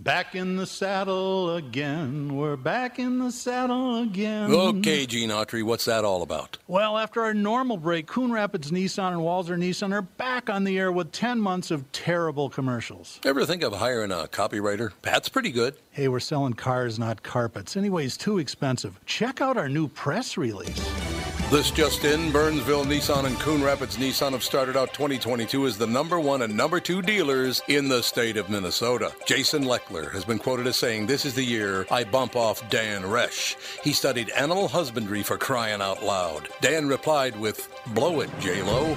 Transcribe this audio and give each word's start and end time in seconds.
Back 0.00 0.36
in 0.36 0.54
the 0.54 0.64
saddle 0.64 1.56
again. 1.56 2.36
We're 2.36 2.54
back 2.54 3.00
in 3.00 3.18
the 3.18 3.32
saddle 3.32 4.00
again. 4.00 4.48
Okay, 4.52 5.06
Gene 5.06 5.30
Autry, 5.30 5.64
what's 5.64 5.86
that 5.86 6.04
all 6.04 6.22
about? 6.22 6.56
Well, 6.68 6.96
after 6.96 7.20
our 7.22 7.34
normal 7.34 7.78
break, 7.78 8.06
Coon 8.06 8.30
Rapids 8.30 8.70
Nissan 8.70 9.08
and 9.08 9.22
Walzer 9.22 9.58
Nissan 9.58 9.92
are 9.92 10.02
back 10.02 10.48
on 10.48 10.62
the 10.62 10.78
air 10.78 10.92
with 10.92 11.10
10 11.10 11.40
months 11.40 11.72
of 11.72 11.90
terrible 11.90 12.48
commercials. 12.48 13.18
Ever 13.24 13.44
think 13.44 13.64
of 13.64 13.72
hiring 13.72 14.12
a 14.12 14.28
copywriter? 14.30 14.92
Pat's 15.02 15.28
pretty 15.28 15.50
good. 15.50 15.74
Hey, 15.98 16.06
we're 16.06 16.20
selling 16.20 16.52
cars, 16.52 16.96
not 16.96 17.24
carpets. 17.24 17.76
Anyways, 17.76 18.16
too 18.16 18.38
expensive. 18.38 19.00
Check 19.04 19.40
out 19.40 19.56
our 19.56 19.68
new 19.68 19.88
press 19.88 20.36
release. 20.36 20.78
This 21.50 21.72
just 21.72 22.04
in, 22.04 22.30
Burnsville 22.30 22.84
Nissan 22.84 23.24
and 23.24 23.36
Coon 23.40 23.64
Rapids 23.64 23.96
Nissan 23.96 24.30
have 24.30 24.44
started 24.44 24.76
out 24.76 24.94
2022 24.94 25.66
as 25.66 25.76
the 25.76 25.88
number 25.88 26.20
one 26.20 26.42
and 26.42 26.56
number 26.56 26.78
two 26.78 27.02
dealers 27.02 27.60
in 27.66 27.88
the 27.88 28.00
state 28.00 28.36
of 28.36 28.48
Minnesota. 28.48 29.12
Jason 29.26 29.64
Leckler 29.64 30.12
has 30.12 30.24
been 30.24 30.38
quoted 30.38 30.68
as 30.68 30.76
saying, 30.76 31.08
This 31.08 31.24
is 31.24 31.34
the 31.34 31.42
year 31.42 31.84
I 31.90 32.04
bump 32.04 32.36
off 32.36 32.70
Dan 32.70 33.02
Resch. 33.02 33.56
He 33.82 33.92
studied 33.92 34.30
animal 34.30 34.68
husbandry 34.68 35.24
for 35.24 35.36
crying 35.36 35.82
out 35.82 36.04
loud. 36.04 36.48
Dan 36.60 36.86
replied 36.86 37.36
with, 37.40 37.68
Blow 37.88 38.20
it, 38.20 38.30
J-Lo. 38.38 38.96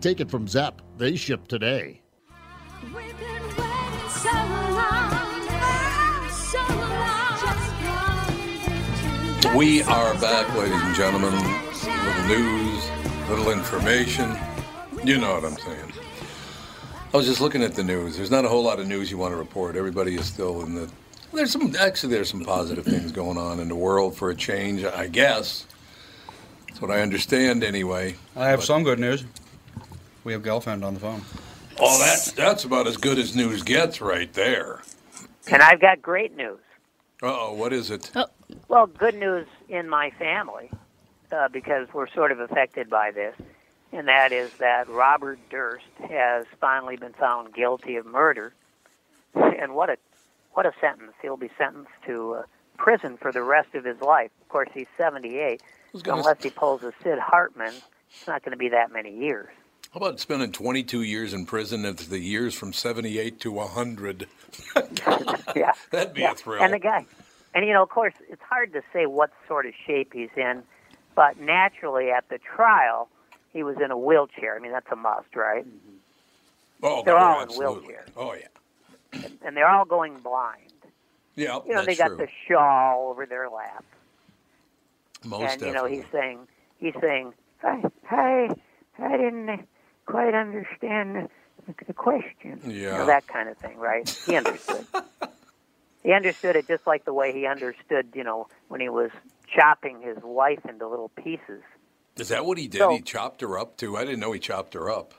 Take 0.00 0.20
it 0.20 0.30
from 0.30 0.46
Zepp. 0.48 0.80
They 0.96 1.16
ship 1.16 1.46
today. 1.48 2.00
We 9.56 9.82
are 9.84 10.14
back, 10.20 10.54
ladies 10.56 10.80
and 10.82 10.94
gentlemen. 10.94 11.32
Little 11.32 12.24
news, 12.28 12.88
little 13.28 13.50
information. 13.50 14.36
You 15.04 15.18
know 15.18 15.34
what 15.34 15.44
I'm 15.44 15.56
saying. 15.58 15.92
I 17.12 17.16
was 17.16 17.26
just 17.26 17.40
looking 17.40 17.62
at 17.62 17.74
the 17.74 17.82
news. 17.84 18.16
There's 18.16 18.30
not 18.30 18.44
a 18.44 18.48
whole 18.48 18.62
lot 18.62 18.80
of 18.80 18.86
news 18.86 19.10
you 19.10 19.18
want 19.18 19.32
to 19.32 19.36
report. 19.36 19.76
Everybody 19.76 20.14
is 20.14 20.26
still 20.26 20.62
in 20.62 20.74
the. 20.74 20.90
There's 21.32 21.50
some 21.52 21.74
actually 21.78 22.12
there's 22.14 22.30
some 22.30 22.44
positive 22.44 22.84
things 22.84 23.12
going 23.12 23.38
on 23.38 23.60
in 23.60 23.68
the 23.68 23.76
world 23.76 24.16
for 24.16 24.30
a 24.30 24.34
change, 24.34 24.84
I 24.84 25.06
guess. 25.08 25.66
That's 26.68 26.80
what 26.80 26.90
I 26.90 27.00
understand 27.02 27.64
anyway. 27.64 28.16
I 28.36 28.48
have 28.48 28.60
But- 28.60 28.66
some 28.66 28.82
good 28.84 28.98
news. 28.98 29.24
We 30.24 30.32
have 30.32 30.42
Gelfand 30.42 30.84
on 30.84 30.94
the 30.94 31.00
phone. 31.00 31.22
Oh, 31.78 31.98
that's 31.98 32.32
that's 32.32 32.64
about 32.64 32.86
as 32.86 32.96
good 32.96 33.18
as 33.18 33.34
news 33.34 33.62
gets 33.62 34.00
right 34.00 34.32
there. 34.34 34.82
And 35.50 35.62
I've 35.62 35.80
got 35.80 36.02
great 36.02 36.36
news. 36.36 36.58
Uh 37.22 37.26
oh, 37.28 37.54
what 37.54 37.72
is 37.72 37.90
it? 37.90 38.10
Well, 38.68 38.86
good 38.86 39.14
news 39.14 39.46
in 39.68 39.88
my 39.88 40.10
family 40.18 40.70
uh, 41.32 41.48
because 41.48 41.88
we're 41.92 42.08
sort 42.08 42.32
of 42.32 42.40
affected 42.40 42.90
by 42.90 43.10
this, 43.12 43.34
and 43.92 44.08
that 44.08 44.32
is 44.32 44.52
that 44.58 44.88
Robert 44.88 45.38
Durst 45.50 45.84
has 46.08 46.44
finally 46.60 46.96
been 46.96 47.12
found 47.14 47.54
guilty 47.54 47.96
of 47.96 48.06
murder. 48.06 48.52
And 49.34 49.74
what 49.74 49.90
a 49.90 49.96
what 50.52 50.66
a 50.66 50.72
sentence! 50.80 51.12
He'll 51.22 51.36
be 51.36 51.50
sentenced 51.56 51.92
to 52.06 52.34
uh, 52.34 52.42
prison 52.76 53.16
for 53.16 53.32
the 53.32 53.42
rest 53.42 53.74
of 53.74 53.84
his 53.84 54.00
life. 54.00 54.30
Of 54.42 54.48
course, 54.48 54.68
he's 54.74 54.86
78. 54.98 55.62
was 55.92 56.00
So 56.00 56.04
gonna 56.04 56.18
unless 56.20 56.42
he 56.42 56.50
pulls 56.50 56.82
a 56.82 56.92
Sid 57.02 57.18
Hartman, 57.18 57.74
it's 58.10 58.26
not 58.26 58.42
going 58.42 58.52
to 58.52 58.58
be 58.58 58.68
that 58.70 58.92
many 58.92 59.16
years. 59.16 59.48
How 59.92 59.98
about 59.98 60.20
spending 60.20 60.52
22 60.52 61.02
years 61.02 61.34
in 61.34 61.46
prison 61.46 61.84
if 61.84 62.08
the 62.08 62.20
years 62.20 62.54
from 62.54 62.72
78 62.72 63.40
to 63.40 63.50
100? 63.50 64.28
yeah. 65.56 65.72
That'd 65.90 66.14
be 66.14 66.20
yeah. 66.20 66.30
a 66.30 66.34
thrill. 66.36 66.62
And 66.62 66.72
the 66.72 66.78
guy, 66.78 67.04
and 67.54 67.66
you 67.66 67.72
know, 67.72 67.82
of 67.82 67.88
course, 67.88 68.14
it's 68.28 68.42
hard 68.48 68.72
to 68.74 68.82
say 68.92 69.06
what 69.06 69.30
sort 69.48 69.66
of 69.66 69.72
shape 69.86 70.12
he's 70.12 70.30
in, 70.36 70.62
but 71.16 71.40
naturally 71.40 72.10
at 72.10 72.28
the 72.28 72.38
trial, 72.38 73.08
he 73.52 73.64
was 73.64 73.78
in 73.84 73.90
a 73.90 73.98
wheelchair. 73.98 74.56
I 74.56 74.60
mean, 74.60 74.70
that's 74.70 74.90
a 74.92 74.96
must, 74.96 75.34
right? 75.34 75.66
Mm-hmm. 75.66 75.96
oh, 76.84 77.02
they're 77.04 77.14
God, 77.14 77.22
all 77.22 77.42
in 77.42 77.48
absolutely. 77.48 77.94
wheelchairs. 77.94 78.08
Oh, 78.16 78.34
yeah. 78.34 79.22
And 79.44 79.56
they're 79.56 79.68
all 79.68 79.84
going 79.84 80.18
blind. 80.18 80.70
Yeah, 81.34 81.58
You 81.66 81.74
know, 81.74 81.84
they 81.84 81.96
got 81.96 82.08
true. 82.08 82.16
the 82.18 82.28
shawl 82.46 83.10
over 83.10 83.26
their 83.26 83.48
lap. 83.50 83.84
Most 85.24 85.54
and 85.54 85.62
you 85.62 85.72
know 85.72 85.84
he's 85.84 86.04
saying 86.10 86.38
he's 86.78 86.94
saying 87.00 87.34
I 87.62 87.82
I 88.10 88.48
I 88.98 89.16
didn't 89.18 89.66
quite 90.06 90.34
understand 90.34 91.28
the, 91.86 91.92
question. 91.94 92.60
You 92.64 92.72
Yeah. 92.72 92.98
know, 92.98 93.06
that 93.06 93.26
kind 93.26 93.48
of 93.48 93.56
thing, 93.58 93.76
right? 93.78 94.08
He 94.26 94.34
understood. 94.36 94.86
he 96.02 96.12
understood 96.12 96.56
it 96.56 96.66
just 96.66 96.86
like 96.86 97.04
the 97.04 97.12
way 97.14 97.32
he 97.32 97.46
understood, 97.46 98.08
you 98.14 98.24
know, 98.24 98.48
when 98.68 98.80
he 98.80 98.88
was 98.88 99.10
chopping 99.54 100.00
his 100.00 100.16
wife 100.22 100.60
into 100.68 100.86
little 100.88 101.10
pieces. 101.10 101.62
Is 102.16 102.28
that 102.28 102.44
what 102.44 102.58
he 102.58 102.66
did? 102.68 102.78
So- 102.78 102.90
he 102.90 103.00
chopped 103.02 103.40
her 103.40 103.58
up, 103.58 103.76
too? 103.76 103.96
I 103.96 104.04
didn't 104.04 104.20
know 104.20 104.32
he 104.32 104.40
chopped 104.40 104.74
her 104.74 104.90
up. 104.90 105.14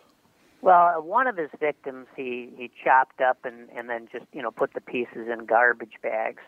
Well, 0.61 0.97
uh, 0.97 1.01
one 1.01 1.25
of 1.25 1.37
his 1.37 1.49
victims 1.59 2.05
he 2.15 2.49
he 2.55 2.69
chopped 2.83 3.19
up 3.19 3.45
and 3.45 3.67
and 3.75 3.89
then 3.89 4.07
just 4.11 4.25
you 4.31 4.43
know 4.43 4.51
put 4.51 4.75
the 4.75 4.81
pieces 4.81 5.27
in 5.27 5.47
garbage 5.47 5.93
bags, 6.03 6.43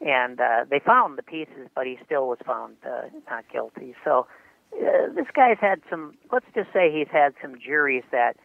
and 0.00 0.40
uh, 0.40 0.64
they 0.70 0.78
found 0.78 1.18
the 1.18 1.22
pieces, 1.22 1.68
but 1.74 1.86
he 1.86 1.98
still 2.06 2.26
was 2.26 2.38
found 2.46 2.76
uh, 2.86 3.08
not 3.28 3.44
guilty. 3.52 3.94
So 4.02 4.26
uh, 4.74 5.12
this 5.14 5.26
guy's 5.34 5.58
had 5.60 5.80
some. 5.90 6.14
Let's 6.32 6.46
just 6.54 6.72
say 6.72 6.90
he's 6.92 7.08
had 7.10 7.34
some 7.42 7.58
juries 7.58 8.04
that 8.12 8.36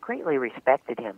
greatly 0.00 0.38
respected 0.38 0.98
him. 0.98 1.16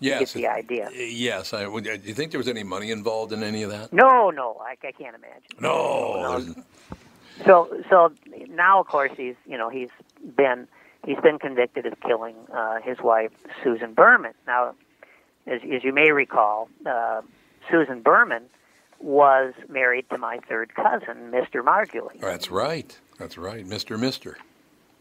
Yes. 0.00 0.32
the 0.32 0.48
idea. 0.48 0.86
uh, 0.88 0.90
Yes. 0.92 1.52
I, 1.52 1.66
would- 1.68 1.84
do 1.84 1.90
you 2.02 2.14
think 2.14 2.32
there 2.32 2.38
was 2.38 2.48
any 2.48 2.64
money 2.64 2.90
involved 2.90 3.32
in 3.32 3.42
any 3.44 3.62
of 3.62 3.70
that? 3.70 3.92
No, 3.92 4.30
no, 4.30 4.56
I, 4.60 4.72
I 4.86 4.92
can't 4.92 5.14
imagine. 5.14 5.42
No. 5.60 6.44
So 7.44 7.82
so 7.90 8.12
now 8.48 8.80
of 8.80 8.86
course 8.86 9.10
he's 9.16 9.34
you 9.46 9.58
know 9.58 9.68
he's 9.68 9.90
been 10.36 10.68
he's 11.04 11.18
been 11.18 11.38
convicted 11.38 11.84
of 11.86 11.94
killing 12.00 12.34
uh, 12.52 12.80
his 12.80 12.98
wife 13.00 13.32
Susan 13.62 13.92
Berman. 13.94 14.34
Now, 14.46 14.74
as 15.46 15.60
as 15.72 15.82
you 15.84 15.92
may 15.92 16.10
recall, 16.12 16.68
uh, 16.86 17.22
Susan 17.70 18.02
Berman 18.02 18.44
was 19.04 19.52
married 19.68 20.08
to 20.08 20.16
my 20.16 20.38
third 20.48 20.74
cousin, 20.74 21.30
Mr. 21.30 21.62
Margulies. 21.62 22.20
That's 22.20 22.50
right. 22.50 22.98
That's 23.18 23.36
right. 23.36 23.66
Mr. 23.66 24.00
Mister. 24.00 24.38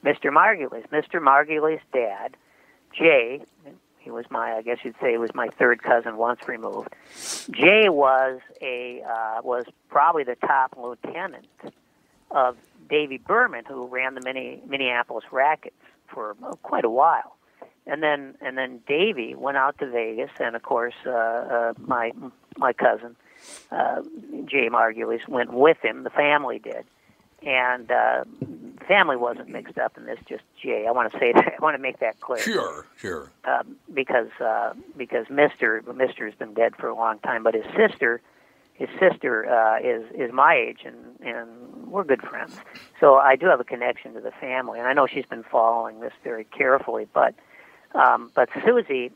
Mr. 0.03 0.25
Margulies. 0.25 0.85
Mr. 0.89 1.21
Margulies' 1.21 1.79
dad, 1.93 2.35
Jay, 2.93 3.41
he 3.99 4.11
was 4.11 4.25
my, 4.29 4.55
I 4.55 4.61
guess 4.61 4.79
you'd 4.83 4.95
say, 5.01 5.11
he 5.11 5.17
was 5.17 5.33
my 5.33 5.47
third 5.57 5.81
cousin 5.81 6.17
once 6.17 6.45
removed. 6.49 6.89
Jay 7.51 7.87
was 7.87 8.41
a 8.61 9.01
uh, 9.09 9.41
was 9.41 9.63
probably 9.87 10.25
the 10.25 10.35
top 10.35 10.75
lieutenant 10.77 11.47
of 12.29 12.57
Davy 12.89 13.19
Berman, 13.19 13.63
who 13.65 13.87
ran 13.87 14.15
the 14.15 14.21
Minne- 14.21 14.59
Minneapolis 14.67 15.23
Rackets 15.31 15.75
for 16.07 16.35
uh, 16.43 16.51
quite 16.61 16.83
a 16.83 16.89
while. 16.89 17.37
And 17.87 18.03
then 18.03 18.35
and 18.41 18.57
then 18.57 18.81
Davy 18.85 19.33
went 19.33 19.55
out 19.55 19.77
to 19.79 19.89
Vegas, 19.89 20.31
and 20.41 20.57
of 20.57 20.63
course 20.63 20.93
uh, 21.05 21.09
uh, 21.11 21.73
my 21.77 22.11
my 22.57 22.73
cousin 22.73 23.15
uh, 23.71 24.01
Jay 24.45 24.69
Margulies 24.69 25.27
went 25.27 25.51
with 25.53 25.77
him. 25.83 26.03
The 26.03 26.09
family 26.09 26.59
did, 26.59 26.85
and 27.45 27.91
uh, 27.91 28.23
the 28.41 28.85
family 28.85 29.15
wasn't 29.17 29.49
mixed 29.49 29.77
up 29.77 29.97
in 29.97 30.05
this. 30.05 30.19
Just 30.27 30.43
Jay. 30.61 30.85
I 30.87 30.91
want 30.91 31.11
to 31.11 31.19
say 31.19 31.31
that. 31.33 31.53
I 31.59 31.61
want 31.63 31.75
to 31.75 31.81
make 31.81 31.99
that 31.99 32.19
clear 32.19 32.39
Sure. 32.39 32.85
Sure. 32.97 33.31
um, 33.45 33.75
because 33.93 34.29
uh, 34.39 34.73
because 34.97 35.25
Mister 35.29 35.81
Mister 35.95 36.25
has 36.25 36.35
been 36.35 36.53
dead 36.53 36.75
for 36.75 36.87
a 36.87 36.95
long 36.95 37.19
time, 37.19 37.43
but 37.43 37.53
his 37.53 37.65
sister, 37.75 38.21
his 38.73 38.89
sister 38.99 39.45
uh, 39.49 39.79
is 39.79 40.03
is 40.13 40.31
my 40.33 40.55
age, 40.55 40.81
and 40.85 40.95
and 41.21 41.49
we're 41.87 42.03
good 42.03 42.21
friends. 42.21 42.55
So 42.99 43.15
I 43.15 43.35
do 43.35 43.45
have 43.47 43.59
a 43.59 43.63
connection 43.63 44.13
to 44.15 44.19
the 44.21 44.31
family, 44.31 44.79
and 44.79 44.87
I 44.87 44.93
know 44.93 45.05
she's 45.07 45.25
been 45.25 45.43
following 45.43 45.99
this 45.99 46.13
very 46.23 46.43
carefully. 46.45 47.07
But 47.13 47.35
um, 47.95 48.31
but 48.35 48.49
Susie, 48.65 49.11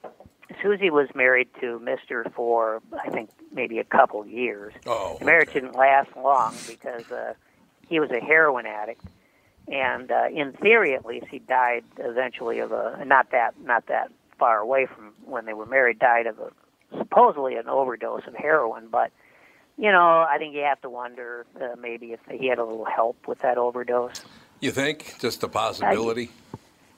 Susie 0.61 0.89
was 0.89 1.07
married 1.13 1.49
to 1.61 1.79
Mister 1.79 2.25
for 2.35 2.81
I 3.03 3.09
think 3.09 3.29
maybe 3.51 3.79
a 3.79 3.83
couple 3.83 4.25
years. 4.25 4.73
Oh. 4.85 5.17
The 5.19 5.25
marriage 5.25 5.53
didn't 5.53 5.75
last 5.75 6.09
long 6.15 6.55
because 6.67 7.11
uh, 7.11 7.33
he 7.87 7.99
was 7.99 8.11
a 8.11 8.19
heroin 8.19 8.65
addict, 8.65 9.03
and 9.67 10.11
uh, 10.11 10.27
in 10.33 10.53
theory, 10.53 10.93
at 10.95 11.05
least, 11.05 11.27
he 11.27 11.39
died 11.39 11.83
eventually 11.97 12.59
of 12.59 12.71
a 12.71 13.03
not 13.05 13.31
that 13.31 13.59
not 13.61 13.87
that 13.87 14.11
far 14.39 14.59
away 14.59 14.85
from 14.85 15.13
when 15.25 15.45
they 15.45 15.53
were 15.53 15.65
married. 15.65 15.99
Died 15.99 16.27
of 16.27 16.39
a 16.39 16.51
supposedly 16.97 17.55
an 17.55 17.67
overdose 17.67 18.25
of 18.27 18.35
heroin, 18.35 18.87
but 18.89 19.11
you 19.77 19.91
know, 19.91 20.25
I 20.27 20.37
think 20.37 20.55
you 20.55 20.61
have 20.61 20.81
to 20.81 20.89
wonder 20.89 21.45
uh, 21.61 21.75
maybe 21.79 22.13
if 22.13 22.19
he 22.31 22.47
had 22.47 22.57
a 22.57 22.63
little 22.63 22.85
help 22.85 23.27
with 23.27 23.39
that 23.39 23.57
overdose. 23.57 24.23
You 24.59 24.71
think? 24.71 25.15
Just 25.19 25.43
a 25.43 25.47
possibility? 25.47 26.31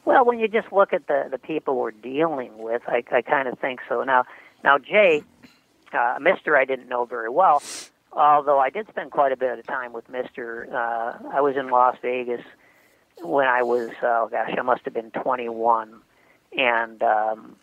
Well, 0.05 0.25
when 0.25 0.39
you 0.39 0.47
just 0.47 0.71
look 0.71 0.93
at 0.93 1.07
the 1.07 1.27
the 1.29 1.37
people 1.37 1.75
we're 1.75 1.91
dealing 1.91 2.57
with, 2.57 2.81
I, 2.87 3.03
I 3.11 3.21
kind 3.21 3.47
of 3.47 3.59
think 3.59 3.79
so. 3.87 4.03
Now, 4.03 4.23
now 4.63 4.77
Jay, 4.77 5.23
uh, 5.93 6.17
Mister, 6.19 6.57
I 6.57 6.65
didn't 6.65 6.89
know 6.89 7.05
very 7.05 7.29
well, 7.29 7.61
although 8.11 8.59
I 8.59 8.69
did 8.69 8.87
spend 8.89 9.11
quite 9.11 9.31
a 9.31 9.37
bit 9.37 9.59
of 9.59 9.65
time 9.67 9.93
with 9.93 10.09
Mister. 10.09 10.67
Uh, 10.71 11.29
I 11.31 11.41
was 11.41 11.55
in 11.57 11.69
Las 11.69 11.97
Vegas 12.01 12.41
when 13.21 13.47
I 13.47 13.63
was, 13.63 13.91
oh 14.01 14.29
gosh, 14.31 14.53
I 14.57 14.61
must 14.61 14.81
have 14.85 14.93
been 14.93 15.11
21, 15.11 15.93
and 16.57 17.03
um, 17.03 17.55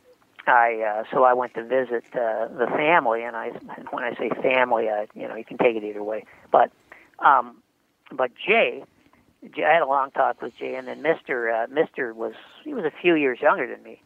I 0.46 0.82
uh, 0.82 1.04
so 1.10 1.24
I 1.24 1.32
went 1.32 1.54
to 1.54 1.64
visit 1.64 2.04
uh, 2.12 2.48
the 2.48 2.66
family, 2.76 3.22
and 3.22 3.34
I 3.34 3.48
when 3.90 4.04
I 4.04 4.14
say 4.14 4.28
family, 4.42 4.88
I, 4.88 5.08
you 5.14 5.26
know, 5.26 5.34
you 5.34 5.44
can 5.44 5.58
take 5.58 5.76
it 5.76 5.84
either 5.84 6.02
way, 6.02 6.24
but 6.52 6.70
um, 7.18 7.62
but 8.12 8.30
Jay. 8.36 8.84
I 9.44 9.72
had 9.72 9.82
a 9.82 9.86
long 9.86 10.10
talk 10.10 10.40
with 10.42 10.56
Jay, 10.58 10.74
and 10.74 10.88
then 10.88 11.02
Mister 11.02 11.50
uh, 11.50 11.66
Mister 11.68 12.12
was 12.14 12.34
he 12.64 12.74
was 12.74 12.84
a 12.84 12.92
few 13.02 13.14
years 13.14 13.40
younger 13.40 13.66
than 13.66 13.82
me, 13.82 14.02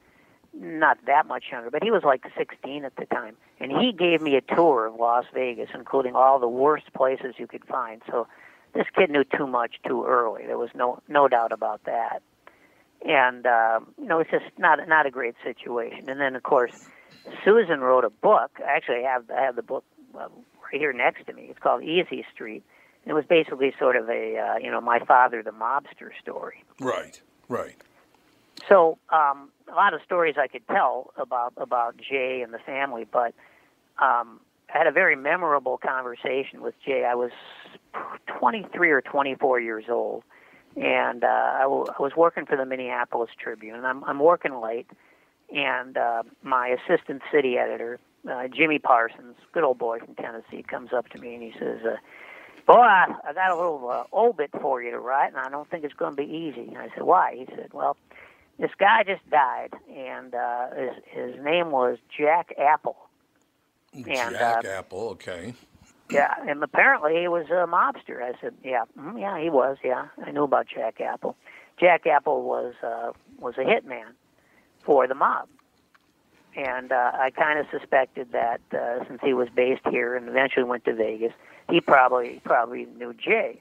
not 0.55 0.99
that 1.07 1.27
much 1.27 1.45
younger, 1.51 1.71
but 1.71 1.83
he 1.83 1.91
was 1.91 2.03
like 2.05 2.25
16 2.37 2.85
at 2.85 2.97
the 2.97 3.07
time, 3.07 3.37
and 3.59 3.73
he 3.73 3.93
gave 3.93 4.21
me 4.21 4.37
a 4.37 4.41
tour 4.41 4.87
of 4.87 4.95
Las 4.97 5.25
Vegas, 5.33 5.71
including 5.75 6.15
all 6.15 6.39
the 6.39 6.49
worst 6.49 6.93
places 6.93 7.35
you 7.39 7.47
could 7.47 7.65
find. 7.65 8.03
So 8.11 8.27
this 8.75 8.87
kid 8.95 9.11
knew 9.11 9.25
too 9.25 9.47
much 9.47 9.77
too 9.87 10.05
early. 10.05 10.47
There 10.47 10.59
was 10.59 10.71
no 10.75 11.01
no 11.09 11.29
doubt 11.29 11.53
about 11.53 11.85
that, 11.85 12.23
and 13.07 13.47
uh, 13.47 13.81
you 13.99 14.07
know 14.07 14.19
it's 14.21 14.31
just 14.31 14.47
not 14.59 14.87
not 14.89 15.07
a 15.07 15.11
great 15.11 15.37
situation. 15.43 16.09
And 16.09 16.21
then 16.21 16.37
of 16.37 16.43
course 16.43 16.89
Susan 17.45 17.81
wrote 17.81 18.05
a 18.05 18.11
book. 18.11 18.51
I 18.59 18.77
actually, 18.77 19.03
have 19.03 19.31
I 19.31 19.43
have 19.43 19.57
the 19.57 19.63
book 19.63 19.85
uh, 20.15 20.21
right 20.21 20.81
here 20.81 20.93
next 20.93 21.27
to 21.27 21.33
me. 21.33 21.47
It's 21.51 21.59
called 21.59 21.83
Easy 21.83 22.25
Street. 22.33 22.65
It 23.07 23.15
was 23.15 23.25
basically 23.25 23.73
sort 23.79 23.97
of 23.97 24.09
a 24.09 24.39
uh, 24.39 24.59
you 24.59 24.71
know 24.71 24.81
my 24.81 24.99
father 25.01 25.43
the 25.43 25.51
mobster 25.51 26.11
story. 26.21 26.65
Right. 26.79 27.21
Right. 27.49 27.77
So 28.69 28.99
um, 29.11 29.51
a 29.71 29.75
lot 29.75 29.95
of 29.95 30.01
stories 30.05 30.37
I 30.39 30.47
could 30.47 30.67
tell 30.69 31.13
about 31.17 31.53
about 31.57 31.97
Jay 31.97 32.43
and 32.43 32.53
the 32.53 32.59
family, 32.59 33.07
but 33.11 33.35
um, 33.99 34.41
I 34.73 34.79
had 34.79 34.87
a 34.87 34.93
very 34.93 35.17
memorable 35.17 35.79
conversation 35.79 36.63
with 36.63 36.75
Jay. 36.85 37.05
I 37.05 37.15
was 37.15 37.33
23 38.39 38.91
or 38.91 39.01
24 39.01 39.61
years 39.61 39.85
old, 39.89 40.23
and 40.77 41.25
uh, 41.25 41.27
I, 41.27 41.63
w- 41.63 41.87
I 41.87 42.01
was 42.01 42.13
working 42.17 42.47
for 42.47 42.57
the 42.57 42.65
Minneapolis 42.65 43.31
Tribune. 43.39 43.77
And 43.77 43.87
I'm 43.87 44.05
I'm 44.05 44.21
working 44.21 44.61
late, 44.61 44.89
and 45.55 45.97
uh, 45.97 46.23
my 46.43 46.69
assistant 46.69 47.23
city 47.33 47.57
editor, 47.59 47.99
uh, 48.31 48.47
Jimmy 48.49 48.79
Parsons, 48.79 49.37
good 49.53 49.65
old 49.65 49.79
boy 49.79 49.99
from 49.99 50.15
Tennessee, 50.15 50.63
comes 50.63 50.93
up 50.93 51.09
to 51.11 51.19
me 51.19 51.35
and 51.35 51.43
he 51.43 51.53
says. 51.59 51.79
Uh, 51.85 51.97
Boy, 52.71 52.83
I, 52.83 53.15
I 53.29 53.33
got 53.33 53.51
a 53.51 53.57
little 53.57 53.91
uh, 53.91 54.05
obit 54.17 54.51
for 54.61 54.81
you 54.81 54.93
to 54.93 55.01
write, 55.01 55.33
and 55.33 55.39
I 55.39 55.49
don't 55.51 55.69
think 55.69 55.83
it's 55.83 55.95
going 55.95 56.15
to 56.15 56.23
be 56.23 56.31
easy. 56.31 56.69
And 56.69 56.79
I 56.79 56.89
said, 56.95 57.03
Why? 57.03 57.35
He 57.37 57.47
said, 57.57 57.71
Well, 57.73 57.97
this 58.61 58.71
guy 58.79 59.03
just 59.03 59.29
died, 59.29 59.75
and 59.93 60.33
uh, 60.33 60.69
his, 60.77 60.91
his 61.35 61.45
name 61.45 61.73
was 61.73 61.99
Jack 62.17 62.55
Apple. 62.57 62.97
And, 63.93 64.07
Jack 64.07 64.65
uh, 64.65 64.69
Apple. 64.69 65.09
Okay. 65.11 65.55
Yeah, 66.11 66.33
and 66.47 66.63
apparently 66.63 67.21
he 67.21 67.27
was 67.27 67.47
a 67.51 67.67
mobster. 67.67 68.23
I 68.23 68.41
said, 68.41 68.55
Yeah, 68.63 68.85
mm, 68.97 69.21
yeah, 69.21 69.41
he 69.41 69.51
was. 69.51 69.79
Yeah, 69.83 70.07
I 70.25 70.31
knew 70.31 70.45
about 70.45 70.69
Jack 70.73 71.01
Apple. 71.01 71.35
Jack 71.81 72.07
Apple 72.07 72.43
was 72.43 72.75
uh, 72.85 73.11
was 73.41 73.55
a 73.59 73.63
hitman 73.63 74.13
for 74.85 75.09
the 75.09 75.17
mob, 75.17 75.49
and 76.57 76.93
uh, 76.93 77.13
I 77.15 77.31
kind 77.31 77.59
of 77.59 77.67
suspected 77.71 78.33
that 78.33 78.61
uh, 78.73 79.05
since 79.07 79.21
he 79.23 79.33
was 79.33 79.49
based 79.55 79.87
here 79.89 80.17
and 80.17 80.29
eventually 80.29 80.65
went 80.65 80.85
to 80.87 80.95
Vegas, 80.95 81.33
he 81.71 81.81
probably 81.81 82.41
probably 82.45 82.87
knew 82.99 83.15
Jay. 83.15 83.61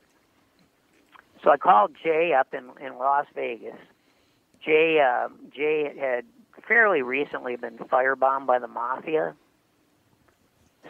So 1.44 1.52
I 1.52 1.58
called 1.58 1.92
Jay 2.04 2.34
up 2.34 2.54
in 2.54 2.70
in 2.84 2.98
Las 2.98 3.26
Vegas. 3.36 3.78
Jay 4.64 5.00
uh, 5.00 5.30
Jay 5.56 5.94
had 5.98 6.26
fairly 6.68 7.02
recently 7.02 7.56
been 7.56 7.78
firebombed 7.78 8.46
by 8.46 8.60
the 8.60 8.68
mafia. 8.68 9.36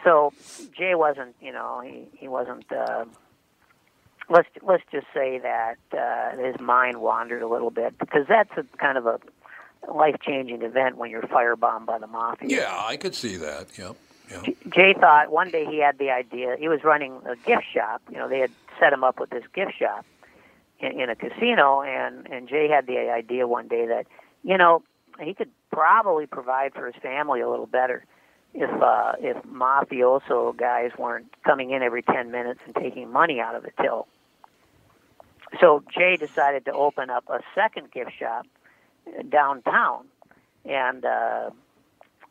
so 0.04 0.32
Jay 0.76 0.94
wasn't, 0.94 1.34
you 1.40 1.52
know, 1.52 1.80
he 1.80 2.08
he 2.16 2.28
wasn't. 2.28 2.70
Uh, 2.72 3.04
let's 4.28 4.48
let's 4.62 4.84
just 4.90 5.06
say 5.12 5.38
that 5.38 5.78
uh, 5.92 6.36
his 6.36 6.58
mind 6.60 7.00
wandered 7.00 7.42
a 7.42 7.48
little 7.48 7.70
bit 7.70 7.98
because 7.98 8.26
that's 8.28 8.50
a 8.56 8.64
kind 8.78 8.96
of 8.96 9.06
a 9.06 9.20
life 9.88 10.16
changing 10.20 10.62
event 10.62 10.96
when 10.96 11.10
you're 11.10 11.22
firebombed 11.22 11.86
by 11.86 11.98
the 11.98 12.06
mafia. 12.06 12.48
Yeah, 12.48 12.74
I 12.76 12.96
could 12.96 13.14
see 13.14 13.36
that. 13.36 13.66
Yep. 13.78 13.96
yep. 14.30 14.44
Jay 14.68 14.94
thought 14.98 15.30
one 15.30 15.50
day 15.50 15.64
he 15.64 15.78
had 15.78 15.98
the 15.98 16.10
idea. 16.10 16.56
He 16.58 16.68
was 16.68 16.84
running 16.84 17.20
a 17.26 17.36
gift 17.46 17.64
shop. 17.72 18.02
You 18.10 18.18
know, 18.18 18.28
they 18.28 18.40
had 18.40 18.50
set 18.78 18.92
him 18.92 19.04
up 19.04 19.18
with 19.18 19.30
this 19.30 19.44
gift 19.54 19.72
shop 19.78 20.04
in, 20.80 21.00
in 21.00 21.10
a 21.10 21.16
casino, 21.16 21.82
and 21.82 22.26
and 22.30 22.48
Jay 22.48 22.68
had 22.68 22.86
the 22.86 23.10
idea 23.10 23.46
one 23.46 23.68
day 23.68 23.86
that 23.86 24.06
you 24.42 24.56
know 24.56 24.82
he 25.20 25.34
could 25.34 25.50
probably 25.70 26.26
provide 26.26 26.74
for 26.74 26.86
his 26.86 26.96
family 27.02 27.40
a 27.40 27.48
little 27.48 27.66
better 27.66 28.04
if 28.54 28.70
uh, 28.82 29.12
if 29.20 29.36
mafioso 29.44 30.56
guys 30.56 30.90
weren't 30.98 31.26
coming 31.44 31.70
in 31.70 31.82
every 31.82 32.02
ten 32.02 32.30
minutes 32.30 32.60
and 32.66 32.74
taking 32.74 33.10
money 33.10 33.40
out 33.40 33.54
of 33.54 33.62
the 33.62 33.70
till. 33.80 34.06
So 35.60 35.82
Jay 35.92 36.16
decided 36.16 36.64
to 36.66 36.72
open 36.72 37.10
up 37.10 37.24
a 37.28 37.40
second 37.54 37.90
gift 37.90 38.12
shop 38.18 38.46
downtown, 39.28 40.04
and 40.64 41.04
uh, 41.04 41.50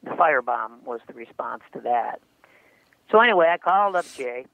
the 0.04 0.12
firebomb 0.12 0.84
was 0.86 1.00
the 1.08 1.14
response 1.14 1.64
to 1.74 1.82
that. 1.82 2.20
So 3.12 3.20
anyway, 3.20 3.50
I 3.52 3.58
called 3.58 3.96
up 3.96 4.06
Jay. 4.16 4.46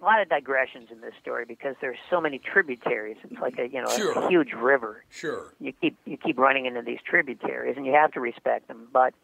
A 0.00 0.04
lot 0.04 0.20
of 0.20 0.28
digressions 0.28 0.90
in 0.90 1.00
this 1.00 1.14
story 1.22 1.46
because 1.46 1.76
there's 1.80 1.96
so 2.10 2.20
many 2.20 2.38
tributaries. 2.38 3.16
It's 3.24 3.40
like 3.40 3.58
a 3.58 3.68
you 3.68 3.80
know 3.80 3.88
Sure. 3.96 4.12
a 4.18 4.28
huge 4.28 4.52
river. 4.52 5.02
Sure. 5.08 5.54
You 5.60 5.72
keep 5.72 5.96
you 6.04 6.18
keep 6.18 6.36
running 6.38 6.66
into 6.66 6.82
these 6.82 6.98
tributaries, 7.08 7.76
and 7.78 7.86
you 7.86 7.92
have 7.92 8.12
to 8.12 8.20
respect 8.20 8.68
them. 8.68 8.86
But 8.92 9.14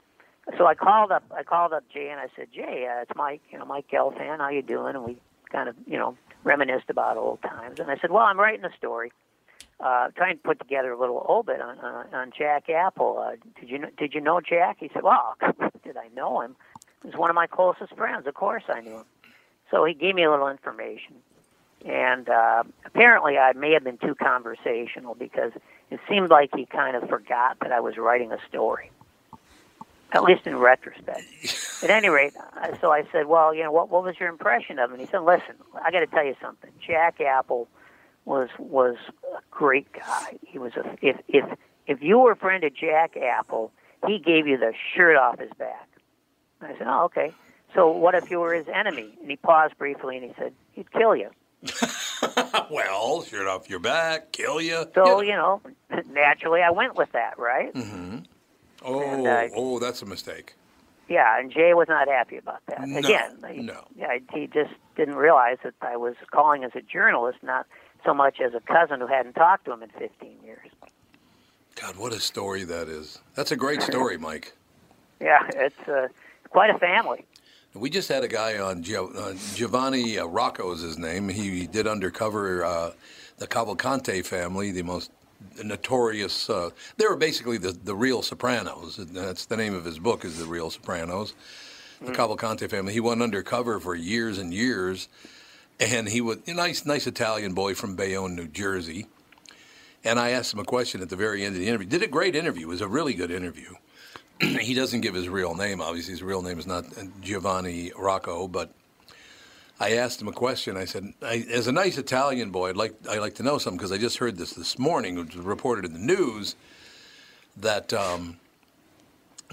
so 0.56 0.66
I 0.66 0.74
called 0.74 1.12
up 1.12 1.24
I 1.36 1.42
called 1.42 1.74
up 1.74 1.84
Jay 1.92 2.08
and 2.08 2.18
I 2.18 2.28
said, 2.34 2.48
Jay, 2.54 2.88
uh, 2.90 3.02
it's 3.02 3.10
Mike. 3.14 3.42
You 3.50 3.58
know, 3.58 3.66
Mike 3.66 3.88
Gelfand. 3.92 4.38
How 4.38 4.48
you 4.48 4.62
doing? 4.62 4.94
And 4.94 5.04
we 5.04 5.18
kind 5.52 5.68
of 5.68 5.76
you 5.86 5.98
know 5.98 6.16
reminisced 6.44 6.88
about 6.88 7.18
old 7.18 7.42
times. 7.42 7.78
And 7.78 7.90
I 7.90 7.98
said, 7.98 8.10
well, 8.10 8.22
I'm 8.24 8.40
writing 8.40 8.64
a 8.64 8.74
story 8.78 9.12
uh, 9.82 10.08
trying 10.16 10.36
to 10.36 10.42
put 10.42 10.58
together 10.58 10.92
a 10.92 10.98
little 10.98 11.24
obit 11.28 11.60
on 11.60 11.78
uh, 11.78 12.04
on 12.12 12.32
Jack 12.36 12.68
Apple. 12.68 13.18
Uh, 13.18 13.36
did 13.58 13.70
you 13.70 13.78
kn- 13.78 13.92
did 13.96 14.14
you 14.14 14.20
know 14.20 14.40
Jack? 14.40 14.76
He 14.80 14.90
said, 14.92 15.02
"Well, 15.02 15.36
did 15.84 15.96
I 15.96 16.08
know 16.14 16.40
him? 16.40 16.56
He 17.02 17.08
was 17.08 17.16
one 17.16 17.30
of 17.30 17.36
my 17.36 17.46
closest 17.46 17.94
friends. 17.96 18.26
Of 18.26 18.34
course, 18.34 18.64
I 18.68 18.80
knew 18.80 18.96
him." 18.98 19.04
So 19.70 19.84
he 19.84 19.94
gave 19.94 20.14
me 20.14 20.24
a 20.24 20.30
little 20.30 20.48
information, 20.48 21.14
and 21.86 22.28
uh, 22.28 22.64
apparently, 22.84 23.38
I 23.38 23.52
may 23.52 23.72
have 23.72 23.84
been 23.84 23.98
too 23.98 24.14
conversational 24.14 25.14
because 25.14 25.52
it 25.90 26.00
seemed 26.08 26.30
like 26.30 26.50
he 26.54 26.66
kind 26.66 26.96
of 26.96 27.08
forgot 27.08 27.58
that 27.60 27.72
I 27.72 27.80
was 27.80 27.96
writing 27.96 28.32
a 28.32 28.38
story. 28.48 28.90
At 30.12 30.24
least 30.24 30.44
in 30.44 30.56
retrospect. 30.56 31.22
At 31.84 31.90
any 31.90 32.08
rate, 32.08 32.34
uh, 32.36 32.76
so 32.80 32.90
I 32.90 33.04
said, 33.12 33.26
"Well, 33.26 33.54
you 33.54 33.62
know, 33.62 33.72
what 33.72 33.88
what 33.88 34.02
was 34.02 34.20
your 34.20 34.28
impression 34.28 34.78
of 34.78 34.90
him?" 34.90 34.94
And 34.94 35.00
he 35.00 35.06
said, 35.06 35.20
"Listen, 35.20 35.54
I 35.82 35.90
got 35.90 36.00
to 36.00 36.06
tell 36.06 36.24
you 36.24 36.36
something. 36.42 36.70
Jack 36.86 37.20
Apple." 37.20 37.68
Was 38.24 38.48
was 38.58 38.96
a 39.36 39.40
great 39.50 39.92
guy. 39.92 40.38
He 40.46 40.58
was 40.58 40.72
a 40.76 40.96
if 41.02 41.16
if 41.28 41.44
if 41.86 42.02
you 42.02 42.18
were 42.18 42.32
a 42.32 42.36
friend 42.36 42.62
of 42.64 42.74
Jack 42.74 43.16
Apple, 43.16 43.72
he 44.06 44.18
gave 44.18 44.46
you 44.46 44.56
the 44.58 44.72
shirt 44.94 45.16
off 45.16 45.38
his 45.38 45.50
back. 45.58 45.88
I 46.60 46.76
said, 46.78 46.86
oh 46.86 47.04
okay. 47.04 47.32
So 47.74 47.90
what 47.90 48.14
if 48.14 48.30
you 48.30 48.40
were 48.40 48.52
his 48.54 48.66
enemy? 48.68 49.16
And 49.20 49.30
he 49.30 49.36
paused 49.36 49.78
briefly 49.78 50.16
and 50.16 50.24
he 50.26 50.32
said, 50.36 50.52
he'd 50.72 50.90
kill 50.92 51.14
you. 51.14 51.30
well, 52.70 53.22
shirt 53.22 53.46
off 53.46 53.70
your 53.70 53.78
back, 53.78 54.32
kill 54.32 54.60
you. 54.60 54.84
So 54.94 55.20
you 55.22 55.32
know, 55.32 55.60
naturally, 56.10 56.62
I 56.62 56.70
went 56.70 56.96
with 56.96 57.12
that, 57.12 57.38
right? 57.38 57.72
Mm-hmm. 57.74 58.18
Oh, 58.82 59.00
And, 59.02 59.26
uh, 59.26 59.48
oh, 59.54 59.78
that's 59.78 60.02
a 60.02 60.06
mistake. 60.06 60.54
Yeah, 61.08 61.38
and 61.38 61.50
Jay 61.50 61.74
was 61.74 61.88
not 61.88 62.06
happy 62.08 62.36
about 62.36 62.60
that. 62.68 62.86
No, 62.86 62.98
Again, 62.98 63.36
he, 63.52 63.62
no. 63.62 63.84
yeah, 63.96 64.18
he 64.32 64.46
just 64.46 64.70
didn't 64.96 65.16
realize 65.16 65.56
that 65.64 65.74
I 65.82 65.96
was 65.96 66.14
calling 66.30 66.62
as 66.62 66.70
a 66.76 66.80
journalist, 66.80 67.38
not 67.42 67.66
so 68.04 68.14
much 68.14 68.40
as 68.40 68.54
a 68.54 68.60
cousin 68.60 69.00
who 69.00 69.06
hadn't 69.06 69.34
talked 69.34 69.64
to 69.66 69.72
him 69.72 69.82
in 69.82 69.90
15 69.90 70.36
years. 70.44 70.68
God, 71.80 71.96
what 71.96 72.12
a 72.12 72.20
story 72.20 72.64
that 72.64 72.88
is. 72.88 73.18
That's 73.34 73.52
a 73.52 73.56
great 73.56 73.82
story, 73.82 74.16
Mike. 74.18 74.52
Yeah, 75.20 75.48
it's 75.54 75.88
uh, 75.88 76.08
quite 76.50 76.70
a 76.70 76.78
family. 76.78 77.24
We 77.74 77.88
just 77.88 78.08
had 78.08 78.24
a 78.24 78.28
guy 78.28 78.58
on 78.58 78.82
Gio- 78.82 79.16
uh, 79.16 79.34
Giovanni 79.54 80.18
uh, 80.18 80.26
Rocco 80.26 80.72
is 80.72 80.80
his 80.80 80.98
name. 80.98 81.28
He 81.28 81.66
did 81.66 81.86
undercover 81.86 82.64
uh, 82.64 82.90
the 83.38 83.46
Cavalcante 83.46 84.24
family, 84.24 84.72
the 84.72 84.82
most 84.82 85.12
notorious. 85.62 86.50
Uh, 86.50 86.70
they 86.96 87.06
were 87.06 87.16
basically 87.16 87.58
the, 87.58 87.72
the 87.72 87.94
real 87.94 88.22
Sopranos. 88.22 88.96
That's 88.96 89.46
the 89.46 89.56
name 89.56 89.74
of 89.74 89.84
his 89.84 89.98
book 89.98 90.24
is 90.24 90.38
the 90.38 90.46
Real 90.46 90.70
Sopranos. 90.70 91.34
The 92.02 92.12
Cavalcante 92.12 92.68
family. 92.68 92.94
He 92.94 93.00
went 93.00 93.20
undercover 93.20 93.78
for 93.78 93.94
years 93.94 94.38
and 94.38 94.54
years, 94.54 95.08
and 95.80 96.08
he 96.08 96.20
was 96.20 96.38
a 96.46 96.52
nice, 96.52 96.84
nice 96.84 97.06
Italian 97.06 97.54
boy 97.54 97.74
from 97.74 97.96
Bayonne, 97.96 98.36
New 98.36 98.46
Jersey. 98.46 99.06
And 100.04 100.18
I 100.18 100.30
asked 100.30 100.52
him 100.52 100.60
a 100.60 100.64
question 100.64 101.02
at 101.02 101.08
the 101.08 101.16
very 101.16 101.44
end 101.44 101.54
of 101.54 101.60
the 101.60 101.68
interview. 101.68 101.88
Did 101.88 102.02
a 102.02 102.06
great 102.06 102.36
interview. 102.36 102.66
It 102.66 102.70
was 102.70 102.80
a 102.80 102.88
really 102.88 103.14
good 103.14 103.30
interview. 103.30 103.74
he 104.40 104.74
doesn't 104.74 105.00
give 105.00 105.14
his 105.14 105.28
real 105.28 105.54
name. 105.54 105.80
Obviously, 105.80 106.12
his 106.12 106.22
real 106.22 106.42
name 106.42 106.58
is 106.58 106.66
not 106.66 106.86
uh, 106.96 107.04
Giovanni 107.20 107.92
Rocco. 107.96 108.46
But 108.48 108.72
I 109.78 109.92
asked 109.92 110.20
him 110.20 110.28
a 110.28 110.32
question. 110.32 110.76
I 110.76 110.84
said, 110.84 111.12
I, 111.22 111.46
"As 111.50 111.66
a 111.66 111.72
nice 111.72 111.98
Italian 111.98 112.50
boy, 112.50 112.70
I'd 112.70 112.76
like 112.76 112.94
I'd 113.08 113.20
like 113.20 113.34
to 113.36 113.42
know 113.42 113.58
something 113.58 113.78
because 113.78 113.92
I 113.92 113.98
just 113.98 114.18
heard 114.18 114.36
this 114.36 114.52
this 114.52 114.78
morning. 114.78 115.16
Was 115.16 115.36
reported 115.36 115.84
in 115.84 115.92
the 115.92 115.98
news 115.98 116.56
that 117.58 117.92
um, 117.92 118.38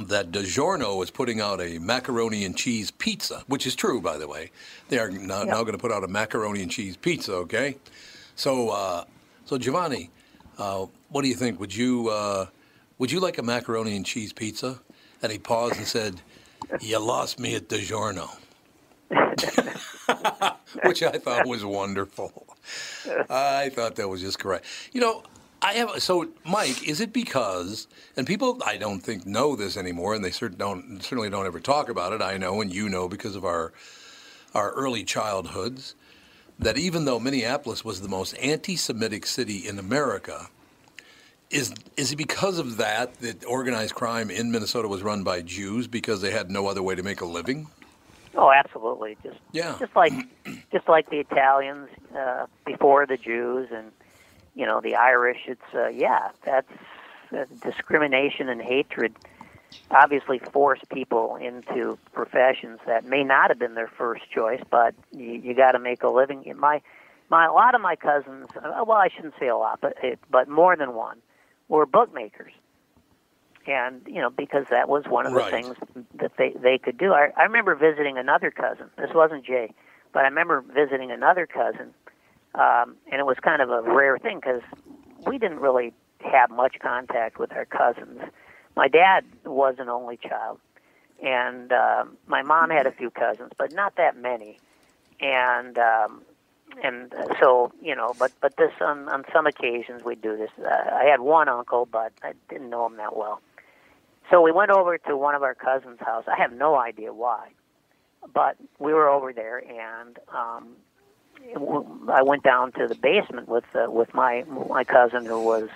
that 0.05 0.31
DiGiorno 0.31 1.03
is 1.03 1.09
putting 1.09 1.41
out 1.41 1.59
a 1.59 1.79
macaroni 1.79 2.45
and 2.45 2.55
cheese 2.55 2.91
pizza, 2.91 3.43
which 3.47 3.65
is 3.65 3.75
true, 3.75 3.99
by 3.99 4.17
the 4.17 4.27
way. 4.27 4.51
They 4.89 4.99
are 4.99 5.09
now, 5.09 5.43
now 5.43 5.61
going 5.63 5.73
to 5.73 5.77
put 5.77 5.91
out 5.91 6.03
a 6.03 6.07
macaroni 6.07 6.61
and 6.61 6.71
cheese 6.71 6.95
pizza. 6.95 7.33
Okay, 7.33 7.77
so 8.35 8.69
uh, 8.69 9.05
so 9.45 9.57
Giovanni, 9.57 10.09
uh, 10.57 10.85
what 11.09 11.23
do 11.23 11.27
you 11.27 11.35
think? 11.35 11.59
Would 11.59 11.75
you 11.75 12.09
uh, 12.09 12.47
would 12.97 13.11
you 13.11 13.19
like 13.19 13.37
a 13.37 13.43
macaroni 13.43 13.95
and 13.95 14.05
cheese 14.05 14.33
pizza? 14.33 14.79
And 15.23 15.31
he 15.31 15.39
paused 15.39 15.77
and 15.77 15.87
said, 15.87 16.21
"You 16.79 16.99
lost 16.99 17.39
me 17.39 17.55
at 17.55 17.67
DiGiorno," 17.67 18.29
which 20.83 21.01
I 21.01 21.17
thought 21.17 21.47
was 21.47 21.65
wonderful. 21.65 22.45
I 23.29 23.69
thought 23.69 23.95
that 23.95 24.07
was 24.07 24.21
just 24.21 24.37
correct. 24.37 24.65
You 24.91 25.01
know, 25.01 25.23
I 25.61 25.73
have 25.73 26.01
so 26.01 26.29
Mike. 26.45 26.87
Is 26.87 27.01
it 27.01 27.11
because 27.13 27.87
and 28.15 28.27
people 28.27 28.61
I 28.65 28.77
don't 28.77 28.99
think 28.99 29.25
know 29.25 29.55
this 29.55 29.75
anymore, 29.77 30.13
and 30.13 30.23
they 30.23 30.29
cert- 30.29 30.57
don't 30.57 31.01
certainly 31.01 31.29
don't 31.29 31.45
ever 31.45 31.59
talk 31.59 31.89
about 31.89 32.13
it. 32.13 32.21
I 32.21 32.37
know, 32.37 32.61
and 32.61 32.73
you 32.73 32.89
know, 32.89 33.07
because 33.07 33.35
of 33.35 33.43
our 33.43 33.73
our 34.53 34.71
early 34.71 35.03
childhoods, 35.03 35.95
that 36.59 36.77
even 36.77 37.05
though 37.05 37.19
Minneapolis 37.19 37.83
was 37.83 38.01
the 38.01 38.07
most 38.07 38.33
anti-Semitic 38.35 39.25
city 39.25 39.67
in 39.67 39.79
America, 39.79 40.47
is 41.49 41.73
is 41.97 42.11
it 42.11 42.17
because 42.17 42.59
of 42.59 42.77
that 42.77 43.15
that 43.21 43.43
organized 43.45 43.95
crime 43.95 44.29
in 44.29 44.51
Minnesota 44.51 44.87
was 44.87 45.01
run 45.01 45.23
by 45.23 45.41
Jews 45.41 45.87
because 45.87 46.21
they 46.21 46.31
had 46.31 46.51
no 46.51 46.67
other 46.67 46.83
way 46.83 46.95
to 46.95 47.03
make 47.03 47.21
a 47.21 47.25
living? 47.25 47.67
Oh, 48.35 48.51
absolutely. 48.51 49.17
Just 49.23 49.39
Yeah. 49.51 49.75
just 49.79 49.95
like 49.95 50.13
just 50.71 50.87
like 50.87 51.09
the 51.09 51.17
Italians 51.19 51.89
uh, 52.15 52.45
before 52.65 53.07
the 53.07 53.17
Jews 53.17 53.69
and 53.71 53.91
you 54.57 54.65
know 54.65 54.81
the 54.81 54.95
Irish. 54.95 55.39
It's 55.47 55.73
uh, 55.73 55.87
yeah, 55.89 56.29
that's 56.43 56.71
uh, 57.31 57.45
discrimination 57.63 58.49
and 58.49 58.61
hatred. 58.61 59.15
Obviously, 59.91 60.39
force 60.39 60.79
people 60.93 61.37
into 61.37 61.97
professions 62.13 62.79
that 62.87 63.05
may 63.05 63.23
not 63.23 63.49
have 63.49 63.59
been 63.59 63.75
their 63.75 63.87
first 63.97 64.29
choice, 64.29 64.61
but 64.69 64.93
you, 65.15 65.33
you 65.33 65.53
got 65.53 65.71
to 65.73 65.79
make 65.79 66.03
a 66.03 66.09
living. 66.09 66.43
My 66.57 66.81
my 67.29 67.45
a 67.45 67.53
lot 67.53 67.75
of 67.75 67.81
my 67.81 67.95
cousins. 67.95 68.47
uh, 68.57 68.83
Well, 68.85 68.97
I 68.97 69.09
shouldn't 69.15 69.35
say 69.39 69.47
a 69.47 69.55
lot, 69.57 69.79
but 69.81 69.93
it, 70.03 70.19
but 70.29 70.49
more 70.49 70.75
than 70.75 70.93
one 70.95 71.19
were 71.69 71.85
bookmakers 71.85 72.53
and 73.67 74.01
you 74.07 74.21
know 74.21 74.29
because 74.29 74.65
that 74.71 74.89
was 74.89 75.05
one 75.07 75.25
of 75.27 75.33
the 75.33 75.39
Right. 75.39 75.51
things 75.51 75.75
that 76.15 76.31
they 76.37 76.51
they 76.61 76.77
could 76.77 76.97
do. 76.97 77.13
I, 77.13 77.31
I 77.37 77.43
remember 77.43 77.75
visiting 77.75 78.17
another 78.17 78.51
cousin. 78.51 78.89
This 78.97 79.11
wasn't 79.13 79.45
Jay, 79.45 79.73
but 80.13 80.21
I 80.21 80.27
remember 80.27 80.61
visiting 80.61 81.11
another 81.11 81.45
cousin, 81.45 81.93
um, 82.57 82.95
and 83.11 83.19
it 83.19 83.25
was 83.25 83.37
kind 83.41 83.61
of 83.61 83.69
a 83.69 83.81
rare 83.81 84.17
thing 84.17 84.39
because 84.39 84.61
we 85.25 85.37
didn't 85.37 85.59
really 85.59 85.93
have 86.19 86.49
much 86.49 86.77
contact 86.79 87.37
with 87.37 87.51
our 87.53 87.65
cousins. 87.65 88.19
My 88.75 88.87
dad 88.87 89.23
was 89.45 89.75
an 89.79 89.89
only 89.89 90.17
child, 90.17 90.59
and 91.23 91.71
um, 91.71 92.17
my 92.27 92.41
mom 92.41 92.69
had 92.69 92.87
a 92.87 92.91
few 92.91 93.09
cousins, 93.09 93.51
but 93.57 93.71
not 93.73 93.95
that 93.97 94.17
many. 94.17 94.59
And 95.19 95.77
um, 95.77 96.21
and 96.83 97.13
uh, 97.13 97.27
so 97.39 97.71
you 97.81 97.95
know, 97.95 98.13
but 98.19 98.31
but 98.41 98.55
this 98.57 98.71
on 98.81 99.07
on 99.09 99.23
some 99.33 99.47
occasions 99.47 100.03
we'd 100.03 100.21
do 100.21 100.35
this. 100.37 100.51
Uh, 100.59 100.67
I 100.67 101.05
had 101.05 101.21
one 101.21 101.49
uncle, 101.49 101.87
but 101.91 102.11
I 102.23 102.33
didn't 102.49 102.69
know 102.69 102.85
him 102.85 102.97
that 102.97 103.15
well. 103.15 103.41
So 104.29 104.41
we 104.41 104.51
went 104.51 104.71
over 104.71 104.97
to 104.97 105.15
one 105.15 105.35
of 105.35 105.43
our 105.43 105.55
cousins' 105.55 105.99
house. 105.99 106.25
I 106.27 106.39
have 106.39 106.51
no 106.51 106.75
idea 106.75 107.13
why, 107.13 107.49
but 108.33 108.57
we 108.77 108.93
were 108.93 109.07
over 109.09 109.31
there, 109.31 109.57
and 109.57 110.19
um, 110.35 110.75
I 112.11 112.21
went 112.23 112.43
down 112.43 112.71
to 112.73 112.87
the 112.87 112.95
basement 112.95 113.47
with 113.47 113.63
uh, 113.75 113.89
with 113.89 114.13
my 114.13 114.43
my 114.69 114.83
cousin, 114.83 115.25
who 115.25 115.41
was 115.41 115.69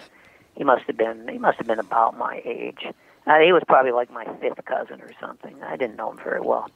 he 0.56 0.64
must 0.64 0.84
have 0.88 0.98
been 0.98 1.28
he 1.28 1.38
must 1.38 1.58
have 1.58 1.68
been 1.68 1.80
about 1.80 2.18
my 2.18 2.42
age. 2.46 2.86
Uh, 3.28 3.40
he 3.40 3.52
was 3.54 3.64
probably 3.68 3.92
like 3.92 4.12
my 4.12 4.26
fifth 4.40 4.64
cousin 4.66 5.02
or 5.02 5.12
something. 5.20 5.56
I 5.64 5.76
didn't 5.78 5.96
know 5.96 6.12
him 6.12 6.18
very 6.24 6.42
well. 6.42 6.70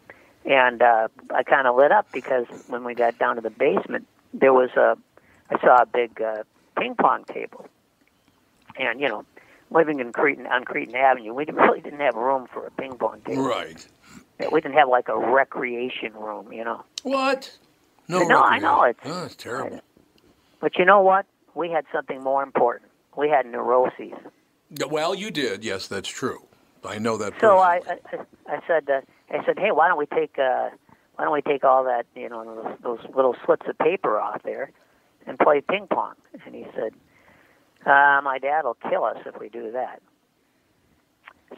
and 0.46 0.82
uh, 0.82 1.08
I 1.34 1.44
kind 1.44 1.66
of 1.68 1.76
lit 1.76 1.92
up 1.92 2.08
because 2.14 2.46
when 2.68 2.84
we 2.84 2.94
got 2.94 3.18
down 3.18 3.36
to 3.36 3.42
the 3.42 3.50
basement, 3.50 4.08
there 4.34 4.54
was 4.54 4.70
a 4.78 4.96
I 5.50 5.60
saw 5.62 5.82
a 5.82 5.86
big 5.86 6.22
uh, 6.22 6.44
ping 6.78 6.96
pong 6.96 7.24
table, 7.26 7.66
and 8.78 9.00
you 9.00 9.08
know, 9.10 9.26
living 9.72 10.00
in 10.00 10.12
Cretan 10.14 10.48
on 10.48 10.64
Cretan 10.66 10.96
Avenue, 10.96 11.34
we 11.34 11.46
didn't- 11.46 11.62
really 11.62 11.82
didn't 11.82 12.00
have 12.00 12.16
room 12.16 12.48
for 12.52 12.66
a 12.68 12.72
ping 12.72 12.98
pong 12.98 13.22
table. 13.22 13.44
Right. 13.44 13.86
We 14.52 14.60
didn't 14.62 14.76
have 14.76 14.90
like 14.90 15.08
a 15.08 15.18
recreation 15.18 16.14
room, 16.14 16.52
you 16.52 16.64
know. 16.64 16.84
What? 17.04 17.58
No, 18.08 18.20
No, 18.24 18.42
I 18.42 18.60
know, 18.60 18.86
it's- 18.86 19.12
Oh, 19.12 19.26
it's 19.26 19.36
terrible. 19.36 19.82
But 20.60 20.78
you 20.78 20.86
know 20.86 21.02
what? 21.02 21.26
We 21.54 21.70
had 21.72 21.86
something 21.92 22.22
more 22.22 22.44
important. 22.44 22.92
We 23.16 23.30
had 23.30 23.46
neuroses. 23.46 24.14
Well, 24.90 25.16
you 25.16 25.32
did. 25.32 25.64
Yes, 25.64 25.88
that's 25.88 26.10
true. 26.10 26.48
I 26.84 26.98
know 27.00 27.18
that. 27.18 27.34
So 27.40 27.58
I. 27.58 27.82
I, 27.88 28.18
I 28.48 28.60
said, 28.68 28.90
uh, 28.90 29.02
I 29.32 29.44
said, 29.46 29.58
hey, 29.58 29.72
why 29.72 29.88
don't 29.88 29.98
we 29.98 30.06
take, 30.06 30.38
uh, 30.38 30.70
why 31.16 31.24
don't 31.24 31.34
we 31.34 31.42
take 31.42 31.64
all 31.64 31.84
that, 31.86 32.06
you 32.16 32.30
know, 32.30 32.44
those, 32.84 33.00
those 33.00 33.16
little 33.16 33.36
slips 33.46 33.66
of 33.68 33.76
paper 33.80 34.20
off 34.20 34.44
there, 34.44 34.70
and 35.26 35.40
play 35.40 35.62
ping 35.62 35.88
pong? 35.88 36.14
And 36.46 36.54
he 36.54 36.66
said, 36.76 36.94
uh, 37.88 38.22
my 38.24 38.38
dad 38.40 38.66
will 38.66 38.78
kill 38.88 39.04
us 39.04 39.18
if 39.26 39.40
we 39.40 39.50
do 39.50 39.72
that. 39.72 40.00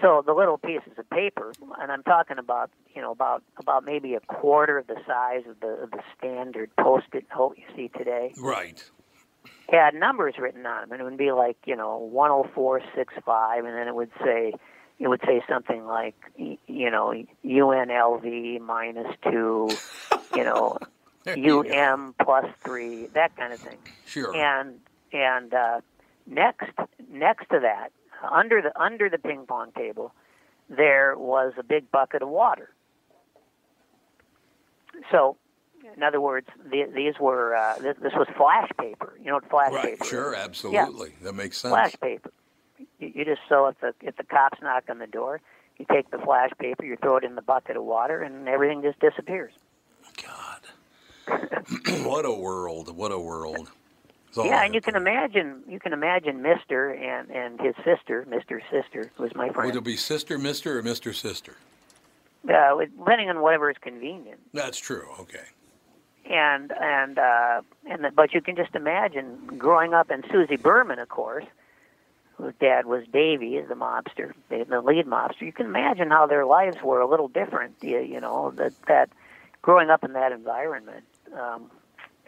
So 0.02 0.22
the 0.26 0.34
little 0.34 0.58
pieces 0.58 0.94
of 0.98 1.10
paper, 1.10 1.54
and 1.82 1.92
I'm 1.92 2.04
talking 2.04 2.38
about, 2.38 2.70
you 2.96 3.02
know, 3.02 3.12
about 3.12 3.44
about 3.58 3.84
maybe 3.84 4.14
a 4.14 4.20
quarter 4.20 4.78
of 4.78 4.88
the 4.88 4.98
size 5.08 5.44
of 5.50 5.60
the 5.60 5.70
of 5.84 5.92
the 5.92 6.02
standard 6.18 6.70
post-it 6.78 7.26
note 7.36 7.58
you 7.58 7.64
see 7.76 7.88
today, 7.98 8.34
Right. 8.38 8.84
had 9.70 9.96
numbers 9.96 10.36
written 10.38 10.66
on 10.66 10.82
them, 10.82 10.92
and 10.92 11.02
it 11.02 11.04
would 11.04 11.18
be 11.18 11.32
like 11.32 11.58
you 11.66 11.76
know 11.76 12.10
10465, 12.14 13.66
and 13.66 13.74
then 13.76 13.88
it 13.88 13.96
would 13.96 14.12
say 14.24 14.54
it 15.00 15.08
would 15.08 15.22
say 15.26 15.42
something 15.50 15.86
like 15.86 16.16
you 16.38 16.92
know 16.92 17.14
UNLV 17.44 18.62
minus 18.62 19.16
two, 19.24 19.70
you 20.36 20.44
know. 20.44 20.78
UM 21.28 22.16
plus 22.24 22.46
three, 22.64 23.08
that 23.08 23.36
kind 23.36 23.52
of 23.52 23.60
thing. 23.60 23.78
Sure. 24.06 24.34
And 24.34 24.80
and 25.12 25.54
uh, 25.54 25.82
next 26.26 26.70
next 27.12 27.50
to 27.50 27.60
that, 27.60 27.90
under 28.30 28.62
the 28.62 28.80
under 28.80 29.10
the 29.10 29.18
ping 29.18 29.46
pong 29.48 29.72
table, 29.72 30.14
there 30.70 31.18
was 31.18 31.54
a 31.58 31.64
big 31.64 31.92
bucket 31.92 32.22
of 32.22 32.30
water. 32.30 32.70
So, 35.12 35.38
in 35.96 36.04
other 36.04 36.20
words, 36.20 36.48
the, 36.70 36.86
these 36.94 37.14
were 37.20 37.56
uh, 37.56 37.78
this, 37.78 37.96
this 38.02 38.14
was 38.14 38.28
flash 38.36 38.70
paper. 38.80 39.14
You 39.20 39.28
know 39.28 39.36
what 39.36 39.50
flash 39.50 39.72
right. 39.72 39.84
paper? 39.84 40.04
is? 40.04 40.10
Sure. 40.10 40.36
Absolutely. 40.36 41.14
That 41.22 41.34
makes 41.34 41.58
sense. 41.58 41.72
Flash 41.72 41.96
paper. 42.02 42.32
You, 43.00 43.12
you 43.16 43.26
just 43.26 43.42
so 43.48 43.68
if 43.68 43.80
the 43.80 43.94
if 44.02 44.18
the 44.18 44.24
cops 44.24 44.62
knock 44.62 44.86
on 44.90 45.00
the 45.00 45.08
door, 45.08 45.42
you 45.78 45.86
take 45.92 46.10
the 46.12 46.18
flash 46.18 46.52
paper, 46.60 46.84
you 46.84 46.98
throw 46.98 47.18
it 47.18 47.24
in 47.24 47.36
the 47.36 47.42
bucket 47.42 47.78
of 47.78 47.84
water, 47.84 48.22
and 48.22 48.48
everything 48.48 48.82
just 48.82 49.00
disappears. 49.00 49.54
God. 50.24 50.62
what 52.06 52.26
a 52.26 52.34
world. 52.34 52.96
What 52.96 53.12
a 53.12 53.20
world. 53.20 53.70
Yeah, 54.46 54.64
and 54.64 54.76
you 54.76 54.82
can 54.82 54.96
imagine 54.96 55.64
you 55.68 55.80
can 55.80 55.94
imagine 55.94 56.42
Mister 56.42 56.92
and 56.92 57.30
and 57.32 57.60
his 57.60 57.76
sister, 57.84 58.26
Mister's 58.30 58.64
sister, 58.70 59.12
who 59.16 59.24
was 59.24 59.36
my 59.36 59.50
friend. 59.50 59.66
Would 59.68 59.76
it 59.76 59.84
be 59.84 59.98
sister, 59.98 60.38
mister, 60.38 60.78
or 60.78 60.84
mister, 60.84 61.14
sister? 61.14 61.56
Uh, 62.48 62.78
depending 62.78 63.30
on 63.30 63.42
whatever 63.42 63.70
is 63.70 63.78
convenient. 63.82 64.40
That's 64.54 64.78
true. 64.78 65.08
Okay. 65.20 65.44
and 66.30 66.72
and 66.80 67.18
uh, 67.18 67.62
and 67.90 68.04
the, 68.04 68.12
but 68.12 68.34
you 68.34 68.42
can 68.42 68.56
just 68.56 68.76
imagine 68.76 69.38
growing 69.58 69.94
up 69.94 70.10
and 70.10 70.26
Susie 70.32 70.58
Berman, 70.58 71.00
of 71.00 71.10
course, 71.10 71.46
whose 72.36 72.54
dad 72.60 72.86
was 72.86 73.04
Davy, 73.12 73.60
the 73.62 73.76
mobster, 73.76 74.34
the, 74.50 74.66
the 74.70 74.82
lead 74.82 75.06
mobster. 75.06 75.42
You 75.42 75.54
can 75.54 75.66
imagine 75.66 76.10
how 76.10 76.28
their 76.28 76.46
lives 76.46 76.78
were 76.84 77.00
a 77.00 77.08
little 77.08 77.28
different. 77.28 77.76
You, 77.82 78.00
you 78.00 78.20
know 78.20 78.52
that 78.58 78.74
that 78.88 79.10
growing 79.62 79.90
up 79.90 80.04
in 80.04 80.14
that 80.14 80.32
environment, 80.32 81.06
um, 81.34 81.72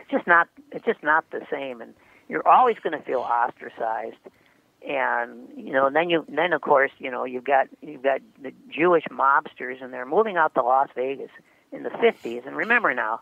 it's 0.09 0.17
just 0.17 0.27
not 0.27 0.47
it's 0.71 0.85
just 0.85 1.03
not 1.03 1.29
the 1.31 1.41
same, 1.51 1.81
and 1.81 1.93
you're 2.27 2.47
always 2.47 2.77
going 2.81 2.97
to 2.97 3.03
feel 3.05 3.19
ostracized. 3.19 4.17
And 4.87 5.49
you 5.55 5.71
know, 5.71 5.87
and 5.87 5.95
then 5.95 6.09
you 6.09 6.25
then 6.27 6.53
of 6.53 6.61
course 6.61 6.91
you 6.97 7.11
know 7.11 7.25
you've 7.25 7.43
got 7.43 7.67
you've 7.81 8.01
got 8.01 8.21
the 8.41 8.51
Jewish 8.69 9.03
mobsters, 9.11 9.83
and 9.83 9.93
they're 9.93 10.05
moving 10.05 10.37
out 10.37 10.53
to 10.55 10.63
Las 10.63 10.89
Vegas 10.95 11.31
in 11.71 11.83
the 11.83 11.89
50s. 11.89 12.47
And 12.47 12.55
remember 12.55 12.93
now, 12.93 13.19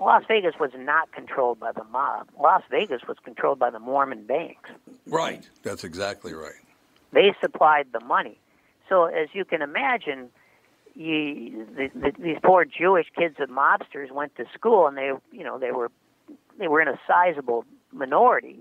Las 0.00 0.22
Vegas 0.28 0.54
was 0.60 0.70
not 0.76 1.10
controlled 1.12 1.58
by 1.58 1.72
the 1.72 1.84
mob. 1.84 2.28
Las 2.40 2.62
Vegas 2.70 3.02
was 3.08 3.16
controlled 3.24 3.58
by 3.58 3.70
the 3.70 3.80
Mormon 3.80 4.24
banks. 4.24 4.70
Right. 5.06 5.48
That's 5.62 5.82
exactly 5.82 6.34
right. 6.34 6.52
They 7.12 7.34
supplied 7.40 7.88
the 7.92 8.00
money. 8.00 8.38
So 8.88 9.06
as 9.06 9.28
you 9.32 9.44
can 9.44 9.62
imagine, 9.62 10.28
you, 10.94 11.66
the, 11.76 11.90
the, 11.94 12.12
these 12.18 12.36
poor 12.42 12.64
Jewish 12.64 13.06
kids 13.16 13.36
of 13.38 13.48
mobsters 13.48 14.10
went 14.10 14.36
to 14.36 14.44
school, 14.54 14.86
and 14.86 14.96
they, 14.96 15.12
you 15.32 15.44
know, 15.44 15.58
they 15.58 15.70
were 15.70 15.90
they 16.58 16.68
were 16.68 16.80
in 16.80 16.88
a 16.88 16.98
sizable 17.06 17.64
minority. 17.92 18.60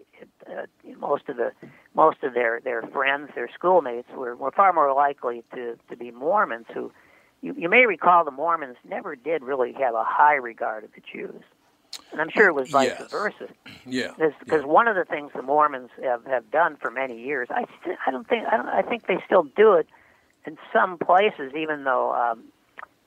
Uh, 0.49 0.65
most 0.99 1.27
of 1.29 1.37
the 1.37 1.51
most 1.93 2.23
of 2.23 2.33
their 2.33 2.59
their 2.61 2.81
friends, 2.83 3.29
their 3.35 3.49
schoolmates, 3.53 4.09
were 4.15 4.35
were 4.35 4.51
far 4.51 4.73
more 4.73 4.93
likely 4.93 5.43
to 5.53 5.77
to 5.89 5.97
be 5.97 6.11
Mormons. 6.11 6.65
Who 6.73 6.91
you, 7.41 7.53
you 7.57 7.69
may 7.69 7.85
recall, 7.85 8.23
the 8.23 8.31
Mormons 8.31 8.77
never 8.87 9.15
did 9.15 9.43
really 9.43 9.73
have 9.73 9.93
a 9.93 10.03
high 10.03 10.35
regard 10.35 10.83
of 10.83 10.91
the 10.93 11.01
Jews, 11.01 11.43
and 12.11 12.21
I'm 12.21 12.29
sure 12.29 12.47
it 12.47 12.53
was 12.55 12.69
vice 12.69 12.93
Yes. 12.99 13.11
versa. 13.11 13.47
Yeah. 13.85 14.11
Because 14.17 14.61
yeah. 14.61 14.65
one 14.65 14.87
of 14.87 14.95
the 14.95 15.05
things 15.05 15.31
the 15.35 15.41
Mormons 15.41 15.89
have, 16.01 16.25
have 16.25 16.49
done 16.49 16.75
for 16.77 16.89
many 16.89 17.19
years, 17.21 17.47
I 17.51 17.65
st- 17.81 17.97
I 18.07 18.11
don't 18.11 18.27
think 18.27 18.47
I 18.47 18.57
don't 18.57 18.67
I 18.67 18.81
think 18.81 19.07
they 19.07 19.19
still 19.25 19.43
do 19.43 19.73
it 19.73 19.87
in 20.45 20.57
some 20.71 20.97
places, 20.97 21.53
even 21.55 21.83
though 21.83 22.13
um, 22.13 22.43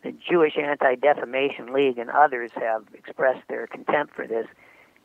the 0.03 0.13
Jewish 0.13 0.57
Anti 0.57 0.97
Defamation 0.97 1.73
League 1.73 1.99
and 1.99 2.11
others 2.11 2.51
have 2.55 2.85
expressed 2.95 3.47
their 3.49 3.67
contempt 3.67 4.15
for 4.15 4.27
this. 4.27 4.47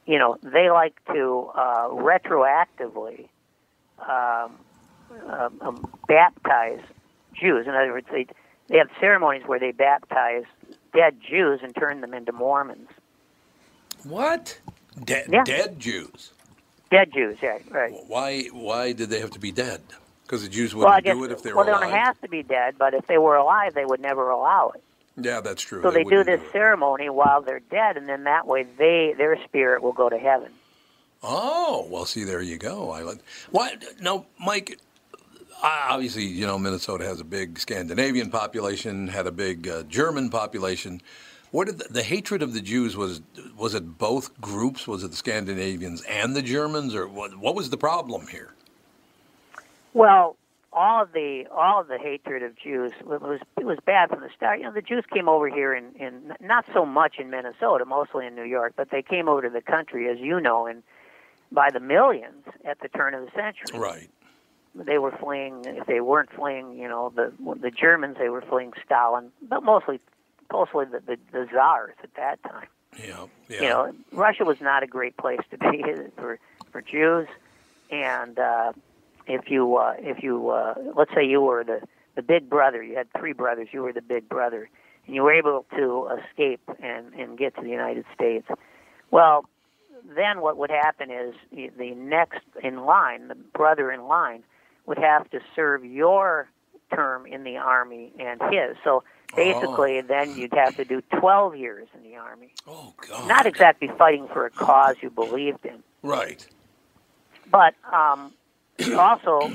You 0.06 0.20
know, 0.20 0.38
they 0.44 0.70
like 0.70 0.96
to 1.14 1.50
uh, 1.56 1.88
retroactively 1.90 3.30
um, 4.00 4.58
um, 5.30 5.62
um, 5.62 5.94
baptize 6.08 6.82
Jews. 7.34 7.68
In 7.68 7.74
other 7.74 7.94
words, 7.94 8.08
they 8.12 8.28
they 8.68 8.78
have 8.78 8.90
ceremonies 9.00 9.44
where 9.46 9.60
they 9.60 9.72
baptize 9.72 10.44
dead 10.94 11.18
Jews 11.22 11.62
and 11.64 11.76
turn 11.76 12.02
them 12.02 12.14
into 12.14 12.32
Mormons. 12.32 12.90
What? 14.04 14.60
Dead, 15.04 15.28
Yeah. 15.32 15.44
dead 15.44 15.80
Jews. 15.80 16.32
Dead 16.92 17.12
Jews, 17.14 17.38
yeah, 17.42 17.58
right. 17.72 17.92
Why? 18.08 18.44
Why 18.52 18.92
did 18.92 19.10
they 19.10 19.20
have 19.20 19.32
to 19.32 19.40
be 19.40 19.52
dead? 19.52 19.82
Because 20.24 20.44
the 20.44 20.50
Jews 20.50 20.76
well, 20.76 20.88
wouldn't 20.88 21.06
guess, 21.06 21.16
do 21.16 21.24
it 21.24 21.32
if 21.32 21.44
they 21.44 21.52
were 21.54 21.62
alive. 21.62 21.68
well, 21.68 21.80
they 21.80 21.88
don't 21.88 21.98
have 22.00 22.22
to 22.22 22.30
be 22.30 22.44
dead, 22.44 22.76
but 22.78 22.94
if 22.94 23.08
they 23.08 23.18
were 23.18 23.36
alive, 23.36 23.74
they 23.74 23.86
would 23.86 24.00
never 24.00 24.30
allow 24.30 24.72
it. 24.76 24.84
Yeah, 25.16 25.42
that's 25.42 25.62
true. 25.62 25.82
So 25.82 25.92
they, 25.92 26.04
do 26.04 26.24
this 26.24 26.42
it. 26.42 26.52
ceremony 26.52 27.10
while 27.10 27.42
they're 27.42 27.60
dead, 27.60 27.98
and 27.98 28.10
then 28.10 28.24
that 28.24 28.48
way 28.48 28.64
they 28.64 29.14
their 29.18 29.42
spirit 29.44 29.84
will 29.84 29.94
go 29.94 30.10
to 30.10 30.18
heaven. 30.18 30.52
Oh, 31.22 31.88
well, 31.90 32.06
see, 32.06 32.24
there 32.24 32.42
you 32.42 32.58
go. 32.58 32.92
I 32.92 33.02
like. 33.02 33.20
Why? 33.52 33.78
No, 34.02 34.26
Mike. 34.40 34.80
Obviously, 35.62 36.26
you 36.26 36.46
know, 36.46 36.60
Minnesota 36.60 37.06
has 37.06 37.22
a 37.22 37.24
big 37.24 37.58
Scandinavian 37.58 38.30
population, 38.30 39.08
had 39.08 39.28
a 39.28 39.32
big 39.32 39.68
uh, 39.68 39.84
German 39.84 40.30
population. 40.30 41.02
What 41.52 41.68
did 41.68 41.78
the, 41.78 41.94
the 41.94 42.04
hatred 42.04 42.42
of 42.42 42.54
the 42.54 42.60
Jews 42.60 42.98
was? 42.98 43.22
Was 43.56 43.76
it 43.76 43.98
both 43.98 44.42
groups? 44.42 44.88
Was 44.88 45.04
it 45.04 45.12
the 45.12 45.18
Scandinavians 45.18 46.02
and 46.04 46.36
the 46.36 46.42
Germans, 46.42 46.96
or 46.96 47.08
what? 47.08 47.38
What 47.38 47.56
was 47.56 47.70
the 47.70 47.78
problem 47.78 48.28
here? 48.28 48.52
Well, 49.94 50.36
all 50.74 51.04
of 51.04 51.14
the 51.14 51.46
all 51.52 51.82
of 51.82 51.88
the 51.88 51.98
hatred 51.98 52.44
of 52.44 52.58
Jews 52.58 52.92
it 53.00 53.06
was 53.06 53.40
it 53.58 53.66
was 53.66 53.78
bad 53.86 54.10
from 54.10 54.22
the 54.22 54.30
start. 54.36 54.60
You 54.60 54.66
know, 54.66 54.74
the 54.74 54.82
Jews 54.82 55.06
came 55.14 55.30
over 55.30 55.50
here 55.50 55.74
in 55.74 55.96
in 55.96 56.34
not 56.42 56.66
so 56.74 56.86
much 56.86 57.20
in 57.20 57.30
Minnesota, 57.30 57.86
mostly 57.86 58.26
in 58.26 58.36
New 58.36 58.44
York, 58.44 58.74
but 58.76 58.90
they 58.90 59.02
came 59.02 59.28
over 59.28 59.42
to 59.44 59.50
the 59.50 59.62
country, 59.62 60.10
as 60.10 60.20
you 60.20 60.40
know, 60.40 60.66
and 60.66 60.84
by 61.52 61.70
the 61.72 61.80
millions 61.80 62.46
at 62.66 62.80
the 62.80 62.90
turn 62.90 63.14
of 63.14 63.26
the 63.26 63.32
century. 63.32 63.80
Right. 63.80 64.10
They 64.76 64.98
were 64.98 65.12
fleeing. 65.12 65.66
If 65.66 65.86
they 65.86 66.02
weren't 66.02 66.32
fleeing, 66.32 66.78
you 66.78 66.88
know, 66.88 67.14
the 67.16 67.32
the 67.62 67.70
Germans, 67.70 68.18
they 68.18 68.30
were 68.30 68.42
fleeing 68.42 68.74
Stalin, 68.86 69.32
but 69.42 69.64
mostly 69.64 70.00
mostly 70.52 70.86
the 70.86 71.00
the, 71.00 71.18
the 71.32 71.48
czars 71.54 71.96
at 72.04 72.14
that 72.16 72.42
time. 72.44 72.68
Yeah. 72.98 73.26
Yeah. 73.50 73.62
You 73.62 73.70
know, 73.70 73.94
Russia 74.12 74.46
was 74.46 74.60
not 74.62 74.84
a 74.84 74.88
great 74.88 75.18
place 75.18 75.42
to 75.52 75.58
be 75.58 75.84
for 76.16 76.40
for 76.72 76.82
Jews, 76.82 77.28
and 77.92 78.40
uh, 78.40 78.74
if 79.28 79.50
you 79.50 79.76
uh, 79.78 79.96
if 80.00 80.24
you 80.24 80.50
uh, 80.50 80.74
let's 80.96 81.12
say 81.16 81.26
you 81.26 81.42
were 81.42 81.64
the 81.64 81.82
the 82.16 82.22
big 82.22 82.50
brother, 82.50 82.82
you 82.84 82.96
had 82.96 83.08
three 83.18 83.34
brothers, 83.34 83.70
you 83.72 83.82
were 83.82 83.94
the 83.94 84.02
big 84.02 84.30
brother, 84.30 84.70
and 85.06 85.16
you 85.16 85.24
were 85.24 85.34
able 85.34 85.66
to 85.76 86.10
escape 86.30 86.62
and 86.82 87.14
and 87.14 87.38
get 87.38 87.56
to 87.56 87.62
the 87.62 87.70
United 87.70 88.06
States. 88.14 88.48
Well, 89.12 89.46
then 90.16 90.42
what 90.42 90.58
would 90.58 90.70
happen 90.70 91.10
is 91.12 91.34
the 91.52 91.70
the 91.78 91.92
next 91.96 92.42
in 92.62 92.86
line, 92.86 93.28
the 93.30 93.36
brother 93.36 93.92
in 93.92 94.08
line, 94.08 94.44
would 94.86 94.98
have 94.98 95.30
to 95.32 95.40
serve 95.56 95.86
your 95.86 96.48
term 96.94 97.26
in 97.26 97.44
the 97.44 97.58
army 97.58 98.12
and 98.20 98.40
his. 98.52 98.76
So 98.84 99.04
basically, 99.36 100.02
then 100.02 100.36
you'd 100.38 100.54
have 100.54 100.76
to 100.78 100.86
do 100.86 101.02
12 101.20 101.56
years 101.56 101.88
in 101.96 102.04
the 102.04 102.16
army. 102.18 102.54
oh 102.68 102.94
God. 103.10 103.28
Not 103.28 103.48
exactly 103.48 103.90
fighting 103.98 104.28
for 104.32 104.46
a 104.46 104.52
cause 104.52 104.98
you 105.02 105.10
believed 105.10 105.66
in, 105.66 105.82
Right. 106.04 106.46
but 107.50 107.74
um, 107.92 108.32
also, 108.98 109.54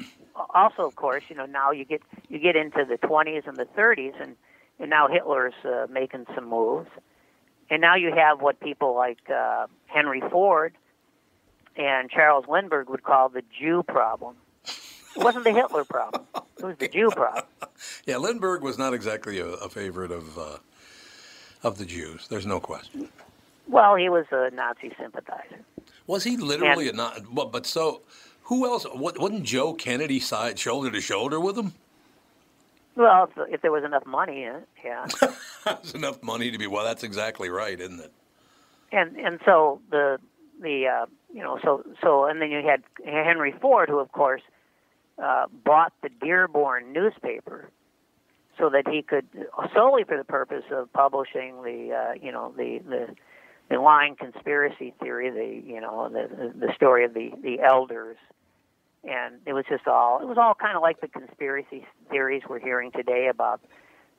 also 0.50 0.82
of 0.84 0.96
course, 0.96 1.24
you 1.28 1.36
know 1.36 1.46
now 1.46 1.70
you 1.70 1.84
get 1.84 2.02
you 2.28 2.38
get 2.38 2.56
into 2.56 2.84
the 2.84 2.98
20s 2.98 3.46
and 3.46 3.56
the 3.56 3.66
30s, 3.66 4.20
and 4.20 4.36
and 4.78 4.90
now 4.90 5.08
Hitler's 5.08 5.54
uh, 5.64 5.86
making 5.90 6.26
some 6.34 6.48
moves, 6.48 6.88
and 7.70 7.80
now 7.80 7.96
you 7.96 8.12
have 8.14 8.40
what 8.40 8.60
people 8.60 8.94
like 8.94 9.18
uh, 9.30 9.66
Henry 9.86 10.22
Ford 10.30 10.74
and 11.76 12.10
Charles 12.10 12.44
Lindbergh 12.48 12.88
would 12.90 13.02
call 13.02 13.28
the 13.28 13.42
Jew 13.58 13.82
problem. 13.82 14.36
It 15.16 15.24
wasn't 15.24 15.44
the 15.44 15.52
Hitler 15.52 15.84
problem; 15.84 16.24
it 16.58 16.64
was 16.64 16.76
the 16.78 16.88
Jew 16.88 17.10
problem. 17.10 17.44
Yeah, 18.06 18.16
Lindbergh 18.16 18.62
was 18.62 18.76
not 18.76 18.92
exactly 18.92 19.38
a, 19.38 19.46
a 19.46 19.68
favorite 19.68 20.10
of 20.10 20.36
uh, 20.36 20.58
of 21.62 21.78
the 21.78 21.84
Jews. 21.84 22.26
There's 22.28 22.46
no 22.46 22.58
question. 22.58 23.08
Well, 23.68 23.94
he 23.96 24.08
was 24.08 24.26
a 24.32 24.50
Nazi 24.50 24.92
sympathizer. 24.98 25.60
Was 26.06 26.24
he 26.24 26.36
literally 26.36 26.88
a 26.88 26.92
Nazi? 26.92 27.22
But 27.30 27.66
so, 27.66 28.00
who 28.48 28.66
else? 28.66 28.86
Wasn't 28.92 29.44
Joe 29.44 29.72
Kennedy 29.72 30.20
side 30.20 30.58
shoulder 30.58 30.90
to 30.90 31.00
shoulder 31.00 31.40
with 31.40 31.56
him? 31.56 31.72
Well, 32.96 33.24
if, 33.24 33.54
if 33.54 33.62
there 33.62 33.72
was 33.72 33.84
enough 33.84 34.04
money 34.04 34.42
in 34.42 34.56
it, 34.56 34.68
yeah. 34.84 35.06
There's 35.64 35.94
enough 35.94 36.22
money 36.22 36.50
to 36.50 36.58
be. 36.58 36.66
Well, 36.66 36.84
that's 36.84 37.04
exactly 37.04 37.48
right, 37.48 37.80
isn't 37.80 38.00
it? 38.00 38.12
and 38.92 39.16
and 39.16 39.40
so 39.44 39.80
the 39.90 40.18
the 40.60 40.86
uh, 40.86 41.06
you 41.32 41.42
know 41.42 41.58
so 41.62 41.84
so 42.02 42.24
and 42.24 42.40
then 42.40 42.50
you 42.50 42.62
had 42.62 42.82
Henry 43.04 43.54
Ford, 43.60 43.88
who 43.88 43.98
of 43.98 44.12
course 44.12 44.42
uh, 45.22 45.46
bought 45.64 45.92
the 46.02 46.08
Dearborn 46.08 46.92
newspaper 46.92 47.70
so 48.58 48.70
that 48.70 48.88
he 48.88 49.02
could 49.02 49.26
solely 49.74 50.04
for 50.04 50.16
the 50.16 50.24
purpose 50.24 50.64
of 50.72 50.92
publishing 50.92 51.62
the 51.62 51.92
uh, 51.94 52.14
you 52.20 52.32
know 52.32 52.52
the 52.56 52.80
the 52.88 53.14
the 53.70 53.78
lying 53.78 54.16
conspiracy 54.16 54.94
theory, 55.02 55.30
the 55.30 55.68
you 55.68 55.80
know 55.80 56.08
the 56.08 56.52
the 56.54 56.72
story 56.74 57.04
of 57.04 57.14
the 57.14 57.30
the 57.42 57.60
elders, 57.60 58.16
and 59.04 59.36
it 59.46 59.52
was 59.52 59.64
just 59.68 59.86
all 59.86 60.20
it 60.20 60.26
was 60.26 60.38
all 60.38 60.54
kind 60.54 60.76
of 60.76 60.82
like 60.82 61.00
the 61.00 61.08
conspiracy 61.08 61.86
theories 62.10 62.42
we're 62.48 62.58
hearing 62.60 62.90
today 62.92 63.28
about 63.30 63.60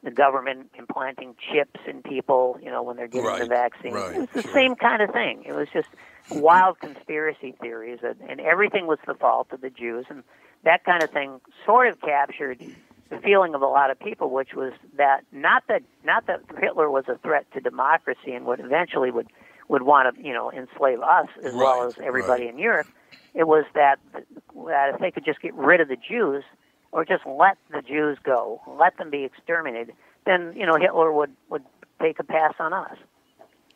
the 0.04 0.12
government 0.12 0.72
implanting 0.78 1.36
chips 1.52 1.80
in 1.86 2.02
people, 2.02 2.58
you 2.64 2.72
know, 2.72 2.82
when 2.82 2.96
they're 2.96 3.08
getting 3.08 3.24
the 3.24 3.28
Right, 3.28 3.50
vaccine. 3.50 3.92
right, 3.94 4.16
it 4.16 4.20
was 4.20 4.30
the 4.34 4.44
sure. 4.44 4.54
same 4.54 4.76
kind 4.76 5.02
of 5.02 5.12
thing. 5.12 5.44
It 5.46 5.52
was 5.52 5.68
just 5.74 5.90
wild 6.30 6.80
conspiracy 6.80 7.54
theories, 7.60 8.00
and, 8.02 8.16
and 8.30 8.40
everything 8.40 8.88
was 8.88 9.00
the 9.06 9.14
fault 9.16 9.48
of 9.52 9.60
the 9.62 9.70
Jews, 9.70 10.06
and 10.10 10.24
that 10.64 10.86
kind 10.86 11.04
of 11.04 11.12
thing 11.12 11.42
sort 11.66 11.88
of 11.88 12.00
captured 12.00 12.64
the 13.10 13.18
feeling 13.18 13.56
of 13.56 13.62
a 13.62 13.68
lot 13.68 13.90
of 13.90 14.00
people, 14.00 14.30
which 14.30 14.54
was 14.54 14.74
that 14.98 15.22
not 15.32 15.64
that 15.68 15.84
not 16.04 16.28
that 16.28 16.42
Hitler 16.60 16.90
was 16.90 17.06
a 17.08 17.18
threat 17.20 17.46
to 17.54 17.60
democracy 17.60 18.32
and 18.32 18.46
would 18.46 18.60
eventually 18.60 19.12
would 19.12 19.28
would 19.68 19.84
want 19.84 20.16
to 20.16 20.22
you 20.22 20.34
know 20.34 20.52
enslave 20.52 21.02
us 21.02 21.28
as 21.44 21.54
well 21.54 21.86
as 21.86 21.96
everybody 22.04 22.46
right. 22.46 22.54
in 22.54 22.60
Europe. 22.60 22.88
It 23.34 23.48
was 23.48 23.66
that 23.74 24.00
that 24.14 24.94
if 24.94 25.00
they 25.00 25.12
could 25.12 25.26
just 25.26 25.42
get 25.42 25.54
rid 25.56 25.82
of 25.82 25.88
the 25.88 25.98
Jews 25.98 26.44
or 26.92 27.06
just 27.06 27.26
let 27.26 27.58
the 27.72 27.82
Jews 27.82 28.18
go, 28.24 28.62
let 28.68 28.98
them 28.98 29.10
be 29.10 29.24
exterminated, 29.24 29.94
then 30.26 30.54
you 30.56 30.66
know 30.66 30.76
Hitler 30.76 31.12
would 31.12 31.32
would 31.50 31.64
take 32.02 32.20
a 32.20 32.24
pass 32.24 32.54
on 32.60 32.74
us. 32.74 32.98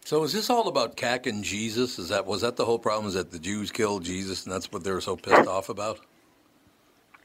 So 0.05 0.23
is 0.23 0.33
this 0.33 0.49
all 0.49 0.67
about 0.67 0.97
Cack 0.97 1.27
and 1.27 1.43
Jesus? 1.43 1.97
Is 1.97 2.09
that 2.09 2.25
was 2.25 2.41
that 2.41 2.55
the 2.55 2.65
whole 2.65 2.79
problem? 2.79 3.07
Is 3.07 3.13
that 3.13 3.31
the 3.31 3.39
Jews 3.39 3.71
killed 3.71 4.03
Jesus, 4.03 4.43
and 4.43 4.53
that's 4.53 4.71
what 4.71 4.83
they 4.83 4.91
were 4.91 5.01
so 5.01 5.15
pissed 5.15 5.47
off 5.47 5.69
about? 5.69 5.99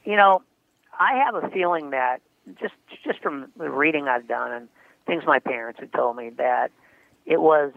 You 0.04 0.16
know, 0.16 0.42
I 0.98 1.22
have 1.24 1.34
a 1.34 1.48
feeling 1.50 1.90
that 1.90 2.20
just 2.60 2.74
just 3.04 3.20
from 3.20 3.52
the 3.56 3.70
reading 3.70 4.08
I've 4.08 4.26
done 4.26 4.52
and 4.52 4.68
things 5.06 5.24
my 5.26 5.38
parents 5.38 5.80
had 5.80 5.92
told 5.92 6.16
me 6.16 6.30
that 6.30 6.70
it 7.26 7.40
was 7.40 7.72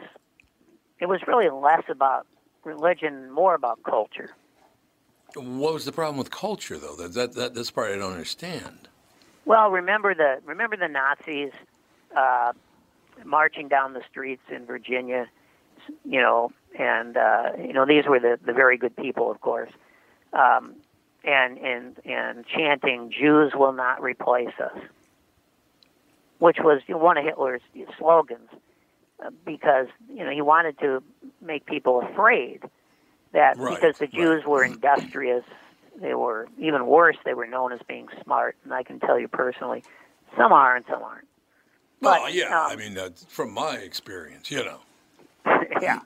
it 0.99 1.07
was 1.07 1.21
really 1.27 1.49
less 1.49 1.83
about 1.89 2.27
religion, 2.63 3.31
more 3.31 3.55
about 3.55 3.81
culture. 3.83 4.29
What 5.35 5.73
was 5.73 5.85
the 5.85 5.91
problem 5.91 6.17
with 6.17 6.29
culture, 6.29 6.77
though? 6.77 6.95
That 6.95 7.13
that, 7.13 7.33
that 7.33 7.53
this 7.53 7.71
part 7.71 7.91
I 7.91 7.97
don't 7.97 8.11
understand. 8.11 8.87
Well, 9.45 9.71
remember 9.71 10.13
the 10.13 10.39
remember 10.45 10.77
the 10.77 10.87
Nazis 10.87 11.51
uh, 12.15 12.53
marching 13.23 13.67
down 13.67 13.93
the 13.93 14.03
streets 14.09 14.43
in 14.53 14.65
Virginia, 14.65 15.27
you 16.05 16.21
know, 16.21 16.51
and 16.77 17.17
uh, 17.17 17.51
you 17.57 17.73
know 17.73 17.85
these 17.85 18.05
were 18.05 18.19
the 18.19 18.39
the 18.45 18.53
very 18.53 18.77
good 18.77 18.95
people, 18.95 19.31
of 19.31 19.41
course, 19.41 19.71
um, 20.33 20.75
and 21.23 21.57
and 21.57 21.97
and 22.05 22.45
chanting 22.47 23.11
"Jews 23.11 23.53
will 23.55 23.73
not 23.73 24.01
replace 24.01 24.53
us," 24.59 24.77
which 26.39 26.57
was 26.59 26.81
one 26.87 27.17
of 27.17 27.23
Hitler's 27.23 27.61
slogans, 27.97 28.49
uh, 29.23 29.29
because 29.45 29.87
you 30.09 30.23
know 30.23 30.31
he 30.31 30.41
wanted 30.41 30.79
to 30.79 31.03
make 31.41 31.65
people 31.65 32.01
afraid 32.01 32.61
that 33.33 33.57
Right, 33.57 33.75
because 33.75 33.95
the 33.99 34.07
Jews 34.07 34.43
right. 34.43 34.47
were 34.47 34.63
industrious, 34.63 35.45
they 36.01 36.13
were 36.13 36.47
even 36.57 36.85
worse. 36.87 37.17
They 37.23 37.33
were 37.33 37.47
known 37.47 37.71
as 37.71 37.79
being 37.87 38.07
smart, 38.23 38.57
and 38.63 38.73
I 38.73 38.83
can 38.83 38.99
tell 38.99 39.19
you 39.19 39.27
personally, 39.27 39.83
some 40.37 40.51
are 40.51 40.75
and 40.75 40.85
some 40.89 41.01
aren't. 41.03 41.27
Well, 42.01 42.23
But, 42.23 42.33
yeah, 42.33 42.45
um, 42.47 42.71
I 42.71 42.75
mean, 42.75 42.97
uh, 42.97 43.09
from 43.27 43.53
my 43.53 43.75
experience, 43.77 44.49
you 44.49 44.63
know. 44.63 44.79
Yeah. 45.81 45.99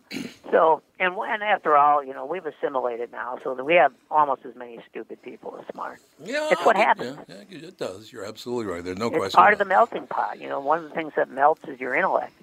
So, 0.51 0.81
and 0.99 1.15
and 1.15 1.43
after 1.43 1.75
all, 1.77 2.03
you 2.03 2.13
know, 2.13 2.25
we've 2.25 2.45
assimilated 2.45 3.11
now, 3.11 3.39
so 3.43 3.55
that 3.55 3.63
we 3.63 3.75
have 3.75 3.93
almost 4.11 4.45
as 4.45 4.55
many 4.55 4.79
stupid 4.89 5.21
people 5.21 5.57
as 5.59 5.65
smart. 5.73 5.99
Yeah, 6.23 6.49
It's 6.51 6.65
what 6.65 6.75
happens. 6.75 7.17
Yeah, 7.27 7.35
yeah, 7.49 7.67
it 7.69 7.77
does. 7.77 8.11
You're 8.11 8.25
absolutely 8.25 8.71
right. 8.71 8.83
There's 8.83 8.97
no 8.97 9.07
it's 9.07 9.17
question. 9.17 9.37
part 9.37 9.53
of 9.53 9.59
the 9.59 9.65
melting 9.65 10.07
pot. 10.07 10.39
You 10.39 10.49
know, 10.49 10.59
one 10.59 10.83
of 10.83 10.89
the 10.89 10.95
things 10.95 11.13
that 11.15 11.29
melts 11.29 11.63
is 11.67 11.79
your 11.79 11.95
intellect. 11.95 12.33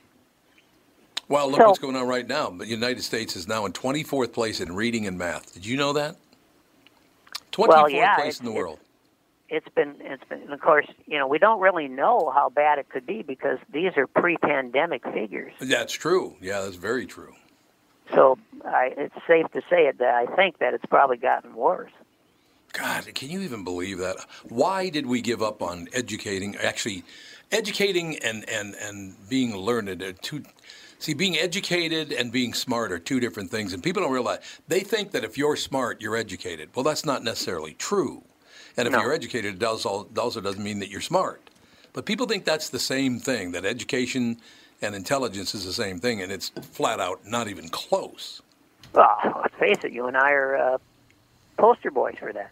Well, 1.29 1.49
look 1.51 1.61
So- 1.61 1.67
what's 1.69 1.79
going 1.79 1.97
on 1.97 2.07
right 2.07 2.27
now. 2.27 2.51
The 2.51 2.67
United 2.67 3.03
States 3.03 3.37
is 3.37 3.47
now 3.49 3.65
in 3.67 3.73
24th 3.73 4.33
place 4.33 4.61
in 4.61 4.75
reading 4.75 5.07
and 5.07 5.17
math. 5.17 5.53
Did 5.55 5.65
you 5.65 5.77
know 5.77 5.93
that? 5.95 6.17
24th 7.53 7.69
Well, 7.69 7.89
yeah, 7.91 8.17
place 8.17 8.41
in 8.41 8.47
the 8.47 8.53
world. 8.53 8.79
It's 9.55 9.69
been, 9.75 9.97
it's 10.01 10.25
been, 10.31 10.41
and 10.41 10.53
of 10.55 10.63
course, 10.63 10.87
you 11.07 11.19
know, 11.19 11.27
we 11.27 11.39
don't 11.39 11.61
really 11.61 11.87
know 11.87 12.33
how 12.35 12.49
bad 12.49 12.79
it 12.79 12.89
could 12.89 13.05
be 13.05 13.21
because 13.21 13.59
these 13.71 13.93
are 13.99 14.07
pre-pandemic 14.07 15.05
figures. 15.13 15.53
That's 15.61 15.93
true. 15.93 16.37
Yeah, 16.41 16.63
that's 16.63 16.77
very 16.77 17.05
true. 17.05 17.35
So, 18.15 18.39
I, 18.65 18.95
it's 18.97 19.15
safe 19.27 19.47
to 19.53 19.61
say 19.69 19.89
it 19.89 19.99
that 19.99 20.15
I 20.15 20.25
think 20.37 20.59
that 20.61 20.73
it's 20.73 20.87
probably 20.87 21.19
gotten 21.19 21.55
worse. 21.55 21.93
God, 22.73 23.15
can 23.15 23.29
you 23.29 23.41
even 23.43 23.63
believe 23.63 23.99
that? 23.99 24.17
Why 24.49 24.89
did 24.89 25.05
we 25.07 25.21
give 25.21 25.43
up 25.43 25.61
on 25.61 25.89
educating? 25.93 26.57
Actually, 26.57 27.05
educating 27.51 28.17
and 28.21 28.49
and 28.49 28.75
and 28.77 29.15
being 29.29 29.55
learned 29.55 30.03
are 30.03 30.13
two. 30.15 30.45
See, 30.99 31.13
being 31.13 31.37
educated 31.37 32.11
and 32.13 32.33
being 32.33 32.55
smart 32.55 32.91
are 32.91 32.99
two 32.99 33.21
different 33.21 33.51
things, 33.51 33.75
and 33.75 33.83
people 33.83 34.03
don't 34.03 34.13
realize. 34.13 34.39
They 34.69 34.81
think 34.81 35.11
that 35.11 35.25
if 35.25 35.37
you're 35.37 35.57
smart, 35.57 36.01
you're 36.01 36.17
educated. 36.17 36.71
Well, 36.75 36.85
that's 36.85 37.05
not 37.05 37.23
necessarily 37.23 37.75
true. 37.75 38.23
And 38.77 38.89
if 38.89 38.93
No. 38.93 39.01
you're 39.03 39.13
educated, 39.13 39.57
it 39.57 39.65
also, 39.65 40.09
also 40.17 40.41
doesn't 40.41 40.63
mean 40.63 40.79
that 40.81 40.89
you're 40.89 41.01
smart. 41.01 41.51
But 41.93 42.07
people 42.07 42.27
think 42.27 42.45
that's 42.45 42.71
the 42.71 42.79
same 42.79 43.19
thing. 43.19 43.53
That 43.53 43.65
education 43.67 44.39
and 44.81 44.95
intelligence 44.95 45.55
is 45.55 45.65
the 45.65 45.73
same 45.73 45.99
thing, 46.01 46.23
and 46.23 46.33
it's 46.33 46.49
flat 46.73 47.01
out 47.01 47.27
not 47.27 47.49
even 47.49 47.69
close. 47.69 48.41
Well, 48.95 49.17
let's 49.43 49.55
face 49.57 49.79
it, 49.85 49.93
you 49.93 50.07
and 50.07 50.17
I 50.17 50.33
are 50.33 50.57
uh, 50.57 50.79
poster 51.59 51.91
boys 51.91 52.17
for 52.19 52.33
that. 52.33 52.51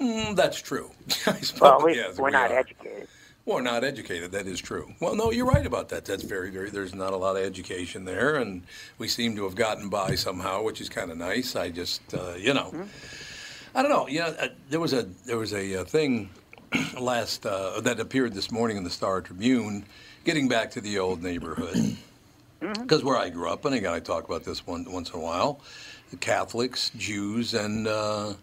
Mm, 0.00 0.36
that's 0.36 0.60
true. 0.62 0.90
I 1.26 1.40
suppose, 1.40 1.60
Well, 1.60 1.82
we, 1.84 1.96
yes, 1.96 2.16
we're 2.18 2.26
we 2.26 2.30
not 2.30 2.50
are. 2.52 2.58
educated. 2.58 3.08
Well, 3.44 3.62
not 3.62 3.82
educated. 3.82 4.32
That 4.32 4.46
is 4.46 4.60
true. 4.60 4.92
Well, 5.00 5.14
no, 5.16 5.30
you're 5.30 5.46
right 5.46 5.64
about 5.64 5.88
that. 5.88 6.04
That's 6.04 6.22
very, 6.22 6.50
very. 6.50 6.68
There's 6.70 6.94
not 6.94 7.14
a 7.14 7.16
lot 7.16 7.36
of 7.36 7.42
education 7.42 8.04
there, 8.04 8.36
and 8.36 8.62
we 8.98 9.08
seem 9.08 9.34
to 9.36 9.44
have 9.44 9.54
gotten 9.54 9.88
by 9.88 10.16
somehow, 10.16 10.62
which 10.62 10.80
is 10.82 10.88
kind 10.90 11.10
of 11.10 11.16
nice. 11.16 11.56
I 11.56 11.70
just, 11.70 12.02
uh, 12.14 12.34
you 12.36 12.52
know, 12.52 12.74
I 13.74 13.82
don't 13.82 13.90
know. 13.90 14.06
You 14.06 14.20
know, 14.20 14.26
uh, 14.38 14.48
there 14.68 14.80
was 14.80 14.92
a 14.92 15.02
there 15.24 15.38
was 15.38 15.52
a 15.52 15.80
uh, 15.80 15.84
thing 15.84 16.30
last 17.00 17.46
uh, 17.46 17.80
that 17.80 18.00
appeared 18.00 18.34
this 18.34 18.50
morning 18.50 18.76
in 18.76 18.84
the 18.84 18.90
Star 18.90 19.20
Tribune, 19.20 19.84
getting 20.24 20.48
back 20.48 20.70
to 20.72 20.80
the 20.80 20.98
old 20.98 21.22
neighborhood, 21.22 21.96
because 22.60 23.02
where 23.02 23.16
I 23.16 23.30
grew 23.30 23.48
up, 23.50 23.64
and 23.64 23.74
again, 23.74 23.92
I 23.92 24.00
talk 24.00 24.24
about 24.24 24.44
this 24.44 24.66
one 24.66 24.90
once 24.90 25.10
in 25.10 25.18
a 25.18 25.22
while, 25.22 25.60
Catholics, 26.20 26.90
Jews, 26.96 27.54
and. 27.54 27.86
Uh, 27.86 28.34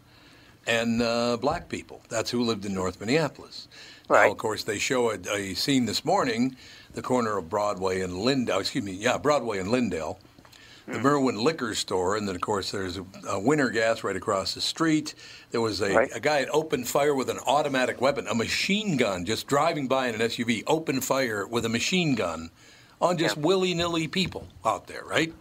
and 0.67 0.99
uh, 0.99 1.38
black 1.38 1.69
people. 1.69 2.01
That's 2.09 2.31
who 2.31 2.43
lived 2.43 2.65
in 2.65 2.73
North 2.73 2.99
Minneapolis. 2.99 3.67
Now, 4.09 4.31
of 4.31 4.39
course, 4.39 4.63
they 4.63 4.79
show 4.79 5.11
a, 5.11 5.19
a 5.31 5.53
scene 5.53 5.85
this 5.85 6.03
morning, 6.03 6.55
the 6.95 7.03
corner 7.03 7.38
of 7.38 7.49
Broadway 7.51 8.01
and 8.01 8.17
Lyndale. 8.17 8.61
Excuse 8.61 8.83
me, 8.83 8.93
yeah, 8.93 9.19
Broadway 9.19 9.59
and 9.59 9.69
Lyndale. 9.69 10.17
The 10.88 10.98
hmm. 10.98 11.04
Merwin 11.04 11.43
Liquor 11.43 11.74
Store, 11.74 12.15
and 12.15 12.28
then 12.28 12.36
of 12.36 12.41
course 12.41 12.71
there's 12.71 12.98
a, 12.98 13.06
a 13.28 13.39
Winter 13.39 13.69
Gas 13.69 14.04
right 14.04 14.15
across 14.15 14.54
the 14.54 14.62
street. 14.62 15.15
There 15.52 15.62
was 15.62 15.82
a, 15.82 15.93
Right. 15.93 16.12
a 16.13 16.19
guy 16.19 16.39
had 16.39 16.50
opened 16.52 16.88
fire 16.88 17.15
with 17.15 17.30
an 17.30 17.39
automatic 17.48 18.02
weapon, 18.02 18.28
a 18.28 18.36
machine 18.36 18.98
gun, 18.98 19.26
just 19.26 19.48
driving 19.48 19.88
by 19.88 20.08
in 20.08 20.15
an 20.15 20.21
SUV, 20.21 20.63
opened 20.67 21.04
fire 21.04 21.48
with 21.48 21.65
a 21.65 21.69
machine 21.69 22.15
gun 22.15 22.52
on 23.02 23.17
just 23.17 23.38
willy 23.38 23.74
nilly 23.74 24.08
people 24.08 24.48
out 24.63 24.88
there, 24.88 25.04
right? 25.06 25.34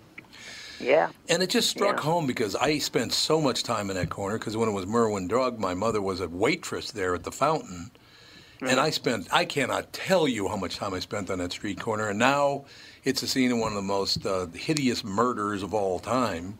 Yeah. 0.81 1.11
And 1.29 1.43
it 1.43 1.51
just 1.51 1.71
struck 1.71 1.97
Yeah. 1.97 2.03
home 2.03 2.27
because 2.27 2.55
I 2.57 2.79
spent 2.79 3.13
so 3.13 3.41
much 3.41 3.63
time 3.63 3.91
in 3.91 3.97
that 3.97 4.11
corner. 4.11 4.39
Because 4.39 4.57
when 4.57 4.69
it 4.69 4.73
was 4.73 4.87
Merwin 4.87 5.29
Drug, 5.29 5.59
my 5.59 5.75
mother 5.75 6.03
was 6.03 6.21
a 6.21 6.29
waitress 6.29 6.91
there 6.91 7.15
at 7.15 7.23
the 7.23 7.33
fountain, 7.33 7.91
and 8.61 8.73
hmm. 8.73 8.79
I 8.79 8.91
spent 8.91 9.29
I 9.33 9.45
cannot 9.45 9.93
tell 9.93 10.27
you 10.29 10.49
how 10.49 10.57
much 10.57 10.77
time 10.77 10.95
I 10.95 11.01
spent 11.01 11.31
on 11.31 11.39
that 11.39 11.53
street 11.53 11.81
corner. 11.81 12.09
And 12.09 12.19
now 12.19 12.65
it's 13.05 13.23
a 13.23 13.27
scene 13.27 13.53
of 13.53 13.59
one 13.59 13.69
of 13.69 13.77
the 13.77 13.83
most 13.83 14.27
uh, 14.27 14.47
hideous 14.47 15.05
murders 15.05 15.63
of 15.63 15.75
all 15.75 15.99
time. 15.99 16.59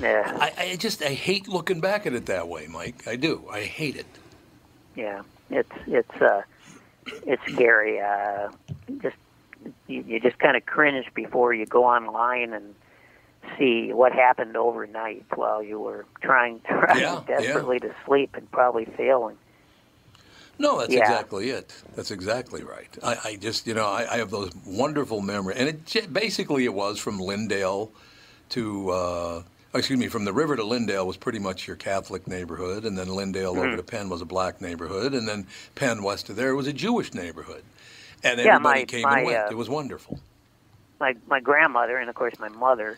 Yeah. 0.00 0.36
I, 0.40 0.52
I 0.72 0.76
just 0.76 1.02
I 1.02 1.14
hate 1.14 1.48
looking 1.48 1.80
back 1.80 2.06
at 2.06 2.12
it 2.12 2.26
that 2.26 2.48
way, 2.48 2.66
Mike. 2.66 3.06
I 3.06 3.16
do. 3.16 3.44
I 3.50 3.62
hate 3.62 3.96
it. 3.96 4.06
Yeah, 4.94 5.22
it's 5.50 5.72
it's 5.86 6.22
uh, 6.22 6.42
it's 7.26 7.42
scary. 7.52 8.00
Uh, 8.00 8.50
just 9.00 9.16
you, 9.86 10.04
you 10.06 10.20
just 10.20 10.38
kind 10.38 10.56
of 10.56 10.66
cringe 10.66 11.06
before 11.14 11.54
you 11.54 11.66
go 11.66 11.84
online 11.84 12.52
and 12.52 12.74
see 13.58 13.92
what 13.92 14.12
happened 14.12 14.56
overnight 14.56 15.24
while 15.34 15.62
you 15.62 15.78
were 15.80 16.04
trying, 16.20 16.60
trying 16.68 17.00
Yeah, 17.00 17.22
desperately 17.26 17.78
to 17.80 17.94
sleep 18.04 18.34
and 18.34 18.50
probably 18.50 18.84
failing. 18.84 19.36
No, 20.58 20.78
that's 20.78 20.92
Yeah. 20.94 21.00
exactly 21.00 21.50
it. 21.50 21.74
That's 21.94 22.10
exactly 22.10 22.62
right. 22.62 22.88
I, 23.02 23.16
I 23.24 23.36
just, 23.36 23.66
you 23.66 23.74
know, 23.74 23.86
I, 23.86 24.06
I 24.14 24.16
have 24.18 24.30
those 24.30 24.50
wonderful 24.66 25.20
memories, 25.20 25.58
and 25.58 25.68
it 25.68 26.12
basically 26.12 26.64
it 26.64 26.72
was 26.74 26.98
from 26.98 27.18
Lyndale 27.20 27.90
to, 28.50 28.90
uh, 28.90 29.42
excuse 29.74 29.98
me, 29.98 30.08
from 30.08 30.24
the 30.24 30.32
river 30.32 30.56
to 30.56 30.64
Lyndale 30.64 31.06
was 31.06 31.16
pretty 31.18 31.38
much 31.38 31.66
your 31.66 31.76
Catholic 31.76 32.26
neighborhood, 32.26 32.84
and 32.84 32.96
then 32.96 33.08
Lyndale 33.08 33.52
Mm-hmm. 33.54 33.66
over 33.66 33.76
to 33.76 33.82
Penn 33.82 34.08
was 34.08 34.22
a 34.22 34.24
black 34.26 34.60
neighborhood, 34.62 35.12
and 35.14 35.28
then 35.28 35.46
Penn 35.74 36.02
west 36.02 36.30
of 36.30 36.36
there 36.36 36.54
was 36.56 36.66
a 36.66 36.72
Jewish 36.72 37.12
neighborhood, 37.12 37.62
and 38.24 38.40
Yeah, 38.40 38.54
everybody 38.54 38.80
my- 38.80 38.84
came 38.86 39.02
my, 39.02 39.18
and 39.18 39.26
went. 39.26 39.38
uh, 39.38 39.48
it 39.50 39.56
was 39.56 39.68
wonderful. 39.68 40.20
My 40.98 41.14
my 41.26 41.40
grandmother 41.40 41.98
and 41.98 42.08
of 42.08 42.14
course 42.14 42.38
my 42.38 42.48
mother 42.48 42.96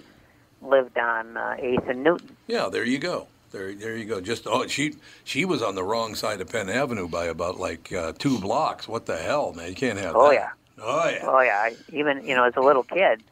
lived 0.63 0.97
on 0.99 1.37
uh, 1.37 1.57
Eighth 1.59 1.89
and 1.89 2.05
Newton. 2.05 2.37
Yeah, 2.47 2.69
there 2.69 2.85
you 2.85 2.99
go. 2.99 3.27
There, 3.51 3.73
there 3.75 3.97
you 3.97 4.05
go. 4.05 4.21
Just 4.21 4.47
oh, 4.47 4.67
she 4.67 4.95
she 5.25 5.45
was 5.45 5.63
on 5.63 5.75
the 5.75 5.83
wrong 5.85 6.15
side 6.15 6.41
of 6.41 6.49
Penn 6.51 6.69
Avenue 6.69 7.09
by 7.09 7.27
about 7.27 7.59
like 7.59 7.93
uh, 7.93 8.13
two 8.19 8.39
blocks. 8.39 8.87
What 8.87 9.07
the 9.07 9.17
hell, 9.17 9.53
man? 9.55 9.69
You 9.71 9.75
can't 9.75 9.99
have 9.99 10.15
Oh 10.17 10.29
that. 10.29 10.35
yeah. 10.35 10.51
Oh 10.81 11.09
yeah. 11.09 11.25
Oh 11.27 11.41
yeah, 11.41 11.59
I, 11.59 11.77
even 11.93 12.25
you 12.27 12.37
know 12.37 12.45
as 12.45 12.55
a 12.57 12.61
little 12.61 12.83
kid, 12.85 13.23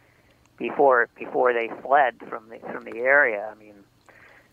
before 0.57 1.09
before 1.17 1.53
they 1.53 1.69
fled 1.83 2.17
from 2.29 2.49
the 2.49 2.59
from 2.73 2.85
the 2.85 2.99
area. 2.99 3.53
I 3.55 3.59
mean, 3.63 3.75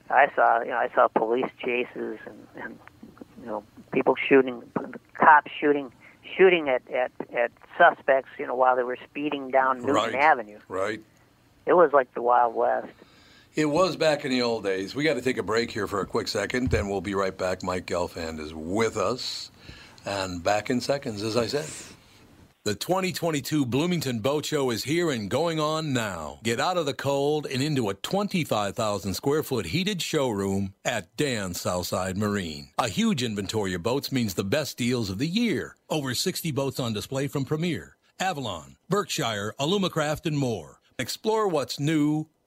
I 0.09 0.29
saw 0.35 0.61
you 0.61 0.69
know 0.69 0.77
I 0.77 0.89
saw 0.93 1.07
police 1.07 1.49
chases 1.63 2.19
and, 2.25 2.47
and 2.61 2.79
you 3.39 3.45
know 3.47 3.63
people 3.91 4.15
shooting, 4.15 4.61
cops 5.13 5.51
shooting 5.59 5.91
shooting 6.37 6.67
at, 6.69 6.81
at 6.91 7.11
at 7.33 7.51
suspects. 7.77 8.29
You 8.37 8.47
know 8.47 8.55
while 8.55 8.75
they 8.75 8.83
were 8.83 8.97
speeding 9.09 9.49
down 9.49 9.77
Newton 9.79 9.93
Right. 9.95 10.15
Avenue. 10.15 10.59
Right. 10.67 11.01
It 11.65 11.73
was 11.73 11.93
like 11.93 12.13
the 12.13 12.21
Wild 12.21 12.53
West. 12.53 12.89
It 13.55 13.65
was 13.65 13.95
back 13.95 14.25
in 14.25 14.31
the 14.31 14.41
old 14.41 14.63
days. 14.63 14.95
We 14.95 15.03
got 15.03 15.13
to 15.13 15.21
take 15.21 15.37
a 15.37 15.43
break 15.43 15.69
here 15.69 15.85
for 15.85 16.01
a 16.01 16.07
quick 16.07 16.27
second, 16.27 16.71
then 16.71 16.89
we'll 16.89 17.01
be 17.01 17.13
right 17.13 17.37
back. 17.37 17.61
Mike 17.61 17.85
Gelfand 17.85 18.39
is 18.39 18.51
with 18.51 18.97
us, 18.97 19.51
and 20.07 20.43
back 20.43 20.71
in 20.71 20.81
seconds, 20.81 21.21
as 21.21 21.37
I 21.37 21.45
said. 21.45 21.69
The 22.63 22.73
2022 22.73 23.67
Bloomington 23.67 24.21
Boat 24.21 24.47
Show 24.47 24.71
is 24.71 24.85
here 24.85 25.11
and 25.11 25.29
going 25.29 25.59
on 25.59 25.93
now. 25.93 26.39
Get 26.41 26.59
out 26.59 26.77
of 26.77 26.87
the 26.87 26.95
cold 26.95 27.45
and 27.45 27.61
into 27.61 27.89
a 27.89 27.93
25,000 27.93 29.13
square 29.13 29.43
foot 29.43 29.67
heated 29.67 30.01
showroom 30.01 30.73
at 30.83 31.15
Dan 31.15 31.53
Southside 31.53 32.17
Marine. 32.17 32.69
A 32.79 32.87
huge 32.87 33.21
inventory 33.21 33.75
of 33.75 33.83
boats 33.83 34.11
means 34.11 34.33
the 34.33 34.43
best 34.43 34.77
deals 34.77 35.11
of 35.11 35.19
the 35.19 35.27
year. 35.27 35.75
Over 35.91 36.15
60 36.15 36.49
boats 36.53 36.79
on 36.79 36.93
display 36.93 37.27
from 37.27 37.45
Premier, 37.45 37.97
Avalon, 38.19 38.77
Berkshire, 38.89 39.53
Alumacraft, 39.59 40.25
and 40.25 40.39
more. 40.39 40.79
Explore 40.97 41.47
what's 41.47 41.79
new 41.79 42.27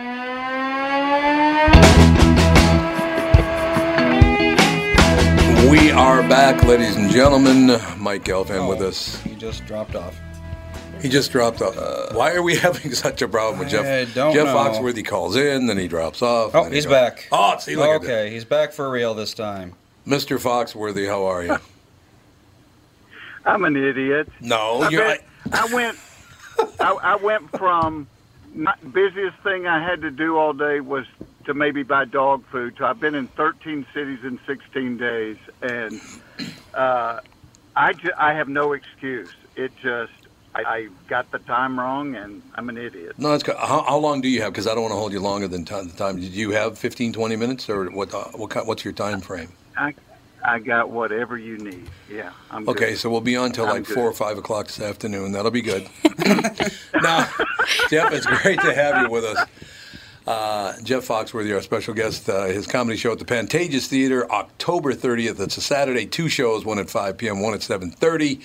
We 0.00 0.06
are 5.90 6.22
back, 6.26 6.64
ladies 6.64 6.96
and 6.96 7.10
gentlemen. 7.10 7.78
Mike 7.98 8.24
Gelfand 8.24 8.66
with 8.66 8.80
oh, 8.80 8.88
us. 8.88 9.20
He 9.20 9.34
just 9.34 9.66
dropped 9.66 9.94
off. 9.94 10.18
He 11.02 11.10
just 11.10 11.30
dropped 11.30 11.60
off. 11.60 11.76
Uh, 11.76 12.14
Why 12.14 12.32
are 12.32 12.42
we 12.42 12.56
having 12.60 12.94
such 12.94 13.20
a 13.20 13.28
problem 13.28 13.58
with 13.58 13.68
Jeff? 13.68 13.84
I 13.84 14.10
don't 14.10 14.32
Jeff 14.32 14.46
know. 14.46 14.54
Foxworthy 14.54 15.04
calls 15.04 15.36
in, 15.36 15.66
then 15.66 15.76
he 15.76 15.86
drops 15.86 16.22
off. 16.22 16.54
Oh, 16.54 16.60
and 16.60 16.66
then 16.68 16.72
he 16.72 16.78
he's 16.78 16.86
back. 16.86 17.28
Oh, 17.30 17.58
see, 17.58 17.76
look 17.76 17.90
at 17.90 18.02
okay, 18.02 18.30
he's 18.30 18.46
back 18.46 18.72
for 18.72 18.88
real 18.88 19.12
this 19.12 19.34
time. 19.34 19.74
Mr. 20.06 20.40
Foxworthy, 20.40 21.06
how 21.06 21.26
are 21.26 21.44
you? 21.44 21.58
I'm 23.44 23.64
an 23.64 23.76
idiot. 23.76 24.30
No, 24.40 24.80
I, 24.80 24.88
you're. 24.88 25.02
bet- 25.02 25.26
I 25.52 25.74
went. 25.74 25.98
I, 26.80 26.90
I 27.02 27.16
went 27.16 27.50
from 27.50 28.06
not, 28.54 28.92
busiest 28.92 29.36
thing 29.38 29.66
I 29.66 29.82
had 29.82 30.00
to 30.02 30.10
do 30.10 30.36
all 30.36 30.52
day 30.52 30.80
was 30.80 31.06
to 31.44 31.54
maybe 31.54 31.82
buy 31.82 32.04
dog 32.04 32.44
food. 32.46 32.74
So 32.78 32.84
I've 32.84 33.00
been 33.00 33.14
in 33.14 33.26
13 33.28 33.86
cities 33.94 34.20
in 34.24 34.38
16 34.46 34.96
days, 34.98 35.36
and 35.62 36.00
uh, 36.74 37.20
I 37.76 37.92
ju- 37.92 38.12
I 38.16 38.34
have 38.34 38.48
no 38.48 38.72
excuse. 38.72 39.30
It 39.56 39.72
just 39.82 40.12
I, 40.54 40.62
I 40.64 40.88
got 41.08 41.30
the 41.30 41.38
time 41.38 41.78
wrong, 41.78 42.14
and 42.16 42.42
I'm 42.56 42.68
an 42.68 42.76
idiot. 42.76 43.18
No, 43.18 43.30
that's 43.30 43.42
good. 43.42 43.56
How, 43.56 43.82
how 43.82 43.96
long 43.98 44.20
do 44.20 44.28
you 44.28 44.42
have? 44.42 44.52
Because 44.52 44.66
I 44.66 44.74
don't 44.74 44.82
want 44.82 44.92
to 44.92 44.96
hold 44.98 45.12
you 45.12 45.20
longer 45.20 45.48
than 45.48 45.64
time, 45.64 45.88
the 45.88 45.96
time. 45.96 46.16
Did 46.20 46.32
you 46.32 46.50
have 46.50 46.76
15, 46.78 47.12
20 47.12 47.36
minutes, 47.36 47.68
or 47.70 47.90
what? 47.90 48.12
Uh, 48.12 48.24
what? 48.34 48.50
kind- 48.50 48.66
What's 48.66 48.84
your 48.84 48.92
time 48.94 49.20
frame? 49.20 49.52
I 49.76 49.94
I 50.44 50.58
got 50.58 50.90
whatever 50.90 51.36
you 51.36 51.58
need. 51.58 51.88
Yeah, 52.10 52.32
I'm 52.50 52.64
good. 52.64 52.76
Okay, 52.76 52.94
so 52.94 53.10
we'll 53.10 53.20
be 53.20 53.36
on 53.36 53.52
till 53.52 53.66
like 53.66 53.84
good. 53.84 53.94
four 53.94 54.04
or 54.04 54.12
five 54.12 54.38
o'clock 54.38 54.66
this 54.66 54.80
afternoon. 54.80 55.32
That'll 55.32 55.50
be 55.50 55.62
good. 55.62 55.88
now, 57.02 57.28
Jeff, 57.88 58.12
it's 58.12 58.26
great 58.26 58.60
to 58.60 58.74
have 58.74 59.02
you 59.02 59.10
with 59.10 59.24
us. 59.24 59.48
Uh, 60.26 60.74
Jeff 60.82 61.06
Foxworthy, 61.08 61.54
our 61.54 61.62
special 61.62 61.94
guest, 61.94 62.28
uh, 62.28 62.44
his 62.44 62.66
comedy 62.66 62.96
show 62.96 63.12
at 63.12 63.18
the 63.18 63.24
Pantages 63.24 63.86
Theater, 63.86 64.30
October 64.30 64.94
30th. 64.94 65.40
It's 65.40 65.56
a 65.56 65.60
Saturday, 65.60 66.06
two 66.06 66.28
shows, 66.28 66.64
one 66.64 66.78
at 66.78 66.88
5 66.88 67.18
p.m., 67.18 67.40
one 67.40 67.54
at 67.54 67.60
7.30. 67.60 68.40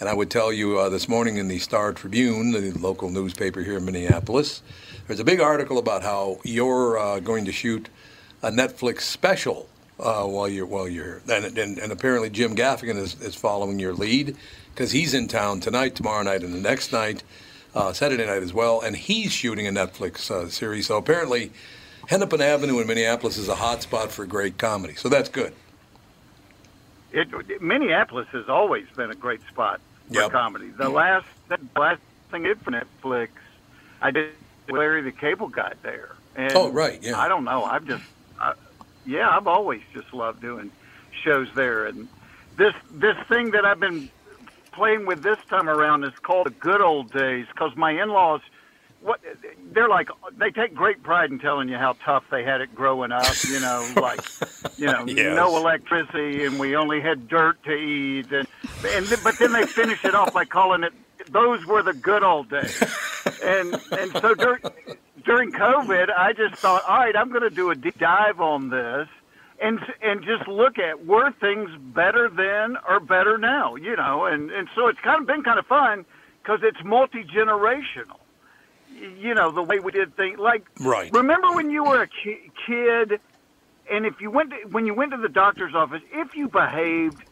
And 0.00 0.08
I 0.08 0.14
would 0.14 0.30
tell 0.30 0.52
you 0.52 0.78
uh, 0.78 0.88
this 0.88 1.08
morning 1.08 1.36
in 1.36 1.46
the 1.46 1.58
Star 1.58 1.92
Tribune, 1.92 2.52
the 2.52 2.72
local 2.72 3.10
newspaper 3.10 3.62
here 3.62 3.76
in 3.76 3.84
Minneapolis, 3.84 4.62
there's 5.06 5.20
a 5.20 5.24
big 5.24 5.40
article 5.40 5.78
about 5.78 6.02
how 6.02 6.38
you're 6.42 6.98
uh, 6.98 7.20
going 7.20 7.44
to 7.44 7.52
shoot 7.52 7.88
a 8.42 8.50
Netflix 8.50 9.02
special 9.02 9.68
uh, 10.00 10.24
while 10.26 10.48
you're 10.48 10.66
while 10.66 10.88
you're 10.88 11.20
and, 11.30 11.56
and, 11.58 11.78
and 11.78 11.92
apparently 11.92 12.30
Jim 12.30 12.54
Gaffigan 12.56 12.96
is, 12.96 13.20
is 13.20 13.34
following 13.34 13.78
your 13.78 13.92
lead 13.94 14.36
because 14.74 14.90
he's 14.92 15.14
in 15.14 15.28
town 15.28 15.60
tonight, 15.60 15.94
tomorrow 15.94 16.22
night, 16.22 16.42
and 16.42 16.52
the 16.54 16.60
next 16.60 16.92
night, 16.92 17.22
uh, 17.74 17.92
Saturday 17.92 18.24
night 18.26 18.42
as 18.42 18.52
well, 18.52 18.80
and 18.80 18.96
he's 18.96 19.32
shooting 19.32 19.66
a 19.66 19.70
Netflix 19.70 20.30
uh, 20.30 20.48
series. 20.48 20.86
So 20.86 20.96
apparently, 20.96 21.50
Hennepin 22.08 22.40
Avenue 22.40 22.78
in 22.80 22.86
Minneapolis 22.86 23.36
is 23.36 23.48
a 23.48 23.54
hot 23.54 23.82
spot 23.82 24.10
for 24.10 24.26
great 24.26 24.58
comedy. 24.58 24.94
So 24.94 25.08
that's 25.08 25.28
good. 25.28 25.52
It, 27.12 27.60
Minneapolis 27.60 28.28
has 28.32 28.48
always 28.48 28.86
been 28.96 29.10
a 29.10 29.14
great 29.16 29.40
spot. 29.48 29.80
for 30.08 30.14
Yep. 30.14 30.30
comedy. 30.32 30.68
The 30.70 30.88
last 30.88 31.26
the 31.48 31.58
last 31.76 32.00
thing 32.30 32.44
I 32.44 32.48
did 32.48 32.60
for 32.62 32.70
Netflix, 32.72 33.28
I 34.00 34.10
did 34.10 34.30
Larry 34.68 35.02
the 35.02 35.12
Cable 35.12 35.48
Guy 35.48 35.72
there. 35.82 36.10
And 36.36 36.52
Oh, 36.54 36.70
right, 36.70 37.00
yeah. 37.02 37.18
I 37.18 37.28
don't 37.28 37.44
know. 37.44 37.64
I've 37.64 37.84
just, 37.84 38.04
yeah, 39.06 39.28
I've 39.28 39.46
always 39.46 39.82
just 39.92 40.12
loved 40.12 40.40
doing 40.40 40.70
shows 41.24 41.48
there. 41.54 41.86
And 41.86 42.08
this 42.56 42.74
this 42.92 43.16
thing 43.28 43.50
that 43.52 43.64
I've 43.64 43.80
been 43.80 44.10
playing 44.72 45.06
with 45.06 45.22
this 45.22 45.38
time 45.48 45.68
around 45.68 46.04
is 46.04 46.12
called 46.22 46.46
the 46.46 46.50
Good 46.50 46.80
Old 46.80 47.12
Days 47.12 47.46
because 47.52 47.76
my 47.76 47.90
in-laws, 48.02 48.40
what 49.02 49.20
they're 49.72 49.88
like, 49.88 50.08
they 50.36 50.50
take 50.50 50.74
great 50.74 51.02
pride 51.02 51.30
in 51.30 51.38
telling 51.38 51.68
you 51.68 51.76
how 51.76 51.94
tough 52.04 52.24
they 52.30 52.44
had 52.44 52.60
it 52.60 52.74
growing 52.74 53.12
up. 53.12 53.24
You 53.48 53.60
know, 53.60 53.88
like, 53.96 54.20
you 54.78 54.86
know, 54.86 55.04
Yes. 55.08 55.34
no 55.36 55.56
electricity 55.56 56.44
and 56.44 56.58
we 56.58 56.76
only 56.76 57.00
had 57.00 57.28
dirt 57.28 57.62
to 57.64 57.72
eat, 57.72 58.30
and 58.32 58.46
and 58.86 59.06
th- 59.06 59.22
but 59.24 59.38
then 59.38 59.52
they 59.52 59.64
finish 59.66 60.04
it 60.04 60.14
off 60.14 60.32
by 60.34 60.44
calling 60.44 60.82
it 60.84 60.92
those 61.30 61.64
were 61.66 61.82
the 61.82 61.92
good 61.94 62.22
old 62.22 62.50
days. 62.50 62.82
And 63.42 63.74
and 63.92 64.12
so 64.20 64.34
during 64.34 64.60
during 65.24 65.52
COVID, 65.52 66.08
I 66.16 66.32
just 66.32 66.54
thought, 66.56 66.82
all 66.88 66.98
right, 66.98 67.14
I'm 67.16 67.28
going 67.28 67.42
to 67.42 67.50
do 67.50 67.70
a 67.70 67.74
deep 67.74 67.98
dive 67.98 68.40
on 68.40 68.70
this 68.70 69.08
and 69.62 69.78
and 70.02 70.22
just 70.24 70.48
look 70.48 70.78
at 70.78 71.06
were 71.06 71.30
things 71.32 71.70
better 71.94 72.28
then 72.30 72.76
or 72.88 73.00
better 73.00 73.36
now, 73.38 73.76
you 73.76 73.96
know, 73.96 74.24
and 74.26 74.50
and 74.50 74.68
so 74.74 74.88
it's 74.88 75.00
kind 75.00 75.20
of 75.20 75.26
been 75.26 75.42
kind 75.42 75.58
of 75.58 75.66
fun 75.66 76.04
because 76.42 76.60
it's 76.62 76.82
multi 76.84 77.24
generational. 77.24 78.19
You 79.00 79.34
know 79.34 79.50
the 79.50 79.62
way 79.62 79.78
we 79.78 79.92
did 79.92 80.14
things. 80.16 80.38
Like 80.38 80.64
Right. 80.80 81.10
remember 81.12 81.52
when 81.52 81.70
you 81.70 81.84
were 81.84 82.02
a 82.02 82.06
ki- 82.08 82.50
kid, 82.66 83.20
and 83.90 84.04
if 84.06 84.20
you 84.20 84.30
went 84.30 84.50
to, 84.50 84.56
when 84.70 84.86
you 84.86 84.94
went 84.94 85.12
to 85.12 85.16
the 85.16 85.28
doctor's 85.28 85.74
office, 85.74 86.02
if 86.12 86.34
you 86.34 86.48
behaved. 86.48 87.22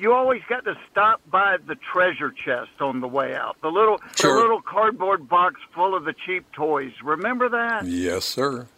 You 0.00 0.12
always 0.12 0.42
got 0.48 0.64
to 0.66 0.78
stop 0.88 1.20
by 1.28 1.56
the 1.56 1.74
treasure 1.74 2.30
chest 2.30 2.70
on 2.80 3.00
the 3.00 3.08
way 3.08 3.34
out. 3.34 3.56
The 3.62 3.68
little, 3.68 4.00
Sure. 4.14 4.32
the 4.36 4.40
little 4.42 4.60
cardboard 4.62 5.28
box 5.28 5.56
full 5.74 5.92
of 5.96 6.04
the 6.04 6.12
cheap 6.12 6.44
toys. 6.52 6.92
Remember 7.02 7.48
that? 7.48 7.84
Yes, 7.84 8.24
sir. 8.24 8.68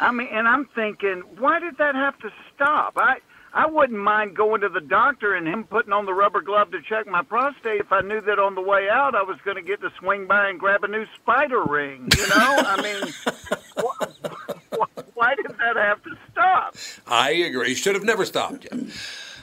I 0.00 0.10
mean, 0.10 0.28
and 0.32 0.48
I'm 0.48 0.64
thinking, 0.74 1.20
why 1.38 1.58
did 1.60 1.76
that 1.76 1.94
have 1.94 2.18
to 2.20 2.32
stop? 2.54 2.94
I 2.96 3.18
I 3.54 3.66
wouldn't 3.66 3.98
mind 3.98 4.34
going 4.34 4.62
to 4.62 4.68
the 4.70 4.80
doctor 4.80 5.34
and 5.34 5.46
him 5.46 5.64
putting 5.64 5.92
on 5.92 6.06
the 6.06 6.14
rubber 6.14 6.40
glove 6.40 6.70
to 6.70 6.80
check 6.80 7.06
my 7.06 7.22
prostate 7.22 7.80
if 7.80 7.92
I 7.92 8.00
knew 8.00 8.20
that 8.22 8.38
on 8.38 8.54
the 8.54 8.62
way 8.62 8.88
out 8.90 9.14
I 9.14 9.22
was 9.22 9.36
going 9.44 9.56
to 9.56 9.62
get 9.62 9.80
to 9.82 9.90
swing 9.98 10.26
by 10.26 10.48
and 10.48 10.58
grab 10.58 10.84
a 10.84 10.88
new 10.88 11.04
spider 11.20 11.62
ring. 11.62 12.08
You 12.16 12.28
know, 12.28 12.34
I 12.38 12.82
mean, 12.82 13.12
why, 13.74 14.86
why 15.14 15.34
did 15.34 15.48
that 15.58 15.76
have 15.76 16.02
to 16.04 16.10
stop? 16.30 16.76
I 17.06 17.30
agree. 17.32 17.68
You 17.70 17.74
should 17.74 17.94
have 17.94 18.04
never 18.04 18.24
stopped 18.24 18.64
yet. 18.70 18.80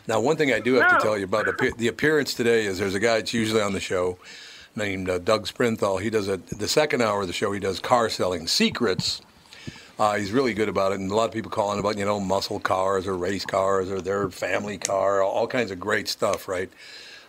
Now, 0.08 0.20
one 0.20 0.38
thing 0.38 0.52
I 0.52 0.60
do 0.60 0.76
have 0.76 0.92
No. 0.92 0.98
to 0.98 1.04
tell 1.04 1.18
you 1.18 1.26
about 1.26 1.46
the 1.78 1.88
appearance 1.88 2.34
today 2.34 2.66
is 2.66 2.80
there's 2.80 2.96
a 2.96 3.00
guy 3.00 3.18
that's 3.18 3.34
usually 3.34 3.62
on 3.62 3.74
the 3.74 3.80
show 3.80 4.18
named 4.76 5.08
uh, 5.08 5.20
Doug 5.20 5.46
Sprinthal. 5.46 6.02
He 6.02 6.10
does 6.10 6.28
a, 6.28 6.38
the 6.38 6.68
second 6.68 7.04
hour 7.04 7.22
of 7.22 7.28
the 7.28 7.34
show. 7.34 7.52
He 7.52 7.60
does 7.60 7.80
car 7.80 8.10
selling 8.10 8.48
secrets. 8.48 9.22
Uh, 10.00 10.16
he's 10.16 10.32
really 10.32 10.54
good 10.54 10.70
about 10.70 10.94
it, 10.94 11.00
and 11.00 11.12
a 11.12 11.16
lot 11.16 11.26
of 11.26 11.34
people 11.34 11.52
calling 11.52 11.78
about 11.78 11.98
you 11.98 12.06
know 12.06 12.20
muscle 12.20 12.60
cars 12.60 13.06
or 13.06 13.18
race 13.18 13.46
cars 13.46 13.92
or 13.92 14.00
their 14.00 14.30
family 14.30 14.78
car, 14.78 15.22
all 15.22 15.46
kinds 15.46 15.72
of 15.72 15.80
great 15.80 16.08
stuff, 16.08 16.48
right? 16.48 16.70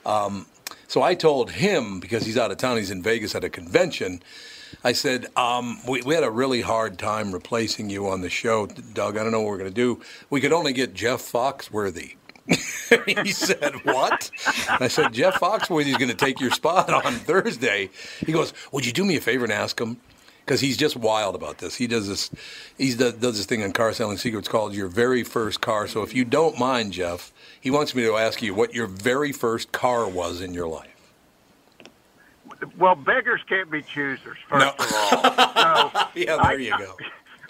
Um, 0.07 0.47
so 0.87 1.03
I 1.03 1.15
told 1.15 1.51
him 1.51 1.99
because 2.01 2.25
he's 2.25 2.39
out 2.39 2.51
of 2.51 2.59
town, 2.59 2.77
he's 2.77 2.91
in 2.93 3.03
Vegas 3.03 3.35
at 3.35 3.43
a 3.43 3.51
convention. 3.51 4.23
I 4.85 4.93
said, 4.93 5.27
um, 5.37 5.79
we, 5.87 6.01
we 6.03 6.15
had 6.15 6.23
a 6.23 6.31
really 6.31 6.61
hard 6.61 6.97
time 6.97 7.33
replacing 7.33 7.91
you 7.91 8.09
on 8.09 8.21
the 8.21 8.31
show, 8.31 8.67
Doug. 8.67 9.17
I 9.17 9.23
don't 9.25 9.33
know 9.33 9.41
what 9.41 9.49
we're 9.49 9.59
going 9.59 9.71
to 9.71 9.75
do. 9.75 10.01
We 10.31 10.41
could 10.41 10.53
only 10.53 10.73
get 10.73 10.95
Jeff 10.95 11.21
Foxworthy. 11.21 12.15
he 13.07 13.33
said, 13.33 13.85
What? 13.85 14.31
I 14.69 14.89
said, 14.89 15.13
Jeff 15.13 15.41
Foxworthy's 15.41 15.97
going 15.97 16.11
to 16.11 16.17
take 16.17 16.41
your 16.41 16.51
spot 16.51 16.89
on 16.91 17.15
Thursday. 17.15 17.91
He 18.25 18.33
goes, 18.33 18.53
Would 18.73 18.87
you 18.87 18.93
do 18.93 19.05
me 19.05 19.17
a 19.17 19.21
favor 19.21 19.45
and 19.45 19.53
ask 19.53 19.81
him? 19.81 19.99
Because 20.51 20.61
he's 20.61 20.77
just 20.77 20.97
wild 20.97 21.37
about 21.37 21.59
this. 21.59 21.77
He 21.77 21.87
does 21.87 22.09
this. 22.09 22.29
He 22.77 22.93
does, 22.97 23.13
does 23.13 23.37
this 23.37 23.47
thing 23.47 23.63
on 23.63 23.71
Car 23.71 23.93
Selling 23.93 24.17
Secrets 24.17 24.49
called 24.49 24.75
Your 24.75 24.89
Very 24.89 25.23
First 25.23 25.61
Car. 25.61 25.87
So 25.87 26.03
if 26.03 26.13
you 26.13 26.25
don't 26.25 26.59
mind, 26.59 26.93
Jeff, 26.93 27.31
he 27.61 27.71
wants 27.71 27.95
me 27.95 28.03
to 28.03 28.17
ask 28.17 28.43
you 28.43 28.53
what 28.53 28.75
your 28.75 28.89
very 28.89 29.31
first 29.31 29.71
car 29.71 30.09
was 30.09 30.41
in 30.41 30.53
your 30.53 30.67
life. 30.67 30.89
Well, 32.77 32.97
beggars 32.97 33.43
can't 33.49 33.71
be 33.71 33.81
choosers. 33.81 34.39
First 34.49 34.67
No. 34.67 34.71
of 34.73 34.93
all, 34.93 35.91
so 35.93 36.09
Yeah, 36.17 36.35
I- 36.41 36.49
there 36.49 36.59
you 36.59 36.77
go. 36.79 36.97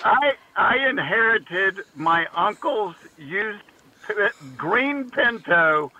I 0.04 0.34
I 0.56 0.86
inherited 0.86 1.80
my 1.96 2.26
uncle's 2.34 2.96
used 3.16 3.62
green 4.58 5.08
Pinto, 5.08 5.90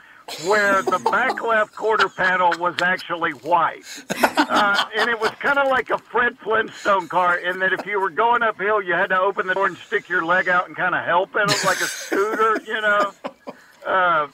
where 0.46 0.82
the 0.82 0.98
back 0.98 1.42
left 1.42 1.74
quarter 1.74 2.08
panel 2.08 2.52
was 2.58 2.74
actually 2.82 3.32
white, 3.32 3.82
uh, 4.22 4.84
and 4.96 5.10
it 5.10 5.20
was 5.20 5.30
kind 5.40 5.58
of 5.58 5.68
like 5.68 5.90
a 5.90 5.98
Fred 5.98 6.38
Flintstone 6.38 7.08
car. 7.08 7.38
In 7.38 7.58
that, 7.60 7.72
if 7.72 7.84
you 7.86 8.00
were 8.00 8.10
going 8.10 8.42
uphill, 8.42 8.82
you 8.82 8.94
had 8.94 9.10
to 9.10 9.20
open 9.20 9.46
the 9.46 9.54
door 9.54 9.66
and 9.66 9.76
stick 9.76 10.08
your 10.08 10.24
leg 10.24 10.48
out 10.48 10.66
and 10.68 10.76
kind 10.76 10.94
of 10.94 11.04
help 11.04 11.30
it, 11.34 11.48
like 11.64 11.80
a 11.80 11.84
scooter, 11.84 12.60
you 12.66 12.80
know. 12.80 13.12
Uh, 13.86 14.28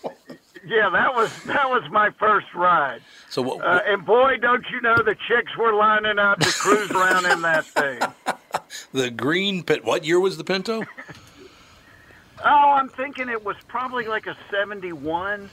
yeah, 0.66 0.90
that 0.90 1.14
was 1.14 1.30
that 1.44 1.68
was 1.70 1.88
my 1.90 2.11
first 2.18 2.48
ride. 2.54 3.00
So 3.30 3.42
what, 3.42 3.64
Uh, 3.64 3.80
and 3.87 4.04
boy, 4.04 4.37
don't 4.38 4.64
you 4.70 4.80
know 4.80 4.96
the 4.96 5.16
chicks 5.28 5.56
were 5.56 5.72
lining 5.72 6.18
up 6.18 6.40
to 6.40 6.50
cruise 6.50 6.90
around 6.90 7.26
in 7.26 7.42
that 7.42 7.64
thing. 7.64 8.00
the 8.92 9.11
green 9.11 9.62
pit. 9.62 9.85
What 9.85 10.04
year 10.04 10.18
was 10.18 10.37
the 10.37 10.44
Pinto? 10.44 10.82
Oh, 12.44 12.70
I'm 12.72 12.88
thinking 12.88 13.28
it 13.28 13.44
was 13.44 13.56
probably 13.66 14.06
like 14.06 14.26
a 14.26 14.37
71. 14.50 15.48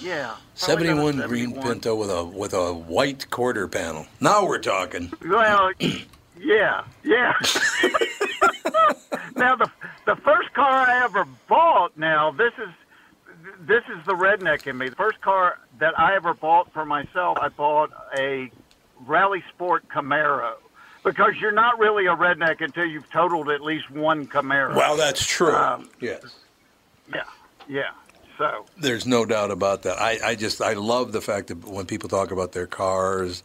Yeah. 0.00 0.36
probably 0.58 0.88
about 0.88 1.08
a 1.08 1.12
71 1.12 1.28
green 1.28 1.62
Pinto 1.62 1.94
with 1.94 2.10
a 2.10 2.24
with 2.24 2.54
a 2.54 2.72
white 2.72 3.30
quarter 3.30 3.68
panel. 3.68 4.06
Now 4.20 4.46
we're 4.46 4.58
talking. 4.58 5.12
Well, 5.26 5.72
yeah, 6.38 6.84
yeah. 7.04 7.34
now 9.36 9.56
the 9.56 9.70
the 10.06 10.16
first 10.16 10.52
car 10.52 10.70
I 10.70 11.04
ever 11.04 11.26
bought. 11.48 11.96
Now 11.96 12.30
this 12.30 12.52
is 12.58 12.68
this 13.60 13.84
is 13.88 14.04
the 14.06 14.14
redneck 14.14 14.66
in 14.66 14.78
me. 14.78 14.88
The 14.88 14.96
first 14.96 15.20
car 15.20 15.58
that 15.78 15.98
I 15.98 16.14
ever 16.16 16.34
bought 16.34 16.72
for 16.72 16.84
myself, 16.84 17.38
I 17.40 17.48
bought 17.48 17.90
a 18.18 18.50
Rally 19.06 19.42
Sport 19.54 19.88
Camaro. 19.88 20.54
Because 21.04 21.34
you're 21.40 21.52
not 21.52 21.78
really 21.78 22.06
a 22.06 22.16
redneck 22.16 22.60
until 22.60 22.84
you've 22.84 23.08
totaled 23.10 23.48
at 23.48 23.60
least 23.60 23.88
one 23.92 24.26
Camaro. 24.26 24.74
Well, 24.74 24.96
that's 24.96 25.24
true. 25.24 25.54
Um, 25.54 25.88
yes. 26.00 26.20
Yeah, 27.14 27.22
yeah. 27.68 27.90
So 28.38 28.66
There's 28.78 29.06
no 29.06 29.24
doubt 29.24 29.50
about 29.50 29.82
that. 29.82 29.98
I, 29.98 30.18
I 30.22 30.34
just 30.34 30.60
I 30.60 30.74
love 30.74 31.12
the 31.12 31.20
fact 31.20 31.48
that 31.48 31.64
when 31.64 31.86
people 31.86 32.08
talk 32.08 32.30
about 32.30 32.52
their 32.52 32.66
cars, 32.66 33.42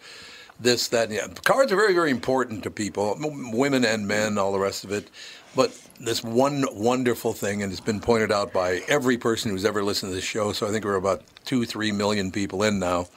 this 0.60 0.90
that 0.90 1.10
and 1.12 1.42
cars 1.44 1.72
are 1.72 1.76
very 1.76 1.94
very 1.94 2.12
important 2.12 2.64
to 2.64 2.72
people, 2.72 3.18
women 3.20 3.86
and 3.86 4.08
men, 4.08 4.38
all 4.38 4.52
the 4.52 4.60
rest 4.60 4.84
of 4.84 4.92
it. 4.92 5.10
But 5.56 5.78
this 6.00 6.24
one 6.24 6.66
wonderful 6.74 7.34
thing, 7.34 7.62
and 7.64 7.72
it's 7.72 7.82
been 7.82 8.00
pointed 8.00 8.32
out 8.32 8.54
by 8.54 8.82
every 8.88 9.18
person 9.18 9.52
who's 9.52 9.66
ever 9.66 9.84
listened 9.84 10.12
to 10.12 10.16
this 10.16 10.24
show. 10.24 10.52
So 10.54 10.68
I 10.68 10.72
think 10.72 10.86
we're 10.86 10.96
about 10.96 11.24
two 11.46 11.66
three 11.66 11.92
million 11.92 12.32
people 12.32 12.64
in 12.64 12.80
now. 12.80 13.08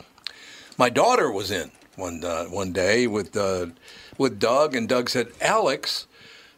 My 0.78 0.90
daughter 0.90 1.30
was 1.30 1.50
in 1.50 1.70
one 1.96 2.24
uh, 2.24 2.44
one 2.44 2.72
day 2.72 3.06
with 3.06 3.36
uh, 3.36 3.66
with 4.18 4.38
Doug, 4.38 4.76
and 4.76 4.88
Doug 4.88 5.10
said, 5.10 5.28
"Alex, 5.40 6.06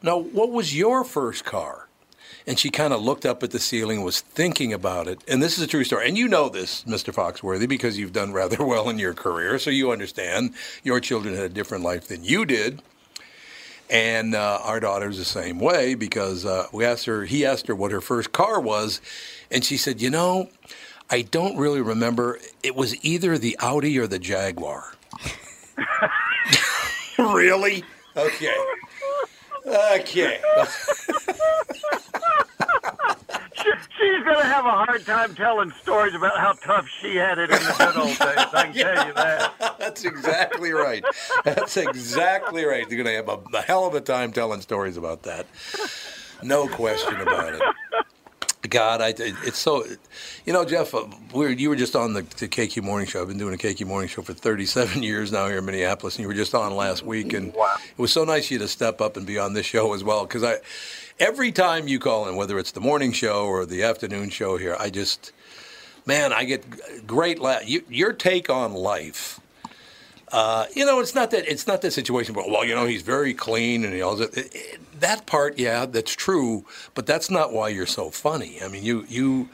now 0.03 0.19
what 0.19 0.51
was 0.51 0.77
your 0.77 1.05
first 1.05 1.45
car?" 1.45 1.86
And 2.47 2.59
she 2.59 2.71
kind 2.71 2.93
of 2.93 3.03
looked 3.03 3.27
up 3.27 3.43
at 3.43 3.51
the 3.51 3.59
ceiling, 3.59 4.03
was 4.03 4.21
thinking 4.21 4.73
about 4.73 5.09
it. 5.09 5.23
And 5.27 5.43
this 5.43 5.59
is 5.59 5.65
a 5.65 5.67
true 5.67 5.83
story. 5.83 6.09
And 6.09 6.17
you 6.17 6.29
know 6.29 6.49
this, 6.49 6.85
Mr. 6.85 7.13
Foxworthy, 7.13 7.69
because 7.69 7.99
you've 7.99 8.13
done 8.13 8.33
rather 8.33 8.65
well 8.65 8.89
in 8.89 8.99
your 8.99 9.15
career, 9.15 9.59
so 9.59 9.71
you 9.71 9.91
understand 9.91 10.55
your 10.85 11.01
children 11.01 11.35
had 11.35 11.45
a 11.45 11.49
different 11.49 11.83
life 11.83 12.07
than 12.07 12.23
you 12.23 12.45
did. 12.47 12.83
And 13.89 14.35
uh, 14.35 14.61
our 14.63 14.81
daughter's 14.81 15.19
the 15.19 15.25
same 15.25 15.59
way 15.61 15.95
because 15.95 16.45
uh, 16.45 16.67
we 16.73 16.85
asked 16.85 17.07
her, 17.07 17.25
he 17.25 17.45
asked 17.45 17.69
her 17.69 17.75
what 17.75 17.93
her 17.93 18.01
first 18.01 18.33
car 18.33 18.61
was, 18.61 19.01
and 19.49 19.65
she 19.65 19.77
said, 19.77 20.03
"You 20.03 20.11
know, 20.11 20.49
I 21.09 21.23
don't 21.23 21.57
really 21.57 21.81
remember. 21.81 22.41
It 22.65 22.75
was 22.75 22.97
either 23.05 23.39
the 23.39 23.57
Audi 23.61 23.97
or 23.97 24.09
the 24.09 24.19
Jaguar." 24.19 24.93
really? 27.19 27.85
Okay. 28.17 28.55
Okay. 29.67 30.41
she, 33.67 33.73
she's 33.99 34.25
going 34.25 34.39
to 34.39 34.47
have 34.47 34.65
a 34.67 34.71
hard 34.71 35.05
time 35.05 35.35
telling 35.35 35.71
stories 35.83 36.15
about 36.15 36.39
how 36.39 36.53
tough 36.53 36.89
she 37.01 37.17
had 37.17 37.39
it 37.39 37.51
in 37.51 37.59
the 37.59 37.75
good 37.79 37.97
old 37.97 38.09
days. 38.09 38.19
I 38.19 38.71
can 38.73 38.75
tell 38.95 39.07
you 39.07 39.15
that. 39.15 39.77
That's 39.79 40.05
exactly 40.05 40.73
right. 40.73 41.05
That's 41.45 41.77
exactly 41.77 42.65
right. 42.65 42.89
You're 42.91 43.03
going 43.03 43.07
to 43.07 43.15
have 43.15 43.29
a, 43.29 43.57
a 43.57 43.63
hell 43.63 43.87
of 43.87 43.95
a 43.95 44.01
time 44.01 44.33
telling 44.33 44.61
stories 44.61 44.97
about 44.97 45.23
that. 45.25 45.47
No 46.43 46.69
question 46.69 47.21
about 47.21 47.55
it. 47.55 47.63
God, 48.69 49.01
I, 49.01 49.15
it's 49.19 49.59
so, 49.59 49.85
you 50.45 50.53
know, 50.53 50.65
Jeff, 50.65 50.95
uh, 50.95 51.07
we're, 51.33 51.51
you 51.51 51.69
were 51.69 51.77
just 51.77 51.95
on 51.95 52.15
the, 52.15 52.23
the 52.23 52.49
KQ 52.49 52.83
Morning 52.83 53.07
Show. 53.07 53.23
I've 53.23 53.29
been 53.29 53.39
doing 53.39 53.55
a 53.55 53.59
KQ 53.59 53.87
Morning 53.87 54.09
Show 54.09 54.23
for 54.23 54.33
37 54.33 55.03
years 55.05 55.31
now 55.31 55.47
here 55.47 55.59
in 55.59 55.65
Minneapolis, 55.65 56.17
and 56.17 56.23
you 56.23 56.29
were 56.29 56.35
just 56.35 56.55
on 56.55 56.75
last 56.75 57.05
week, 57.05 57.33
and 57.33 57.49
it 57.55 57.99
was 57.99 58.13
so 58.13 58.25
nice 58.25 58.47
of 58.47 58.51
you 58.53 58.59
to 58.59 58.69
step 58.69 59.01
up 59.01 59.17
and 59.17 59.27
be 59.27 59.39
on 59.39 59.53
this 59.53 59.67
show 59.67 59.95
as 59.95 60.03
well. 60.03 60.27
Because 60.27 60.43
I, 60.43 60.57
every 61.19 61.53
time 61.53 61.89
you 61.89 61.99
call 61.99 62.29
in, 62.29 62.37
whether 62.37 62.59
it's 62.59 62.73
the 62.73 62.81
morning 62.81 63.13
show 63.13 63.47
or 63.47 63.67
the 63.67 63.83
afternoon 63.83 64.31
show 64.31 64.57
here, 64.57 64.77
I 64.79 64.91
just 64.91 65.33
man, 66.07 66.33
I 66.33 66.45
get 66.45 67.07
great 67.07 67.39
laugh. 67.41 67.69
You, 67.69 67.83
your 67.89 68.13
take 68.13 68.49
on 68.51 68.75
life. 68.75 69.41
Uh, 70.33 70.67
you 70.75 70.85
know, 70.85 71.01
it's 71.01 71.15
not 71.15 71.31
that 71.31 71.47
it's 71.51 71.67
not 71.67 71.83
that 71.83 71.93
situation. 71.93 72.35
But 72.35 72.51
well, 72.51 72.65
you 72.65 72.75
know, 72.75 72.87
he's 72.87 73.03
very 73.03 73.35
clean 73.35 73.85
and 73.85 73.95
he 73.95 74.03
all 74.03 74.17
that. 74.17 74.57
That 75.01 75.27
part, 75.27 75.59
yeah, 75.59 75.87
that's 75.87 76.15
true. 76.15 76.65
But 76.95 77.07
that's 77.07 77.31
not 77.31 77.53
why 77.53 77.69
you're 77.69 77.87
so 77.87 78.11
funny. 78.11 78.61
I 78.63 78.69
mean, 78.69 78.85
you 78.85 79.05
you 79.09 79.49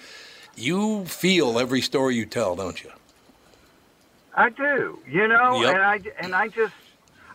you 0.57 1.05
feel 1.07 1.59
every 1.59 1.83
story 1.83 2.17
you 2.17 2.27
tell, 2.27 2.57
don't 2.57 2.83
you? 2.83 2.91
I 4.35 4.49
do, 4.51 4.99
you 5.07 5.29
know, 5.29 5.63
Yep. 5.63 5.75
and 5.75 5.83
I 5.83 6.01
and 6.19 6.35
I 6.35 6.49
just 6.49 6.75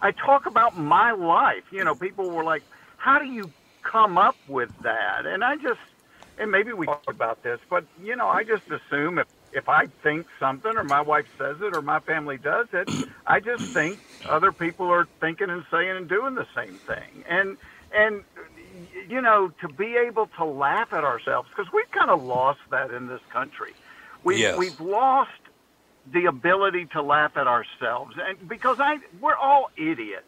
I 0.01 0.11
talk 0.11 0.45
about 0.47 0.77
my 0.77 1.11
life. 1.11 1.63
You 1.71 1.83
know, 1.83 1.95
people 1.95 2.29
were 2.31 2.43
like, 2.43 2.63
"How 2.97 3.19
do 3.19 3.25
you 3.25 3.53
come 3.83 4.17
up 4.17 4.37
with 4.47 4.69
that?" 4.83 5.25
And 5.25 5.43
I 5.43 5.55
just 5.57 5.79
and 6.37 6.51
maybe 6.51 6.73
we 6.73 6.87
talked 6.87 7.09
about 7.09 7.43
this, 7.43 7.59
but 7.69 7.85
you 8.01 8.15
know, 8.15 8.27
I 8.27 8.43
just 8.43 8.63
assume 8.71 9.19
if 9.19 9.27
if 9.51 9.69
I 9.69 9.87
think 10.03 10.27
something 10.39 10.73
or 10.77 10.83
my 10.83 11.01
wife 11.01 11.25
says 11.37 11.57
it 11.61 11.73
or 11.73 11.81
my 11.81 11.99
family 12.01 12.37
does 12.37 12.67
it, 12.73 12.89
I 13.27 13.39
just 13.39 13.63
think 13.73 13.99
other 14.29 14.51
people 14.51 14.87
are 14.87 15.07
thinking 15.21 15.49
and 15.49 15.63
saying 15.71 15.91
and 15.97 16.09
doing 16.09 16.35
the 16.35 16.47
same 16.55 16.79
thing. 16.87 17.23
And 17.29 17.57
and 17.91 18.23
you 19.09 19.21
know, 19.21 19.51
to 19.61 19.69
be 19.69 19.95
able 19.97 20.27
to 20.37 20.45
laugh 20.45 20.89
at 20.93 21.03
ourselves 21.03 21.49
because 21.55 21.71
we've 21.73 21.91
kind 21.91 22.11
of 22.11 22.21
lost 22.23 22.59
that 22.71 22.91
in 22.91 23.07
this 23.07 23.21
country. 23.31 23.75
We 24.23 24.45
Yes. 24.45 24.55
we've 24.55 24.79
lost 24.79 25.31
the 26.13 26.25
ability 26.25 26.87
to 26.93 27.01
laugh 27.01 27.33
at 27.35 27.47
ourselves 27.47 28.15
and 28.17 28.47
because 28.49 28.77
I 28.79 28.97
we're 29.21 29.37
all 29.37 29.67
idiots. 29.77 30.25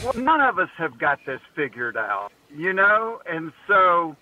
Well, 0.00 0.12
none 0.16 0.40
of 0.42 0.58
us 0.58 0.70
have 0.78 0.98
got 0.98 1.24
this 1.26 1.40
figured 1.56 1.96
out, 1.96 2.30
you 2.56 2.72
know? 2.72 3.20
And 3.26 3.52
so 3.66 4.16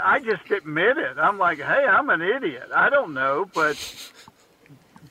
I- 0.00 0.20
just 0.20 0.50
admit 0.50 0.98
it. 0.98 1.18
I'm 1.18 1.38
like, 1.38 1.58
"Hey, 1.58 1.84
I'm 1.86 2.10
an 2.10 2.22
idiot. 2.22 2.68
I 2.74 2.90
don't 2.90 3.14
know, 3.14 3.48
but 3.54 3.76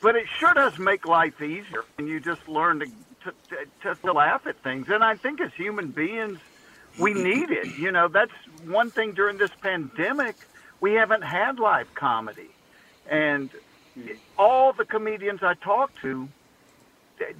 but 0.01 0.15
it 0.15 0.25
sure 0.39 0.53
does 0.53 0.79
make 0.79 1.05
life 1.05 1.41
easier 1.41 1.85
and 1.97 2.07
you 2.07 2.19
just 2.19 2.47
learn 2.47 2.79
to 2.79 2.85
to, 3.23 3.65
to 3.83 3.95
to 4.01 4.11
laugh 4.13 4.47
at 4.47 4.57
things. 4.63 4.89
And 4.89 5.03
I 5.03 5.15
think 5.15 5.39
as 5.41 5.53
human 5.53 5.89
beings 5.89 6.39
we 6.99 7.13
need 7.13 7.51
it. 7.51 7.77
You 7.77 7.91
know, 7.91 8.07
that's 8.07 8.33
one 8.65 8.91
thing 8.91 9.13
during 9.13 9.37
this 9.37 9.51
pandemic 9.61 10.35
we 10.79 10.93
haven't 10.93 11.21
had 11.23 11.59
live 11.59 11.93
comedy. 11.95 12.49
And 13.09 13.49
all 14.37 14.73
the 14.73 14.85
comedians 14.85 15.43
I 15.43 15.53
talk 15.53 15.91
to, 16.01 16.27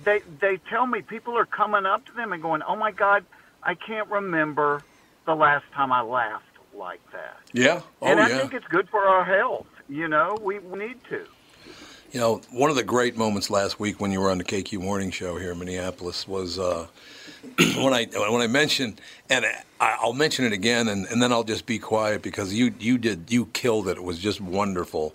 they 0.03 0.21
they 0.39 0.57
tell 0.57 0.85
me 0.85 1.01
people 1.01 1.37
are 1.37 1.45
coming 1.45 1.85
up 1.85 2.05
to 2.05 2.13
them 2.13 2.31
and 2.33 2.41
going, 2.41 2.61
"Oh 2.61 2.75
my 2.75 2.91
God, 2.91 3.25
I 3.63 3.75
can't 3.75 4.09
remember 4.09 4.81
the 5.25 5.35
last 5.35 5.65
time 5.73 5.91
I 5.91 6.01
laughed 6.01 6.45
like 6.73 7.01
that." 7.11 7.37
Yeah. 7.53 7.81
Oh 8.01 8.07
and 8.07 8.19
I 8.19 8.29
yeah. 8.29 8.39
think 8.39 8.53
it's 8.53 8.67
good 8.67 8.89
for 8.89 9.01
our 9.01 9.23
health. 9.23 9.67
You 9.89 10.07
know, 10.07 10.37
we, 10.41 10.59
need 10.59 11.03
to. 11.09 11.25
You 12.11 12.19
know, 12.19 12.41
one 12.51 12.69
of 12.69 12.75
the 12.75 12.83
great 12.83 13.17
moments 13.17 13.49
last 13.49 13.79
week 13.79 13.99
when 13.99 14.11
you 14.11 14.21
were 14.21 14.29
on 14.29 14.37
the 14.37 14.43
KQ 14.43 14.79
Morning 14.79 15.11
Show 15.11 15.37
here 15.37 15.51
in 15.51 15.59
Minneapolis 15.59 16.27
was 16.27 16.59
uh, 16.59 16.87
when 17.57 17.93
I 17.93 18.05
when 18.05 18.41
I 18.41 18.47
mentioned, 18.47 19.01
and 19.29 19.45
I'll 19.79 20.13
mention 20.13 20.45
it 20.45 20.53
again, 20.53 20.87
and, 20.87 21.05
and 21.07 21.21
then 21.21 21.31
I'll 21.31 21.43
just 21.43 21.65
be 21.65 21.79
quiet 21.79 22.21
because 22.21 22.53
you 22.53 22.73
you 22.79 22.97
did 22.97 23.31
you 23.31 23.47
killed 23.47 23.87
it. 23.87 23.97
It 23.97 24.03
was 24.03 24.19
just 24.19 24.41
wonderful. 24.41 25.13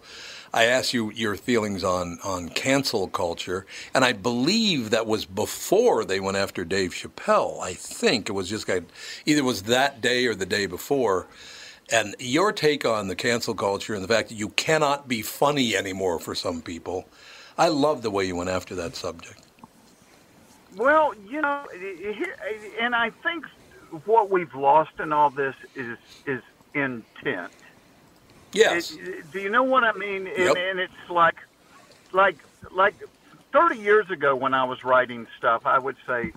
I 0.56 0.64
asked 0.64 0.94
you 0.94 1.12
your 1.12 1.36
feelings 1.36 1.84
on 1.84 2.18
on 2.24 2.48
cancel 2.48 3.08
culture, 3.08 3.66
and 3.92 4.06
I 4.06 4.14
believe 4.14 4.88
that 4.88 5.06
was 5.06 5.26
before 5.26 6.02
they 6.02 6.18
went 6.18 6.38
after 6.38 6.64
Dave 6.64 6.92
Chappelle. 6.92 7.60
I 7.60 7.74
think 7.74 8.30
it 8.30 8.32
was 8.32 8.48
just 8.48 8.66
like, 8.66 8.84
either 9.26 9.40
it 9.40 9.44
was 9.44 9.64
that 9.64 10.00
day 10.00 10.24
or 10.24 10.34
the 10.34 10.46
day 10.46 10.64
before. 10.64 11.26
And 11.92 12.16
your 12.18 12.52
take 12.52 12.86
on 12.86 13.08
the 13.08 13.14
cancel 13.14 13.54
culture 13.54 13.94
and 13.94 14.02
the 14.02 14.08
fact 14.08 14.30
that 14.30 14.36
you 14.36 14.48
cannot 14.48 15.06
be 15.06 15.20
funny 15.20 15.76
anymore 15.76 16.18
for 16.18 16.34
some 16.34 16.62
people. 16.62 17.06
I 17.58 17.68
love 17.68 18.00
the 18.00 18.10
way 18.10 18.24
you 18.24 18.34
went 18.34 18.48
after 18.48 18.74
that 18.76 18.96
subject. 18.96 19.42
Well, 20.74 21.14
you 21.28 21.42
know, 21.42 21.66
and 22.80 22.94
I 22.94 23.10
think 23.10 23.44
what 24.06 24.30
we've 24.30 24.54
lost 24.54 24.98
in 25.00 25.12
all 25.12 25.28
this 25.28 25.54
is 25.74 25.98
is 26.26 26.40
intent. 26.72 27.52
Yes. 28.56 28.92
It- 28.92 29.30
do 29.32 29.40
you 29.40 29.48
know 29.48 29.62
what 29.62 29.84
I 29.84 29.92
mean? 29.92 30.26
And, 30.26 30.38
Yep. 30.38 30.56
and 30.56 30.80
it's 30.80 31.10
like, 31.10 31.36
like, 32.12 32.36
like, 32.70 32.94
thirty 33.52 33.78
years 33.78 34.10
ago 34.10 34.34
when 34.36 34.54
I 34.54 34.64
was 34.64 34.84
writing 34.84 35.26
stuff, 35.38 35.66
I 35.66 35.78
would 35.78 35.96
say, 36.06 36.32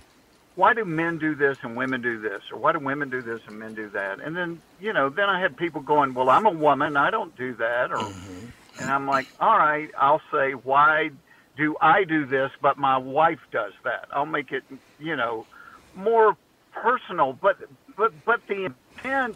"Why 0.56 0.74
do 0.74 0.86
men 0.86 1.18
do 1.18 1.36
this 1.36 1.58
and 1.64 1.76
women 1.76 2.02
do 2.02 2.20
this, 2.20 2.44
or 2.52 2.58
why 2.60 2.72
do 2.72 2.80
women 2.80 3.10
do 3.10 3.22
this 3.22 3.42
and 3.48 3.58
men 3.60 3.74
do 3.74 3.90
that?" 3.90 4.20
And 4.20 4.36
then, 4.36 4.62
you 4.80 4.94
know, 4.94 5.10
then 5.10 5.30
I 5.30 5.40
had 5.40 5.58
people 5.58 5.82
going, 5.82 6.14
"Well, 6.14 6.30
I'm 6.30 6.46
a 6.46 6.52
woman, 6.52 6.98
I 6.98 7.10
don't 7.10 7.36
do 7.36 7.54
that," 7.56 7.92
or, 7.92 7.98
mm-hmm. 7.98 8.82
and 8.82 8.90
I'm 8.92 9.06
like, 9.08 9.28
"All 9.40 9.58
right, 9.58 9.90
I'll 9.98 10.22
say 10.32 10.52
why." 10.54 11.12
Do 11.58 11.76
I 11.82 12.06
do 12.06 12.26
this, 12.26 12.52
but 12.62 12.78
my 12.78 12.98
wife 12.98 13.42
does 13.52 13.74
that? 13.84 14.08
I'll 14.14 14.26
make 14.26 14.54
it, 14.54 14.64
you 14.98 15.18
know, 15.18 15.46
more 15.94 16.38
personal. 16.72 17.34
But 17.34 17.58
but 17.98 18.14
but 18.24 18.40
the 18.48 18.64
intent 18.66 19.36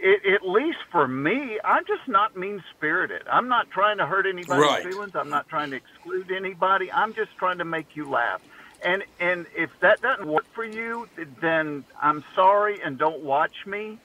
it, 0.00 0.34
at 0.34 0.48
least 0.48 0.78
for 0.92 1.08
me, 1.08 1.58
I'm 1.64 1.84
just 1.86 2.08
not 2.08 2.36
mean 2.36 2.62
spirited. 2.76 3.22
I'm 3.30 3.48
not 3.48 3.70
trying 3.70 3.98
to 3.98 4.06
hurt 4.06 4.26
anybody's 4.26 4.60
Right. 4.60 4.82
feelings. 4.82 5.12
I'm 5.14 5.30
not 5.30 5.48
trying 5.48 5.70
to 5.70 5.76
exclude 5.76 6.30
anybody. 6.30 6.90
I'm 6.92 7.14
just 7.14 7.36
trying 7.38 7.58
to 7.58 7.64
make 7.64 7.88
you 7.96 8.10
laugh. 8.10 8.40
And 8.84 9.04
and 9.20 9.46
if 9.56 9.70
that 9.80 10.02
doesn't 10.02 10.26
work 10.28 10.46
for 10.54 10.64
you, 10.64 11.08
then 11.40 11.84
I'm 12.00 12.24
sorry 12.34 12.80
and 12.84 12.98
don't 12.98 13.22
watch 13.22 13.54
me. 13.66 14.00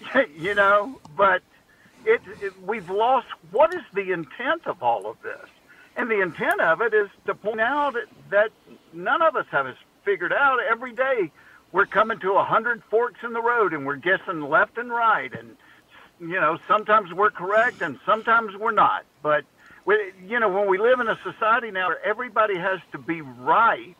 you 0.36 0.54
know, 0.54 1.00
but 1.16 1.42
it, 2.04 2.22
it 2.40 2.54
we've 2.60 2.90
lost 2.90 3.26
what 3.50 3.72
is 3.74 3.82
the 3.94 4.12
intent 4.12 4.66
of 4.66 4.82
all 4.82 5.10
of 5.10 5.16
this? 5.22 5.48
And 5.96 6.10
the 6.10 6.22
intent 6.22 6.60
of 6.60 6.80
it 6.82 6.94
is 6.94 7.08
to 7.26 7.34
point 7.34 7.60
out 7.60 7.94
that, 7.94 8.08
that 8.30 8.50
none 8.92 9.22
of 9.22 9.36
us 9.36 9.46
have 9.50 9.66
it 9.66 9.76
figured 10.04 10.32
out. 10.32 10.58
Every 10.70 10.92
day 10.94 11.32
we're 11.72 11.86
coming 11.86 12.18
to 12.20 12.32
a 12.34 12.44
hundred 12.44 12.82
forks 12.84 13.20
in 13.24 13.32
the 13.32 13.40
road 13.40 13.72
and 13.72 13.86
we're 13.86 13.96
guessing 13.96 14.40
left 14.42 14.78
and 14.78 14.90
right. 14.90 15.32
And, 15.32 15.56
you 16.20 16.40
know, 16.40 16.58
sometimes 16.68 17.12
we're 17.12 17.30
correct 17.30 17.82
and 17.82 17.98
sometimes 18.06 18.56
we're 18.56 18.72
not. 18.72 19.04
But, 19.22 19.44
we, 19.84 20.12
you 20.26 20.38
know, 20.38 20.48
when 20.48 20.68
we 20.68 20.78
live 20.78 21.00
in 21.00 21.08
a 21.08 21.18
society 21.24 21.70
now 21.70 21.88
where 21.88 22.04
everybody 22.04 22.56
has 22.56 22.80
to 22.92 22.98
be 22.98 23.22
right, 23.22 23.96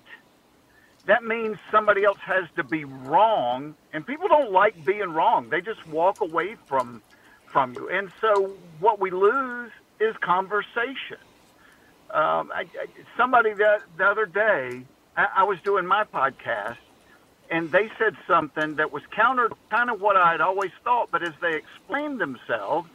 that 1.07 1.25
means 1.25 1.57
somebody 1.71 2.05
else 2.05 2.19
has 2.21 2.45
to 2.57 2.63
be 2.63 2.85
wrong. 2.85 3.75
And 3.93 4.07
people 4.07 4.29
don't 4.29 4.53
like 4.53 4.85
being 4.85 5.11
wrong. 5.11 5.49
They 5.49 5.61
just 5.61 5.85
walk 5.89 6.21
away 6.21 6.57
from, 6.67 7.03
from 7.47 7.75
you. 7.75 7.89
And 7.89 8.13
so 8.21 8.55
what 8.79 9.01
we 9.01 9.11
lose 9.11 9.73
is 9.99 10.17
conversation 10.19 11.19
um, 12.13 12.53
I, 12.55 12.67
I, 12.79 12.87
somebody 13.17 13.55
the, 13.55 13.79
the 13.97 14.05
other 14.05 14.27
day, 14.27 14.83
I, 15.17 15.29
I 15.39 15.43
was 15.45 15.59
doing 15.65 15.87
my 15.87 16.05
podcast, 16.05 16.77
and 17.53 17.71
they 17.71 17.91
said 17.99 18.17
something 18.27 18.77
that 18.77 18.93
was 18.93 19.03
counter 19.15 19.51
to 19.51 19.55
kind 19.71 19.91
of 19.91 20.01
what 20.01 20.17
I 20.17 20.33
had 20.33 20.41
always 20.41 20.73
thought. 20.83 21.11
But 21.13 21.23
as 21.23 21.35
they 21.43 21.55
explained 21.55 22.19
themselves, 22.19 22.89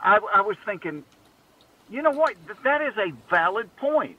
I, 0.00 0.18
I 0.34 0.40
was 0.40 0.56
thinking, 0.64 1.04
you 1.90 2.00
know 2.00 2.10
what? 2.10 2.34
That 2.64 2.80
is 2.80 2.94
a 2.96 3.12
valid 3.28 3.76
point. 3.76 4.18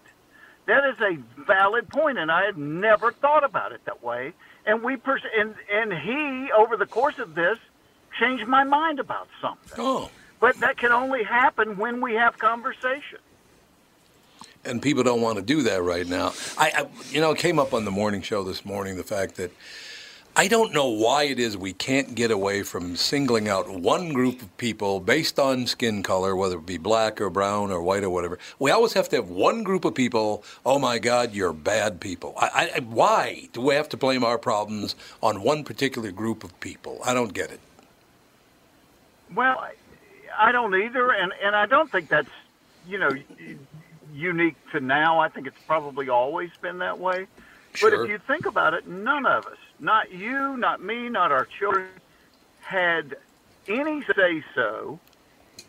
That 0.67 0.85
is 0.85 1.01
a 1.01 1.17
valid 1.43 1.89
point, 1.89 2.19
and 2.19 2.31
I 2.31 2.45
had 2.45 2.57
never 2.57 3.11
thought 3.11 3.43
about 3.43 3.71
it 3.71 3.83
that 3.85 4.03
way. 4.03 4.33
And 4.67 4.83
we 4.83 4.97
pers- 4.97 5.21
and 5.37 5.55
and 5.71 5.91
he 5.93 6.51
over 6.51 6.77
the 6.77 6.85
course 6.85 7.17
of 7.19 7.35
this 7.35 7.57
changed 8.19 8.47
my 8.47 8.63
mind 8.63 8.99
about 8.99 9.27
something. 9.41 9.77
Oh. 9.77 10.09
But 10.39 10.59
that 10.59 10.77
can 10.77 10.91
only 10.91 11.23
happen 11.23 11.77
when 11.77 12.01
we 12.01 12.13
have 12.15 12.37
conversation. 12.37 13.19
And 14.65 14.81
people 14.81 15.03
don't 15.03 15.21
want 15.21 15.37
to 15.37 15.43
do 15.43 15.63
that 15.63 15.81
right 15.83 16.07
now. 16.07 16.33
I, 16.57 16.71
I, 16.75 16.87
you 17.11 17.21
know, 17.21 17.31
it 17.31 17.37
came 17.37 17.59
up 17.59 17.73
on 17.73 17.85
the 17.85 17.91
morning 17.91 18.21
show 18.21 18.43
this 18.43 18.65
morning 18.65 18.97
the 18.97 19.03
fact 19.03 19.35
that 19.35 19.51
I 20.37 20.49
don't 20.49 20.73
know 20.73 20.89
why 20.89 21.23
it 21.23 21.39
is 21.39 21.57
we 21.57 21.71
can't 21.71 22.13
get 22.13 22.29
away 22.29 22.63
from 22.63 22.97
singling 22.97 23.47
out 23.47 23.69
one 23.69 24.11
group 24.11 24.41
of 24.41 24.57
people 24.57 24.99
based 24.99 25.39
on 25.39 25.65
skin 25.65 26.03
color, 26.03 26.35
whether 26.35 26.57
it 26.57 26.65
be 26.65 26.77
black 26.77 27.21
or 27.21 27.29
brown 27.29 27.71
or 27.71 27.81
white 27.81 28.03
or 28.03 28.09
whatever. 28.09 28.37
We 28.59 28.71
always 28.71 28.93
have 28.93 29.07
to 29.09 29.15
have 29.15 29.29
one 29.29 29.63
group 29.63 29.85
of 29.85 29.95
people. 29.95 30.43
Oh 30.65 30.77
my 30.77 30.99
God, 30.99 31.33
you're 31.33 31.53
bad 31.53 32.01
people. 32.01 32.33
I, 32.37 32.71
I, 32.75 32.79
why 32.81 33.47
do 33.53 33.61
we 33.61 33.75
have 33.75 33.87
to 33.89 33.97
blame 33.97 34.25
our 34.25 34.37
problems 34.37 34.95
on 35.23 35.41
one 35.41 35.63
particular 35.63 36.11
group 36.11 36.43
of 36.43 36.59
people? 36.59 36.99
I 37.05 37.13
don't 37.13 37.33
get 37.33 37.49
it. 37.51 37.61
Well, 39.33 39.59
I- 39.59 39.73
don't 40.51 40.75
either, 40.75 41.11
and 41.11 41.31
and 41.43 41.55
I 41.55 41.65
don't 41.65 41.91
think 41.91 42.09
that's 42.09 42.29
you 42.87 42.97
know 42.97 43.09
unique 44.15 44.55
to 44.71 44.79
now. 44.79 45.19
I 45.19 45.29
think 45.29 45.45
it's 45.47 45.59
probably 45.67 46.09
always 46.09 46.49
been 46.61 46.79
that 46.79 46.99
way. 46.99 47.27
But 47.81 47.93
if 47.93 48.09
you 48.09 48.19
think 48.19 48.45
about 48.45 48.73
it, 48.73 48.87
none 48.87 49.25
of 49.25 49.45
us, 49.45 49.57
not 49.79 50.11
you, 50.11 50.55
not 50.55 50.81
me, 50.81 51.09
not 51.09 51.31
our 51.33 51.45
children, 51.45 51.87
had 52.61 53.17
any 53.67 54.01
say 54.15 54.43
so 54.53 54.97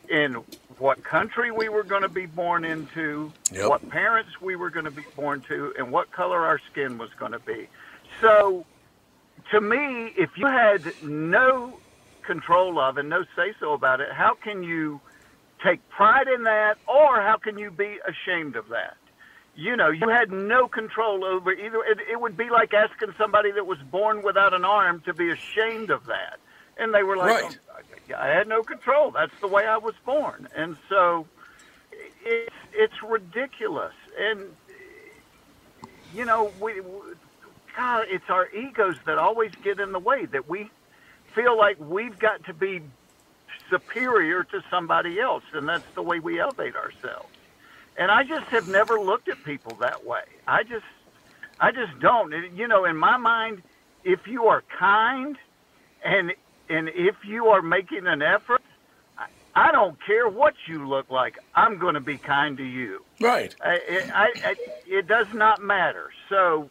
in 0.08 0.34
what 0.78 1.02
country 1.02 1.50
we 1.50 1.68
were 1.68 1.82
going 1.82 2.02
to 2.02 2.08
be 2.08 2.26
born 2.26 2.64
into, 2.64 3.32
Yep. 3.50 3.68
what 3.68 3.88
parents 3.90 4.40
we 4.40 4.54
were 4.54 4.70
going 4.70 4.84
to 4.84 4.90
be 4.92 5.04
born 5.16 5.40
to, 5.48 5.74
and 5.76 5.90
what 5.90 6.12
color 6.12 6.44
our 6.46 6.60
skin 6.70 6.96
was 6.96 7.10
going 7.18 7.32
to 7.32 7.40
be. 7.40 7.66
So, 8.20 8.64
to 9.50 9.60
me, 9.60 10.12
if 10.16 10.38
you 10.38 10.46
had 10.46 10.92
no 11.02 11.80
control 12.22 12.78
of 12.78 12.98
and 12.98 13.08
no 13.08 13.24
say 13.34 13.52
so 13.58 13.72
about 13.72 14.00
it, 14.00 14.12
how 14.12 14.34
can 14.34 14.62
you 14.62 15.00
take 15.64 15.86
pride 15.88 16.28
in 16.28 16.44
that, 16.44 16.76
or 16.86 17.20
how 17.22 17.36
can 17.42 17.58
you 17.58 17.70
be 17.70 17.98
ashamed 18.06 18.56
of 18.56 18.68
that? 18.68 18.96
You 19.54 19.74
know, 19.76 19.88
you 19.88 20.08
had 20.08 20.30
no 20.30 20.68
control 20.68 21.24
over 21.24 21.50
either. 21.52 21.82
It, 21.88 21.98
it 22.12 22.20
would 22.20 22.36
be 22.36 22.50
like 22.50 22.74
asking 22.74 23.14
somebody 23.16 23.52
that 23.52 23.66
was 23.66 23.78
born 23.90 24.22
without 24.22 24.52
an 24.52 24.64
arm 24.64 25.00
to 25.06 25.14
be 25.14 25.30
ashamed 25.30 25.90
of 25.90 26.04
that. 26.06 26.38
And 26.76 26.92
they 26.92 27.02
were 27.02 27.16
like, 27.16 27.42
Right. 27.42 27.58
oh, 28.10 28.14
I 28.18 28.28
had 28.28 28.48
no 28.48 28.62
control. 28.62 29.10
That's 29.12 29.32
the 29.40 29.48
way 29.48 29.64
I 29.64 29.78
was 29.78 29.94
born. 30.04 30.46
And 30.54 30.76
so 30.90 31.26
it's, 32.24 32.54
it's 32.74 33.02
ridiculous. 33.02 33.94
And, 34.18 34.40
you 36.14 36.26
know, 36.26 36.52
we, 36.60 36.80
we, 36.82 36.98
God, 37.74 38.04
it's 38.10 38.28
our 38.28 38.48
egos 38.50 38.96
that 39.06 39.16
always 39.16 39.52
get 39.62 39.80
in 39.80 39.92
the 39.92 39.98
way, 39.98 40.26
that 40.26 40.48
we 40.48 40.70
feel 41.34 41.56
like 41.56 41.78
we've 41.80 42.18
got 42.18 42.44
to 42.44 42.52
be 42.54 42.82
superior 43.70 44.44
to 44.44 44.62
somebody 44.70 45.20
else, 45.20 45.44
and 45.52 45.68
that's 45.68 45.84
the 45.94 46.02
way 46.02 46.18
we 46.18 46.40
elevate 46.40 46.76
ourselves. 46.76 47.28
And 47.98 48.10
I 48.10 48.24
just 48.24 48.46
have 48.46 48.68
never 48.68 49.00
looked 49.00 49.28
at 49.28 49.42
people 49.44 49.76
that 49.80 50.04
way. 50.04 50.24
I 50.46 50.62
just, 50.62 50.84
I 51.58 51.72
just 51.72 51.98
don't. 52.00 52.32
You 52.54 52.68
know, 52.68 52.84
in 52.84 52.96
my 52.96 53.16
mind, 53.16 53.62
if 54.04 54.26
you 54.26 54.44
are 54.46 54.62
kind, 54.78 55.36
and 56.04 56.32
and 56.68 56.88
if 56.90 57.16
you 57.24 57.46
are 57.46 57.62
making 57.62 58.06
an 58.06 58.22
effort, 58.22 58.62
I, 59.54 59.72
don't 59.72 59.96
care 60.04 60.28
what 60.28 60.54
you 60.66 60.86
look 60.86 61.10
like. 61.10 61.38
I'm 61.54 61.78
going 61.78 61.94
to 61.94 62.00
be 62.00 62.18
kind 62.18 62.56
to 62.58 62.64
you. 62.64 63.04
Right. 63.20 63.54
I, 63.60 63.78
I, 64.12 64.32
I, 64.44 64.56
it 64.86 65.06
does 65.06 65.32
not 65.32 65.62
matter. 65.62 66.10
So, 66.28 66.68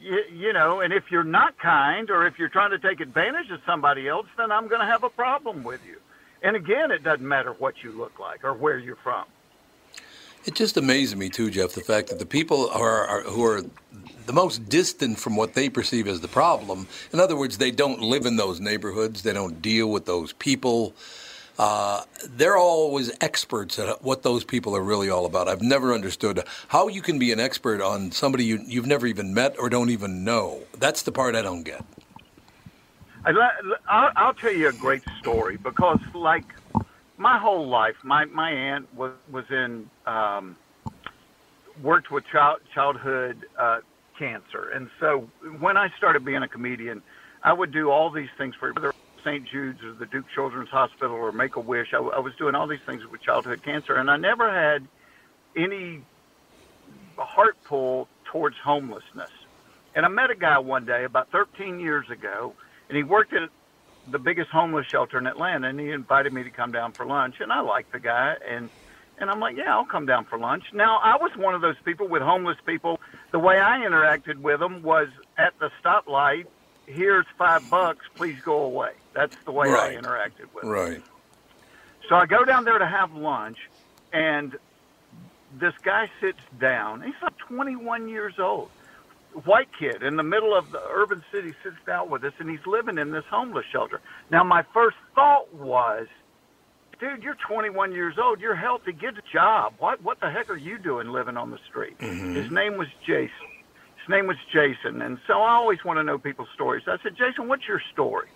you, 0.00 0.22
you 0.32 0.52
know, 0.52 0.80
and 0.80 0.92
if 0.92 1.10
you're 1.10 1.24
not 1.24 1.58
kind 1.58 2.10
or 2.10 2.26
if 2.26 2.38
you're 2.38 2.48
trying 2.48 2.72
to 2.72 2.78
take 2.78 3.00
advantage 3.00 3.50
of 3.50 3.60
somebody 3.64 4.08
else, 4.08 4.26
then 4.36 4.50
I'm 4.50 4.68
going 4.68 4.80
to 4.80 4.86
have 4.86 5.04
a 5.04 5.08
problem 5.08 5.62
with 5.62 5.80
you. 5.86 5.96
And 6.46 6.54
again, 6.54 6.92
it 6.92 7.02
doesn't 7.02 7.26
matter 7.26 7.54
what 7.54 7.82
you 7.82 7.90
look 7.90 8.20
like 8.20 8.44
or 8.44 8.54
where 8.54 8.78
you're 8.78 8.94
from. 8.94 9.24
It 10.44 10.54
just 10.54 10.76
amazes 10.76 11.16
me 11.16 11.28
too, 11.28 11.50
Jeff, 11.50 11.72
the 11.72 11.80
fact 11.80 12.08
that 12.10 12.20
the 12.20 12.24
people 12.24 12.70
are, 12.70 13.04
are 13.04 13.22
who 13.22 13.44
are 13.44 13.62
the 14.26 14.32
most 14.32 14.68
distant 14.68 15.18
from 15.18 15.34
what 15.34 15.54
they 15.54 15.68
perceive 15.68 16.06
as 16.06 16.20
the 16.20 16.28
problem. 16.28 16.86
In 17.12 17.18
other 17.18 17.34
words, 17.34 17.58
they 17.58 17.72
don't 17.72 18.00
live 18.00 18.26
in 18.26 18.36
those 18.36 18.60
neighborhoods. 18.60 19.24
They 19.24 19.32
don't 19.32 19.60
deal 19.60 19.90
with 19.90 20.06
those 20.06 20.34
people. 20.34 20.94
Uh, 21.58 22.04
they're 22.24 22.56
always 22.56 23.10
experts 23.20 23.76
at 23.80 24.04
what 24.04 24.22
those 24.22 24.44
people 24.44 24.76
are 24.76 24.84
really 24.84 25.10
all 25.10 25.26
about. 25.26 25.48
I've 25.48 25.62
never 25.62 25.92
understood 25.92 26.44
how 26.68 26.86
you 26.86 27.02
can 27.02 27.18
be 27.18 27.32
an 27.32 27.40
expert 27.40 27.80
on 27.80 28.12
somebody 28.12 28.44
you, 28.44 28.60
you've 28.64 28.86
never 28.86 29.08
even 29.08 29.34
met 29.34 29.56
or 29.58 29.68
don't 29.68 29.90
even 29.90 30.22
know. 30.22 30.60
That's 30.78 31.02
the 31.02 31.10
part 31.10 31.34
I 31.34 31.42
don't 31.42 31.64
get. 31.64 31.84
I'll, 33.88 34.10
I'll 34.16 34.34
tell 34.34 34.54
you 34.54 34.68
a 34.68 34.72
great 34.74 35.02
story 35.20 35.58
because, 35.58 36.00
like, 36.14 36.46
my 37.18 37.38
whole 37.40 37.68
life, 37.68 37.96
my 38.04 38.26
my 38.26 38.50
aunt 38.50 38.92
was 38.94 39.12
was 39.30 39.44
in 39.50 39.90
um, 40.06 40.58
worked 41.82 42.10
with 42.10 42.24
child 42.32 42.60
childhood 42.74 43.46
uh, 43.60 43.78
cancer, 44.18 44.70
and 44.74 44.88
so 45.00 45.30
when 45.60 45.76
I 45.76 45.88
started 45.96 46.24
being 46.24 46.42
a 46.42 46.48
comedian, 46.48 47.02
I 47.44 47.52
would 47.52 47.72
do 47.72 47.90
all 47.90 48.12
these 48.12 48.28
things 48.38 48.54
for 48.60 48.72
whether 48.74 48.92
St. 49.24 49.46
Jude's 49.50 49.80
or 49.84 49.94
the 49.94 50.06
Duke 50.06 50.26
Children's 50.34 50.70
Hospital 50.70 51.16
or 51.16 51.32
Make 51.32 51.56
a 51.56 51.60
Wish. 51.60 51.88
I, 51.94 51.98
I 51.98 52.20
was 52.20 52.34
doing 52.38 52.54
all 52.54 52.68
these 52.68 52.80
things 52.86 53.02
with 53.10 53.22
childhood 53.22 53.62
cancer, 53.64 53.96
and 53.96 54.10
I 54.10 54.16
never 54.16 54.50
had 54.52 54.88
any 55.56 56.04
heart 57.18 57.56
pull 57.68 58.08
towards 58.32 58.56
homelessness. 58.64 59.30
And 59.94 60.06
I 60.06 60.08
met 60.08 60.30
a 60.30 60.36
guy 60.36 60.58
one 60.58 60.86
day 60.86 61.04
about 61.04 61.28
13 61.32 61.80
years 61.80 62.06
ago, 62.12 62.56
and 62.88 62.96
he 62.96 63.02
worked 63.02 63.32
at 63.32 63.48
the 64.08 64.18
biggest 64.18 64.50
homeless 64.50 64.86
shelter 64.86 65.18
in 65.18 65.26
Atlanta, 65.26 65.68
and 65.68 65.80
he 65.80 65.90
invited 65.90 66.32
me 66.32 66.44
to 66.44 66.50
come 66.50 66.72
down 66.72 66.92
for 66.92 67.04
lunch. 67.06 67.36
And 67.40 67.52
I 67.52 67.60
liked 67.60 67.92
the 67.92 68.00
guy, 68.00 68.36
and 68.48 68.70
and 69.18 69.30
I'm 69.30 69.40
like, 69.40 69.56
yeah, 69.56 69.74
I'll 69.74 69.86
come 69.86 70.04
down 70.06 70.26
for 70.26 70.38
lunch. 70.38 70.64
Now 70.72 70.98
I 70.98 71.16
was 71.16 71.30
one 71.36 71.54
of 71.54 71.60
those 71.62 71.76
people 71.84 72.06
with 72.08 72.22
homeless 72.22 72.58
people. 72.66 73.00
The 73.32 73.38
way 73.38 73.58
I 73.58 73.78
interacted 73.80 74.36
with 74.36 74.60
them 74.60 74.82
was 74.82 75.08
at 75.38 75.58
the 75.58 75.70
stoplight. 75.82 76.46
Here's 76.86 77.26
five 77.36 77.68
bucks. 77.68 78.04
Please 78.14 78.36
go 78.44 78.62
away. 78.62 78.92
That's 79.12 79.34
the 79.44 79.52
way 79.52 79.68
Right. 79.68 79.96
I 79.96 80.00
interacted 80.00 80.52
with 80.54 80.62
them. 80.62 80.70
Right. 80.70 81.02
So 82.08 82.14
I 82.14 82.26
go 82.26 82.44
down 82.44 82.64
there 82.64 82.78
to 82.78 82.86
have 82.86 83.12
lunch, 83.14 83.58
and 84.12 84.56
this 85.58 85.74
guy 85.82 86.08
sits 86.20 86.38
down. 86.60 87.02
He's 87.02 87.14
like 87.22 87.36
21 87.38 88.08
years 88.08 88.34
old, 88.38 88.70
white 89.44 89.68
kid 89.78 90.02
in 90.02 90.16
the 90.16 90.22
middle 90.22 90.56
of 90.56 90.70
the 90.70 90.80
urban 90.90 91.22
city 91.32 91.52
sits 91.62 91.76
down 91.86 92.10
with 92.10 92.24
us, 92.24 92.32
and 92.38 92.48
he's 92.48 92.64
living 92.66 92.98
in 92.98 93.10
this 93.10 93.24
homeless 93.30 93.66
shelter. 93.72 94.00
Now, 94.30 94.44
my 94.44 94.64
first 94.72 94.96
thought 95.14 95.52
was, 95.54 96.06
dude, 97.00 97.22
you're 97.22 97.36
21 97.46 97.92
years 97.92 98.14
old. 98.18 98.40
You're 98.40 98.56
healthy. 98.56 98.92
Get 98.92 99.18
a 99.18 99.22
job. 99.32 99.74
What 99.78 100.02
what 100.02 100.20
the 100.20 100.30
heck 100.30 100.50
are 100.50 100.56
you 100.56 100.78
doing 100.78 101.08
living 101.08 101.36
on 101.36 101.50
the 101.50 101.58
street? 101.68 101.98
Mm-hmm. 101.98 102.34
His 102.34 102.50
name 102.50 102.76
was 102.76 102.88
Jason. 103.06 103.30
His 104.06 104.08
name 104.08 104.26
was 104.26 104.36
Jason, 104.52 105.02
and 105.02 105.18
so 105.26 105.34
I 105.34 105.52
always 105.54 105.84
want 105.84 105.98
to 105.98 106.04
know 106.04 106.16
people's 106.16 106.48
stories. 106.54 106.84
I 106.86 106.96
said, 107.02 107.16
Jason, 107.16 107.48
what's 107.48 107.66
your 107.66 107.82
story? 107.92 108.28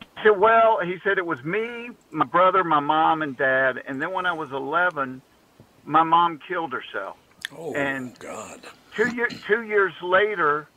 He 0.00 0.30
said, 0.30 0.38
well, 0.38 0.78
he 0.82 0.96
said 1.04 1.18
it 1.18 1.26
was 1.26 1.42
me, 1.44 1.90
my 2.10 2.24
brother, 2.24 2.64
my 2.64 2.80
mom, 2.80 3.20
and 3.20 3.36
dad, 3.36 3.82
and 3.86 4.00
then 4.00 4.12
when 4.12 4.24
I 4.24 4.32
was 4.32 4.50
11, 4.50 5.20
my 5.84 6.02
mom 6.02 6.38
killed 6.48 6.72
herself. 6.72 7.16
Oh, 7.54 7.74
and 7.74 8.18
God. 8.18 8.60
Two 8.96 9.14
year, 9.14 9.28
two 9.28 9.62
years 9.62 9.92
later, 10.02 10.68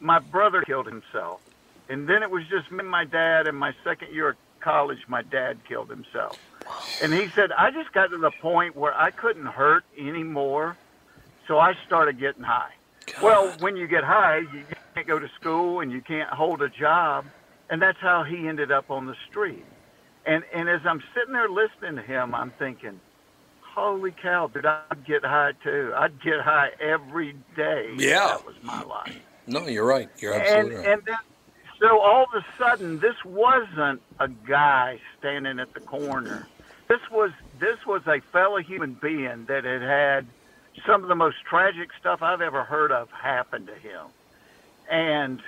my 0.00 0.18
brother 0.18 0.62
killed 0.62 0.86
himself, 0.86 1.42
and 1.88 2.08
then 2.08 2.22
it 2.22 2.30
was 2.30 2.44
just 2.48 2.70
me, 2.70 2.78
and 2.80 2.88
my 2.88 3.04
dad, 3.04 3.46
and 3.46 3.56
my 3.56 3.74
second 3.84 4.14
year 4.14 4.30
of 4.30 4.36
college, 4.60 4.98
my 5.08 5.22
dad 5.22 5.58
killed 5.68 5.90
himself. 5.90 6.38
And 7.02 7.12
he 7.12 7.28
said, 7.28 7.52
I 7.52 7.70
just 7.70 7.92
got 7.92 8.08
to 8.08 8.18
the 8.18 8.30
point 8.30 8.76
where 8.76 8.94
I 8.94 9.10
couldn't 9.10 9.46
hurt 9.46 9.84
anymore, 9.98 10.76
so 11.46 11.58
I 11.58 11.74
started 11.86 12.18
getting 12.18 12.44
high. 12.44 12.72
Well, 13.22 13.52
when 13.60 13.76
you 13.76 13.86
get 13.86 14.04
high, 14.04 14.38
you 14.38 14.64
can't 14.94 15.06
go 15.06 15.18
to 15.18 15.28
school 15.40 15.80
and 15.80 15.90
you 15.90 16.00
can't 16.00 16.30
hold 16.30 16.62
a 16.62 16.68
job, 16.68 17.26
and 17.68 17.82
that's 17.82 17.98
how 18.00 18.22
he 18.22 18.48
ended 18.48 18.70
up 18.70 18.90
on 18.90 19.06
the 19.06 19.16
street. 19.28 19.64
And 20.26 20.44
and 20.52 20.68
as 20.68 20.80
I'm 20.84 21.02
sitting 21.14 21.32
there 21.32 21.48
listening 21.48 21.96
to 21.96 22.02
him, 22.02 22.34
I'm 22.34 22.52
thinking, 22.58 23.00
"Holy 23.74 24.12
cow, 24.12 24.48
did 24.48 24.66
I'd 24.66 25.04
get 25.06 25.24
high 25.24 25.52
too. 25.62 25.92
I'd 25.96 26.20
get 26.22 26.40
high 26.40 26.70
every 26.80 27.34
day. 27.56 27.92
Yeah. 27.96 28.26
that 28.28 28.46
was 28.46 28.56
my 28.62 28.82
life." 28.82 29.18
No, 29.46 29.66
you're 29.66 29.86
right. 29.86 30.08
You're 30.18 30.34
and 30.34 30.42
absolutely 30.42 30.76
right. 30.76 30.88
and 30.88 31.02
then, 31.04 31.18
so 31.80 32.00
all 32.00 32.24
of 32.24 32.34
a 32.34 32.44
sudden, 32.58 33.00
this 33.00 33.16
wasn't 33.24 34.02
a 34.18 34.28
guy 34.28 35.00
standing 35.18 35.58
at 35.58 35.72
the 35.72 35.80
corner. 35.80 36.46
This 36.88 37.00
was 37.10 37.30
this 37.58 37.84
was 37.86 38.02
a 38.06 38.20
fellow 38.32 38.58
human 38.58 38.94
being 38.94 39.46
that 39.46 39.64
had 39.64 39.82
had 39.82 40.26
some 40.86 41.02
of 41.02 41.08
the 41.08 41.14
most 41.14 41.36
tragic 41.48 41.90
stuff 41.98 42.22
I've 42.22 42.40
ever 42.40 42.64
heard 42.64 42.92
of 42.92 43.10
happen 43.10 43.66
to 43.66 43.74
him. 43.74 44.06
And 44.90 45.40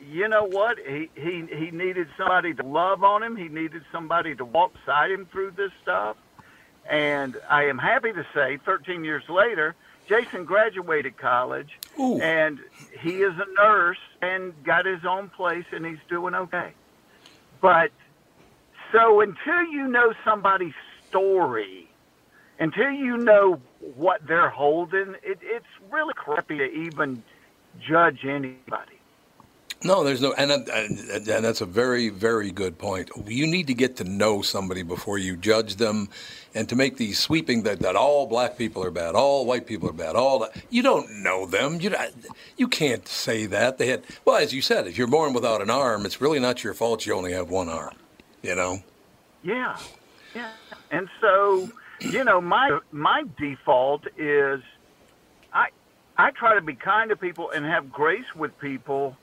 you 0.00 0.28
know 0.28 0.44
what? 0.44 0.78
He 0.78 1.10
he 1.14 1.46
he 1.46 1.70
needed 1.70 2.08
somebody 2.16 2.54
to 2.54 2.62
love 2.62 3.04
on 3.04 3.22
him. 3.22 3.36
He 3.36 3.48
needed 3.48 3.82
somebody 3.92 4.34
to 4.36 4.44
walk 4.44 4.72
beside 4.74 5.10
him 5.10 5.26
through 5.26 5.52
this 5.52 5.72
stuff. 5.82 6.16
And 6.90 7.36
I 7.48 7.64
am 7.66 7.78
happy 7.78 8.12
to 8.12 8.26
say, 8.34 8.58
13 8.64 9.04
years 9.04 9.22
later, 9.28 9.76
Jason 10.08 10.44
graduated 10.44 11.16
college, 11.16 11.78
and 12.20 12.58
he 13.00 13.18
is 13.22 13.32
a 13.38 13.62
nurse 13.62 13.98
and 14.20 14.52
got 14.64 14.84
his 14.86 15.04
own 15.08 15.28
place, 15.28 15.64
and 15.70 15.86
he's 15.86 16.00
doing 16.08 16.34
okay. 16.34 16.72
But 17.60 17.92
so 18.92 19.20
until 19.20 19.62
you 19.70 19.86
know 19.86 20.12
somebody's 20.24 20.74
story, 21.08 21.88
until 22.58 22.90
you 22.90 23.16
know 23.16 23.60
what 23.94 24.26
they're 24.26 24.50
holding, 24.50 25.14
it, 25.22 25.38
it's 25.42 25.66
really 25.90 26.14
crappy 26.14 26.58
to 26.58 26.64
even 26.64 27.22
judge 27.80 28.24
anybody. 28.24 28.99
No, 29.82 30.04
there's 30.04 30.20
no, 30.20 30.34
and, 30.34 30.52
uh, 30.52 30.58
and 30.74 30.98
and 31.26 31.44
that's 31.44 31.62
a 31.62 31.66
very, 31.66 32.10
very 32.10 32.50
good 32.50 32.76
point. 32.76 33.10
You 33.26 33.46
need 33.46 33.66
to 33.68 33.74
get 33.74 33.96
to 33.96 34.04
know 34.04 34.42
somebody 34.42 34.82
before 34.82 35.16
you 35.16 35.36
judge 35.36 35.76
them, 35.76 36.10
and 36.54 36.68
to 36.68 36.76
make 36.76 36.98
these 36.98 37.18
sweeping 37.18 37.62
that, 37.62 37.80
that 37.80 37.96
all 37.96 38.26
black 38.26 38.58
people 38.58 38.84
are 38.84 38.90
bad, 38.90 39.14
all 39.14 39.46
white 39.46 39.66
people 39.66 39.88
are 39.88 39.94
bad, 39.94 40.16
all 40.16 40.40
that. 40.40 40.54
You 40.68 40.82
don't 40.82 41.22
know 41.22 41.46
them. 41.46 41.80
You 41.80 41.94
you 42.58 42.68
can't 42.68 43.08
say 43.08 43.46
that. 43.46 43.78
They 43.78 43.86
had 43.86 44.04
well, 44.26 44.36
as 44.36 44.52
you 44.52 44.60
said, 44.60 44.86
if 44.86 44.98
you're 44.98 45.06
born 45.06 45.32
without 45.32 45.62
an 45.62 45.70
arm, 45.70 46.04
it's 46.04 46.20
really 46.20 46.40
not 46.40 46.62
your 46.62 46.74
fault. 46.74 47.06
You 47.06 47.14
only 47.14 47.32
have 47.32 47.48
one 47.48 47.70
arm. 47.70 47.94
You 48.42 48.54
know. 48.56 48.82
Yeah, 49.42 49.78
yeah. 50.34 50.50
And 50.90 51.08
so, 51.22 51.70
you 52.00 52.24
know, 52.24 52.40
my 52.42 52.80
my 52.92 53.24
default 53.38 54.06
is, 54.18 54.60
I 55.54 55.68
I 56.18 56.32
try 56.32 56.54
to 56.54 56.60
be 56.60 56.74
kind 56.74 57.08
to 57.08 57.16
people 57.16 57.50
and 57.50 57.64
have 57.64 57.90
grace 57.90 58.34
with 58.36 58.58
people, 58.60 59.16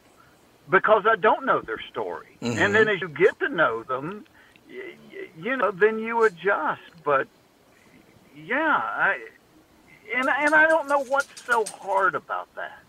because 0.69 1.05
I 1.09 1.15
don't 1.15 1.45
know 1.45 1.61
their 1.61 1.79
story. 1.91 2.37
Mhm. 2.41 2.57
And 2.57 2.75
then 2.75 2.87
as 2.87 3.01
you 3.01 3.09
get 3.09 3.37
to 3.39 3.49
know 3.49 3.83
them, 3.83 4.25
y- 4.69 4.95
y- 5.11 5.29
you 5.37 5.55
know, 5.57 5.71
then 5.71 5.99
you 5.99 6.23
adjust. 6.23 6.81
But 7.03 7.27
yeah, 8.35 8.75
I 8.77 9.19
and 10.15 10.29
and 10.29 10.55
I 10.55 10.67
don't 10.67 10.87
know 10.87 10.99
what's 10.99 11.29
so 11.45 11.65
hard 11.65 12.15
about 12.15 12.53
that. 12.55 12.79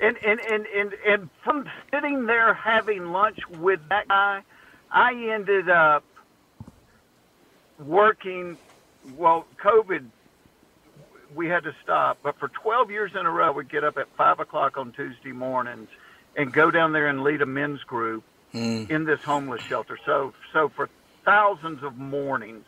And 0.00 0.16
and 0.24 0.40
and 0.40 0.66
and, 0.66 0.94
and 1.06 1.30
from 1.42 1.70
sitting 1.90 2.26
there 2.26 2.52
having 2.54 3.12
lunch 3.12 3.38
with 3.48 3.80
that 3.88 4.08
guy, 4.08 4.42
I 4.90 5.14
ended 5.14 5.68
up 5.70 6.04
working 7.78 8.58
well, 9.16 9.46
COVID, 9.62 10.06
we 11.34 11.46
had 11.48 11.64
to 11.64 11.74
stop. 11.82 12.18
But 12.22 12.38
for 12.38 12.48
12 12.48 12.90
years 12.90 13.12
in 13.14 13.26
a 13.26 13.30
row, 13.30 13.52
we'd 13.52 13.68
get 13.68 13.84
up 13.84 13.98
at 13.98 14.08
5 14.16 14.40
o'clock 14.40 14.78
on 14.78 14.92
Tuesday 14.92 15.32
mornings 15.32 15.88
and 16.36 16.52
go 16.52 16.70
down 16.70 16.92
there 16.92 17.06
and 17.06 17.22
lead 17.22 17.42
a 17.42 17.46
men's 17.46 17.82
group 17.82 18.24
Mm. 18.54 18.88
in 18.88 19.04
this 19.04 19.20
homeless 19.24 19.62
shelter. 19.62 19.98
So, 20.06 20.32
so 20.52 20.68
for 20.68 20.88
thousands 21.24 21.82
of 21.82 21.96
mornings, 21.98 22.64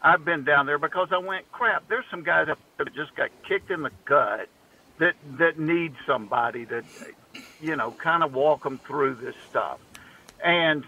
I've 0.00 0.24
been 0.24 0.44
down 0.44 0.64
there 0.64 0.78
because 0.78 1.08
I 1.12 1.18
went, 1.18 1.52
crap, 1.52 1.86
there's 1.88 2.06
some 2.10 2.22
guys 2.22 2.46
that 2.78 2.94
just 2.94 3.14
got 3.14 3.28
kicked 3.46 3.70
in 3.70 3.82
the 3.82 3.90
gut 4.06 4.48
that, 4.98 5.14
that 5.38 5.58
need 5.58 5.92
somebody 6.06 6.64
to, 6.64 6.82
you 7.60 7.76
know, 7.76 7.90
kind 7.90 8.22
of 8.22 8.32
walk 8.32 8.62
them 8.62 8.78
through 8.78 9.16
this 9.16 9.34
stuff. 9.50 9.78
And, 10.42 10.86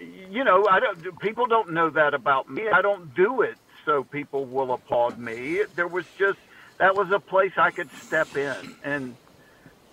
you 0.00 0.42
know, 0.42 0.66
I 0.68 0.80
don't, 0.80 1.18
people 1.20 1.46
don't 1.46 1.72
know 1.72 1.90
that 1.90 2.12
about 2.12 2.50
me. 2.50 2.68
I 2.68 2.82
don't 2.82 3.14
do 3.14 3.42
it 3.42 3.56
so 3.84 4.02
people 4.02 4.46
will 4.46 4.72
applaud 4.72 5.16
me. 5.16 5.60
There 5.76 5.86
was 5.86 6.06
just, 6.18 6.38
that 6.78 6.96
was 6.96 7.12
a 7.12 7.20
place 7.20 7.52
I 7.56 7.70
could 7.70 7.90
step 8.04 8.36
in. 8.36 8.74
And, 8.82 9.16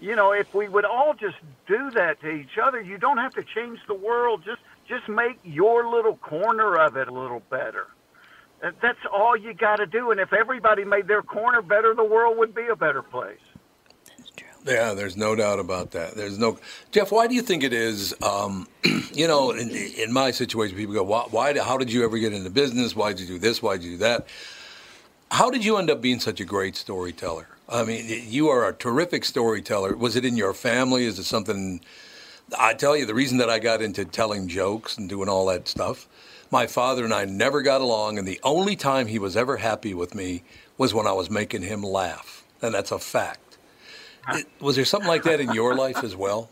you 0.01 0.15
know, 0.15 0.31
if 0.31 0.53
we 0.53 0.67
would 0.67 0.83
all 0.83 1.13
just 1.13 1.37
do 1.67 1.91
that 1.91 2.19
to 2.21 2.29
each 2.29 2.57
other, 2.61 2.81
you 2.81 2.97
don't 2.97 3.17
have 3.17 3.33
to 3.35 3.43
change 3.43 3.79
the 3.87 3.93
world. 3.93 4.41
Just, 4.43 4.61
just 4.89 5.07
make 5.07 5.39
your 5.43 5.89
little 5.89 6.17
corner 6.17 6.75
of 6.75 6.97
it 6.97 7.07
a 7.07 7.13
little 7.13 7.41
better. 7.51 7.87
That's 8.61 8.99
all 9.11 9.37
you 9.37 9.53
got 9.53 9.77
to 9.77 9.85
do. 9.85 10.11
And 10.11 10.19
if 10.19 10.33
everybody 10.33 10.83
made 10.83 11.07
their 11.07 11.21
corner 11.21 11.61
better, 11.61 11.93
the 11.93 12.03
world 12.03 12.37
would 12.39 12.53
be 12.53 12.67
a 12.67 12.75
better 12.75 13.01
place. 13.01 13.39
Yeah, 14.65 14.93
there's 14.93 15.17
no 15.17 15.35
doubt 15.35 15.59
about 15.59 15.91
that. 15.91 16.15
There's 16.15 16.37
no 16.37 16.59
Jeff. 16.91 17.11
Why 17.11 17.25
do 17.25 17.33
you 17.33 17.41
think 17.41 17.63
it 17.63 17.73
is? 17.73 18.13
Um, 18.21 18.67
you 19.11 19.27
know, 19.27 19.49
in, 19.51 19.71
in 19.71 20.13
my 20.13 20.29
situation, 20.29 20.77
people 20.77 20.93
go, 20.93 21.01
"Why? 21.01 21.25
why 21.31 21.57
how 21.57 21.77
did 21.77 21.91
you 21.91 22.03
ever 22.03 22.19
get 22.19 22.31
into 22.31 22.51
business? 22.51 22.95
Why 22.95 23.13
did 23.13 23.21
you 23.21 23.27
do 23.27 23.39
this? 23.39 23.63
Why 23.63 23.77
did 23.77 23.85
you 23.85 23.91
do 23.93 23.97
that?" 23.97 24.27
How 25.31 25.49
did 25.49 25.63
you 25.63 25.77
end 25.77 25.89
up 25.89 26.01
being 26.01 26.19
such 26.19 26.41
a 26.41 26.45
great 26.45 26.75
storyteller? 26.75 27.47
I 27.71 27.85
mean, 27.85 28.25
you 28.27 28.49
are 28.49 28.67
a 28.67 28.73
terrific 28.73 29.23
storyteller. 29.23 29.95
Was 29.95 30.17
it 30.17 30.25
in 30.25 30.35
your 30.35 30.53
family? 30.53 31.05
Is 31.05 31.17
it 31.19 31.23
something? 31.23 31.79
I 32.59 32.73
tell 32.73 32.97
you, 32.97 33.05
the 33.05 33.13
reason 33.13 33.37
that 33.37 33.49
I 33.49 33.59
got 33.59 33.81
into 33.81 34.03
telling 34.03 34.49
jokes 34.49 34.97
and 34.97 35.07
doing 35.07 35.29
all 35.29 35.45
that 35.45 35.69
stuff, 35.69 36.09
my 36.51 36.67
father 36.67 37.05
and 37.05 37.13
I 37.13 37.23
never 37.23 37.61
got 37.61 37.79
along, 37.79 38.17
and 38.17 38.27
the 38.27 38.41
only 38.43 38.75
time 38.75 39.07
he 39.07 39.19
was 39.19 39.37
ever 39.37 39.55
happy 39.55 39.93
with 39.93 40.13
me 40.13 40.43
was 40.77 40.93
when 40.93 41.07
I 41.07 41.13
was 41.13 41.29
making 41.29 41.61
him 41.61 41.81
laugh, 41.81 42.43
and 42.61 42.73
that's 42.73 42.91
a 42.91 42.99
fact. 42.99 43.57
Was 44.59 44.75
there 44.75 44.85
something 44.85 45.07
like 45.07 45.23
that 45.23 45.39
in 45.39 45.53
your 45.53 45.73
life 45.73 46.03
as 46.03 46.15
well? 46.15 46.49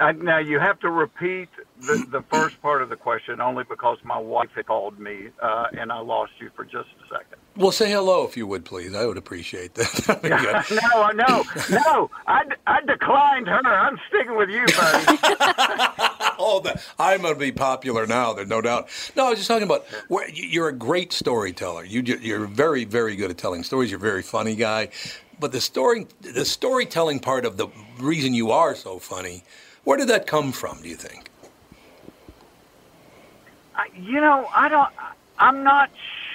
I, 0.00 0.12
now 0.12 0.38
you 0.38 0.58
have 0.58 0.78
to 0.80 0.90
repeat 0.90 1.48
the, 1.80 2.06
the 2.10 2.22
first 2.30 2.60
part 2.62 2.82
of 2.82 2.88
the 2.88 2.96
question 2.96 3.40
only 3.40 3.64
because 3.64 3.98
my 4.04 4.18
wife 4.18 4.50
had 4.54 4.66
called 4.66 4.98
me 4.98 5.28
uh, 5.42 5.66
and 5.72 5.92
I 5.92 6.00
lost 6.00 6.32
you 6.40 6.50
for 6.54 6.64
just 6.64 6.88
a 7.04 7.08
second. 7.08 7.38
Well, 7.56 7.72
say 7.72 7.90
hello 7.90 8.24
if 8.24 8.36
you 8.36 8.46
would, 8.46 8.64
please. 8.64 8.94
I 8.94 9.04
would 9.04 9.16
appreciate 9.16 9.74
that. 9.74 10.08
I 10.08 10.28
mean, 10.28 10.44
yeah. 10.44 10.62
no, 10.94 11.10
no, 11.10 11.44
no. 11.70 12.10
I, 12.26 12.44
I 12.66 12.80
declined 12.82 13.48
her. 13.48 13.60
I'm 13.64 13.98
sticking 14.08 14.36
with 14.36 14.48
you, 14.48 14.64
buddy. 14.66 15.18
oh, 16.38 16.60
the, 16.62 16.80
I'm 16.98 17.22
going 17.22 17.34
to 17.34 17.40
be 17.40 17.52
popular 17.52 18.06
now. 18.06 18.32
There's 18.32 18.48
no 18.48 18.60
doubt. 18.60 18.88
No, 19.16 19.26
I 19.26 19.30
was 19.30 19.38
just 19.38 19.48
talking 19.48 19.64
about 19.64 19.86
you're 20.32 20.68
a 20.68 20.72
great 20.72 21.12
storyteller. 21.12 21.84
You, 21.84 22.02
you're 22.02 22.46
very, 22.46 22.84
very 22.84 23.16
good 23.16 23.30
at 23.30 23.38
telling 23.38 23.64
stories. 23.64 23.90
You're 23.90 23.98
a 23.98 24.00
very 24.00 24.22
funny 24.22 24.54
guy. 24.54 24.90
But 25.40 25.52
the 25.52 25.60
story, 25.60 26.06
the 26.20 26.44
storytelling 26.44 27.20
part 27.20 27.44
of 27.44 27.56
the 27.56 27.68
reason 27.98 28.34
you 28.34 28.50
are 28.50 28.74
so 28.74 28.98
funny, 28.98 29.44
where 29.88 29.96
did 29.96 30.08
that 30.08 30.26
come 30.26 30.52
from? 30.52 30.82
Do 30.82 30.88
you 30.90 30.96
think? 30.96 31.30
I, 33.74 33.86
you 33.98 34.20
know, 34.20 34.46
I 34.54 34.68
don't. 34.68 34.90
I'm 35.38 35.64
not 35.64 35.90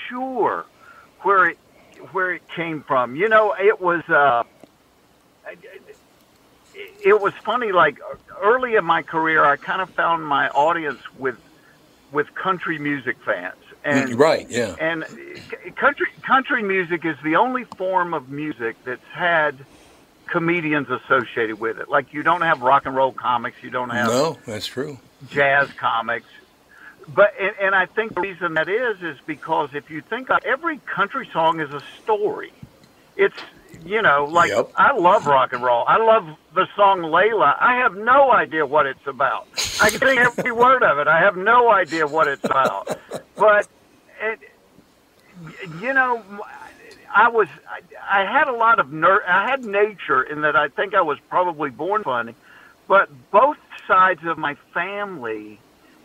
sure 0.09 0.65
where 1.21 1.49
it 1.49 1.59
where 2.13 2.31
it 2.31 2.41
came 2.47 2.81
from. 2.81 3.15
You 3.15 3.29
know, 3.29 3.53
it 3.53 3.79
was. 3.79 4.01
Uh, 4.09 4.43
it 7.05 7.21
was 7.21 7.33
funny. 7.45 7.71
Like 7.71 7.99
early 8.41 8.73
in 8.73 8.85
my 8.85 9.03
career, 9.03 9.45
I 9.45 9.57
kind 9.57 9.83
of 9.83 9.91
found 9.91 10.25
my 10.25 10.49
audience 10.49 11.01
with 11.19 11.37
with 12.11 12.33
country 12.33 12.79
music 12.79 13.17
fans. 13.23 13.53
And 13.83 14.15
right, 14.15 14.49
yeah. 14.49 14.75
and 14.79 15.05
country 15.75 16.07
country 16.23 16.63
music 16.63 17.05
is 17.05 17.17
the 17.23 17.35
only 17.35 17.65
form 17.65 18.15
of 18.15 18.29
music 18.29 18.77
that's 18.83 19.05
had 19.13 19.63
comedians 20.33 20.89
associated 20.89 21.59
with 21.59 21.77
it. 21.79 21.89
Like 21.89 22.11
you 22.11 22.23
don't 22.23 22.41
have 22.41 22.63
rock 22.63 22.87
and 22.87 22.95
roll 22.95 23.11
comics, 23.11 23.57
you 23.61 23.69
don't 23.69 23.91
have 23.91 24.07
No, 24.07 24.37
that's 24.47 24.65
true. 24.65 24.97
jazz 25.29 25.69
comics. 25.73 26.25
But 27.07 27.35
and, 27.39 27.53
and 27.61 27.75
I 27.75 27.85
think 27.85 28.15
the 28.15 28.21
reason 28.21 28.55
that 28.55 28.67
is 28.67 28.99
is 29.03 29.17
because 29.27 29.69
if 29.75 29.91
you 29.91 30.01
think 30.01 30.31
of 30.31 30.39
every 30.43 30.79
country 30.79 31.29
song 31.31 31.59
is 31.59 31.71
a 31.71 31.83
story. 32.01 32.51
It's 33.15 33.37
you 33.85 34.01
know 34.01 34.25
like 34.25 34.49
Yep. 34.49 34.71
I 34.75 34.97
love 34.97 35.27
rock 35.27 35.53
and 35.53 35.61
roll. 35.63 35.83
I 35.87 35.97
love 35.97 36.25
the 36.55 36.67
song 36.75 37.01
Layla. 37.01 37.55
I 37.59 37.75
have 37.75 37.95
no 37.95 38.31
idea 38.31 38.65
what 38.65 38.87
it's 38.87 39.05
about. 39.05 39.45
I 39.79 39.91
can 39.91 39.99
sing 39.99 40.17
every 40.17 40.51
word 40.65 40.81
of 40.81 40.97
it. 40.97 41.07
I 41.07 41.19
have 41.19 41.37
no 41.37 41.69
idea 41.71 42.07
what 42.07 42.27
it's 42.27 42.43
about. 42.43 42.97
But 43.35 43.67
it, 44.19 44.39
you 45.79 45.93
know, 45.93 46.23
I 47.13 47.29
was 47.29 47.47
I, 47.69 48.21
I 48.21 48.39
had 48.39 48.47
a 48.47 48.53
lot 48.55 48.79
of 48.79 48.91
ner- 48.91 49.23
I 49.27 49.49
had 49.49 49.63
nature 49.63 50.23
in 50.23 50.41
that 50.41 50.55
I 50.55 50.67
think 50.69 50.95
I 50.95 51.01
was 51.01 51.17
probably 51.29 51.69
born 51.69 52.03
funny, 52.03 52.35
but 52.87 53.09
both 53.31 53.57
sides 53.87 54.21
of 54.25 54.37
my 54.37 54.55
family, 54.73 55.59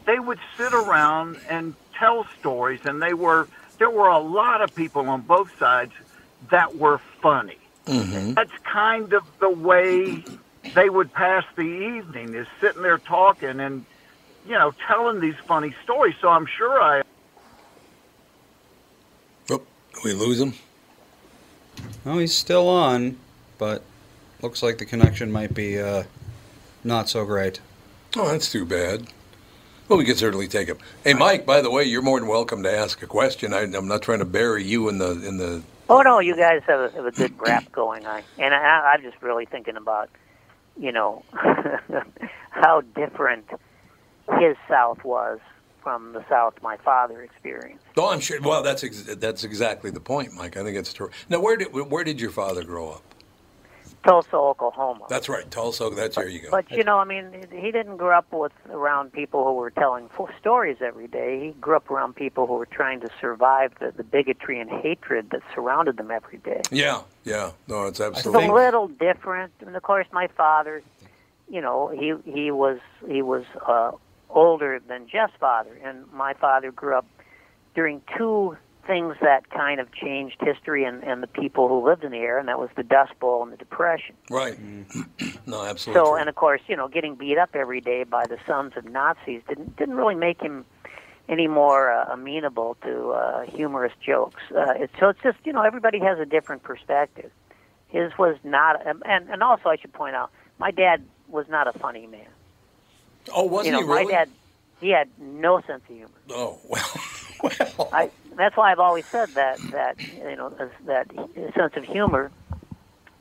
they 0.07 0.19
would 0.19 0.39
sit 0.59 0.75
around 0.75 1.39
and 1.49 1.75
tell 1.99 2.27
stories, 2.39 2.81
and 2.85 3.01
they 3.01 3.15
were 3.15 3.49
there 3.79 3.91
were 3.91 4.09
a 4.09 4.19
lot 4.21 4.61
of 4.61 4.75
people 4.75 5.09
on 5.09 5.23
both 5.23 5.49
sides 5.59 5.93
that 6.51 6.77
were 6.77 7.01
funny. 7.23 7.59
Mm-hmm. 7.87 8.35
That's 8.35 8.51
kind 8.71 9.13
of 9.15 9.23
the 9.41 9.51
way 9.51 10.25
they 10.75 10.91
would 10.91 11.13
pass 11.13 11.45
the 11.57 11.63
evening 11.63 12.35
is 12.35 12.47
sitting 12.61 12.83
there 12.83 12.99
talking 12.99 13.61
and 13.61 13.87
you 14.47 14.53
know 14.53 14.73
telling 14.87 15.21
these 15.21 15.37
funny 15.47 15.75
stories. 15.85 16.15
So 16.21 16.29
I'm 16.29 16.47
sure 16.59 16.81
I 16.81 17.03
Oh, 19.51 19.63
We 20.05 20.13
lose 20.13 20.39
him. 20.41 20.53
Oh, 22.07 22.19
he's 22.19 22.35
still 22.35 22.69
on, 22.69 23.19
but 23.59 23.83
looks 24.43 24.63
like 24.63 24.79
the 24.79 24.85
connection 24.85 25.31
might 25.33 25.55
be 25.55 25.79
uh, 25.79 26.05
not 26.85 27.09
so 27.09 27.25
great. 27.25 27.61
Oh, 28.17 28.31
that's 28.31 28.51
too 28.51 28.65
bad. 28.65 29.07
Well, 29.89 29.99
we 29.99 30.05
can 30.05 30.17
certainly 30.17 30.49
take 30.49 30.69
him. 30.69 30.79
Hey, 31.03 31.15
Mike. 31.15 31.47
By 31.47 31.63
the 31.63 31.71
way, 31.71 31.85
you're 31.85 32.03
more 32.03 32.21
than 32.21 32.29
welcome 32.29 32.63
to 32.63 32.71
ask 32.71 33.03
a 33.03 33.07
question. 33.07 33.55
I, 33.55 33.61
I'm 33.61 33.89
not 33.89 34.03
trying 34.03 34.19
to 34.19 34.27
bury 34.27 34.65
you 34.65 34.89
in 34.89 34.99
the 34.99 35.11
in 35.27 35.39
the. 35.39 35.63
Oh 35.89 36.03
no, 36.03 36.19
you 36.19 36.37
guys 36.37 36.63
have 36.67 36.81
a, 36.81 36.95
have 36.95 37.07
a 37.07 37.11
good 37.11 37.33
rap 37.41 37.73
going 37.73 38.05
on, 38.07 38.23
and 38.39 38.55
I, 38.55 38.93
I'm 38.93 39.03
just 39.03 39.21
really 39.23 39.47
thinking 39.47 39.77
about, 39.77 40.11
you 40.79 40.93
know, 40.93 41.25
how 42.51 42.83
different 42.95 43.49
his 44.39 44.57
South 44.69 45.03
was 45.05 45.41
from 45.83 46.13
the 46.13 46.25
South 46.29 46.55
my 46.63 46.77
father 46.79 47.23
experienced. 47.23 47.85
Oh, 47.97 48.11
I'm 48.11 48.21
sure. 48.21 48.41
Well, 48.41 48.63
that's 48.63 48.85
ex- 48.85 49.03
that's 49.17 49.45
exactly 49.45 49.91
the 49.91 50.01
point, 50.01 50.33
Mike. 50.35 50.57
I 50.57 50.63
think 50.65 50.77
it's 50.77 50.93
true. 50.93 51.11
Now, 51.29 51.41
where 51.41 51.57
did 51.57 51.73
where 51.73 52.05
did 52.05 52.21
your 52.21 52.31
father 52.31 52.65
grow 52.65 52.91
up? 52.91 53.03
Tulsa, 54.05 54.37
Oklahoma. 54.37 55.07
That's 55.09 55.29
right, 55.29 55.51
Tulsa. 55.51 55.91
That's 55.91 56.17
where 56.17 56.29
you 56.29 56.41
go. 56.41 56.51
But 56.51 56.71
you 56.71 56.85
know, 56.85 56.99
I 56.99 57.05
mean, 57.05 57.47
he 57.51 57.73
didn't 57.73 57.97
grow 57.97 58.17
up 58.17 58.33
with 58.33 58.53
around 58.71 59.13
people 59.13 59.45
who 59.45 59.55
were 59.55 59.71
telling 59.71 60.09
full 60.11 60.29
stories 60.41 60.77
every 60.81 61.09
day. 61.09 61.47
He 61.47 61.51
grew 61.61 61.77
up 61.77 61.91
around 61.91 62.15
people 62.15 62.47
who 62.47 62.55
were 62.55 62.67
trying 62.67 63.01
to 63.01 63.09
survive 63.21 63.73
the, 63.81 63.91
the 63.91 64.05
bigotry 64.05 64.61
and 64.61 64.71
hatred 64.71 65.31
that 65.31 65.43
surrounded 65.55 65.97
them 65.97 66.11
every 66.11 66.39
day. 66.39 66.63
Yeah, 66.71 67.03
yeah. 67.25 67.51
No, 67.67 67.87
it's 67.87 68.01
absolutely. 68.01 68.09
It's 68.09 68.27
absolutely. 68.27 68.49
a 68.49 68.53
little 68.53 68.89
different, 68.89 69.53
and 69.61 69.75
of 69.75 69.83
course, 69.83 70.07
my 70.13 70.29
father, 70.29 70.83
you 71.51 71.61
know, 71.61 71.89
he 71.89 72.15
he 72.31 72.51
was 72.51 72.79
he 73.09 73.21
was 73.21 73.45
uh, 73.67 73.93
older 74.31 74.81
than 74.87 75.09
Jeff's 75.09 75.35
father, 75.39 75.79
and 75.85 76.11
my 76.13 76.35
father 76.35 76.71
grew 76.71 76.97
up 76.97 77.07
during 77.75 78.03
two 78.17 78.57
things 78.89 79.15
that 79.21 79.51
kind 79.51 79.81
of 79.81 79.93
changed 79.93 80.37
history 80.41 80.83
and, 80.83 81.05
and 81.05 81.23
the 81.23 81.27
people 81.27 81.69
who 81.69 81.85
lived 81.87 82.03
in 82.03 82.11
the 82.11 82.19
area, 82.19 82.41
and 82.41 82.49
that 82.49 82.59
was 82.59 82.71
the 82.75 82.83
Dust 82.83 83.13
Bowl 83.21 83.43
and 83.43 83.53
the 83.53 83.57
Depression. 83.57 84.17
Right. 84.31 84.59
no, 85.47 85.63
absolutely. 85.63 86.01
So, 86.01 86.05
true. 86.05 86.15
and 86.17 86.29
of 86.29 86.35
course, 86.35 86.63
you 86.67 86.75
know, 86.75 86.89
getting 86.89 87.15
beat 87.15 87.39
up 87.39 87.51
every 87.55 87.81
day 87.81 88.05
by 88.05 88.27
the 88.27 88.39
sons 88.47 88.73
of 88.77 88.87
Nazis 88.87 89.43
didn't 89.49 89.77
didn't 89.77 89.95
really 89.95 90.15
make 90.15 90.41
him 90.41 90.65
any 91.29 91.47
more 91.47 91.93
uh, 91.93 92.13
amenable 92.13 92.77
to 92.83 93.11
uh, 93.11 93.43
humorous 93.43 93.93
jokes. 94.05 94.41
Uh, 94.51 94.73
it's, 94.77 94.93
so 94.99 95.11
it's 95.11 95.21
just 95.23 95.39
you 95.45 95.53
know 95.53 95.63
everybody 95.63 95.99
has 96.01 96.19
a 96.19 96.27
different 96.27 96.63
perspective. 96.63 97.31
His 97.89 98.13
was 98.19 98.37
not, 98.43 98.87
um, 98.87 99.03
and 99.05 99.29
and 99.29 99.43
also 99.43 99.69
I 99.69 99.77
should 99.77 99.93
point 99.93 100.17
out, 100.17 100.31
my 100.59 100.71
dad 100.71 101.05
was 101.29 101.47
not 101.49 101.69
a 101.69 101.79
funny 101.79 102.07
man. 102.07 102.27
Oh, 103.35 103.45
wasn't 103.45 103.67
you 103.67 103.73
know, 103.73 103.87
he 103.87 103.93
really? 103.93 104.05
my 104.05 104.11
dad, 104.11 104.29
he 104.81 104.91
had 104.91 105.09
no 105.19 105.61
sense 105.63 105.83
of 105.89 105.97
humor. 105.97 106.11
Oh 106.31 106.59
well. 106.69 107.61
well. 107.79 107.89
I 107.93 108.11
that's 108.37 108.57
why 108.57 108.73
I've 108.73 108.79
always 108.79 109.07
said 109.07 109.31
that 109.31 109.59
that 109.71 109.97
you 110.01 110.37
know 110.37 110.53
that 110.87 111.11
sense 111.55 111.77
of 111.77 111.85
humor 111.85 112.31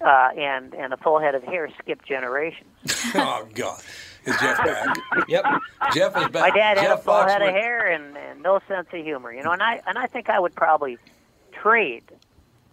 uh, 0.01 0.29
and 0.37 0.73
and 0.73 0.93
a 0.93 0.97
full 0.97 1.19
head 1.19 1.35
of 1.35 1.43
hair 1.43 1.69
skip 1.79 2.05
generations. 2.05 2.69
oh 3.15 3.47
God. 3.53 3.81
Is 4.25 4.35
Jeff 4.41 4.57
back? 4.57 4.97
Yep. 5.29 5.45
Jeff 5.93 6.17
is 6.17 6.27
back. 6.27 6.33
My 6.33 6.49
dad 6.49 6.77
had 6.77 6.91
a 6.91 6.97
full 6.97 7.23
head 7.23 7.41
of 7.41 7.49
hair 7.49 7.89
and, 7.89 8.17
and 8.17 8.43
no 8.43 8.59
sense 8.67 8.87
of 8.91 9.03
humor, 9.03 9.31
you 9.31 9.41
know. 9.41 9.51
And 9.51 9.63
I 9.63 9.81
and 9.87 9.97
I 9.97 10.07
think 10.07 10.29
I 10.29 10.37
would 10.39 10.53
probably 10.53 10.97
trade 11.53 12.03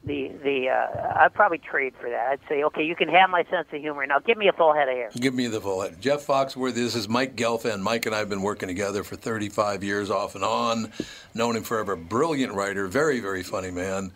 the 0.07 0.33
the. 0.43 0.69
Uh, 0.71 1.13
I'd 1.25 1.35
probably 1.35 1.59
trade 1.59 1.95
for 2.01 2.09
that. 2.11 2.29
I'd 2.33 2.41
say, 2.49 2.63
okay, 2.65 2.83
you 2.85 2.95
can 2.97 3.09
have 3.09 3.31
my 3.31 3.45
sense 3.45 3.67
of 3.73 3.81
humor. 3.81 4.07
Now 4.07 4.19
give 4.19 4.37
me 4.37 4.49
a 4.49 4.53
full 4.53 4.73
head 4.75 4.89
of 4.89 4.95
hair. 4.95 5.11
Give 5.17 5.35
me 5.35 5.47
the 5.47 5.61
full 5.61 5.81
head. 5.83 6.01
Jeff 6.01 6.27
Foxworthy. 6.27 6.75
This 6.75 6.95
is 6.95 7.09
Mike 7.09 7.37
Gelfand. 7.37 7.81
Mike 7.81 8.07
and 8.07 8.15
I 8.15 8.19
have 8.19 8.29
been 8.29 8.43
working 8.43 8.69
together 8.69 9.03
for 9.05 9.17
35 9.17 9.83
years, 9.85 10.11
off 10.11 10.35
and 10.35 10.45
on. 10.45 10.93
Known 11.35 11.57
him 11.57 11.63
forever. 11.63 11.97
Brilliant 11.97 12.55
writer. 12.55 12.87
Very, 12.87 13.21
very 13.21 13.43
funny 13.43 13.71
man. 13.71 14.13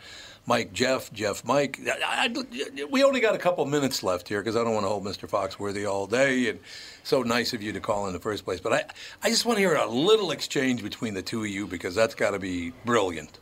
Mike, 0.47 0.72
Jeff, 0.72 1.12
Jeff, 1.12 1.45
Mike. 1.45 1.78
I, 1.86 2.32
I- 2.34 2.84
we 2.91 3.05
only 3.05 3.20
got 3.20 3.34
a 3.34 3.39
couple 3.39 3.64
minutes 3.66 4.03
left 4.03 4.28
here 4.28 4.41
because 4.41 4.57
I 4.57 4.64
don't 4.64 4.72
want 4.72 4.84
to 4.84 4.89
hold 4.89 5.05
Mr. 5.05 5.28
Foxworthy 5.28 5.86
all 5.91 6.07
day. 6.07 6.49
And 6.49 6.59
so 7.03 7.22
nice 7.22 7.53
of 7.53 7.62
you 7.62 7.72
to 7.74 7.80
call 7.80 8.07
in 8.07 8.14
the 8.14 8.18
first 8.18 8.47
place. 8.47 8.59
But 8.61 8.72
I, 8.72 8.84
I 9.22 9.28
just 9.28 9.45
want 9.45 9.57
to 9.59 9.61
hear 9.61 9.74
a 9.74 9.86
little 9.86 10.30
exchange 10.30 10.82
between 10.82 11.12
the 11.12 11.20
two 11.22 11.41
of 11.43 11.49
you 11.49 11.66
because 11.66 11.95
that's 11.95 12.14
got 12.14 12.30
to 12.30 12.39
be 12.39 12.72
brilliant. 12.86 13.39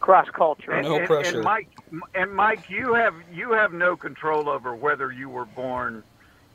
Cross 0.00 0.28
culture. 0.32 0.72
And, 0.72 0.86
and- 0.98 1.06
And 1.36 1.44
Mike, 1.44 1.68
and 2.14 2.34
Mike, 2.34 2.68
you 2.70 2.94
have 2.94 3.14
you 3.32 3.52
have 3.52 3.72
no 3.72 3.96
control 3.96 4.48
over 4.48 4.74
whether 4.74 5.12
you 5.12 5.28
were 5.28 5.44
born, 5.44 6.02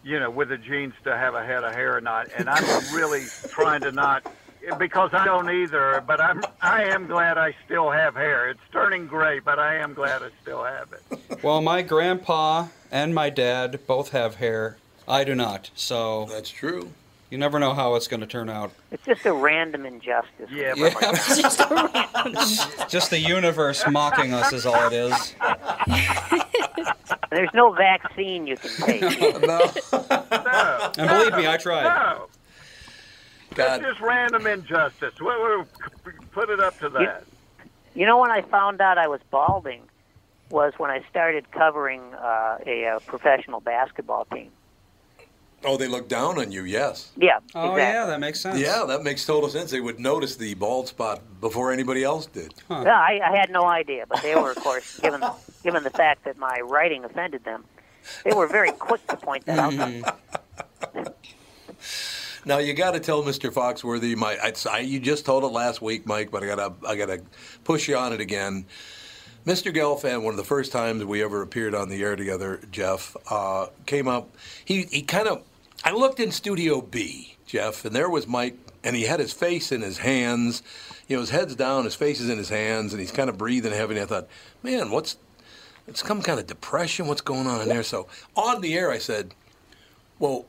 you 0.04 0.20
know, 0.20 0.30
with 0.30 0.50
the 0.50 0.58
genes 0.58 0.93
to 1.04 1.16
have 1.16 1.36
a 1.36 1.43
head 1.46 1.64
of 1.64 1.74
hair 1.74 1.96
or 1.96 2.02
not. 2.02 2.28
And 2.38 2.50
I'm 2.50 2.64
really 2.96 3.24
trying 3.50 3.82
to 3.82 3.91
not, 3.91 4.26
because 4.80 5.12
I 5.14 5.26
don't 5.26 5.50
either. 5.50 6.04
But 6.08 6.20
I'm 6.20 6.41
I 6.62 6.86
am 6.86 7.06
glad 7.08 7.38
I 7.38 7.54
still 7.66 7.91
have 7.91 8.16
hair. 8.16 8.50
It's 8.50 8.60
turning 8.72 9.06
gray, 9.08 9.39
but 9.39 9.60
I 9.60 9.76
am 9.76 9.93
glad 9.93 10.24
I 10.24 10.30
still 10.41 10.64
have 10.64 10.91
it. 10.93 11.43
Well, 11.43 11.62
my 11.62 11.82
grandpa 11.84 12.68
and 12.91 13.14
my 13.14 13.30
dad 13.30 13.80
both 13.86 14.10
have 14.10 14.36
hair. 14.36 14.78
I 15.08 15.24
do 15.24 15.36
not. 15.36 15.70
So 15.76 16.26
that's 16.26 16.50
true. 16.50 16.91
You 17.30 17.40
never 17.40 17.60
know 17.60 17.74
how 17.74 17.96
it's 17.96 18.08
going 18.08 18.20
to 18.20 18.28
turn 18.28 18.50
out. 18.50 18.72
It's 18.92 19.04
just 19.04 19.26
a 19.26 19.34
random 19.34 19.86
injustice. 19.86 20.50
Yeah, 20.52 20.74
yeah. 20.76 20.90
Just 22.88 23.10
the 23.10 23.20
universe 23.20 23.84
mocking 23.90 24.34
us 24.34 24.54
is 24.54 24.66
all 24.66 24.92
it 24.92 24.94
is. 24.94 25.36
There's 27.32 27.50
no 27.54 27.74
vaccine 27.74 28.46
you 28.46 28.58
can 28.58 28.70
take. 28.86 29.02
No. 29.46 29.60
no. 29.92 30.92
And 30.98 31.10
believe 31.10 31.36
me, 31.36 31.48
I 31.48 31.58
tried. 31.58 31.84
No. 31.84 32.28
That's 33.56 33.84
just 33.84 34.00
random 34.02 34.46
injustice. 34.48 35.14
We'll, 35.20 35.42
we'll 35.42 35.66
put 36.32 36.50
it 36.50 36.60
up 36.60 36.78
to 36.80 36.90
that. 36.90 37.24
You 37.96 38.06
know 38.06 38.20
when 38.20 38.32
I 38.32 38.42
found 38.42 38.82
out 38.82 38.98
I 38.98 39.08
was 39.08 39.22
balding 39.32 39.82
was 40.50 40.74
when 40.78 40.92
I 40.92 41.04
started 41.10 41.50
covering 41.52 42.02
uh, 42.14 42.58
a, 42.66 42.86
uh 42.86 43.00
professional 43.00 43.62
basketball 43.62 44.26
team. 44.26 44.52
Oh, 45.66 45.78
they 45.78 45.88
look 45.88 46.07
down 46.07 46.39
on 46.39 46.51
you, 46.51 46.63
yes. 46.63 47.11
Yeah. 47.18 47.39
Oh, 47.53 47.74
exactly. 47.74 47.82
yeah, 47.82 48.05
that 48.05 48.20
makes 48.20 48.39
sense. 48.39 48.59
Yeah, 48.59 48.86
that 48.88 49.03
makes 49.03 49.26
total 49.26 49.49
sense. 49.49 49.72
They 49.72 49.82
would 49.82 49.99
notice 49.99 50.36
the 50.36 50.53
bald 50.53 50.88
spot 50.88 51.22
before 51.41 51.72
anybody 51.72 52.03
else 52.03 52.26
did. 52.28 52.53
Yeah, 52.70 52.93
I, 52.93 53.20
I 53.24 53.36
had 53.36 53.49
no 53.51 53.66
idea, 53.66 54.05
but 54.07 54.22
they 54.22 54.36
were, 54.36 54.51
of 54.51 54.57
course, 54.57 54.99
given 54.99 55.24
given 55.63 55.84
the 55.84 55.89
fact 55.89 56.26
that 56.26 56.38
my 56.38 56.59
writing 56.61 57.03
offended 57.03 57.43
them, 57.43 57.66
they 58.24 58.34
were 58.34 58.47
very 58.47 58.72
quick 58.72 59.05
to 59.07 59.18
point 59.18 59.45
that 59.45 59.59
out. 59.59 60.20
Now 62.47 62.59
you 62.59 62.76
got 62.76 62.91
to 62.91 62.99
tell 62.99 63.24
Mr. 63.24 63.51
Foxworthy. 63.51 64.16
My, 64.16 64.38
I, 64.41 64.53
I, 64.70 64.80
you 64.82 64.99
just 64.99 65.26
told 65.26 65.43
it 65.43 65.47
last 65.47 65.82
week, 65.82 66.05
Mike, 66.05 66.30
but 66.30 66.43
I 66.43 66.45
got 66.45 66.55
to, 66.57 66.88
I 66.88 66.95
got 66.95 67.07
to 67.07 67.22
push 67.63 67.88
you 67.88 67.97
on 67.97 68.13
it 68.13 68.22
again. 68.22 68.66
Mr. 69.47 69.76
Gelfand, 69.76 70.22
one 70.22 70.34
of 70.34 70.38
the 70.38 70.43
first 70.43 70.72
times 70.72 71.03
we 71.03 71.24
ever 71.24 71.41
appeared 71.41 71.74
on 71.74 71.89
the 71.89 72.01
air 72.03 72.16
together, 72.16 72.59
Jeff, 72.72 73.16
uh, 73.32 73.68
came 73.88 74.07
up. 74.07 74.36
He, 74.63 74.84
he 74.84 75.01
kind 75.01 75.28
of, 75.28 75.43
I 75.84 75.92
looked 75.92 76.20
in 76.20 76.32
Studio 76.32 76.82
B, 76.82 77.36
Jeff, 77.46 77.86
and 77.86 77.96
there 77.96 78.10
was 78.10 78.28
Mike, 78.28 78.58
and 78.84 78.96
he 78.96 79.04
had 79.04 79.20
his 79.20 79.34
face 79.34 79.72
in 79.72 79.82
his 79.82 80.00
hands. 80.00 80.64
You 81.08 81.18
know, 81.18 81.22
his 81.22 81.30
head's 81.30 81.56
down, 81.56 81.84
his 81.84 81.96
face 81.96 82.20
is 82.20 82.30
in 82.30 82.38
his 82.38 82.50
hands, 82.50 82.94
and 82.94 83.00
he's 83.00 83.12
kind 83.12 83.30
of 83.30 83.38
breathing 83.38 83.74
heavy. 83.74 83.96
And 83.96 84.04
I 84.04 84.06
thought, 84.06 84.28
man, 84.64 84.90
what's, 84.90 85.18
it's 85.88 86.06
some 86.06 86.22
kind 86.22 86.40
of 86.40 86.48
depression. 86.48 87.08
What's 87.08 87.22
going 87.22 87.46
on 87.46 87.62
in 87.62 87.68
there? 87.68 87.84
So 87.84 88.08
on 88.36 88.62
the 88.62 88.74
air, 88.76 88.90
I 88.92 88.98
said, 88.98 89.34
well, 90.18 90.46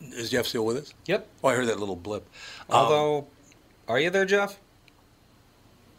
is 0.00 0.30
Jeff 0.30 0.46
still 0.46 0.66
with 0.66 0.78
us? 0.78 0.94
Yep. 1.06 1.28
Oh, 1.44 1.48
I 1.48 1.54
heard 1.54 1.68
that 1.68 1.78
little 1.78 1.94
blip. 1.96 2.26
Um, 2.68 2.76
Although, 2.76 3.26
are 3.86 4.00
you 4.00 4.10
there, 4.10 4.24
Jeff? 4.24 4.58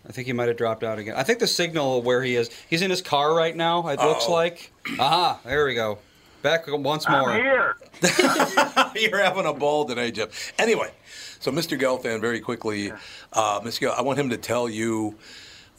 I 0.05 0.11
think 0.11 0.27
he 0.27 0.33
might 0.33 0.49
have 0.49 0.57
dropped 0.57 0.83
out 0.83 0.99
again. 0.99 1.15
I 1.15 1.23
think 1.23 1.39
the 1.39 1.47
signal 1.47 2.01
where 2.01 2.21
he 2.21 2.35
is, 2.35 2.49
he's 2.69 2.81
in 2.81 2.89
his 2.89 3.01
car 3.01 3.33
right 3.33 3.55
now, 3.55 3.87
it 3.87 3.99
looks 3.99 4.25
Uh-oh. 4.25 4.33
like. 4.33 4.73
Aha, 4.99 5.39
there 5.45 5.65
we 5.65 5.75
go. 5.75 5.99
Back 6.41 6.65
once 6.67 7.07
more. 7.07 7.29
I'm 7.31 7.41
here. 7.41 7.72
You're 8.95 9.23
having 9.23 9.45
a 9.45 9.53
ball 9.53 9.85
today, 9.85 10.11
Jeff. 10.11 10.53
Anyway, 10.59 10.91
so 11.39 11.51
Mr. 11.51 11.79
Gelfand, 11.79 12.21
very 12.21 12.39
quickly, 12.39 12.91
uh, 13.33 13.59
Mr. 13.61 13.81
Gel, 13.81 13.93
I 13.93 14.01
want 14.01 14.19
him 14.19 14.29
to 14.29 14.37
tell 14.37 14.67
you 14.69 15.15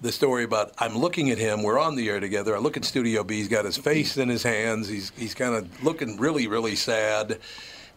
the 0.00 0.12
story 0.12 0.44
about 0.44 0.72
I'm 0.78 0.96
looking 0.96 1.30
at 1.30 1.38
him. 1.38 1.62
We're 1.62 1.78
on 1.78 1.96
the 1.96 2.08
air 2.08 2.20
together. 2.20 2.54
I 2.54 2.58
look 2.58 2.76
at 2.76 2.84
Studio 2.84 3.24
B. 3.24 3.36
He's 3.36 3.48
got 3.48 3.64
his 3.64 3.76
face 3.76 4.16
in 4.16 4.28
his 4.28 4.42
hands. 4.42 4.88
He's 4.88 5.12
he's 5.16 5.34
kind 5.34 5.54
of 5.54 5.82
looking 5.82 6.18
really 6.18 6.46
really 6.46 6.76
sad. 6.76 7.38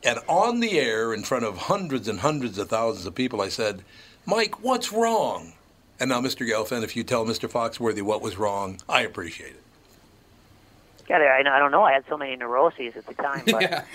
And 0.03 0.19
on 0.27 0.59
the 0.59 0.79
air, 0.79 1.13
in 1.13 1.23
front 1.23 1.43
of 1.43 1.57
hundreds 1.57 2.07
and 2.07 2.19
hundreds 2.19 2.57
of 2.57 2.69
thousands 2.69 3.05
of 3.05 3.15
people, 3.15 3.41
I 3.41 3.49
said, 3.49 3.83
"Mike, 4.25 4.63
what's 4.63 4.91
wrong?" 4.93 5.53
And 5.99 6.09
now, 6.09 6.21
Mr. 6.21 6.47
Gelfand, 6.47 6.83
if 6.83 6.95
you 6.95 7.03
tell 7.03 7.25
Mr. 7.25 7.49
Foxworthy 7.49 8.03
what 8.03 8.21
was 8.21 8.37
wrong, 8.37 8.79
I 8.87 9.01
appreciate 9.01 9.51
it. 9.55 9.63
God, 11.07 11.21
I, 11.21 11.39
I 11.39 11.59
don't 11.59 11.71
know. 11.71 11.83
I 11.83 11.93
had 11.93 12.03
so 12.09 12.17
many 12.17 12.35
neuroses 12.35 12.95
at 12.95 13.05
the 13.05 13.13
time, 13.13 13.43
but 13.45 13.85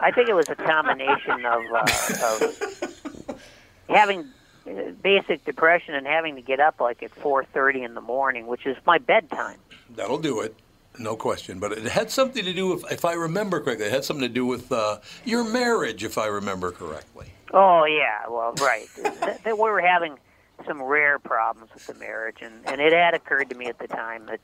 I 0.00 0.10
think 0.10 0.28
it 0.28 0.34
was 0.34 0.48
a 0.48 0.56
combination 0.56 1.44
of, 1.46 1.62
uh, 1.72 1.86
of 2.24 3.40
having 3.88 4.26
uh, 4.66 4.90
basic 5.02 5.44
depression 5.44 5.94
and 5.94 6.06
having 6.06 6.36
to 6.36 6.42
get 6.42 6.58
up 6.58 6.80
like 6.80 7.02
at 7.02 7.14
4:30 7.14 7.84
in 7.84 7.94
the 7.94 8.00
morning, 8.00 8.46
which 8.46 8.66
is 8.66 8.76
my 8.86 8.98
bedtime. 8.98 9.58
That'll 9.94 10.18
do 10.18 10.40
it. 10.40 10.54
No 10.98 11.16
question. 11.16 11.60
But 11.60 11.72
it 11.72 11.84
had 11.84 12.10
something 12.10 12.44
to 12.44 12.52
do 12.52 12.68
with, 12.68 12.90
if 12.90 13.04
I 13.04 13.12
remember 13.12 13.60
correctly, 13.60 13.86
it 13.86 13.92
had 13.92 14.04
something 14.04 14.26
to 14.26 14.32
do 14.32 14.44
with 14.44 14.72
uh, 14.72 14.98
your 15.24 15.44
marriage, 15.44 16.02
if 16.02 16.18
I 16.18 16.26
remember 16.26 16.72
correctly. 16.72 17.32
Oh 17.52 17.84
yeah, 17.84 18.28
well, 18.28 18.52
right. 18.60 18.86
that, 19.02 19.44
that 19.44 19.58
we 19.58 19.70
were 19.70 19.80
having 19.80 20.18
some 20.66 20.82
rare 20.82 21.18
problems 21.18 21.70
with 21.72 21.86
the 21.86 21.94
marriage, 21.94 22.38
and 22.42 22.54
and 22.66 22.80
it 22.80 22.92
had 22.92 23.14
occurred 23.14 23.50
to 23.50 23.56
me 23.56 23.66
at 23.66 23.78
the 23.78 23.88
time 23.88 24.26
that. 24.26 24.40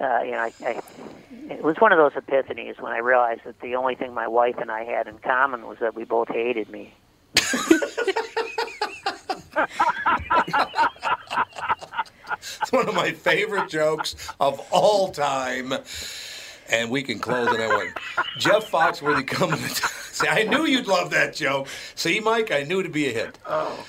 Uh, 0.00 0.20
you 0.24 0.30
know, 0.30 0.38
I, 0.38 0.52
I, 0.62 0.82
it 1.50 1.62
was 1.62 1.76
one 1.78 1.92
of 1.92 1.98
those 1.98 2.12
epiphanies 2.12 2.80
when 2.80 2.92
I 2.92 2.98
realized 2.98 3.42
that 3.44 3.60
the 3.60 3.74
only 3.74 3.94
thing 3.96 4.14
my 4.14 4.28
wife 4.28 4.58
and 4.58 4.70
I 4.70 4.84
had 4.84 5.08
in 5.08 5.18
common 5.18 5.66
was 5.66 5.78
that 5.80 5.94
we 5.94 6.04
both 6.04 6.28
hated 6.28 6.68
me. 6.70 6.94
It's 12.60 12.72
one 12.72 12.88
of 12.88 12.94
my 12.94 13.12
favorite 13.12 13.68
jokes 13.68 14.14
of 14.40 14.60
all 14.70 15.10
time. 15.10 15.72
And 16.70 16.90
we 16.90 17.02
can 17.02 17.18
close 17.18 17.48
it. 17.50 17.56
that 17.56 17.68
went, 17.70 17.96
Jeff 18.38 18.70
Foxworthy 18.70 19.26
coming 19.26 19.58
to 19.58 19.68
say, 19.74 20.28
I 20.28 20.42
knew 20.42 20.66
you'd 20.66 20.86
love 20.86 21.10
that 21.10 21.34
joke. 21.34 21.66
See, 21.94 22.20
Mike, 22.20 22.52
I 22.52 22.62
knew 22.62 22.80
it'd 22.80 22.92
be 22.92 23.08
a 23.08 23.12
hit. 23.12 23.38
Oh. 23.46 23.86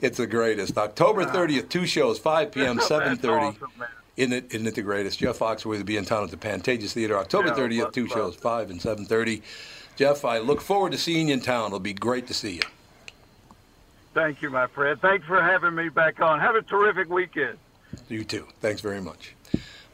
It's 0.00 0.16
the 0.16 0.26
greatest. 0.26 0.78
October 0.78 1.26
30th, 1.26 1.68
two 1.68 1.84
shows, 1.84 2.18
5 2.18 2.50
p.m., 2.52 2.78
7.30. 2.78 3.54
awesome, 3.54 3.68
man. 3.78 3.88
Isn't 4.16 4.32
it, 4.32 4.46
isn't 4.54 4.66
it 4.66 4.74
the 4.74 4.82
greatest? 4.82 5.18
Jeff 5.18 5.38
Foxworthy 5.38 5.78
will 5.78 5.84
be 5.84 5.96
in 5.96 6.04
town 6.04 6.24
at 6.24 6.30
the 6.30 6.36
Pantages 6.36 6.92
Theater 6.92 7.16
October 7.16 7.48
Yeah, 7.48 7.54
30th, 7.54 7.82
love- 7.84 7.92
two 7.92 8.06
love 8.06 8.12
shows, 8.12 8.34
5 8.36 8.70
and 8.70 8.80
7.30. 8.80 9.42
Jeff, 9.96 10.24
I 10.24 10.38
look 10.38 10.60
forward 10.60 10.92
to 10.92 10.98
seeing 10.98 11.28
you 11.28 11.34
in 11.34 11.40
town. 11.40 11.66
It'll 11.66 11.78
be 11.80 11.94
great 11.94 12.26
to 12.26 12.34
see 12.34 12.52
you. 12.56 12.62
Thank 14.14 14.42
you, 14.42 14.50
my 14.50 14.66
friend. 14.66 15.00
Thanks 15.00 15.26
for 15.26 15.40
having 15.40 15.74
me 15.74 15.88
back 15.88 16.20
on. 16.20 16.38
Have 16.40 16.54
a 16.54 16.62
terrific 16.62 17.08
weekend. 17.08 17.56
You 18.08 18.24
too. 18.24 18.46
Thanks 18.60 18.80
very 18.82 19.00
much. 19.00 19.34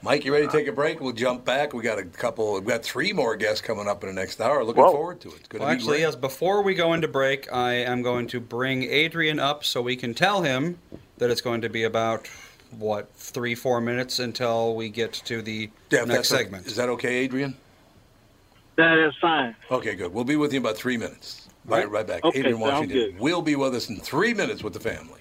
Mike, 0.02 0.24
you 0.24 0.32
ready 0.32 0.46
to 0.46 0.52
take 0.52 0.68
a 0.68 0.72
break? 0.72 1.00
We'll 1.00 1.12
jump 1.12 1.44
back. 1.44 1.72
We 1.72 1.82
got 1.82 1.98
a 1.98 2.04
couple. 2.04 2.54
We've 2.54 2.64
got 2.66 2.84
three 2.84 3.12
more 3.12 3.34
guests 3.36 3.60
coming 3.60 3.88
up 3.88 4.02
in 4.04 4.08
the 4.08 4.14
next 4.14 4.40
hour. 4.40 4.62
Looking 4.64 4.82
Whoa. 4.84 4.92
forward 4.92 5.20
to 5.22 5.28
it. 5.30 5.34
It's 5.38 5.48
going 5.48 5.60
Well, 5.60 5.70
to 5.70 5.74
be 5.74 5.80
actually, 5.80 5.96
great. 5.98 6.00
yes. 6.02 6.16
Before 6.16 6.62
we 6.62 6.74
go 6.74 6.92
into 6.92 7.08
break, 7.08 7.52
I 7.52 7.72
am 7.74 8.02
going 8.02 8.28
to 8.28 8.40
bring 8.40 8.84
Adrian 8.84 9.40
up 9.40 9.64
so 9.64 9.82
we 9.82 9.96
can 9.96 10.14
tell 10.14 10.42
him 10.42 10.78
that 11.18 11.30
it's 11.30 11.40
going 11.40 11.60
to 11.62 11.68
be 11.68 11.82
about 11.82 12.28
what 12.78 13.12
three, 13.14 13.54
four 13.54 13.80
minutes 13.80 14.18
until 14.18 14.74
we 14.74 14.88
get 14.88 15.12
to 15.12 15.42
the 15.42 15.70
Yeah, 15.90 16.00
next 16.04 16.08
that's- 16.08 16.28
segment. 16.28 16.66
Is 16.66 16.76
that 16.76 16.88
okay, 16.90 17.16
Adrian? 17.16 17.56
That 18.76 18.98
is 18.98 19.12
fine. 19.20 19.56
Okay, 19.70 19.94
good. 19.94 20.12
We'll 20.12 20.24
be 20.24 20.36
with 20.36 20.52
you 20.52 20.58
in 20.60 20.64
about 20.64 20.76
three 20.76 20.96
minutes. 20.96 21.48
Right, 21.64 21.78
Right. 21.80 21.90
right 21.90 22.06
back. 22.06 22.24
Okay, 22.24 22.38
Adrian 22.38 22.60
Washington 22.60 22.96
good. 22.96 23.18
will 23.18 23.42
be 23.42 23.56
with 23.56 23.74
us 23.74 23.88
in 23.88 23.96
three 24.00 24.32
minutes 24.34 24.62
with 24.62 24.72
the 24.72 24.80
family. 24.80 25.20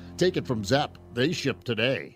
Take 0.21 0.37
it 0.37 0.45
from 0.45 0.63
Zepp. 0.63 0.99
They 1.15 1.31
ship 1.31 1.63
today. 1.63 2.15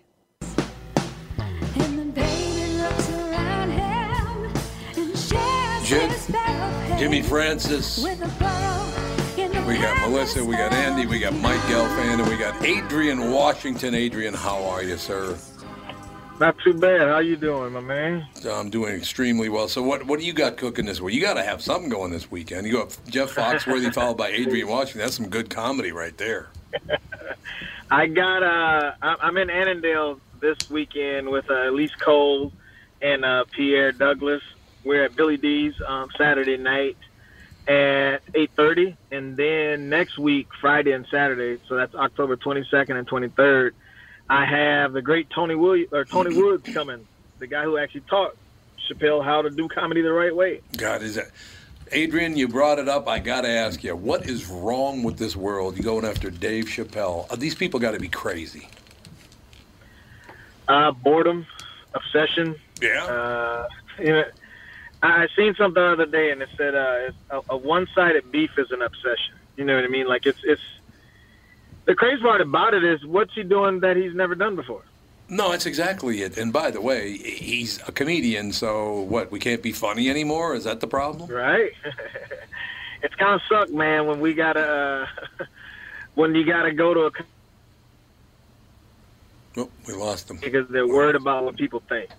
Jim, 5.83 6.11
Jimmy 6.99 7.23
Francis. 7.23 8.03
We 8.03 8.15
got 9.79 10.07
Melissa, 10.07 10.45
we 10.45 10.55
got 10.55 10.71
Andy, 10.71 11.07
we 11.07 11.17
got 11.17 11.33
Mike 11.33 11.59
Gelfand, 11.61 12.19
and 12.19 12.29
we 12.29 12.37
got 12.37 12.63
Adrian 12.63 13.31
Washington. 13.31 13.95
Adrian, 13.95 14.35
how 14.35 14.63
are 14.65 14.83
you, 14.83 14.97
sir? 14.97 15.35
Not 16.39 16.55
too 16.63 16.75
bad. 16.75 17.07
How 17.07 17.17
you 17.17 17.37
doing, 17.37 17.73
my 17.73 17.79
man? 17.79 18.27
I'm 18.47 18.69
doing 18.69 18.93
extremely 18.93 19.49
well. 19.49 19.67
So, 19.67 19.81
what 19.81 20.05
what 20.05 20.19
do 20.19 20.27
you 20.27 20.33
got 20.33 20.57
cooking 20.57 20.85
this 20.85 21.01
week? 21.01 21.15
You 21.15 21.21
got 21.21 21.33
to 21.33 21.43
have 21.43 21.59
something 21.59 21.89
going 21.89 22.11
this 22.11 22.29
weekend. 22.29 22.67
You 22.67 22.73
got 22.73 22.95
Jeff 23.09 23.33
Foxworthy 23.33 23.91
followed 23.95 24.17
by 24.17 24.27
Adrian 24.27 24.67
Washington. 24.67 25.01
That's 25.01 25.15
some 25.15 25.27
good 25.27 25.49
comedy 25.49 25.91
right 25.91 26.15
there. 26.19 26.49
I 27.89 28.07
got. 28.07 28.43
Uh, 28.43 28.93
I'm 29.01 29.37
in 29.37 29.49
Annandale 29.49 30.19
this 30.39 30.69
weekend 30.69 31.29
with 31.29 31.49
uh, 31.49 31.69
Elise 31.69 31.95
Cole 31.95 32.51
and 33.01 33.23
uh, 33.23 33.45
Pierre 33.51 33.91
Douglas. 33.91 34.41
We're 34.83 35.05
at 35.05 35.15
Billy 35.15 35.37
D's 35.37 35.73
um, 35.85 36.09
Saturday 36.17 36.57
night 36.57 36.97
at 37.67 38.25
8:30, 38.33 38.95
and 39.11 39.37
then 39.37 39.89
next 39.89 40.17
week, 40.17 40.47
Friday 40.59 40.91
and 40.93 41.05
Saturday. 41.09 41.61
So 41.67 41.75
that's 41.75 41.93
October 41.95 42.37
22nd 42.37 42.97
and 42.97 43.07
23rd. 43.07 43.71
I 44.29 44.45
have 44.45 44.93
the 44.93 45.01
great 45.01 45.29
Tony 45.29 45.55
Williams 45.55 45.93
or 45.93 46.05
Tony 46.05 46.35
Woods 46.35 46.67
coming, 46.73 47.05
the 47.37 47.47
guy 47.47 47.63
who 47.63 47.77
actually 47.77 48.01
taught 48.01 48.35
Chappelle 48.89 49.23
how 49.23 49.43
to 49.43 49.51
do 49.51 49.67
comedy 49.67 50.01
the 50.01 50.13
right 50.13 50.35
way. 50.35 50.61
God, 50.75 51.03
is 51.03 51.15
that 51.15 51.29
Adrian? 51.91 52.35
You 52.35 52.47
brought 52.47 52.79
it 52.79 52.87
up. 52.87 53.07
I 53.07 53.19
got 53.19 53.41
to 53.41 53.49
ask 53.49 53.83
you, 53.83 53.95
what 53.95 54.27
is 54.27 54.45
wrong 54.47 55.03
with 55.03 55.17
this 55.17 55.35
world? 55.35 55.77
You 55.77 55.83
going 55.83 56.05
after 56.05 56.29
Dave 56.29 56.65
Chappelle? 56.65 57.31
Uh, 57.31 57.35
These 57.35 57.55
people 57.55 57.79
got 57.79 57.91
to 57.91 57.99
be 57.99 58.07
crazy. 58.07 58.67
Uh, 60.67 60.91
boredom, 60.91 61.45
obsession. 61.93 62.55
Yeah. 62.81 63.05
Uh, 63.05 63.67
you 63.99 64.05
know, 64.05 64.23
I 65.03 65.23
I 65.23 65.27
seen 65.35 65.53
something 65.55 65.81
the 65.81 65.91
other 65.91 66.05
day, 66.05 66.31
and 66.31 66.41
it 66.41 66.49
said 66.57 66.73
uh, 66.73 66.95
it's 67.07 67.17
a, 67.29 67.41
a 67.49 67.57
one-sided 67.57 68.31
beef 68.31 68.57
is 68.57 68.71
an 68.71 68.81
obsession. 68.81 69.35
You 69.57 69.65
know 69.65 69.75
what 69.75 69.83
I 69.83 69.87
mean? 69.87 70.07
Like 70.07 70.25
it's 70.25 70.39
it's 70.43 70.61
the 71.85 71.93
crazy 71.95 72.21
part 72.21 72.41
about 72.41 72.73
it 72.73 72.83
is 72.83 73.05
what's 73.05 73.33
he 73.33 73.43
doing 73.43 73.81
that 73.81 73.95
he's 73.95 74.15
never 74.15 74.35
done 74.35 74.55
before. 74.55 74.83
No, 75.27 75.51
that's 75.51 75.65
exactly 75.65 76.21
it. 76.21 76.37
And 76.37 76.53
by 76.53 76.71
the 76.71 76.81
way, 76.81 77.17
he's 77.17 77.79
a 77.87 77.91
comedian, 77.91 78.51
so 78.53 79.01
what? 79.01 79.31
We 79.31 79.39
can't 79.39 79.63
be 79.63 79.71
funny 79.71 80.09
anymore? 80.09 80.55
Is 80.55 80.65
that 80.65 80.79
the 80.81 80.87
problem? 80.87 81.29
Right? 81.29 81.71
it's 83.01 83.15
kind 83.15 83.33
of 83.33 83.41
suck, 83.49 83.71
man, 83.71 84.05
when 84.05 84.19
we 84.19 84.33
gotta 84.33 85.07
uh, 85.39 85.45
when 86.15 86.35
you 86.35 86.45
gotta 86.45 86.71
go 86.73 86.93
to 86.93 86.99
a 87.01 87.11
con- 87.11 87.25
Oh, 89.57 89.69
we 89.87 89.93
lost 89.93 90.27
them 90.27 90.37
because 90.37 90.67
they're 90.67 90.87
worried 90.87 91.15
about 91.15 91.45
what 91.45 91.55
people 91.55 91.81
think. 91.87 92.09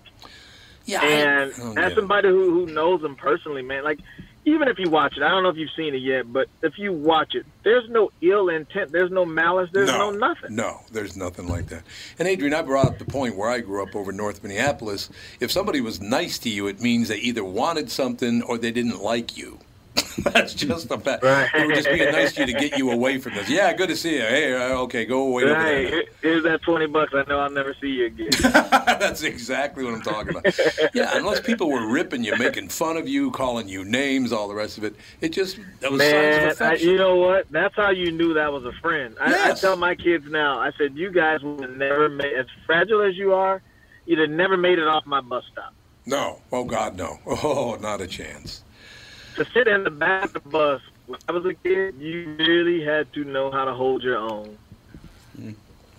Yeah, 0.85 1.03
and 1.03 1.53
I 1.53 1.57
don't 1.57 1.77
as 1.77 1.93
somebody 1.93 2.29
who, 2.29 2.65
who 2.65 2.73
knows 2.73 3.03
him 3.03 3.15
personally, 3.15 3.61
man, 3.61 3.83
like 3.83 3.99
even 4.47 4.69
if 4.69 4.79
you 4.79 4.89
watch 4.89 5.17
it, 5.17 5.23
I 5.23 5.27
don't 5.27 5.43
know 5.43 5.49
if 5.49 5.57
you've 5.57 5.75
seen 5.75 5.93
it 5.93 6.01
yet, 6.01 6.31
but 6.31 6.47
if 6.63 6.79
you 6.79 6.93
watch 6.93 7.35
it, 7.35 7.45
there's 7.63 7.89
no 7.89 8.11
ill 8.21 8.47
intent, 8.47 8.93
there's 8.93 9.11
no 9.11 9.25
malice, 9.25 9.69
there's 9.73 9.89
no, 9.89 10.09
nothing. 10.09 10.55
No, 10.55 10.79
there's 10.89 11.17
nothing 11.17 11.49
like 11.49 11.67
that. 11.67 11.83
And 12.17 12.29
Adrian, 12.29 12.53
I 12.53 12.61
brought 12.61 12.87
up 12.87 12.97
the 12.97 13.03
point 13.03 13.35
where 13.35 13.49
I 13.49 13.59
grew 13.59 13.83
up 13.83 13.93
over 13.93 14.13
North 14.13 14.41
Minneapolis. 14.41 15.09
If 15.41 15.51
somebody 15.51 15.81
was 15.81 15.99
nice 15.99 16.37
to 16.39 16.49
you, 16.49 16.67
it 16.67 16.79
means 16.79 17.09
they 17.09 17.17
either 17.17 17.43
wanted 17.43 17.91
something 17.91 18.41
or 18.41 18.57
they 18.57 18.71
didn't 18.71 19.03
like 19.03 19.35
you. 19.35 19.59
That's 20.33 20.53
just 20.53 20.91
a 20.91 20.97
fact. 20.99 21.21
They 21.21 21.65
were 21.65 21.73
just 21.73 21.89
being 21.89 22.11
nice 22.11 22.33
to 22.33 22.41
you 22.41 22.53
to 22.53 22.59
get 22.59 22.77
you 22.77 22.91
away 22.91 23.17
from 23.19 23.33
this. 23.35 23.49
Yeah, 23.49 23.73
good 23.73 23.89
to 23.89 23.95
see 23.95 24.15
you. 24.15 24.21
Hey, 24.21 24.53
uh, 24.53 24.77
okay, 24.81 25.05
go 25.05 25.27
away 25.27 25.45
there. 25.45 26.03
here's 26.21 26.43
that 26.43 26.61
twenty 26.61 26.87
bucks. 26.87 27.13
I 27.15 27.23
know 27.27 27.39
I'll 27.39 27.49
never 27.49 27.75
see 27.79 27.87
you 27.87 28.05
again. 28.07 28.29
That's 28.41 29.23
exactly 29.23 29.83
what 29.83 29.93
I'm 29.93 30.01
talking 30.01 30.29
about. 30.35 30.45
Yeah, 30.93 31.11
unless 31.17 31.39
people 31.41 31.69
were 31.69 31.87
ripping 31.87 32.23
you, 32.23 32.35
making 32.37 32.69
fun 32.69 32.97
of 32.97 33.07
you, 33.07 33.31
calling 33.31 33.67
you 33.67 33.85
names, 33.85 34.31
all 34.31 34.47
the 34.47 34.55
rest 34.55 34.77
of 34.77 34.83
it, 34.83 34.95
it 35.21 35.29
just 35.29 35.59
that 35.81 35.91
was 35.91 35.99
Man, 35.99 36.53
I, 36.59 36.75
you 36.75 36.97
know 36.97 37.15
what? 37.15 37.51
That's 37.51 37.75
how 37.75 37.91
you 37.91 38.11
knew 38.11 38.33
that 38.33 38.51
was 38.51 38.65
a 38.65 38.73
friend. 38.81 39.15
I, 39.21 39.29
Yes. 39.29 39.63
I 39.63 39.67
tell 39.67 39.75
my 39.77 39.93
kids 39.95 40.25
now. 40.29 40.59
I 40.59 40.71
said, 40.77 40.95
you 40.95 41.11
guys 41.11 41.41
would 41.43 41.61
have 41.61 41.77
never 41.77 42.09
made 42.09 42.33
as 42.33 42.47
fragile 42.65 43.01
as 43.01 43.15
you 43.15 43.33
are. 43.33 43.61
You'd 44.05 44.19
have 44.19 44.29
never 44.29 44.57
made 44.57 44.79
it 44.79 44.87
off 44.87 45.05
my 45.05 45.21
bus 45.21 45.43
stop. 45.51 45.73
No, 46.05 46.41
oh 46.51 46.63
God, 46.63 46.95
no. 46.97 47.19
Oh, 47.27 47.77
not 47.79 48.01
a 48.01 48.07
chance. 48.07 48.63
To 49.37 49.45
sit 49.53 49.67
in 49.67 49.83
the 49.83 49.91
back 49.91 50.25
of 50.25 50.33
the 50.33 50.39
bus 50.39 50.81
when 51.05 51.19
I 51.29 51.31
was 51.31 51.45
a 51.45 51.53
kid, 51.53 51.95
you 51.99 52.35
really 52.39 52.83
had 52.83 53.11
to 53.13 53.23
know 53.23 53.51
how 53.51 53.65
to 53.65 53.73
hold 53.73 54.01
your 54.03 54.17
own. 54.17 54.57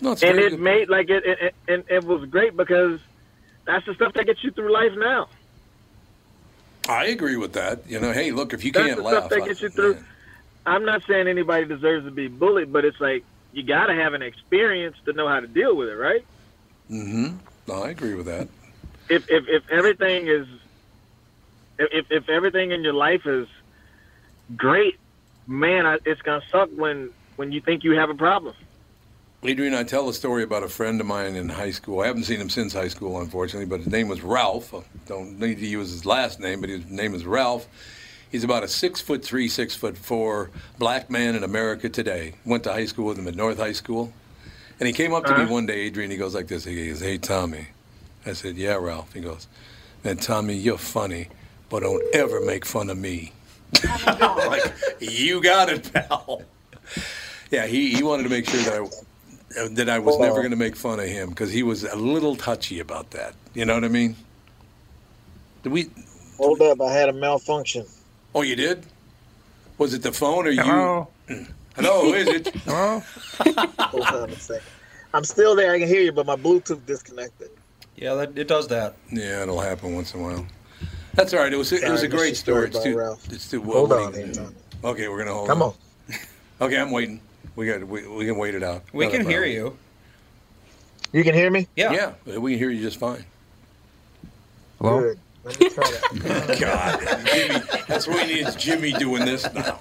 No, 0.01 0.11
and 0.11 0.23
it 0.23 0.51
good. 0.51 0.59
made 0.59 0.89
like 0.89 1.09
it, 1.09 1.23
it, 1.25 1.55
and 1.67 1.83
it 1.89 2.03
was 2.05 2.23
great 2.29 2.55
because 2.55 2.99
that's 3.65 3.85
the 3.85 3.93
stuff 3.95 4.13
that 4.13 4.25
gets 4.25 4.43
you 4.43 4.51
through 4.51 4.71
life 4.71 4.91
now. 4.97 5.27
I 6.87 7.05
agree 7.07 7.35
with 7.37 7.53
that. 7.53 7.89
You 7.89 7.99
know, 7.99 8.11
hey, 8.11 8.31
look, 8.31 8.53
if 8.53 8.63
you 8.63 8.71
That's 8.71 8.87
can't 8.87 8.97
the 8.97 9.03
laugh, 9.03 9.13
stuff 9.25 9.29
that 9.29 9.41
I- 9.41 9.47
gets 9.47 9.61
you 9.61 9.69
through. 9.69 9.97
I'm 10.65 10.85
not 10.85 11.01
saying 11.07 11.27
anybody 11.27 11.65
deserves 11.65 12.05
to 12.05 12.11
be 12.11 12.27
bullied, 12.27 12.71
but 12.71 12.83
it's 12.85 12.99
like 12.99 13.23
you 13.53 13.63
got 13.63 13.85
to 13.87 13.95
have 13.95 14.13
an 14.13 14.21
experience 14.21 14.95
to 15.05 15.13
know 15.13 15.27
how 15.27 15.39
to 15.39 15.47
deal 15.47 15.75
with 15.75 15.87
it, 15.89 15.95
right? 15.95 16.23
Mm-hmm. 16.91 17.37
No, 17.67 17.83
I 17.83 17.89
agree 17.89 18.13
with 18.15 18.25
that. 18.25 18.47
If 19.09 19.29
if, 19.29 19.47
if 19.47 19.69
everything 19.71 20.27
is 20.27 20.45
if 21.79 22.05
if 22.11 22.29
everything 22.29 22.71
in 22.71 22.83
your 22.83 22.93
life 22.93 23.25
is 23.25 23.47
great, 24.55 24.99
man, 25.47 25.85
I, 25.85 25.97
it's 26.05 26.21
gonna 26.21 26.43
suck 26.51 26.69
when 26.75 27.09
when 27.37 27.51
you 27.51 27.61
think 27.61 27.83
you 27.83 27.91
have 27.97 28.09
a 28.09 28.15
problem. 28.15 28.55
Adrian, 29.41 29.73
I 29.73 29.83
tell 29.83 30.09
a 30.09 30.13
story 30.13 30.43
about 30.43 30.63
a 30.63 30.67
friend 30.67 30.99
of 30.99 31.07
mine 31.07 31.35
in 31.35 31.47
high 31.47 31.71
school. 31.71 32.01
I 32.01 32.07
haven't 32.07 32.25
seen 32.25 32.41
him 32.41 32.49
since 32.49 32.73
high 32.73 32.89
school, 32.89 33.21
unfortunately, 33.21 33.67
but 33.67 33.79
his 33.79 33.87
name 33.87 34.09
was 34.09 34.21
Ralph. 34.21 34.73
I 34.73 34.81
don't 35.07 35.39
need 35.39 35.59
to 35.59 35.65
use 35.65 35.91
his 35.91 36.05
last 36.05 36.41
name, 36.41 36.59
but 36.59 36.69
his 36.69 36.85
name 36.87 37.15
is 37.15 37.25
Ralph. 37.25 37.65
He's 38.29 38.43
about 38.43 38.63
a 38.63 38.67
six 38.67 38.99
foot 38.99 39.23
three, 39.23 39.47
six 39.47 39.73
foot 39.75 39.97
four 39.97 40.51
black 40.77 41.09
man 41.09 41.35
in 41.35 41.43
America 41.45 41.87
today. 41.87 42.33
Went 42.45 42.65
to 42.65 42.71
high 42.73 42.85
school 42.85 43.05
with 43.05 43.17
him 43.17 43.27
at 43.29 43.35
North 43.35 43.57
High 43.57 43.71
School. 43.71 44.11
And 44.79 44.87
he 44.87 44.93
came 44.93 45.13
up 45.13 45.25
to 45.27 45.33
me 45.33 45.43
Uh-huh. 45.43 45.53
one 45.53 45.65
day, 45.65 45.79
Adrian, 45.81 46.11
he 46.11 46.17
goes 46.17 46.35
like 46.35 46.47
this. 46.47 46.65
He 46.65 46.89
goes, 46.89 46.99
Hey, 46.99 47.17
Tommy. 47.17 47.67
I 48.25 48.33
said, 48.33 48.57
Yeah, 48.57 48.75
Ralph. 48.75 49.13
He 49.13 49.21
goes, 49.21 49.47
Man, 50.03 50.17
Tommy, 50.17 50.55
you're 50.55 50.77
funny, 50.77 51.29
but 51.69 51.81
don't 51.81 52.03
ever 52.13 52.41
make 52.41 52.65
fun 52.65 52.89
of 52.89 52.97
me. 52.97 53.31
like, 54.05 54.73
you 54.99 55.41
got 55.41 55.69
it, 55.69 55.91
pal. 55.93 56.41
Yeah, 57.51 57.65
he, 57.65 57.95
he 57.95 58.03
wanted 58.03 58.23
to 58.23 58.29
make 58.29 58.47
sure 58.49 58.61
that 58.61 59.03
I, 59.59 59.67
that 59.69 59.89
I 59.89 59.99
was 59.99 60.17
never 60.19 60.33
oh. 60.33 60.37
going 60.37 60.51
to 60.51 60.57
make 60.57 60.75
fun 60.75 60.99
of 60.99 61.07
him 61.07 61.29
because 61.29 61.51
he 61.51 61.63
was 61.63 61.83
a 61.83 61.95
little 61.95 62.35
touchy 62.35 62.79
about 62.79 63.11
that. 63.11 63.33
You 63.53 63.65
know 63.65 63.73
what 63.73 63.83
I 63.83 63.89
mean? 63.89 64.15
Did 65.63 65.71
we? 65.71 65.89
Hold 66.37 66.61
up, 66.61 66.81
I 66.81 66.91
had 66.91 67.09
a 67.09 67.13
malfunction. 67.13 67.85
Oh, 68.33 68.43
you 68.43 68.55
did? 68.55 68.85
Was 69.77 69.93
it 69.93 70.03
the 70.03 70.11
phone 70.11 70.47
or 70.47 70.51
Hello? 70.51 71.07
you? 71.27 71.47
Hello, 71.75 72.01
who 72.01 72.13
is 72.13 72.27
it? 72.27 72.47
Hello? 72.65 73.01
Hold 73.79 74.03
on 74.03 74.29
a 74.29 74.35
second. 74.35 74.67
I'm 75.13 75.23
still 75.23 75.55
there. 75.55 75.73
I 75.73 75.79
can 75.79 75.87
hear 75.87 76.01
you, 76.01 76.11
but 76.11 76.25
my 76.25 76.35
Bluetooth 76.35 76.85
disconnected. 76.85 77.49
Yeah, 77.95 78.13
that, 78.13 78.37
it 78.37 78.47
does 78.47 78.67
that. 78.67 78.95
Yeah, 79.11 79.43
it'll 79.43 79.59
happen 79.59 79.95
once 79.95 80.13
in 80.13 80.21
a 80.21 80.23
while. 80.23 80.45
That's 81.19 81.33
all 81.33 81.39
right. 81.41 81.51
It 81.53 81.57
was 81.57 81.71
it 81.73 81.81
Sorry, 81.81 81.91
was 81.91 82.01
a 82.01 82.05
I 82.05 82.07
missed 82.09 82.17
great 82.17 82.37
story. 82.37 82.71
story 82.71 82.85
It's 82.95 83.27
too, 83.27 83.35
it's 83.35 83.49
too 83.51 83.61
Hold 83.63 83.91
on 83.91 84.11
do 84.13 84.19
you- 84.19 84.25
here, 84.25 84.33
Tommy. 84.33 84.55
Okay, 84.85 85.07
we're 85.09 85.17
gonna 85.19 85.33
hold. 85.33 85.47
Come 85.49 85.61
on. 85.61 85.73
Okay, 86.61 86.77
I'm 86.79 86.91
waiting. 86.91 87.19
We 87.57 87.65
got 87.67 87.85
we, 87.85 88.07
we 88.07 88.25
can 88.25 88.37
wait 88.37 88.55
it 88.55 88.63
out. 88.63 88.83
We 88.93 89.05
Not 89.05 89.13
can 89.13 89.25
hear 89.29 89.43
you. 89.45 89.77
You 91.11 91.23
can 91.25 91.33
hear 91.33 91.51
me? 91.51 91.67
Yeah. 91.75 92.13
Yeah, 92.25 92.37
we 92.39 92.51
can 92.51 92.59
hear 92.59 92.69
you 92.69 92.81
just 92.81 92.97
fine. 92.99 93.25
Hello? 94.79 95.01
Good. 95.01 95.19
Let 95.43 95.59
me 95.59 95.69
try 95.69 95.83
that. 95.91 96.57
God, 96.59 97.27
Jimmy, 97.33 97.83
that's 97.87 98.07
what 98.07 98.17
we 98.17 98.27
need 98.33 98.47
is 98.47 98.55
Jimmy 98.55 98.91
doing 98.93 99.25
this 99.25 99.43
now. 99.53 99.77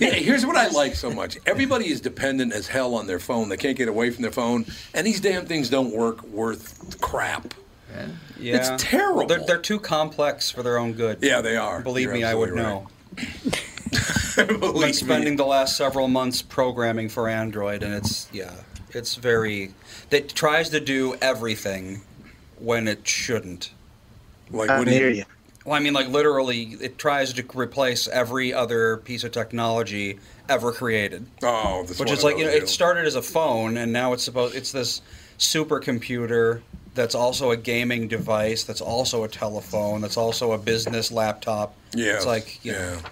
Yeah, 0.00 0.14
here's 0.14 0.46
what 0.46 0.56
I 0.56 0.68
like 0.68 0.94
so 0.94 1.10
much. 1.10 1.38
Everybody 1.46 1.88
is 1.90 2.00
dependent 2.00 2.52
as 2.52 2.66
hell 2.66 2.94
on 2.94 3.06
their 3.06 3.18
phone. 3.20 3.48
They 3.48 3.56
can't 3.56 3.76
get 3.76 3.88
away 3.88 4.10
from 4.10 4.22
their 4.22 4.32
phone, 4.32 4.64
and 4.94 5.06
these 5.06 5.20
damn 5.20 5.44
things 5.46 5.68
don't 5.70 5.92
work 5.94 6.22
worth 6.24 7.00
crap. 7.00 7.52
Yeah. 8.38 8.56
It's 8.56 8.82
terrible. 8.82 9.26
They're, 9.26 9.44
they're 9.44 9.58
too 9.58 9.80
complex 9.80 10.50
for 10.50 10.62
their 10.62 10.78
own 10.78 10.92
good. 10.92 11.18
Yeah, 11.22 11.40
they 11.40 11.56
are. 11.56 11.80
Believe 11.80 12.04
You're 12.06 12.14
me, 12.14 12.24
I 12.24 12.34
would 12.34 12.50
absolutely 12.50 12.62
know. 12.62 12.86
I've 14.38 14.60
been 14.80 14.92
spending 14.92 15.36
the 15.36 15.46
last 15.46 15.76
several 15.76 16.08
months 16.08 16.42
programming 16.42 17.08
for 17.08 17.28
Android, 17.28 17.82
and 17.82 17.94
it's 17.94 18.28
yeah, 18.32 18.54
it's 18.90 19.16
very. 19.16 19.74
It 20.10 20.30
tries 20.30 20.70
to 20.70 20.80
do 20.80 21.16
everything 21.20 22.02
when 22.58 22.88
it 22.88 23.06
shouldn't. 23.06 23.72
Like, 24.50 24.70
I 24.70 24.84
hear 24.84 25.10
you. 25.10 25.24
Well, 25.64 25.74
I 25.74 25.80
mean, 25.80 25.92
like 25.92 26.08
literally, 26.08 26.76
it 26.80 26.96
tries 26.96 27.32
to 27.34 27.44
replace 27.54 28.08
every 28.08 28.54
other 28.54 28.98
piece 28.98 29.24
of 29.24 29.32
technology 29.32 30.18
ever 30.48 30.72
created. 30.72 31.26
Oh, 31.42 31.84
this 31.86 31.98
which 31.98 32.08
one 32.08 32.16
is 32.16 32.24
like 32.24 32.38
you 32.38 32.44
know, 32.44 32.50
those 32.50 32.62
it 32.62 32.68
started 32.68 33.04
as 33.04 33.16
a 33.16 33.22
phone, 33.22 33.76
and 33.76 33.92
now 33.92 34.12
it's 34.12 34.22
supposed 34.22 34.54
it's 34.54 34.72
this 34.72 35.02
supercomputer 35.38 36.62
that's 36.94 37.14
also 37.14 37.50
a 37.50 37.56
gaming 37.56 38.08
device, 38.08 38.64
that's 38.64 38.80
also 38.80 39.24
a 39.24 39.28
telephone, 39.28 40.00
that's 40.00 40.16
also 40.16 40.52
a 40.52 40.58
business 40.58 41.10
laptop. 41.10 41.74
Yeah. 41.94 42.14
it's 42.16 42.26
like 42.26 42.64
you 42.64 42.72
know, 42.72 42.78
yeah. 42.78 43.08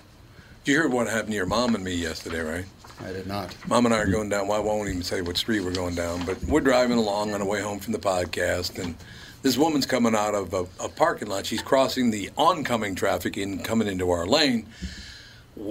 Did 0.64 0.72
you 0.72 0.80
hear 0.80 0.88
what 0.88 1.06
happened 1.06 1.28
to 1.28 1.36
your 1.36 1.46
mom 1.46 1.74
and 1.74 1.84
me 1.84 1.94
yesterday, 1.94 2.40
right? 2.40 2.64
I 3.04 3.12
did 3.12 3.26
not. 3.26 3.54
Mom 3.68 3.84
and 3.84 3.94
I 3.94 3.98
are 3.98 4.10
going 4.10 4.30
down. 4.30 4.48
Well, 4.48 4.60
I 4.60 4.64
won't 4.64 4.88
even 4.88 5.02
say 5.02 5.20
what 5.20 5.36
street 5.36 5.60
we're 5.60 5.72
going 5.72 5.94
down, 5.94 6.24
but 6.24 6.42
we're 6.44 6.60
driving 6.60 6.98
along 6.98 7.34
on 7.34 7.40
the 7.40 7.46
way 7.46 7.60
home 7.60 7.78
from 7.78 7.92
the 7.92 7.98
podcast, 7.98 8.82
and 8.82 8.96
this 9.42 9.56
woman's 9.56 9.86
coming 9.86 10.14
out 10.14 10.34
of 10.34 10.54
a, 10.54 10.66
a 10.82 10.88
parking 10.88 11.28
lot. 11.28 11.46
She's 11.46 11.62
crossing 11.62 12.10
the 12.10 12.30
oncoming 12.36 12.94
traffic 12.94 13.36
in 13.36 13.62
coming 13.62 13.86
into 13.86 14.10
our 14.10 14.26
lane. 14.26 14.66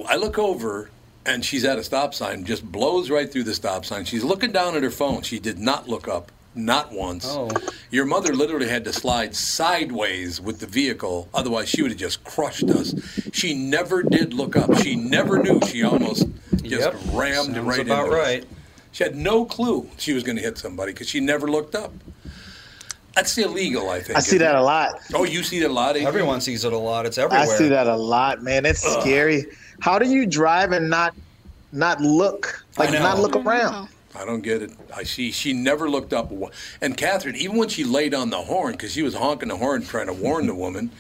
I 0.08 0.16
look 0.16 0.38
over, 0.38 0.90
and 1.26 1.44
she's 1.44 1.66
at 1.66 1.78
a 1.78 1.84
stop 1.84 2.14
sign. 2.14 2.46
Just 2.46 2.64
blows 2.64 3.10
right 3.10 3.32
through 3.32 3.44
the 3.44 3.54
stop 3.54 3.86
sign. 3.86 4.06
She's 4.06 4.24
looking 4.24 4.52
down 4.52 4.76
at 4.76 4.84
her 4.84 4.92
phone. 4.92 5.24
She 5.24 5.40
did 5.40 5.60
not 5.60 5.90
look 5.90 6.08
up. 6.08 6.32
Not 6.56 6.92
once. 6.94 7.26
Oh. 7.28 7.50
Your 7.92 8.06
mother 8.06 8.34
literally 8.34 8.70
had 8.70 8.86
to 8.86 8.94
slide 8.94 9.36
sideways 9.36 10.40
with 10.40 10.60
the 10.60 10.68
vehicle, 10.68 11.28
otherwise 11.34 11.68
she 11.70 11.82
would 11.82 11.92
have 11.92 12.00
just 12.00 12.24
crushed 12.24 12.70
us. 12.70 12.96
She 13.34 13.54
never 13.54 14.02
did 14.04 14.34
look 14.34 14.56
up. 14.56 14.74
She 14.78 14.96
never 14.96 15.38
knew. 15.38 15.60
She 15.68 15.84
almost 15.84 16.28
just 16.64 16.82
Yep. 16.94 16.96
rammed 17.12 17.56
Sounds 17.56 17.60
right 17.60 17.80
about 17.80 18.06
into 18.06 18.18
us. 18.18 18.26
right. 18.26 18.46
She 18.94 19.04
had 19.04 19.16
no 19.18 19.44
clue 19.44 19.90
she 19.98 20.14
was 20.14 20.24
going 20.24 20.38
to 20.38 20.42
hit 20.42 20.58
somebody 20.58 20.94
because 20.94 21.10
she 21.10 21.20
never 21.20 21.48
looked 21.50 21.76
up. 21.76 21.92
That's 23.16 23.38
illegal, 23.38 23.90
I 23.90 24.02
think. 24.02 24.18
I 24.18 24.22
see 24.22 24.38
that 24.38 24.56
it? 24.56 24.58
a 24.58 24.62
lot. 24.64 25.00
Oh, 25.14 25.24
you 25.26 25.44
see 25.44 25.60
that 25.60 25.70
a 25.70 25.74
lot. 25.74 25.92
Adrian? 25.92 26.08
Everyone 26.08 26.42
sees 26.42 26.64
it 26.66 26.74
a 26.74 26.78
lot. 26.78 27.06
It's 27.06 27.18
everywhere. 27.18 27.44
I 27.48 27.58
see 27.58 27.70
that 27.70 27.88
a 27.88 27.96
lot, 27.96 28.42
man. 28.44 28.66
It's 28.66 28.86
Ugh. 28.86 29.02
scary. 29.02 29.46
How 29.80 30.00
do 30.00 30.08
you 30.08 30.26
drive 30.26 30.72
and 30.72 30.90
not 30.90 31.14
not 31.72 32.00
look 32.02 32.64
like 32.78 32.92
not 32.92 33.20
look 33.20 33.36
around? 33.36 33.90
I 34.18 34.26
don't 34.26 34.42
get 34.42 34.62
it. 34.62 34.72
I 34.94 35.04
see. 35.04 35.32
She 35.32 35.54
never 35.54 35.90
looked 35.90 36.14
up. 36.14 36.32
And 36.82 36.96
Catherine, 36.96 37.36
even 37.36 37.58
when 37.58 37.70
she 37.70 37.84
laid 37.84 38.14
on 38.14 38.30
the 38.30 38.42
horn, 38.42 38.74
because 38.74 38.94
she 38.94 39.04
was 39.04 39.14
honking 39.14 39.50
the 39.50 39.58
horn 39.58 39.84
trying 39.84 40.08
to 40.08 40.14
warn 40.14 40.48
the 40.48 40.56
woman, 40.56 40.92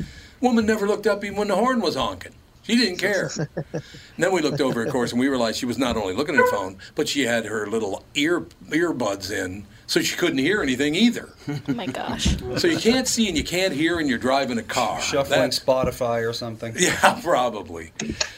woman 0.41 0.65
never 0.65 0.87
looked 0.87 1.07
up 1.07 1.23
even 1.23 1.37
when 1.37 1.47
the 1.47 1.55
horn 1.55 1.79
was 1.81 1.95
honking. 1.95 2.33
She 2.63 2.75
didn't 2.75 2.97
care. 2.97 3.29
and 3.73 3.83
then 4.17 4.31
we 4.33 4.41
looked 4.41 4.61
over, 4.61 4.83
of 4.83 4.91
course, 4.91 5.11
and 5.11 5.19
we 5.19 5.27
realized 5.27 5.59
she 5.59 5.67
was 5.67 5.77
not 5.77 5.97
only 5.97 6.15
looking 6.15 6.33
at 6.35 6.41
her 6.41 6.49
phone, 6.49 6.77
but 6.95 7.07
she 7.07 7.21
had 7.21 7.45
her 7.45 7.67
little 7.67 8.03
ear 8.15 8.41
earbuds 8.69 9.31
in, 9.31 9.67
so 9.87 10.01
she 10.01 10.15
couldn't 10.15 10.39
hear 10.39 10.61
anything 10.61 10.95
either. 10.95 11.29
Oh 11.47 11.73
my 11.73 11.85
gosh. 11.85 12.35
So 12.57 12.67
you 12.67 12.77
can't 12.77 13.07
see 13.07 13.27
and 13.27 13.37
you 13.37 13.43
can't 13.43 13.73
hear, 13.73 13.99
and 13.99 14.07
you're 14.09 14.17
driving 14.17 14.57
a 14.57 14.63
car. 14.63 15.01
Shuffling 15.01 15.39
That's- 15.39 15.59
Spotify 15.59 16.27
or 16.27 16.33
something. 16.33 16.73
yeah, 16.79 17.19
probably. 17.21 17.91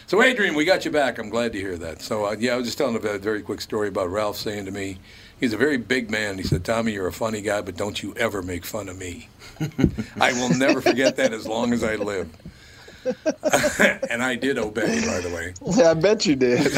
So, 0.07 0.21
Adrian, 0.23 0.55
we 0.55 0.65
got 0.65 0.85
you 0.85 0.91
back. 0.91 1.19
I'm 1.19 1.29
glad 1.29 1.53
to 1.53 1.59
hear 1.59 1.77
that. 1.77 2.01
So, 2.01 2.25
uh, 2.25 2.35
yeah, 2.39 2.53
I 2.53 2.57
was 2.57 2.65
just 2.65 2.77
telling 2.77 2.95
a 2.95 3.17
very 3.17 3.41
quick 3.41 3.61
story 3.61 3.87
about 3.89 4.09
Ralph 4.09 4.37
saying 4.37 4.65
to 4.65 4.71
me, 4.71 4.97
he's 5.39 5.53
a 5.53 5.57
very 5.57 5.77
big 5.77 6.09
man. 6.09 6.37
He 6.37 6.43
said, 6.43 6.65
Tommy, 6.65 6.93
you're 6.93 7.07
a 7.07 7.13
funny 7.13 7.41
guy, 7.41 7.61
but 7.61 7.77
don't 7.77 8.01
you 8.01 8.13
ever 8.15 8.41
make 8.41 8.65
fun 8.65 8.89
of 8.89 8.97
me. 8.97 9.29
I 10.19 10.33
will 10.33 10.49
never 10.57 10.81
forget 10.81 11.15
that 11.17 11.33
as 11.33 11.45
long 11.47 11.73
as 11.73 11.83
I 11.83 11.95
live. 11.95 12.29
and 14.10 14.24
I 14.24 14.36
did 14.36 14.58
obey, 14.58 15.05
by 15.05 15.20
the 15.20 15.30
way. 15.34 15.53
I 15.86 15.93
bet 15.93 16.26
you 16.26 16.36
did. 16.36 16.60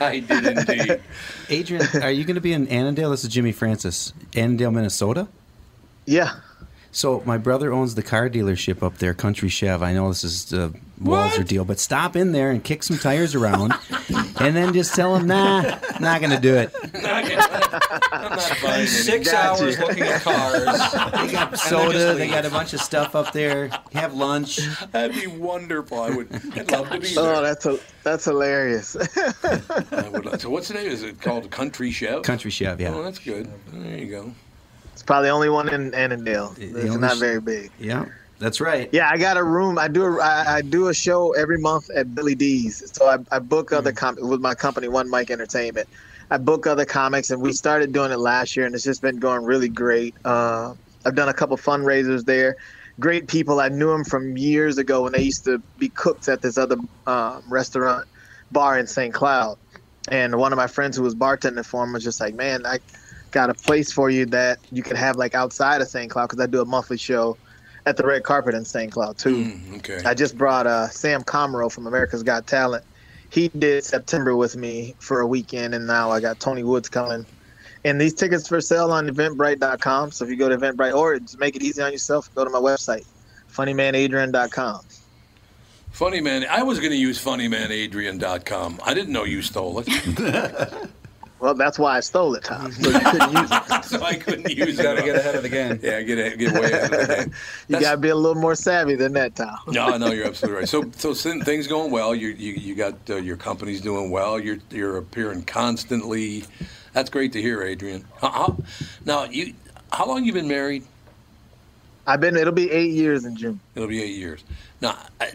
I 0.00 0.20
did 0.26 0.58
indeed. 0.58 1.00
Adrian, 1.48 1.86
are 2.02 2.10
you 2.10 2.24
going 2.24 2.34
to 2.36 2.40
be 2.40 2.52
in 2.52 2.66
Annandale? 2.68 3.10
This 3.10 3.24
is 3.24 3.30
Jimmy 3.30 3.52
Francis, 3.52 4.12
Annandale, 4.34 4.70
Minnesota. 4.72 5.28
Yeah. 6.06 6.34
So 6.96 7.22
my 7.26 7.36
brother 7.36 7.74
owns 7.74 7.94
the 7.94 8.02
car 8.02 8.30
dealership 8.30 8.82
up 8.82 8.96
there, 8.96 9.12
Country 9.12 9.50
Chev. 9.50 9.82
I 9.82 9.92
know 9.92 10.08
this 10.08 10.24
is 10.24 10.46
the 10.46 10.72
Walzer 10.98 11.46
deal, 11.46 11.66
but 11.66 11.78
stop 11.78 12.16
in 12.16 12.32
there 12.32 12.50
and 12.50 12.64
kick 12.64 12.82
some 12.82 12.96
tires 12.96 13.34
around, 13.34 13.74
and 14.40 14.56
then 14.56 14.72
just 14.72 14.94
tell 14.94 15.14
him, 15.14 15.26
nah, 15.26 15.78
not 16.00 16.22
going 16.22 16.30
to 16.30 16.40
do 16.40 16.54
it. 16.54 16.70
Fine. 18.60 18.86
Six 18.86 19.30
hours 19.30 19.76
you. 19.76 19.84
looking 19.84 20.04
at 20.04 20.22
cars. 20.22 20.64
They 20.64 21.32
got 21.32 21.58
soda. 21.58 22.14
They 22.14 22.28
got 22.28 22.46
a 22.46 22.50
bunch 22.50 22.72
of 22.72 22.80
stuff 22.80 23.14
up 23.14 23.34
there. 23.34 23.68
Have 23.92 24.14
lunch. 24.14 24.58
That'd 24.92 25.20
be 25.20 25.26
wonderful. 25.26 26.00
I 26.00 26.08
would. 26.08 26.32
I'd 26.56 26.70
love 26.70 26.88
to 26.88 26.98
be 26.98 27.08
oh, 27.18 27.22
there. 27.22 27.34
Oh, 27.34 27.42
that's 27.42 27.66
a, 27.66 27.78
that's 28.04 28.24
hilarious. 28.24 28.96
I 28.96 30.08
would 30.08 30.40
so, 30.40 30.48
what's 30.48 30.68
the 30.68 30.74
name? 30.74 30.90
Is 30.90 31.02
it 31.02 31.20
called 31.20 31.50
Country 31.50 31.90
Chef? 31.90 32.22
Country 32.22 32.50
Chev, 32.50 32.80
Yeah. 32.80 32.94
Oh, 32.94 32.96
yeah. 32.96 33.02
that's 33.02 33.18
good. 33.18 33.52
There 33.70 33.98
you 33.98 34.06
go. 34.06 34.32
Probably 35.06 35.28
the 35.28 35.32
only 35.34 35.48
one 35.48 35.68
in 35.68 35.94
Annandale. 35.94 36.54
It's 36.58 36.94
not 36.96 37.16
very 37.18 37.40
big. 37.40 37.70
Yeah, 37.78 38.06
that's 38.38 38.60
right. 38.60 38.88
Yeah, 38.92 39.08
I 39.10 39.16
got 39.16 39.36
a 39.36 39.42
room. 39.44 39.78
I 39.78 39.88
do 39.88 40.04
a, 40.04 40.18
I, 40.20 40.56
I 40.56 40.62
do 40.62 40.88
a 40.88 40.94
show 40.94 41.32
every 41.32 41.58
month 41.58 41.88
at 41.90 42.14
Billy 42.14 42.34
D's. 42.34 42.82
So 42.94 43.06
I, 43.08 43.18
I 43.34 43.38
book 43.38 43.72
other 43.72 43.92
Mm. 43.92 43.96
com- 43.96 44.28
with 44.28 44.40
my 44.40 44.54
company, 44.54 44.88
One 44.88 45.08
Mic 45.10 45.30
Entertainment. 45.30 45.88
I 46.30 46.38
book 46.38 46.66
other 46.66 46.84
comics, 46.84 47.30
and 47.30 47.40
we 47.40 47.52
started 47.52 47.92
doing 47.92 48.10
it 48.10 48.18
last 48.18 48.56
year, 48.56 48.66
and 48.66 48.74
it's 48.74 48.82
just 48.84 49.00
been 49.00 49.18
going 49.18 49.44
really 49.44 49.68
great. 49.68 50.14
Uh, 50.24 50.74
I've 51.04 51.14
done 51.14 51.28
a 51.28 51.34
couple 51.34 51.56
fundraisers 51.56 52.24
there. 52.24 52.56
Great 52.98 53.28
people. 53.28 53.60
I 53.60 53.68
knew 53.68 53.90
them 53.92 54.02
from 54.04 54.36
years 54.36 54.76
ago 54.78 55.02
when 55.04 55.12
they 55.12 55.22
used 55.22 55.44
to 55.44 55.62
be 55.78 55.88
cooks 55.90 56.28
at 56.28 56.42
this 56.42 56.58
other 56.58 56.76
uh, 57.06 57.40
restaurant 57.48 58.08
bar 58.50 58.76
in 58.78 58.86
St. 58.88 59.14
Cloud. 59.14 59.56
And 60.08 60.36
one 60.36 60.52
of 60.52 60.56
my 60.56 60.66
friends 60.66 60.96
who 60.96 61.02
was 61.02 61.14
bartending 61.14 61.64
for 61.64 61.84
him 61.84 61.92
was 61.92 62.02
just 62.02 62.20
like, 62.20 62.34
"Man, 62.34 62.64
I 62.66 62.78
got 63.36 63.50
a 63.50 63.54
place 63.54 63.92
for 63.92 64.08
you 64.08 64.24
that 64.24 64.58
you 64.72 64.82
can 64.82 64.96
have 64.96 65.16
like 65.16 65.34
outside 65.34 65.82
of 65.82 65.88
St. 65.88 66.10
Cloud 66.10 66.30
because 66.30 66.40
I 66.40 66.46
do 66.46 66.62
a 66.62 66.64
monthly 66.64 66.96
show 66.96 67.36
at 67.84 67.98
the 67.98 68.02
red 68.06 68.22
carpet 68.22 68.54
in 68.54 68.64
St. 68.64 68.90
Cloud 68.90 69.18
too. 69.18 69.44
Mm, 69.44 69.76
okay. 69.76 70.00
I 70.06 70.14
just 70.14 70.38
brought 70.38 70.66
uh, 70.66 70.88
Sam 70.88 71.22
Comroe 71.22 71.70
from 71.70 71.86
America's 71.86 72.22
Got 72.22 72.46
Talent. 72.46 72.82
he 73.28 73.48
did 73.48 73.84
September 73.84 74.34
with 74.36 74.56
me 74.56 74.94
for 75.00 75.20
a 75.20 75.26
weekend, 75.26 75.74
and 75.74 75.86
now 75.86 76.10
I 76.10 76.18
got 76.20 76.40
Tony 76.40 76.62
Woods 76.62 76.88
coming. 76.88 77.26
And 77.84 78.00
these 78.00 78.14
tickets 78.14 78.48
for 78.48 78.58
sale 78.62 78.90
on 78.90 79.06
Eventbrite.com. 79.06 80.12
So 80.12 80.24
if 80.24 80.30
you 80.30 80.36
go 80.36 80.48
to 80.48 80.56
Eventbrite, 80.56 80.94
or 80.94 81.18
just 81.18 81.38
make 81.38 81.56
it 81.56 81.62
easy 81.62 81.82
on 81.82 81.92
yourself, 81.92 82.34
go 82.34 82.42
to 82.42 82.50
my 82.50 82.58
website, 82.58 83.04
funnymanadrian.com. 83.52 84.80
Funny 85.90 86.22
man, 86.22 86.46
I 86.50 86.62
was 86.62 86.78
going 86.78 86.90
to 86.90 86.96
use 86.96 87.22
funnymanadrian.com. 87.22 88.80
I 88.82 88.94
didn't 88.94 89.12
know 89.12 89.24
you 89.24 89.42
stole 89.42 89.82
it. 89.84 89.88
Well, 91.46 91.54
that's 91.54 91.78
why 91.78 91.96
I 91.96 92.00
stole 92.00 92.34
it, 92.34 92.42
Tom. 92.42 92.72
So 92.72 92.90
you 92.90 92.98
couldn't 92.98 93.32
use 93.32 93.50
it. 93.52 93.84
so 93.84 94.02
I 94.02 94.16
couldn't 94.16 94.50
use 94.50 94.76
You 94.76 94.82
gotta 94.82 95.00
get 95.00 95.14
ahead 95.14 95.36
of 95.36 95.44
the 95.44 95.48
game. 95.48 95.78
Yeah, 95.80 96.02
get 96.02 96.18
a- 96.18 96.36
get 96.36 96.52
way 96.54 96.72
ahead 96.72 96.92
of 96.92 97.06
the 97.06 97.14
game. 97.14 97.32
You 97.68 97.78
got 97.78 97.92
to 97.92 97.96
be 97.98 98.08
a 98.08 98.16
little 98.16 98.42
more 98.42 98.56
savvy 98.56 98.96
than 98.96 99.12
that, 99.12 99.36
Tom. 99.36 99.56
No, 99.68 99.96
no, 99.96 100.10
you're 100.10 100.26
absolutely 100.26 100.58
right. 100.58 100.68
So, 100.68 100.90
so 100.96 101.14
things 101.14 101.68
going 101.68 101.92
well. 101.92 102.16
You, 102.16 102.30
you, 102.30 102.54
you 102.54 102.74
got 102.74 102.94
uh, 103.08 103.18
your 103.18 103.36
company's 103.36 103.80
doing 103.80 104.10
well. 104.10 104.40
You're, 104.40 104.58
you're 104.70 104.96
appearing 104.96 105.44
constantly. 105.44 106.42
That's 106.94 107.10
great 107.10 107.32
to 107.34 107.40
hear, 107.40 107.62
Adrian. 107.62 108.04
How, 108.20 108.30
how, 108.30 108.56
now, 109.04 109.24
you, 109.26 109.54
how 109.92 110.08
long 110.08 110.24
you 110.24 110.32
been 110.32 110.48
married? 110.48 110.82
I've 112.08 112.20
been. 112.20 112.34
It'll 112.34 112.52
be 112.52 112.72
eight 112.72 112.90
years 112.90 113.24
in 113.24 113.36
June. 113.36 113.60
It'll 113.76 113.88
be 113.88 114.02
eight 114.02 114.16
years. 114.16 114.42
Now, 114.80 114.98
I, 115.20 115.30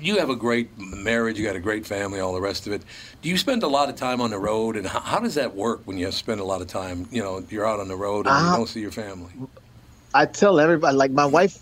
you 0.00 0.18
have 0.18 0.30
a 0.30 0.36
great 0.36 0.70
marriage. 0.78 1.38
You 1.38 1.46
got 1.46 1.56
a 1.56 1.60
great 1.60 1.86
family. 1.86 2.20
All 2.20 2.32
the 2.32 2.40
rest 2.40 2.66
of 2.66 2.72
it. 2.72 2.82
Do 3.22 3.28
you 3.28 3.36
spend 3.36 3.62
a 3.62 3.68
lot 3.68 3.88
of 3.88 3.96
time 3.96 4.20
on 4.20 4.30
the 4.30 4.38
road? 4.38 4.76
And 4.76 4.86
how, 4.86 5.00
how 5.00 5.20
does 5.20 5.34
that 5.34 5.54
work 5.54 5.82
when 5.84 5.98
you 5.98 6.10
spend 6.12 6.40
a 6.40 6.44
lot 6.44 6.60
of 6.60 6.66
time? 6.68 7.06
You 7.10 7.22
know, 7.22 7.44
you're 7.50 7.66
out 7.66 7.80
on 7.80 7.88
the 7.88 7.96
road 7.96 8.26
and 8.26 8.38
you 8.40 8.50
Uh, 8.50 8.56
don't 8.56 8.68
see 8.68 8.80
your 8.80 8.90
family. 8.90 9.32
I 10.14 10.26
tell 10.26 10.58
everybody, 10.60 10.96
like 10.96 11.10
my 11.10 11.26
wife, 11.26 11.58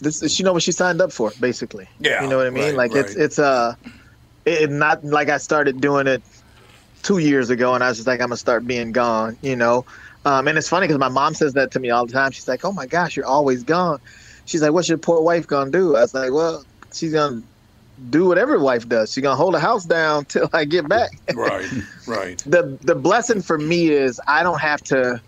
this 0.00 0.22
she 0.32 0.42
know 0.42 0.52
what 0.52 0.62
she 0.62 0.72
signed 0.72 1.00
up 1.00 1.12
for, 1.12 1.32
basically. 1.40 1.88
Yeah, 2.00 2.22
you 2.22 2.28
know 2.28 2.36
what 2.36 2.46
I 2.46 2.50
mean. 2.50 2.64
right, 2.64 2.74
like 2.74 2.94
it's 2.94 3.14
right. 3.14 3.24
it's 3.24 3.38
uh, 3.38 3.74
it, 4.44 4.62
it 4.62 4.70
not 4.70 5.04
like 5.04 5.28
I 5.28 5.38
started 5.38 5.80
doing 5.80 6.06
it 6.06 6.22
two 7.02 7.18
years 7.18 7.50
ago, 7.50 7.74
and 7.74 7.82
I 7.82 7.88
was 7.88 7.98
just 7.98 8.06
like, 8.06 8.20
I'm 8.20 8.28
gonna 8.28 8.36
start 8.36 8.66
being 8.66 8.92
gone, 8.92 9.36
you 9.42 9.56
know. 9.56 9.84
Um, 10.24 10.48
and 10.48 10.58
it's 10.58 10.68
funny 10.68 10.86
because 10.86 10.98
my 10.98 11.08
mom 11.08 11.34
says 11.34 11.54
that 11.54 11.70
to 11.72 11.80
me 11.80 11.90
all 11.90 12.04
the 12.06 12.12
time. 12.12 12.32
She's 12.32 12.48
like, 12.48 12.64
"Oh 12.64 12.72
my 12.72 12.86
gosh, 12.86 13.16
you're 13.16 13.26
always 13.26 13.62
gone." 13.62 14.00
She's 14.44 14.62
like, 14.62 14.72
"What's 14.72 14.88
your 14.88 14.98
poor 14.98 15.22
wife 15.22 15.46
gonna 15.46 15.70
do?" 15.70 15.96
I 15.96 16.02
was 16.02 16.12
like, 16.12 16.32
"Well, 16.32 16.64
she's 16.92 17.12
gonna 17.12 17.42
do 18.10 18.26
what 18.26 18.38
every 18.38 18.58
wife 18.58 18.88
does. 18.88 19.12
She's 19.12 19.22
gonna 19.22 19.36
hold 19.36 19.54
the 19.54 19.60
house 19.60 19.84
down 19.84 20.24
till 20.28 20.48
I 20.52 20.64
get 20.64 20.88
back." 20.88 21.10
right, 21.34 21.68
right. 22.06 22.38
the 22.46 22.78
the 22.82 22.94
blessing 22.94 23.42
for 23.42 23.58
me 23.58 23.90
is 23.90 24.20
I 24.26 24.42
don't 24.42 24.60
have 24.60 24.82
to 24.84 25.20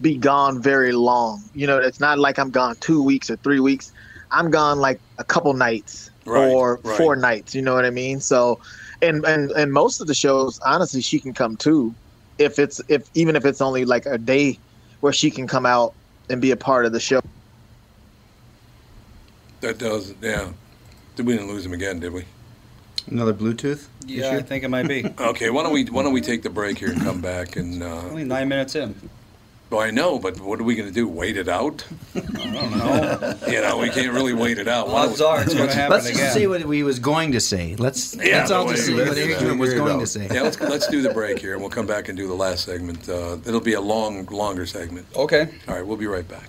be 0.00 0.16
gone 0.16 0.60
very 0.62 0.92
long. 0.92 1.42
You 1.54 1.66
know, 1.66 1.78
it's 1.78 2.00
not 2.00 2.18
like 2.18 2.38
I'm 2.38 2.50
gone 2.50 2.76
two 2.80 3.02
weeks 3.02 3.30
or 3.30 3.36
three 3.36 3.60
weeks. 3.60 3.92
I'm 4.30 4.50
gone 4.50 4.78
like 4.78 5.00
a 5.18 5.24
couple 5.24 5.52
nights 5.54 6.10
Right, 6.26 6.50
or 6.50 6.80
right. 6.84 6.96
four 6.96 7.16
nights. 7.16 7.54
You 7.54 7.62
know 7.62 7.74
what 7.74 7.84
I 7.84 7.90
mean? 7.90 8.20
So, 8.20 8.60
and 9.02 9.24
and 9.24 9.50
and 9.52 9.72
most 9.72 10.00
of 10.00 10.06
the 10.06 10.14
shows, 10.14 10.58
honestly, 10.64 11.02
she 11.02 11.18
can 11.18 11.34
come 11.34 11.56
too, 11.56 11.94
if 12.38 12.58
it's 12.58 12.80
if 12.88 13.08
even 13.14 13.36
if 13.36 13.44
it's 13.44 13.60
only 13.60 13.84
like 13.84 14.06
a 14.06 14.18
day 14.18 14.58
where 15.00 15.12
she 15.12 15.30
can 15.30 15.46
come 15.46 15.66
out 15.66 15.94
and 16.30 16.40
be 16.40 16.50
a 16.50 16.56
part 16.56 16.86
of 16.86 16.92
the 16.92 17.00
show. 17.00 17.20
That 19.60 19.78
does, 19.78 20.10
it, 20.10 20.16
yeah. 20.22 20.50
Did 21.16 21.26
we 21.26 21.34
didn't 21.34 21.48
lose 21.48 21.64
him 21.64 21.72
again? 21.72 22.00
Did 22.00 22.12
we? 22.12 22.24
Another 23.10 23.34
Bluetooth? 23.34 23.86
Yeah, 24.06 24.30
I 24.32 24.42
think 24.42 24.64
it 24.64 24.68
might 24.68 24.88
be. 24.88 25.04
Okay, 25.18 25.50
why 25.50 25.62
don't 25.62 25.72
we 25.72 25.84
why 25.84 26.02
don't 26.02 26.12
we 26.12 26.20
take 26.20 26.42
the 26.42 26.50
break 26.50 26.78
here 26.78 26.90
and 26.90 27.00
come 27.02 27.20
back 27.20 27.56
and? 27.56 27.82
Uh, 27.82 28.02
Only 28.08 28.24
nine 28.24 28.48
minutes 28.48 28.74
in. 28.74 28.94
well, 29.70 29.80
I 29.80 29.90
know, 29.90 30.18
but 30.18 30.40
what 30.40 30.58
are 30.60 30.62
we 30.64 30.74
going 30.74 30.88
to 30.88 30.94
do? 30.94 31.06
Wait 31.06 31.36
it 31.36 31.48
out? 31.48 31.84
I 32.14 32.20
don't 32.20 32.78
know. 32.78 33.34
you 33.46 33.60
know, 33.60 33.78
we 33.78 33.90
can't 33.90 34.12
really 34.12 34.32
wait 34.32 34.58
it 34.58 34.68
out. 34.68 34.88
Why 34.88 35.02
don't 35.02 35.12
Odds 35.12 35.20
are 35.20 35.42
it's 35.42 35.54
going 35.54 35.68
to 35.68 35.74
happen 35.74 35.90
Let's 35.92 36.06
again. 36.06 36.18
just 36.18 36.34
say 36.34 36.46
what 36.46 36.62
he 36.62 36.82
was 36.82 36.98
going 36.98 37.32
to 37.32 37.40
say. 37.40 37.76
Let's 37.76 38.14
Yeah, 38.16 38.38
let's 38.38 38.50
all 38.50 38.68
just 38.68 38.86
see 38.86 38.94
what 38.94 39.06
let's, 39.08 39.18
Adrian 39.18 39.58
was 39.58 39.74
going 39.74 39.98
to 40.00 40.06
say. 40.06 40.28
Yeah, 40.32 40.42
let's 40.42 40.58
let's 40.60 40.86
do 40.88 41.02
the 41.02 41.12
break 41.12 41.38
here, 41.38 41.52
and 41.52 41.60
we'll 41.60 41.70
come 41.70 41.86
back 41.86 42.08
and 42.08 42.16
do 42.16 42.26
the 42.26 42.34
last 42.34 42.64
segment. 42.64 43.06
Uh, 43.08 43.36
it'll 43.46 43.60
be 43.60 43.74
a 43.74 43.80
long, 43.80 44.24
longer 44.26 44.64
segment. 44.66 45.06
Okay. 45.14 45.48
All 45.68 45.74
right, 45.74 45.86
we'll 45.86 45.96
be 45.98 46.06
right 46.06 46.26
back. 46.26 46.48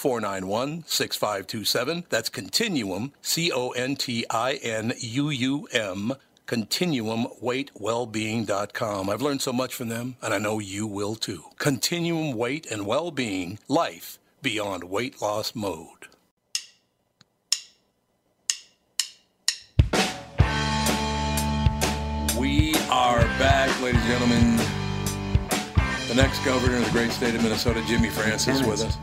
491 0.00 0.84
6527. 0.86 2.04
That's 2.08 2.30
Continuum, 2.30 3.12
C 3.20 3.52
O 3.52 3.72
N 3.72 3.96
T 3.96 4.24
I 4.30 4.54
N 4.54 4.94
U 4.98 5.28
U 5.28 5.68
M, 5.72 6.14
continuumweightwellbeing.com. 6.46 9.10
I've 9.10 9.20
learned 9.20 9.42
so 9.42 9.52
much 9.52 9.74
from 9.74 9.90
them, 9.90 10.16
and 10.22 10.32
I 10.32 10.38
know 10.38 10.58
you 10.58 10.86
will 10.86 11.16
too. 11.16 11.44
Continuum 11.58 12.32
Weight 12.32 12.64
and 12.70 12.86
Wellbeing, 12.86 13.58
life 13.68 14.18
beyond 14.40 14.84
weight 14.84 15.20
loss 15.20 15.54
mode. 15.54 16.06
We 22.38 22.74
are 22.88 23.20
back, 23.38 23.78
ladies 23.82 24.00
and 24.00 24.10
gentlemen. 24.10 24.56
The 26.08 26.14
next 26.14 26.42
governor 26.42 26.78
of 26.78 26.86
the 26.86 26.90
great 26.90 27.10
state 27.10 27.34
of 27.34 27.42
Minnesota, 27.42 27.84
Jimmy 27.86 28.08
Francis, 28.08 28.64
with 28.64 28.82
us. 28.82 28.96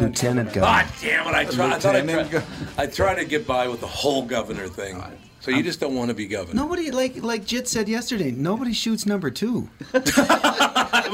Lieutenant 0.00 0.52
God 0.52 0.86
Governor. 0.86 0.92
damn 1.00 1.26
it! 1.26 1.34
I, 1.34 1.44
try, 1.44 1.70
I 1.74 1.78
thought 1.78 1.96
I'd 1.96 2.06
Lieutenant 2.06 2.30
try, 2.30 2.42
I 2.78 2.86
try 2.86 3.14
to 3.14 3.24
get 3.24 3.46
by 3.46 3.68
with 3.68 3.80
the 3.80 3.86
whole 3.86 4.22
governor 4.24 4.68
thing. 4.68 5.02
So 5.40 5.50
you 5.50 5.64
just 5.64 5.80
don't 5.80 5.96
want 5.96 6.08
to 6.08 6.14
be 6.14 6.26
governor. 6.26 6.54
Nobody 6.54 6.92
like 6.92 7.20
like 7.22 7.44
Jit 7.44 7.66
said 7.66 7.88
yesterday. 7.88 8.30
Nobody 8.30 8.72
shoots 8.72 9.06
number 9.06 9.28
two. 9.28 9.68
well, 9.92 10.02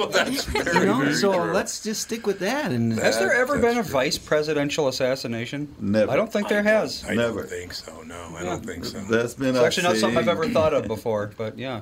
that's 0.09 0.45
very, 0.45 0.81
you 0.81 0.85
know, 0.87 0.99
very 1.01 1.15
so 1.15 1.33
true. 1.33 1.53
let's 1.53 1.83
just 1.83 2.03
stick 2.03 2.27
with 2.27 2.39
that. 2.41 2.71
And 2.71 2.93
Has 2.99 3.19
there 3.19 3.33
ever 3.33 3.59
been 3.59 3.79
a 3.79 3.83
vice 3.83 4.19
presidential 4.19 4.89
assassination? 4.89 5.75
Never. 5.81 6.13
I 6.13 6.17
don't 6.17 6.31
think 6.31 6.49
there 6.49 6.63
has. 6.63 7.05
I 7.09 7.15
Never. 7.15 7.41
don't 7.41 7.51
think 7.51 7.73
so. 7.73 8.03
No, 8.03 8.35
I 8.37 8.45
don't 8.45 8.65
think 8.65 8.85
so. 8.85 9.01
That's 9.01 9.33
been 9.35 9.57
It's 9.57 9.65
actually 9.65 9.85
not 9.85 9.97
something 9.97 10.19
I've 10.19 10.29
ever 10.29 10.49
thought 10.49 10.75
of 10.75 10.87
before, 10.87 11.33
but 11.39 11.59
yeah. 11.59 11.81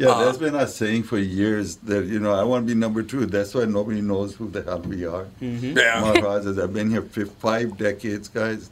Yeah, 0.00 0.08
Uh, 0.12 0.24
that's 0.24 0.38
been 0.38 0.54
our 0.54 0.66
saying 0.66 1.02
for 1.02 1.18
years 1.18 1.76
that 1.84 2.06
you 2.06 2.18
know 2.20 2.32
I 2.32 2.42
want 2.42 2.66
to 2.66 2.74
be 2.74 2.78
number 2.78 3.02
two. 3.02 3.26
That's 3.26 3.52
why 3.54 3.66
nobody 3.66 4.00
knows 4.00 4.34
who 4.34 4.48
the 4.48 4.62
hell 4.62 4.80
we 4.80 5.04
are. 5.04 5.26
Mhm. 5.42 5.76
Yeah. 5.76 6.00
Maharajas. 6.00 6.58
I've 6.58 6.72
been 6.72 6.90
here 6.90 7.02
for 7.02 7.26
five 7.26 7.76
decades, 7.76 8.28
guys, 8.28 8.70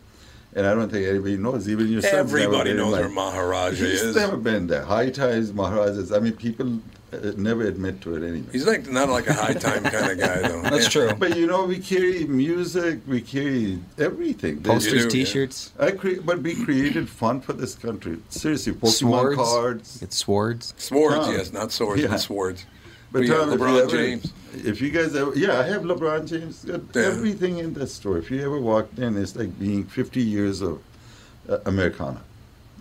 and 0.54 0.66
I 0.66 0.72
don't 0.74 0.90
think 0.90 1.06
anybody 1.06 1.36
knows. 1.36 1.68
Even 1.68 1.88
your 1.88 2.00
son's 2.00 2.14
Everybody 2.14 2.70
been 2.70 2.78
knows 2.78 2.92
like- 2.92 3.00
where 3.02 3.10
Maharaja 3.10 3.76
He's 3.84 4.02
is. 4.02 4.16
never 4.16 4.38
been 4.38 4.68
there. 4.68 4.84
High 4.84 5.10
times, 5.10 5.52
Maharajas. 5.52 6.12
I 6.12 6.18
mean, 6.20 6.32
people 6.32 6.78
never 7.36 7.64
admit 7.64 8.00
to 8.02 8.14
it 8.16 8.22
anyway. 8.28 8.46
He's 8.52 8.66
like 8.66 8.88
not 8.90 9.08
like 9.08 9.26
a 9.28 9.32
high 9.32 9.54
time 9.54 9.82
kind 9.94 10.10
of 10.12 10.18
guy 10.18 10.42
though. 10.48 10.62
That's 10.62 10.84
yeah. 10.94 11.08
True. 11.08 11.14
But 11.14 11.36
you 11.36 11.46
know, 11.46 11.64
we 11.64 11.78
carry 11.78 12.24
music, 12.26 13.00
we 13.06 13.20
carry 13.20 13.78
everything. 13.98 14.62
Posters, 14.62 15.04
do, 15.04 15.10
T-shirts. 15.10 15.72
I 15.78 15.92
cre- 15.92 16.20
but 16.24 16.40
we 16.42 16.54
created 16.64 17.08
fun 17.08 17.40
for 17.40 17.52
this 17.54 17.74
country. 17.74 18.18
Seriously, 18.28 18.72
Pokemon 18.74 18.90
Swords. 18.92 19.36
cards. 19.36 20.02
It's 20.02 20.16
swords. 20.16 20.74
Swords, 20.76 21.16
Tom. 21.26 21.32
yes, 21.32 21.52
not 21.52 21.72
swords, 21.72 22.02
Yeah. 22.02 22.08
but 22.08 22.18
swords. 22.20 22.66
But 23.10 23.22
We 23.22 23.28
got 23.28 23.46
Tom, 23.46 23.52
if 23.54 23.60
LeBron 23.60 23.82
ever- 23.82 23.90
James. 23.90 24.32
If 24.52 24.80
you 24.82 24.90
guys 24.90 25.14
ever, 25.16 25.32
yeah, 25.34 25.58
I 25.60 25.62
have 25.64 25.82
LeBron 25.82 26.26
James. 26.28 26.64
Got 26.64 26.82
Yeah. 26.94 27.02
Everything 27.02 27.58
in 27.58 27.72
that 27.74 27.86
store. 27.88 28.18
If 28.18 28.30
you 28.30 28.42
ever 28.44 28.58
walked 28.60 28.98
in, 28.98 29.16
it's 29.16 29.34
like 29.36 29.58
being 29.58 29.84
50 29.84 30.20
years 30.20 30.60
of 30.60 30.80
uh, 31.48 31.58
Americana. 31.64 32.20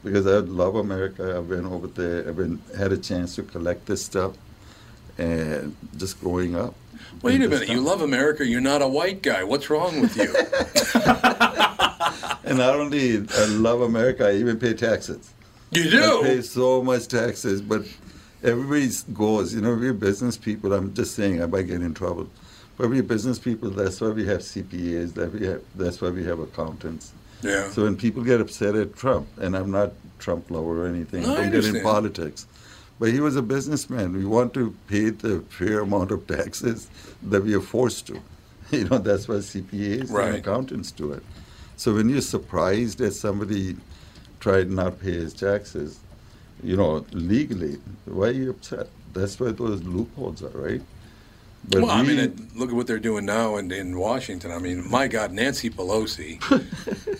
Because 0.07 0.27
I 0.27 0.37
love 0.39 0.75
America. 0.75 1.37
I've 1.37 1.49
been 1.49 1.65
over 1.65 1.87
there. 1.87 2.27
I've 2.27 2.37
been 2.37 2.61
had 2.77 2.91
a 2.91 2.97
chance 2.97 3.35
to 3.35 3.43
collect 3.43 3.85
this 3.85 4.03
stuff, 4.03 4.33
and 5.17 5.75
just 5.97 6.19
growing 6.21 6.55
up. 6.55 6.75
Wait 7.21 7.41
a 7.41 7.47
minute, 7.47 7.69
you 7.69 7.81
love 7.81 8.01
America. 8.01 8.45
You're 8.45 8.61
not 8.61 8.81
a 8.81 8.87
white 8.87 9.21
guy. 9.21 9.43
What's 9.43 9.69
wrong 9.69 10.01
with 10.01 10.15
you? 10.17 10.33
And 12.47 12.59
not 12.59 12.75
only 12.75 13.17
I 13.17 13.45
love 13.45 13.81
America, 13.81 14.25
I 14.25 14.35
even 14.35 14.57
pay 14.57 14.73
taxes. 14.73 15.33
You 15.71 15.89
do? 15.89 16.19
I 16.21 16.23
pay 16.23 16.41
so 16.41 16.81
much 16.81 17.09
taxes, 17.09 17.61
but 17.61 17.83
everybody 18.41 18.89
goes, 19.13 19.53
you 19.53 19.59
know, 19.59 19.75
we're 19.75 19.91
business 19.91 20.37
people. 20.37 20.71
I'm 20.71 20.93
just 20.93 21.13
saying 21.13 21.43
I 21.43 21.45
might 21.45 21.67
get 21.67 21.81
in 21.81 21.93
trouble. 21.93 22.29
But 22.77 22.89
we're 22.89 23.03
business 23.03 23.37
people. 23.37 23.69
That's 23.69 23.99
why 23.99 24.09
we 24.09 24.25
have 24.27 24.39
CPAs. 24.39 25.13
That 25.15 25.33
we 25.33 25.45
have. 25.45 25.61
That's 25.75 25.99
why 25.99 26.09
we 26.09 26.23
have 26.23 26.39
accountants. 26.39 27.11
Yeah. 27.41 27.69
So 27.69 27.83
when 27.83 27.95
people 27.97 28.23
get 28.23 28.41
upset 28.41 28.75
at 28.75 28.95
Trump, 28.95 29.27
and 29.39 29.55
I'm 29.55 29.71
not 29.71 29.93
Trump 30.19 30.49
lover 30.49 30.83
or 30.83 30.87
anything, 30.87 31.23
No, 31.23 31.33
I 31.33 31.41
don't 31.41 31.51
get 31.51 31.65
in 31.65 31.81
politics. 31.83 32.47
But 32.99 33.11
he 33.11 33.19
was 33.19 33.35
a 33.35 33.43
businessman. 33.43 34.13
We 34.13 34.25
want 34.25 34.53
to 34.55 34.75
pay 34.87 35.11
the 35.11 35.41
fair 35.49 35.81
amount 35.81 36.09
of 36.11 36.25
taxes 36.25 36.89
that 37.21 37.43
we 37.43 37.53
are 37.53 37.61
forced 37.61 38.07
to. 38.07 38.19
You 38.71 38.83
know, 38.83 38.97
that's 38.97 39.27
why 39.29 39.35
CPAs 39.35 40.11
Right. 40.11 40.27
and 40.27 40.35
accountants 40.39 40.91
do 40.91 41.13
it. 41.13 41.23
So 41.77 41.93
when 41.93 42.09
you're 42.09 42.19
surprised 42.21 42.97
that 42.97 43.13
somebody 43.13 43.77
tried 44.41 44.69
not 44.69 44.99
to 44.99 45.05
pay 45.05 45.11
his 45.13 45.33
taxes, 45.33 45.99
you 46.63 46.75
know, 46.75 47.05
legally, 47.13 47.77
why 48.05 48.27
are 48.27 48.31
you 48.31 48.49
upset? 48.49 48.87
That's 49.13 49.39
why 49.39 49.51
those 49.51 49.83
loopholes 49.83 50.43
are, 50.43 50.49
right? 50.49 50.81
But 51.69 51.81
well, 51.81 51.91
I 51.91 52.01
mean, 52.01 52.17
it, 52.17 52.55
look 52.55 52.69
at 52.69 52.75
what 52.75 52.87
they're 52.87 52.97
doing 52.97 53.25
now 53.25 53.57
in, 53.57 53.71
in 53.73 53.97
Washington. 53.97 54.51
I 54.51 54.57
mean, 54.57 54.89
my 54.89 55.09
God, 55.09 55.33
Nancy 55.33 55.69
Pelosi 55.69 56.39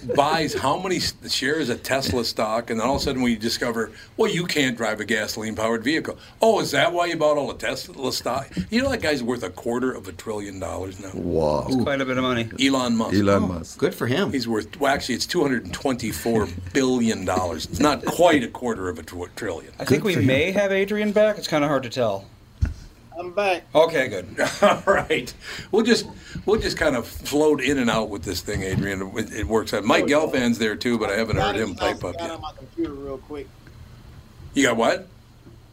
buys 0.16 0.54
how 0.54 0.80
many 0.80 1.00
shares 1.00 1.70
of 1.70 1.84
Tesla 1.84 2.24
stock, 2.24 2.70
and 2.70 2.80
then 2.80 2.88
all 2.88 2.96
of 2.96 3.02
a 3.02 3.04
sudden 3.04 3.22
we 3.22 3.36
discover, 3.36 3.92
well, 4.16 4.32
you 4.32 4.46
can't 4.46 4.78
drive 4.78 5.02
a 5.02 5.06
gasoline-powered 5.06 5.84
vehicle. 5.84 6.18
Oh, 6.42 6.62
is 6.62 6.72
that 6.72 6.94
why 6.94 7.08
you 7.08 7.18
bought 7.18 7.38
all 7.38 7.48
the 7.48 7.56
Tesla 7.56 8.14
stock? 8.14 8.50
You 8.70 8.82
know 8.82 8.90
that 8.90 9.02
guy's 9.02 9.22
worth 9.22 9.44
a 9.44 9.50
quarter 9.50 9.92
of 9.92 10.08
a 10.08 10.14
trillion 10.14 10.60
dollars 10.60 10.98
now. 11.02 11.12
Wow. 11.14 11.66
It's 11.68 11.84
quite 11.84 12.00
a 12.00 12.06
bit 12.06 12.18
of 12.18 12.24
money. 12.24 12.50
Elon 12.62 12.96
Musk. 12.96 13.16
Elon 13.16 13.44
oh, 13.44 13.48
Musk. 13.48 13.78
Good 13.78 13.96
for 13.96 14.08
him. 14.08 14.32
He's 14.32 14.48
worth 14.48 14.80
well, 14.80 14.94
actually, 14.94 15.16
it's 15.16 15.26
two 15.26 15.42
hundred 15.42 15.66
and 15.66 15.74
twenty-four 15.74 16.48
billion 16.72 17.26
dollars. 17.26 17.66
It's 17.66 17.80
not 17.80 18.06
quite 18.06 18.44
a 18.44 18.48
quarter 18.48 18.88
of 18.88 18.98
a 18.98 19.04
tr- 19.04 19.26
trillion. 19.36 19.74
I 19.78 19.84
think 19.84 20.06
we 20.06 20.16
may 20.16 20.52
have 20.52 20.72
Adrian 20.72 21.12
back. 21.12 21.38
It's 21.38 21.48
kind 21.48 21.66
of 21.66 21.70
hard 21.70 21.84
to 21.84 21.90
tell. 21.90 22.26
I'm 23.18 23.34
back. 23.34 23.64
Okay, 23.74 24.08
good. 24.08 24.28
All 24.62 24.84
right, 24.86 25.34
we'll 25.72 25.84
just 25.84 26.06
we'll 26.46 26.60
just 26.60 26.78
kind 26.78 26.96
of 26.96 27.08
float 27.08 27.62
in 27.62 27.80
and 27.80 27.90
out 27.90 28.10
with 28.10 28.24
this 28.24 28.42
thing, 28.42 28.64
Adrian. 28.64 29.12
It, 29.18 29.34
it 29.34 29.48
works 29.48 29.74
out. 29.74 29.84
Mike 29.84 30.06
Gelfand's 30.06 30.60
there 30.60 30.76
too, 30.76 31.00
but 31.00 31.10
I 31.10 31.18
haven't 31.18 31.38
heard 31.38 31.56
him 31.56 31.76
pipe 31.76 32.04
up 32.04 32.18
got 32.18 32.22
yet. 32.22 32.32
on 32.32 32.42
my 32.42 32.52
computer 32.58 32.94
real 32.94 33.18
quick. 33.18 33.48
You 34.54 34.64
got 34.64 34.78
what? 34.78 35.08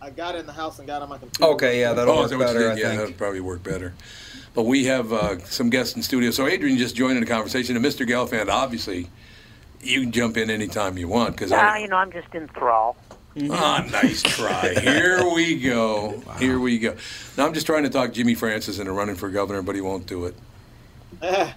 I 0.01 0.11
got 0.11 0.37
in 0.37 0.47
the 0.47 0.53
house 0.53 0.79
and 0.79 0.87
got 0.87 1.03
on 1.03 1.09
my 1.09 1.19
computer. 1.19 1.53
Okay, 1.53 1.81
yeah, 1.81 1.93
that'll 1.93 2.15
oh, 2.15 2.21
work 2.23 2.31
that 2.31 2.39
what 2.39 2.49
you 2.49 2.55
better. 2.55 2.71
I 2.71 2.75
yeah, 2.75 2.89
think. 2.89 3.01
that'll 3.01 3.15
probably 3.15 3.41
work 3.41 3.63
better. 3.63 3.95
But 4.55 4.65
we 4.65 4.85
have 4.85 5.13
uh, 5.13 5.39
some 5.41 5.71
guests 5.71 5.97
in 5.97 6.03
studio. 6.03 6.31
So 6.31 6.47
Adrian 6.47 6.79
just 6.79 6.95
joined 6.95 7.17
in 7.17 7.25
the 7.25 7.31
conversation, 7.31 7.77
and 7.77 7.85
Mr. 7.85 8.07
Gelfand, 8.07 8.49
obviously, 8.49 9.09
you 9.81 10.03
can 10.03 10.13
jump 10.13 10.37
in 10.37 10.51
anytime 10.51 10.97
you 10.97 11.09
want 11.09 11.33
because 11.33 11.53
Ah, 11.53 11.77
you 11.77 11.89
know, 11.89 11.97
I'm 11.97 12.13
just 12.13 12.35
in 12.35 12.49
thrall. 12.49 12.97
Ah, 13.51 13.85
nice 13.91 14.23
try. 14.23 14.75
Here 14.81 15.29
we 15.29 15.59
go. 15.59 16.23
Here 16.39 16.59
we 16.59 16.79
go. 16.79 16.95
Now 17.37 17.47
I'm 17.47 17.55
just 17.55 17.67
trying 17.67 17.83
to 17.83 17.91
talk 17.91 18.13
Jimmy 18.13 18.35
Francis 18.35 18.79
into 18.79 18.93
running 18.93 19.17
for 19.17 19.29
governor, 19.29 19.63
but 19.63 19.75
he 19.75 19.81
won't 19.81 20.07
do 20.07 20.27
it. 20.27 20.35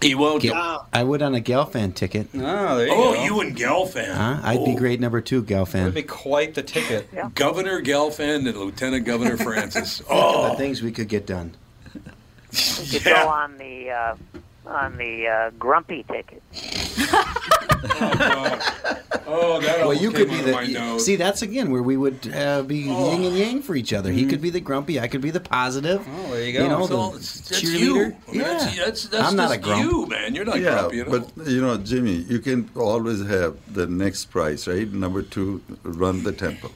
He 0.00 0.14
won't. 0.14 0.42
do 0.42 0.50
Gal- 0.50 0.86
I 0.92 1.02
would 1.02 1.22
on 1.22 1.34
a 1.34 1.40
Gelfand 1.40 1.96
ticket. 1.96 2.28
Oh, 2.34 2.76
there 2.76 2.86
you 2.86 2.92
oh, 2.94 3.14
go. 3.14 3.24
you 3.24 3.40
and 3.40 3.56
Gelfand. 3.56 4.14
Huh? 4.14 4.38
I'd 4.44 4.64
be 4.64 4.76
grade 4.76 5.00
number 5.00 5.20
two, 5.20 5.42
Gelfand. 5.42 5.72
That'd 5.72 5.94
be 5.94 6.02
quite 6.04 6.54
the 6.54 6.62
ticket. 6.62 7.08
Governor 7.34 7.82
Gelfand 7.82 8.46
and 8.48 8.56
Lieutenant 8.56 9.04
Governor 9.04 9.36
Francis. 9.44 9.98
Think 9.98 10.10
of 10.10 10.16
Oh, 10.16 10.48
the 10.50 10.54
things 10.54 10.82
we 10.82 10.92
could 10.92 11.08
get 11.08 11.26
done. 11.26 11.54
You 12.84 13.00
go 13.00 13.12
on 13.28 13.58
the 13.58 13.90
uh, 13.90 14.14
on 14.66 14.96
the 14.98 15.26
uh, 15.26 15.50
grumpy 15.58 16.04
ticket. 16.04 16.42
Oh, 19.26 19.60
that 19.62 19.80
well, 19.80 19.94
you 19.94 20.10
could 20.10 20.28
be 20.28 20.40
the 20.40 20.52
my 20.52 20.62
you- 20.62 20.98
see. 21.00 21.16
That's 21.16 21.42
again 21.42 21.70
where 21.70 21.82
we 21.82 21.96
would 21.96 22.32
uh, 22.34 22.62
be 22.62 22.78
yin 22.78 23.24
and 23.24 23.36
yang 23.36 23.62
for 23.62 23.74
each 23.74 23.92
other. 23.92 24.10
He 24.10 24.26
could 24.26 24.40
be 24.40 24.50
the 24.50 24.60
grumpy, 24.60 25.00
I 25.00 25.08
could 25.08 25.20
be 25.20 25.30
the 25.30 25.40
positive. 25.40 26.06
Oh, 26.08 26.30
there 26.34 26.44
you 26.44 26.52
go. 26.52 26.62
You 26.64 26.68
know, 26.68 26.86
So 26.86 27.10
the 27.10 27.12
that's 27.18 27.62
cheerleader. 27.62 27.80
you. 27.80 28.02
I 28.02 28.06
mean, 28.06 28.40
yeah, 28.40 28.42
that's, 28.42 28.76
that's, 28.76 29.04
that's 29.08 29.24
I'm 29.28 29.36
not 29.36 29.50
a 29.50 29.54
just 29.56 29.62
grump. 29.62 29.84
you, 29.84 30.06
man. 30.06 30.34
You're 30.34 30.44
not 30.44 30.60
yeah, 30.60 30.80
grumpy 30.80 31.00
at 31.00 31.08
all. 31.08 31.18
but 31.36 31.46
you 31.46 31.60
know, 31.60 31.76
Jimmy, 31.78 32.16
you 32.28 32.38
can 32.40 32.70
always 32.74 33.24
have 33.26 33.56
the 33.72 33.86
next 33.86 34.26
prize, 34.26 34.66
right? 34.68 34.90
Number 34.92 35.22
two, 35.22 35.62
run 35.82 36.22
the 36.24 36.32
temple. 36.32 36.70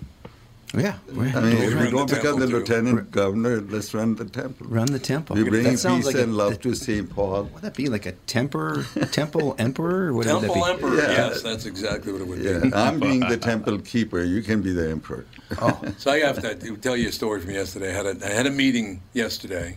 Yeah, 0.74 0.96
I 1.08 1.12
mean, 1.12 1.28
if 1.58 1.70
you 1.84 1.90
don't 1.90 2.08
become 2.08 2.40
the 2.40 2.46
lieutenant 2.46 3.10
governor, 3.10 3.60
let's 3.60 3.92
run 3.92 4.14
the 4.14 4.24
temple. 4.24 4.66
Run 4.68 4.86
the 4.86 4.98
temple. 4.98 5.36
You 5.36 5.44
bring 5.44 5.64
That 5.64 5.70
peace 5.72 5.82
sounds 5.82 6.06
like 6.06 6.14
a- 6.14 6.22
and 6.22 6.34
love 6.34 6.60
to 6.60 6.74
St. 6.74 7.10
Paul. 7.10 7.44
Would 7.52 7.62
that 7.62 7.74
be 7.74 7.88
like 7.90 8.06
a 8.06 8.12
temper, 8.12 8.86
temple 9.10 9.54
emperor? 9.58 10.06
Or 10.08 10.12
what 10.14 10.26
would 10.26 10.26
that 10.28 10.40
Temple 10.40 10.54
be? 10.54 10.70
Emperor. 10.70 10.96
Yeah. 10.96 11.10
Yes, 11.28 11.42
that's 11.42 11.66
exactly 11.66 12.10
what 12.12 12.22
it 12.22 12.26
would 12.26 12.38
Yeah, 12.42 12.58
be. 12.60 12.72
I'm 12.72 12.98
being 13.00 13.20
the 13.20 13.36
temple 13.36 13.78
keeper. 13.80 14.22
You 14.24 14.42
can 14.42 14.62
be 14.62 14.72
the 14.72 14.88
emperor. 14.90 15.26
So 15.98 16.10
I 16.10 16.20
have 16.20 16.40
to 16.40 16.76
tell 16.78 16.96
you 16.96 17.08
a 17.08 17.12
story 17.12 17.42
from 17.42 17.50
yesterday. 17.50 17.90
I 17.90 17.94
had 17.94 18.06
a, 18.06 18.26
I 18.26 18.30
had 18.30 18.46
a 18.46 18.50
meeting 18.50 19.02
yesterday, 19.12 19.76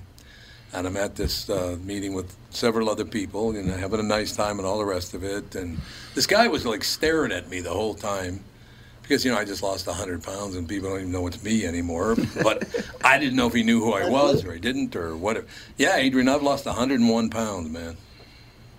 and 0.72 0.88
I'm 0.88 0.95
at 0.95 1.15
this 1.17 1.49
uh, 1.49 1.77
meeting 1.84 2.13
with 2.13 2.34
several 2.51 2.89
other 2.89 3.03
people, 3.03 3.49
and 3.53 3.69
having 3.69 3.99
a 3.99 4.03
nice 4.03 4.34
time 4.34 4.59
and 4.59 4.65
all 4.65 4.77
the 4.77 4.85
rest 4.85 5.13
of 5.13 5.26
it. 5.26 5.55
And 5.55 5.77
this 6.13 6.26
guy 6.26 6.47
was 6.47 6.65
like 6.65 6.85
staring 6.85 7.34
at 7.34 7.49
me 7.49 7.59
the 7.59 7.73
whole 7.73 7.95
time. 7.95 8.39
Because 9.07 9.23
you 9.23 9.32
know 9.32 9.38
I 9.38 9.45
just 9.45 9.61
lost 9.61 9.86
100 9.86 10.23
pounds 10.23 10.56
and 10.56 10.68
people 10.68 10.90
don't 10.90 11.02
even 11.02 11.11
know 11.11 11.27
it's 11.27 11.44
me 11.44 11.64
anymore. 11.64 12.15
But 12.41 12.68
I 13.03 13.19
didn't 13.19 13.36
know 13.36 13.45
if 13.45 13.53
he 13.53 13.61
knew 13.61 13.80
who 13.80 13.94
I 13.94 14.10
was 14.10 14.44
or 14.44 14.53
he 14.53 14.60
didn't 14.60 14.95
or 14.95 15.15
whatever. 15.15 15.45
Yeah, 15.77 15.98
Adrian, 15.98 16.27
I've 16.27 16.41
lost 16.41 16.65
101 16.65 17.30
pounds, 17.30 17.69
man. 17.69 17.98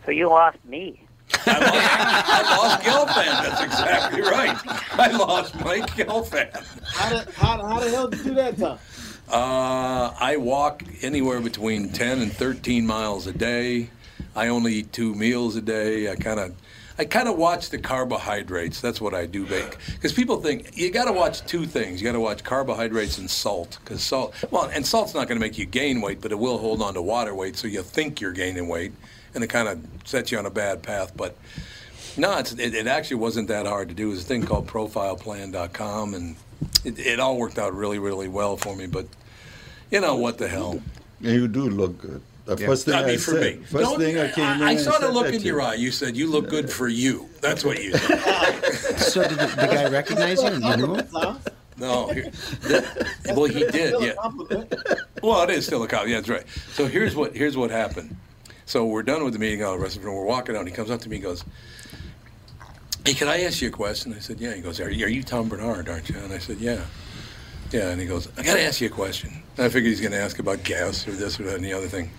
So 0.05 0.11
you 0.11 0.29
lost 0.29 0.59
me. 0.65 1.01
I 1.47 2.57
lost 2.57 2.83
Gelfand. 2.83 3.49
That's 3.49 3.63
exactly 3.63 4.23
right. 4.23 4.57
I 4.99 5.17
lost 5.17 5.55
Mike 5.61 5.87
Gelfand. 5.91 6.65
How 6.85 7.11
the, 7.11 7.33
how, 7.33 7.67
how 7.67 7.81
the 7.81 7.91
hell 7.91 8.09
did 8.09 8.19
you 8.19 8.25
do 8.25 8.35
that, 8.35 8.59
Tom? 8.59 8.79
Uh, 9.29 10.13
I 10.19 10.37
walk 10.39 10.83
anywhere 11.03 11.41
between 11.41 11.91
10 11.91 12.21
and 12.21 12.33
13 12.33 12.85
miles 12.85 13.29
a 13.29 13.33
day. 13.33 13.91
I 14.35 14.49
only 14.49 14.75
eat 14.75 14.93
two 14.93 15.15
meals 15.15 15.57
a 15.57 15.61
day. 15.63 16.11
I 16.11 16.17
kind 16.17 16.41
of 16.41 16.55
I 16.99 17.05
kind 17.05 17.29
of 17.29 17.37
watch 17.37 17.71
the 17.71 17.79
carbohydrates. 17.79 18.81
That's 18.81 19.01
what 19.01 19.13
I 19.13 19.27
do 19.27 19.45
bake. 19.47 19.77
Because 19.93 20.15
people 20.15 20.41
think 20.41 20.77
you 20.77 20.91
got 20.91 21.05
to 21.05 21.13
watch 21.13 21.45
two 21.47 21.67
things. 21.67 22.01
You 22.01 22.07
got 22.07 22.13
to 22.13 22.21
watch 22.21 22.43
carbohydrates 22.43 23.19
and 23.19 23.31
salt. 23.31 23.79
Because 23.85 24.03
salt, 24.03 24.35
well, 24.51 24.71
and 24.73 24.87
salt's 24.87 25.15
not 25.15 25.29
going 25.29 25.39
to 25.39 25.47
make 25.47 25.59
you 25.59 25.67
gain 25.67 26.01
weight, 26.01 26.23
but 26.23 26.33
it 26.33 26.39
will 26.39 26.57
hold 26.59 26.81
on 26.81 26.95
to 26.95 27.03
water 27.03 27.35
weight, 27.35 27.57
so 27.57 27.67
you 27.67 27.83
think 27.83 28.21
you're 28.21 28.33
gaining 28.33 28.67
weight, 28.69 28.93
and 29.35 29.45
it 29.45 29.49
kind 29.49 29.69
of 29.69 29.85
sets 30.05 30.33
you 30.33 30.39
on 30.39 30.47
a 30.47 30.51
bad 30.51 30.83
path. 30.83 31.15
But 31.15 31.37
No, 32.17 32.39
it, 32.39 32.59
it 32.59 32.87
actually 32.87 33.19
wasn't 33.19 33.49
that 33.49 33.67
hard 33.67 33.91
to 33.91 33.95
do. 33.95 34.07
It 34.07 34.11
was 34.11 34.23
a 34.23 34.27
thing 34.27 34.47
called 34.47 34.67
profileplan.com, 34.67 36.15
and 36.15 36.37
it, 36.83 36.99
it 36.99 37.21
all 37.21 37.37
worked 37.37 37.59
out 37.59 37.75
really, 37.75 37.99
really 37.99 38.29
well 38.29 38.57
for 38.57 38.75
me. 38.75 38.87
But 38.87 39.07
you 39.91 40.01
know 40.01 40.17
what 40.17 40.39
the 40.39 40.49
hell? 40.49 40.81
You 41.21 41.47
do 41.47 41.69
look 41.69 41.99
good. 41.99 42.23
The 42.47 42.57
Yeah. 42.57 42.67
first 42.69 42.85
thing 42.85 42.95
I 42.95 43.05
I, 43.11 43.17
for 43.17 43.33
said, 43.33 43.59
me. 43.59 43.65
first 43.65 43.85
Don't- 43.91 43.99
thing 43.99 44.19
I 44.19 44.31
came 44.31 44.45
in, 44.45 44.63
I, 44.63 44.71
and 44.73 44.81
saw 44.81 44.93
the 44.93 45.07
said 45.07 45.15
look 45.15 45.33
in 45.35 45.43
your 45.43 45.61
you. 45.61 45.67
eye. 45.67 45.75
You 45.75 45.91
said 45.91 46.17
you 46.17 46.31
look 46.31 46.49
good 46.49 46.71
for 46.71 46.87
you. 46.89 47.29
That's 47.41 47.65
what 47.65 47.83
you 47.83 47.93
said. 47.97 48.63
So 48.99 49.23
did 49.29 49.39
the, 49.39 49.47
the 49.47 49.67
guy 49.67 49.89
recognize 49.91 50.43
you? 50.43 50.51
You 50.51 50.77
knew 50.77 50.95
him? 50.95 51.39
No, 51.79 52.07
here, 52.09 52.31
that- 52.63 53.09
well, 53.35 53.45
he 53.47 53.61
did. 53.67 54.01
Yeah. 54.01 54.13
Well, 55.23 55.43
it 55.43 55.51
is 55.51 55.67
still 55.67 55.83
a 55.83 55.89
cop. 55.89 56.07
Yeah, 56.07 56.17
that's 56.17 56.29
right. 56.29 56.45
So 56.73 56.87
here's 56.87 57.15
what 57.17 57.35
here's 57.37 57.57
what 57.57 57.71
happened. 57.71 58.17
So 58.65 58.85
we're 58.87 59.03
done 59.03 59.25
with 59.25 59.33
the 59.33 59.39
meeting. 59.41 59.63
All 59.65 59.73
the 59.77 59.83
rest 59.83 59.97
of 59.97 60.03
it. 60.05 60.07
We're 60.09 60.25
walking 60.25 60.55
out. 60.55 60.61
And 60.61 60.69
he 60.69 60.75
comes 60.75 60.91
up 60.91 61.01
to 61.03 61.09
me. 61.09 61.17
and 61.17 61.25
goes, 61.25 61.45
"Hey, 63.05 63.15
can 63.15 63.29
I 63.29 63.43
ask 63.43 63.61
you 63.61 63.69
a 63.69 63.73
question?" 63.73 64.15
I 64.15 64.21
said, 64.21 64.41
"Yeah." 64.41 64.55
He 64.55 64.61
goes, 64.63 64.81
"Are 64.81 64.91
you, 64.91 65.05
are 65.05 65.09
you 65.09 65.23
Tom 65.23 65.49
Barnard, 65.49 65.89
aren't 65.89 66.09
you?" 66.09 66.17
And 66.19 66.33
I 66.33 66.39
said, 66.39 66.59
"Yeah." 66.59 66.81
Yeah, 67.73 67.89
and 67.91 68.01
he 68.01 68.07
goes, 68.07 68.29
"I 68.39 68.43
got 68.43 68.55
to 68.55 68.63
ask 68.63 68.81
you 68.81 68.87
a 68.87 68.91
question." 68.91 69.43
And 69.57 69.67
I 69.67 69.69
figured 69.69 69.91
he's 69.91 70.01
going 70.01 70.13
to 70.13 70.21
ask 70.21 70.39
about 70.39 70.63
gas 70.63 71.07
or 71.09 71.13
this 71.13 71.39
or 71.41 71.45
that 71.45 71.57
and 71.57 71.65
the 71.65 71.73
other 71.73 71.89
thing. 71.89 72.11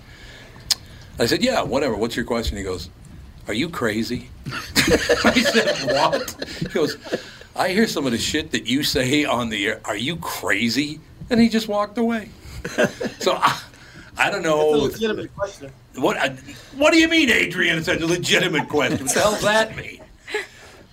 I 1.20 1.26
said, 1.26 1.44
"Yeah, 1.44 1.62
whatever. 1.64 1.96
What's 1.96 2.16
your 2.16 2.26
question?" 2.26 2.58
He 2.58 2.64
goes, 2.64 2.90
"Are 3.48 3.54
you 3.54 3.70
crazy?" 3.70 4.30
I 4.48 5.42
said, 5.54 5.92
"What?" 5.94 6.46
He 6.60 6.66
goes, 6.68 6.98
"I 7.56 7.70
hear 7.70 7.88
some 7.88 8.06
of 8.06 8.12
the 8.12 8.18
shit 8.18 8.52
that 8.52 8.68
you 8.68 8.84
say 8.84 9.26
on 9.26 9.50
the 9.50 9.66
air. 9.68 9.82
Are 9.86 9.96
you 9.98 10.18
crazy?" 10.18 11.00
And 11.30 11.40
he 11.40 11.50
just 11.50 11.68
walked 11.68 11.98
away. 11.98 12.30
so 13.20 13.34
I, 13.36 13.60
I 14.18 14.30
don't 14.30 14.40
It's 14.40 14.48
a 14.48 14.50
know. 14.50 14.70
legitimate 14.70 15.36
question. 15.36 15.72
What 15.96 16.18
I- 16.18 16.36
What 16.76 16.94
do 16.94 17.00
you 17.00 17.08
mean, 17.08 17.30
Adrian? 17.30 17.78
It's 17.78 17.88
a 17.88 17.96
legitimate 18.06 18.70
question. 18.70 19.06
What 19.06 19.14
the 19.14 19.20
hell 19.20 19.32
does 19.32 19.42
that 19.42 19.76
mean? 19.76 20.02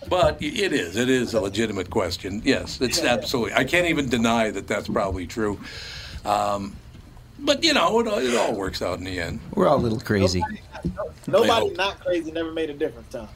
But 0.09 0.43
it 0.43 0.73
is. 0.75 0.97
It 0.97 1.09
is 1.09 1.33
a 1.35 1.41
legitimate 1.41 1.89
question. 1.89 2.43
Yes, 2.45 2.79
it's 2.81 3.01
absolutely. 3.03 3.55
I 3.55 3.65
can't 3.65 3.87
even 3.89 4.09
deny 4.11 4.51
that 4.51 4.67
that's 4.69 4.87
probably 4.89 5.27
true. 5.27 5.59
Um, 6.27 6.77
but 7.39 7.63
you 7.65 7.75
know, 7.75 8.01
it, 8.01 8.07
all- 8.09 8.19
it 8.19 8.37
all 8.37 8.55
works 8.55 8.83
out 8.83 8.99
in 8.99 9.05
the 9.05 9.19
end. 9.21 9.41
We're 9.55 9.67
all 9.69 9.77
a 9.77 9.79
little 9.83 10.01
crazy. 10.01 10.43
Nobody 11.27 11.71
not 11.75 12.01
crazy 12.01 12.31
never 12.31 12.53
made 12.53 12.71
a 12.71 12.75
difference, 12.75 13.11
Tom. 13.13 13.29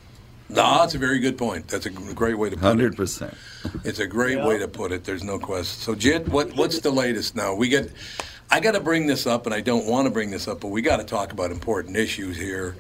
No, 0.50 0.78
that's 0.78 0.94
a 0.94 0.98
very 0.98 1.18
good 1.18 1.36
point. 1.36 1.68
That's 1.68 1.84
a 1.84 1.90
great 1.90 2.38
way 2.38 2.48
to 2.48 2.56
put 2.56 2.64
Hundred 2.64 2.94
it. 2.94 2.96
percent. 2.96 3.34
It's 3.84 3.98
a 3.98 4.06
great 4.06 4.42
way 4.42 4.58
to 4.58 4.66
put 4.68 4.92
it. 4.92 5.04
There's 5.04 5.22
no 5.22 5.38
question. 5.38 5.80
So, 5.82 5.94
Jit, 5.94 6.26
what 6.28 6.54
what's 6.54 6.80
the 6.80 6.90
latest 6.90 7.36
now? 7.36 7.54
We 7.54 7.68
get. 7.68 7.90
I 8.50 8.60
got 8.60 8.72
to 8.72 8.80
bring 8.80 9.06
this 9.06 9.26
up, 9.26 9.44
and 9.44 9.54
I 9.54 9.60
don't 9.60 9.84
want 9.84 10.06
to 10.06 10.10
bring 10.10 10.30
this 10.30 10.48
up, 10.48 10.60
but 10.60 10.68
we 10.68 10.80
got 10.80 10.96
to 10.98 11.04
talk 11.04 11.32
about 11.32 11.50
important 11.50 11.98
issues 11.98 12.34
here. 12.38 12.76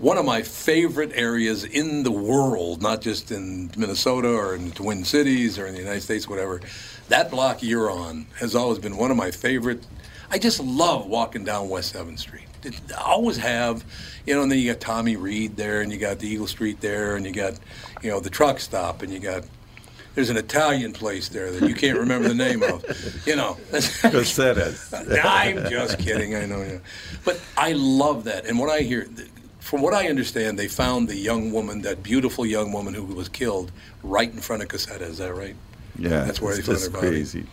One 0.00 0.18
of 0.18 0.26
my 0.26 0.42
favorite 0.42 1.12
areas 1.14 1.64
in 1.64 2.02
the 2.02 2.12
world, 2.12 2.82
not 2.82 3.00
just 3.00 3.30
in 3.32 3.70
Minnesota 3.74 4.28
or 4.28 4.54
in 4.54 4.68
the 4.68 4.74
Twin 4.74 5.04
Cities 5.04 5.58
or 5.58 5.66
in 5.66 5.72
the 5.72 5.80
United 5.80 6.02
States, 6.02 6.28
whatever, 6.28 6.60
that 7.08 7.30
block 7.30 7.62
you're 7.62 7.90
on 7.90 8.26
has 8.38 8.54
always 8.54 8.78
been 8.78 8.98
one 8.98 9.10
of 9.10 9.16
my 9.16 9.30
favorite. 9.30 9.82
I 10.30 10.38
just 10.38 10.60
love 10.60 11.06
walking 11.06 11.44
down 11.44 11.68
West 11.68 11.94
7th 11.94 12.18
Street. 12.18 12.44
It, 12.64 12.74
I 12.92 13.02
always 13.02 13.36
have, 13.38 13.84
you 14.26 14.34
know, 14.34 14.42
and 14.42 14.50
then 14.50 14.58
you 14.58 14.72
got 14.72 14.80
Tommy 14.80 15.16
Reed 15.16 15.56
there, 15.56 15.80
and 15.80 15.90
you 15.92 15.98
got 15.98 16.18
the 16.18 16.28
Eagle 16.28 16.46
Street 16.46 16.80
there, 16.80 17.16
and 17.16 17.24
you 17.24 17.32
got, 17.32 17.58
you 18.02 18.10
know, 18.10 18.20
the 18.20 18.30
truck 18.30 18.60
stop, 18.60 19.02
and 19.02 19.12
you 19.12 19.20
got, 19.20 19.44
there's 20.14 20.28
an 20.30 20.36
Italian 20.36 20.92
place 20.92 21.28
there 21.28 21.50
that 21.52 21.68
you 21.68 21.74
can't 21.74 21.98
remember 21.98 22.28
the 22.28 22.34
name 22.34 22.62
of, 22.62 22.84
you 23.26 23.36
know. 23.36 23.56
I'm 25.56 25.70
just 25.70 25.98
kidding. 25.98 26.34
I 26.34 26.44
know. 26.46 26.62
Yeah. 26.62 26.78
But 27.24 27.40
I 27.56 27.72
love 27.72 28.24
that. 28.24 28.46
And 28.46 28.58
what 28.58 28.68
I 28.68 28.80
hear, 28.80 29.06
from 29.60 29.80
what 29.80 29.94
I 29.94 30.08
understand, 30.08 30.58
they 30.58 30.68
found 30.68 31.08
the 31.08 31.16
young 31.16 31.52
woman, 31.52 31.82
that 31.82 32.02
beautiful 32.02 32.44
young 32.44 32.72
woman 32.72 32.92
who 32.94 33.04
was 33.04 33.28
killed, 33.28 33.70
right 34.02 34.30
in 34.30 34.40
front 34.40 34.62
of 34.62 34.68
Cossetta. 34.68 35.02
Is 35.02 35.18
that 35.18 35.34
right? 35.34 35.54
Yeah, 35.98 36.24
That's 36.24 36.40
where 36.40 36.56
it's 36.56 36.66
they 36.66 36.74
found 36.74 36.84
her 36.84 36.90
body. 36.90 37.08
crazy. 37.08 37.46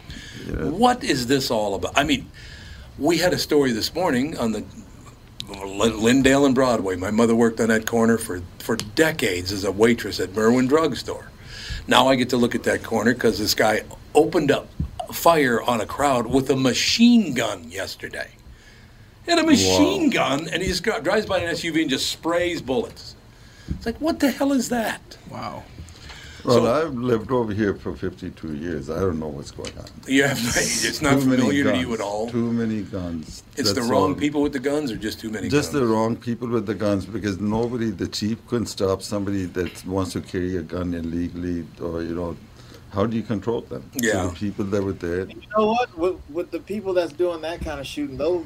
Know, 0.48 0.70
What 0.72 1.04
is 1.04 1.28
this 1.28 1.50
all 1.52 1.76
about? 1.76 1.94
I 1.98 2.04
mean, 2.04 2.30
we 2.98 3.18
had 3.18 3.34
a 3.34 3.38
story 3.38 3.72
this 3.72 3.94
morning 3.94 4.38
on 4.38 4.52
the 4.52 4.64
Lin- 5.50 6.02
Lyndale 6.02 6.46
and 6.46 6.56
Broadway. 6.56 6.96
My 6.96 7.12
mother 7.12 7.36
worked 7.36 7.60
on 7.60 7.70
that 7.70 7.86
corner 7.86 8.18
for, 8.18 8.42
for 8.60 8.76
decades 8.76 9.52
as 9.52 9.64
a 9.64 9.72
waitress 9.72 10.20
at 10.20 10.34
Merwin 10.34 10.68
Drug 10.68 10.96
Store. 10.96 11.30
Now 11.88 12.08
I 12.08 12.16
get 12.16 12.30
to 12.30 12.38
look 12.38 12.56
at 12.56 12.64
that 12.64 12.84
corner 12.84 13.14
because 13.14 13.38
this 13.38 13.54
guy 13.54 13.82
opened 14.16 14.50
up 14.52 14.68
fire 15.14 15.62
on 15.62 15.82
a 15.82 15.86
crowd 15.86 16.26
with 16.28 16.50
a 16.50 16.56
machine 16.56 17.34
gun 17.34 17.70
yesterday. 17.70 18.32
He 19.26 19.32
had 19.32 19.40
a 19.40 19.46
machine 19.46 20.10
gun, 20.10 20.48
and 20.50 20.62
he 20.62 20.68
just 20.68 20.84
drives 20.84 21.26
by 21.26 21.40
an 21.40 21.54
SUV 21.56 21.82
and 21.82 21.90
just 21.90 22.12
sprays 22.12 22.62
bullets. 22.62 23.16
It's 23.70 23.86
like, 23.86 24.00
what 24.00 24.20
the 24.20 24.32
hell 24.32 24.52
is 24.52 24.70
that? 24.70 25.18
Wow. 25.32 25.64
Well, 26.46 26.68
I've 26.68 26.94
lived 26.94 27.32
over 27.32 27.54
here 27.54 27.74
for 27.76 27.96
52 27.96 28.56
years. 28.56 28.90
I 28.90 29.00
don't 29.00 29.20
know 29.20 29.28
what's 29.28 29.52
going 29.52 29.78
on. 29.78 29.86
You 30.08 30.24
have, 30.24 30.38
it's 30.38 31.02
not 31.02 31.20
Too 31.20 31.26
many 31.28 31.42
familiar 31.42 31.64
to 31.72 31.78
you 31.78 31.86
guns, 31.88 32.00
at 32.00 32.04
all. 32.06 32.30
Too 32.30 32.52
many 32.54 32.82
guns. 32.84 33.44
It's 33.58 33.74
the 33.74 33.82
wrong 33.82 34.10
all. 34.14 34.16
people 34.16 34.42
with 34.42 34.54
the 34.54 34.60
guns, 34.60 34.92
or 34.92 34.98
just 34.98 35.20
too 35.20 35.30
many 35.30 35.50
Just 35.50 35.72
guns? 35.72 35.82
the 35.82 35.88
wrong 35.88 36.16
people 36.16 36.48
with 36.48 36.66
the 36.66 36.76
guns 36.76 37.06
because 37.06 37.40
nobody, 37.40 37.90
the 37.90 38.08
chief 38.08 38.46
couldn't 38.48 38.68
stop 38.68 39.02
somebody 39.02 39.46
that 39.46 39.86
wants 39.86 40.14
to 40.14 40.22
carry 40.22 40.58
a 40.58 40.62
gun 40.62 40.94
illegally 40.94 41.66
or, 41.82 42.02
you 42.04 42.16
know, 42.16 42.38
how 42.92 43.06
do 43.06 43.18
you 43.18 43.24
control 43.24 43.62
them? 43.62 43.84
So 44.02 44.06
Yeah. 44.08 44.28
the 44.28 44.34
people 44.34 44.66
that 44.66 44.82
were 44.82 44.94
there, 44.94 45.28
You 45.28 45.42
know 45.58 45.68
what? 45.68 45.98
With, 45.98 46.16
with 46.30 46.52
the 46.52 46.60
people 46.62 46.94
that's 46.94 47.12
doing 47.12 47.42
that 47.42 47.60
kind 47.62 47.80
of 47.80 47.86
shooting, 47.88 48.18
those 48.18 48.46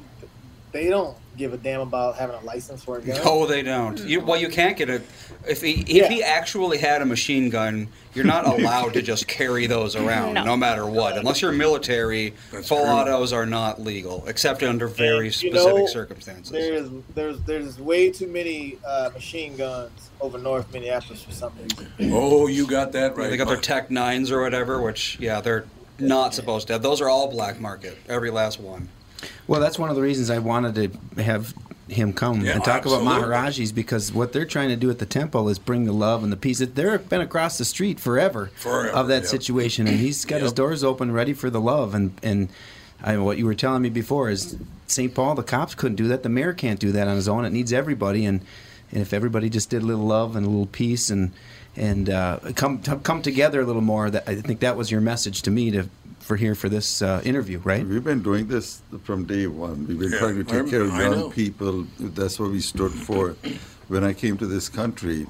they 0.72 0.88
don't 0.90 1.18
give 1.38 1.54
a 1.54 1.58
damn 1.58 1.80
about 1.80 2.16
having 2.16 2.36
a 2.36 2.41
license 2.41 2.84
for 2.84 2.98
a 2.98 3.02
gun. 3.02 3.18
No, 3.24 3.46
they 3.46 3.62
don't. 3.64 3.98
You, 4.00 4.20
well, 4.20 4.40
you 4.40 4.50
can't 4.50 4.78
get 4.78 4.90
it. 4.90 5.02
If 5.48 5.62
he 5.62 5.82
if 5.88 6.10
he 6.10 6.22
actually 6.22 6.78
had 6.78 7.02
a 7.02 7.06
machine 7.06 7.50
gun, 7.50 7.88
you're 8.14 8.26
not 8.26 8.46
allowed 8.60 8.94
to 8.94 9.02
just 9.02 9.28
carry 9.28 9.66
those 9.66 9.96
around, 9.96 10.34
No. 10.36 10.44
no, 10.44 10.58
matter 10.58 10.86
what. 10.86 11.18
Unless 11.18 11.41
you're 11.41 11.52
military, 11.52 12.32
full 12.64 12.86
autos 12.86 13.32
are 13.34 13.46
not 13.46 13.82
legal, 13.82 14.26
except 14.28 14.62
under 14.64 14.88
very 14.88 15.26
You 15.28 15.32
specific 15.32 15.76
know, 15.76 15.88
circumstances. 15.88 16.52
There's 16.52 16.90
there's 17.16 17.40
there's 17.41 17.80
way 17.80 18.12
too 18.12 18.28
many 18.28 18.78
uh, 18.86 19.10
machine 19.14 19.56
guns 19.56 20.10
over 20.22 20.38
North 20.38 20.72
Minneapolis 20.74 21.24
for 21.24 21.32
some 21.32 21.54
reason. 21.62 22.12
Oh, 22.14 22.48
you 22.48 22.68
got 22.68 22.91
that 22.91 23.16
right. 23.16 23.30
They 23.30 23.38
got 23.38 23.48
their 23.48 23.58
Tech 23.58 23.90
Nines 23.90 24.32
or 24.32 24.41
whatever, 24.41 24.82
which 24.82 25.18
yeah, 25.20 25.41
they're 25.41 25.66
not 25.98 26.34
supposed 26.34 26.68
to 26.68 26.74
have. 26.74 26.82
Those 26.82 27.02
are 27.02 27.10
all 27.10 27.30
black 27.32 27.60
market, 27.60 27.98
every 28.08 28.30
last 28.30 28.60
one. 28.60 28.90
Well, 29.48 29.60
that's 29.60 29.80
one 29.80 29.90
of 29.90 29.96
the 29.96 30.02
reasons 30.02 30.30
I 30.30 30.40
wanted 30.40 30.76
to 31.16 31.24
have 31.24 31.54
him 31.88 32.14
come 32.14 32.41
Yeah, 32.41 32.54
and 32.54 32.64
talk 32.64 32.86
about 32.86 33.02
absolutely. 33.02 33.28
Maharajis 33.28 33.74
because 33.74 34.14
what 34.14 34.32
they're 34.32 34.46
trying 34.46 34.70
to 34.70 34.76
do 34.76 34.90
at 34.90 35.00
the 35.00 35.06
temple 35.06 35.50
is 35.50 35.58
bring 35.60 35.86
the 35.86 35.91
love 35.91 36.24
and 36.24 36.32
the 36.32 36.38
peace. 36.38 36.60
They've 36.60 37.10
been 37.10 37.22
across 37.22 37.58
the 37.58 37.66
street 37.66 38.00
forever, 38.00 38.52
Forever, 38.56 38.90
of 38.90 39.08
that 39.08 39.24
yep. 39.24 39.26
situation, 39.26 39.88
and 39.88 39.98
he's 39.98 40.24
got 40.26 40.41
his 40.41 40.54
doors 40.54 40.84
open, 40.84 41.12
ready 41.12 41.34
for 41.34 41.50
the 41.50 41.62
love. 41.62 41.96
And 41.96 42.12
and 42.22 42.50
I, 43.04 43.18
what 43.18 43.38
you 43.38 43.46
were 43.46 43.56
telling 43.56 43.82
me 43.82 43.90
before 43.90 44.30
is 44.30 44.58
St. 44.88 45.14
Paul. 45.14 45.36
The 45.36 45.44
cops 45.44 45.74
couldn't 45.76 45.96
do 45.96 46.08
that. 46.10 46.24
The 46.24 46.30
mayor 46.30 46.54
can't 46.54 46.80
do 46.80 46.91
that 46.91 47.08
on 47.08 47.16
his 47.16 47.28
own. 47.28 47.46
It 47.46 47.52
needs 47.54 47.74
everybody, 47.74 48.26
and, 48.26 48.41
and 48.91 49.02
if 49.02 49.14
everybody 49.14 49.50
just 49.50 49.70
did 49.70 49.82
a 49.82 49.86
little 49.86 50.06
love 50.06 50.36
and 50.36 50.46
a 50.46 50.50
little 50.50 50.66
peace 50.68 51.10
and 51.10 51.32
and 51.76 52.10
uh, 52.10 52.40
come 52.56 52.82
come 52.82 53.22
together 53.22 53.62
a 53.62 53.66
little 53.66 53.82
more, 53.82 54.10
that 54.10 54.28
I 54.28 54.36
think 54.36 54.60
that 54.60 54.76
was 54.78 54.91
your 54.91 55.02
message 55.02 55.41
to 55.44 55.52
me 55.52 55.72
to 55.72 55.88
for 56.30 56.35
here 56.35 56.53
for 56.53 56.69
this 56.69 57.01
uh, 57.01 57.19
interview, 57.26 57.57
right? 57.64 57.84
We've 57.84 58.03
been 58.03 58.22
doing 58.22 58.47
this 58.47 58.84
from 59.03 59.26
day 59.26 59.47
one. 59.47 59.88
We've 59.88 59.97
been 59.97 60.11
Yeah, 60.11 60.19
trying 60.19 60.45
to 60.45 60.53
I 60.53 60.60
take 60.61 60.69
care 60.69 60.81
of 60.84 60.93
young 60.93 61.31
people. 61.31 61.88
That's 61.99 62.39
what 62.39 62.51
we 62.51 62.60
stood 62.60 62.91
for. 62.91 63.35
When 63.88 64.03
I 64.03 64.14
came 64.14 64.38
to 64.38 64.45
this 64.45 64.69
country, 64.69 65.26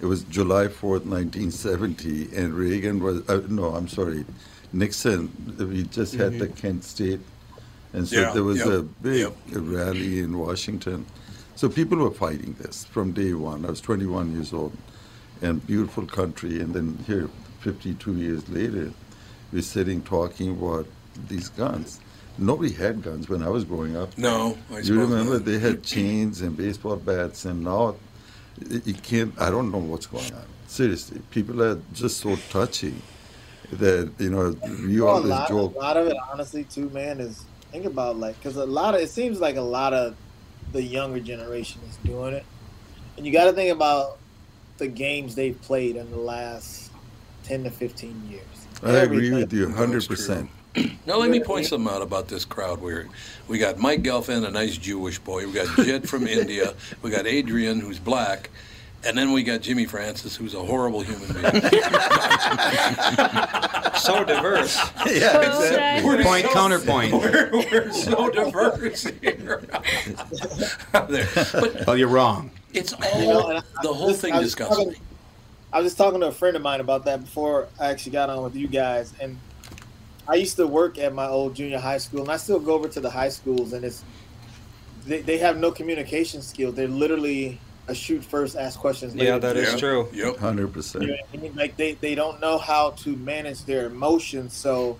it 0.00 0.06
was 0.06 0.22
July 0.22 0.68
4th, 0.68 1.04
1970, 1.04 2.28
and 2.36 2.54
Reagan 2.54 3.00
was, 3.02 3.28
uh, 3.28 3.42
no, 3.48 3.74
I'm 3.74 3.88
sorry, 3.88 4.24
Nixon, 4.72 5.20
we 5.58 5.82
just 5.82 6.14
had 6.14 6.38
the 6.38 6.46
Mhm. 6.46 6.56
Kent 6.62 6.84
State. 6.84 7.22
And 7.92 8.06
so 8.06 8.20
Yeah, 8.20 8.32
there 8.32 8.44
was 8.44 8.58
yep, 8.58 8.68
a 8.68 8.82
big 9.08 9.32
rally 9.50 10.20
in 10.20 10.38
Washington. 10.38 11.06
So 11.56 11.68
people 11.68 11.98
were 11.98 12.12
fighting 12.26 12.54
this 12.62 12.84
from 12.84 13.10
day 13.10 13.32
one. 13.34 13.64
I 13.66 13.70
was 13.70 13.80
21 13.80 14.30
years 14.36 14.52
old, 14.52 14.74
and 15.42 15.66
beautiful 15.66 16.06
country. 16.06 16.60
And 16.60 16.72
then 16.72 16.88
here, 17.10 17.28
52 17.58 18.14
years 18.14 18.48
later, 18.48 18.92
we're 19.56 19.62
sitting 19.62 20.02
talking 20.02 20.50
about 20.50 20.86
these 21.28 21.48
guns. 21.48 21.98
Nobody 22.36 22.70
had 22.70 23.02
guns 23.02 23.26
when 23.30 23.42
I 23.42 23.48
was 23.48 23.64
growing 23.64 23.96
up. 23.96 24.16
No, 24.18 24.58
I 24.70 24.80
you 24.80 25.00
remember 25.00 25.34
not. 25.38 25.46
they 25.46 25.58
had 25.58 25.82
chains 25.82 26.42
and 26.42 26.54
baseball 26.54 26.96
bats, 26.96 27.46
and 27.46 27.64
now 27.64 27.96
it- 28.60 28.86
you 28.86 28.92
can't. 28.92 29.32
I 29.40 29.48
don't 29.48 29.72
know 29.72 29.78
what's 29.78 30.04
going 30.04 30.30
on. 30.34 30.44
Seriously, 30.68 31.22
people 31.30 31.62
are 31.62 31.80
just 31.94 32.18
so 32.20 32.36
touchy 32.50 32.94
that 33.72 34.10
you 34.18 34.28
know 34.28 34.54
we 34.86 35.00
Well, 35.00 35.08
a 35.08 35.16
always 35.16 35.30
lot, 35.30 35.48
joke. 35.48 35.74
a 35.74 35.78
lot 35.78 35.96
of 35.96 36.06
it, 36.08 36.16
honestly, 36.30 36.64
too, 36.64 36.90
man, 36.90 37.18
is 37.20 37.42
think 37.72 37.86
about 37.86 38.18
like 38.18 38.36
because 38.38 38.56
a 38.58 38.66
lot 38.66 38.94
of 38.94 39.00
it 39.00 39.08
seems 39.08 39.40
like 39.40 39.56
a 39.56 39.60
lot 39.78 39.94
of 39.94 40.14
the 40.72 40.82
younger 40.82 41.20
generation 41.20 41.80
is 41.88 41.96
doing 42.06 42.34
it, 42.34 42.44
and 43.16 43.24
you 43.26 43.32
got 43.32 43.44
to 43.46 43.52
think 43.54 43.72
about 43.72 44.18
the 44.76 44.86
games 44.86 45.34
they've 45.34 45.58
played 45.62 45.96
in 45.96 46.10
the 46.10 46.18
last 46.18 46.90
ten 47.44 47.64
to 47.64 47.70
fifteen 47.70 48.20
years. 48.30 48.44
I 48.82 48.98
agree 48.98 49.30
with 49.32 49.52
you 49.52 49.66
100 49.66 50.06
percent. 50.06 50.50
Now 51.06 51.16
let 51.16 51.30
me 51.30 51.40
point 51.40 51.64
something 51.66 51.90
out 51.92 52.02
about 52.02 52.28
this 52.28 52.44
crowd. 52.44 52.80
We're, 52.82 53.08
we 53.48 53.56
got 53.58 53.78
Mike 53.78 54.02
Gelfand, 54.02 54.46
a 54.46 54.50
nice 54.50 54.76
Jewish 54.76 55.18
boy. 55.18 55.46
We 55.46 55.52
got 55.54 55.74
Jit 55.76 56.06
from 56.06 56.26
India. 56.28 56.74
We 57.00 57.10
got 57.10 57.26
Adrian, 57.26 57.80
who's 57.80 57.98
black, 57.98 58.50
And 59.04 59.16
then 59.16 59.32
we 59.32 59.42
got 59.42 59.62
Jimmy 59.62 59.86
Francis, 59.86 60.36
who's 60.36 60.52
a 60.52 60.62
horrible 60.62 61.00
human 61.00 61.32
being. 61.32 61.44
so 63.96 64.22
diverse. 64.24 64.76
Yeah, 65.06 65.40
exactly. 65.40 66.04
We're 66.08 66.22
Point, 66.22 66.44
so- 66.46 66.52
counterpoint. 66.52 67.12
We're, 67.22 67.50
we're 67.52 67.92
so 67.92 68.28
diverse 68.30 69.04
here. 69.22 69.62
There. 70.92 71.28
But 71.52 71.88
Oh, 71.88 71.92
you're 71.94 72.08
wrong. 72.08 72.50
it's 72.74 72.92
all 72.92 73.20
You 73.20 73.26
know, 73.28 73.46
I- 73.56 73.62
the 73.82 73.94
whole 73.94 74.08
just- 74.10 74.20
thing 74.20 74.34
I 74.34 74.42
I 75.72 75.80
was 75.80 75.86
just 75.86 75.98
talking 75.98 76.20
to 76.20 76.28
a 76.28 76.32
friend 76.32 76.56
of 76.56 76.62
mine 76.62 76.80
about 76.80 77.04
that 77.06 77.20
before 77.22 77.68
I 77.78 77.86
actually 77.86 78.12
got 78.12 78.30
on 78.30 78.42
with 78.42 78.54
you 78.56 78.68
guys, 78.68 79.12
and 79.20 79.38
I 80.28 80.34
used 80.36 80.56
to 80.56 80.66
work 80.66 80.98
at 80.98 81.12
my 81.12 81.26
old 81.26 81.54
junior 81.54 81.78
high 81.78 81.98
school, 81.98 82.20
and 82.22 82.30
I 82.30 82.36
still 82.36 82.58
go 82.60 82.74
over 82.74 82.88
to 82.88 83.00
the 83.00 83.10
high 83.10 83.28
schools, 83.28 83.72
and 83.72 83.84
it's 83.84 84.02
they, 85.06 85.20
they 85.22 85.38
have 85.38 85.58
no 85.58 85.70
communication 85.70 86.42
skills. 86.42 86.74
They're 86.74 86.88
literally 86.88 87.60
a 87.88 87.94
shoot 87.94 88.24
first, 88.24 88.56
ask 88.56 88.78
questions 88.78 89.14
later. 89.14 89.32
Yeah, 89.32 89.38
that 89.38 89.56
is 89.56 89.72
Yeah. 89.72 89.78
true. 89.78 90.08
Yep. 90.12 90.38
hundred 90.38 90.72
percent. 90.72 91.04
I 91.32 91.36
mean? 91.36 91.54
Like 91.54 91.76
they, 91.76 91.92
they 91.94 92.14
don't 92.14 92.40
know 92.40 92.58
how 92.58 92.90
to 92.90 93.14
manage 93.16 93.64
their 93.64 93.86
emotions, 93.86 94.54
so 94.54 94.98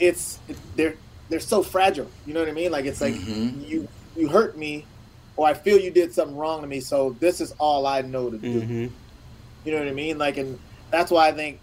it's 0.00 0.38
it, 0.48 0.56
they're 0.76 0.96
they're 1.28 1.40
so 1.40 1.62
fragile. 1.62 2.10
You 2.26 2.34
know 2.34 2.40
what 2.40 2.48
I 2.48 2.52
mean? 2.52 2.70
Like 2.72 2.84
it's 2.84 3.00
like 3.00 3.14
Mhm. 3.14 3.68
you 3.68 3.88
you 4.16 4.28
hurt 4.28 4.58
me, 4.58 4.84
or 5.36 5.46
I 5.46 5.54
feel 5.54 5.78
you 5.78 5.90
did 5.90 6.12
something 6.12 6.36
wrong 6.36 6.60
to 6.62 6.66
me, 6.66 6.80
so 6.80 7.16
this 7.20 7.40
is 7.40 7.52
all 7.58 7.86
I 7.86 8.02
know 8.02 8.30
to 8.30 8.36
do. 8.38 8.60
Mm-hmm. 8.60 8.86
You 9.68 9.74
know 9.74 9.80
what 9.80 9.88
I 9.88 9.92
mean? 9.92 10.16
Like, 10.16 10.38
and 10.38 10.58
that's 10.90 11.10
why 11.10 11.28
I 11.28 11.32
think 11.32 11.60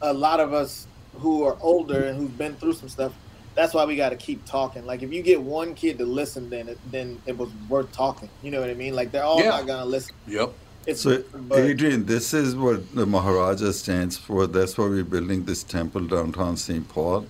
a 0.00 0.12
lot 0.12 0.38
of 0.38 0.52
us 0.52 0.86
who 1.14 1.42
are 1.42 1.56
older 1.60 2.04
and 2.04 2.16
who've 2.16 2.38
been 2.38 2.54
through 2.54 2.74
some 2.74 2.88
stuff, 2.88 3.12
that's 3.56 3.74
why 3.74 3.84
we 3.84 3.96
got 3.96 4.10
to 4.10 4.16
keep 4.16 4.44
talking. 4.44 4.86
Like, 4.86 5.02
if 5.02 5.12
you 5.12 5.22
get 5.22 5.42
one 5.42 5.74
kid 5.74 5.98
to 5.98 6.06
listen, 6.06 6.48
then 6.50 6.68
it, 6.68 6.78
then 6.92 7.20
it 7.26 7.36
was 7.36 7.50
worth 7.68 7.90
talking. 7.90 8.28
You 8.42 8.52
know 8.52 8.60
what 8.60 8.70
I 8.70 8.74
mean? 8.74 8.94
Like, 8.94 9.10
they're 9.10 9.24
all 9.24 9.40
Yeah. 9.40 9.48
not 9.48 9.66
gonna 9.66 9.84
listen. 9.86 10.14
Yep. 10.28 10.52
It's 10.86 11.00
So, 11.00 11.24
but 11.48 11.58
Adrian, 11.58 12.06
this 12.06 12.32
is 12.32 12.54
what 12.54 12.94
the 12.94 13.06
Maharaja 13.06 13.72
stands 13.72 14.16
for. 14.16 14.46
That's 14.46 14.78
why 14.78 14.86
we're 14.86 15.02
building 15.02 15.44
this 15.44 15.64
temple 15.64 16.02
downtown 16.02 16.56
St. 16.56 16.88
Paul. 16.88 17.26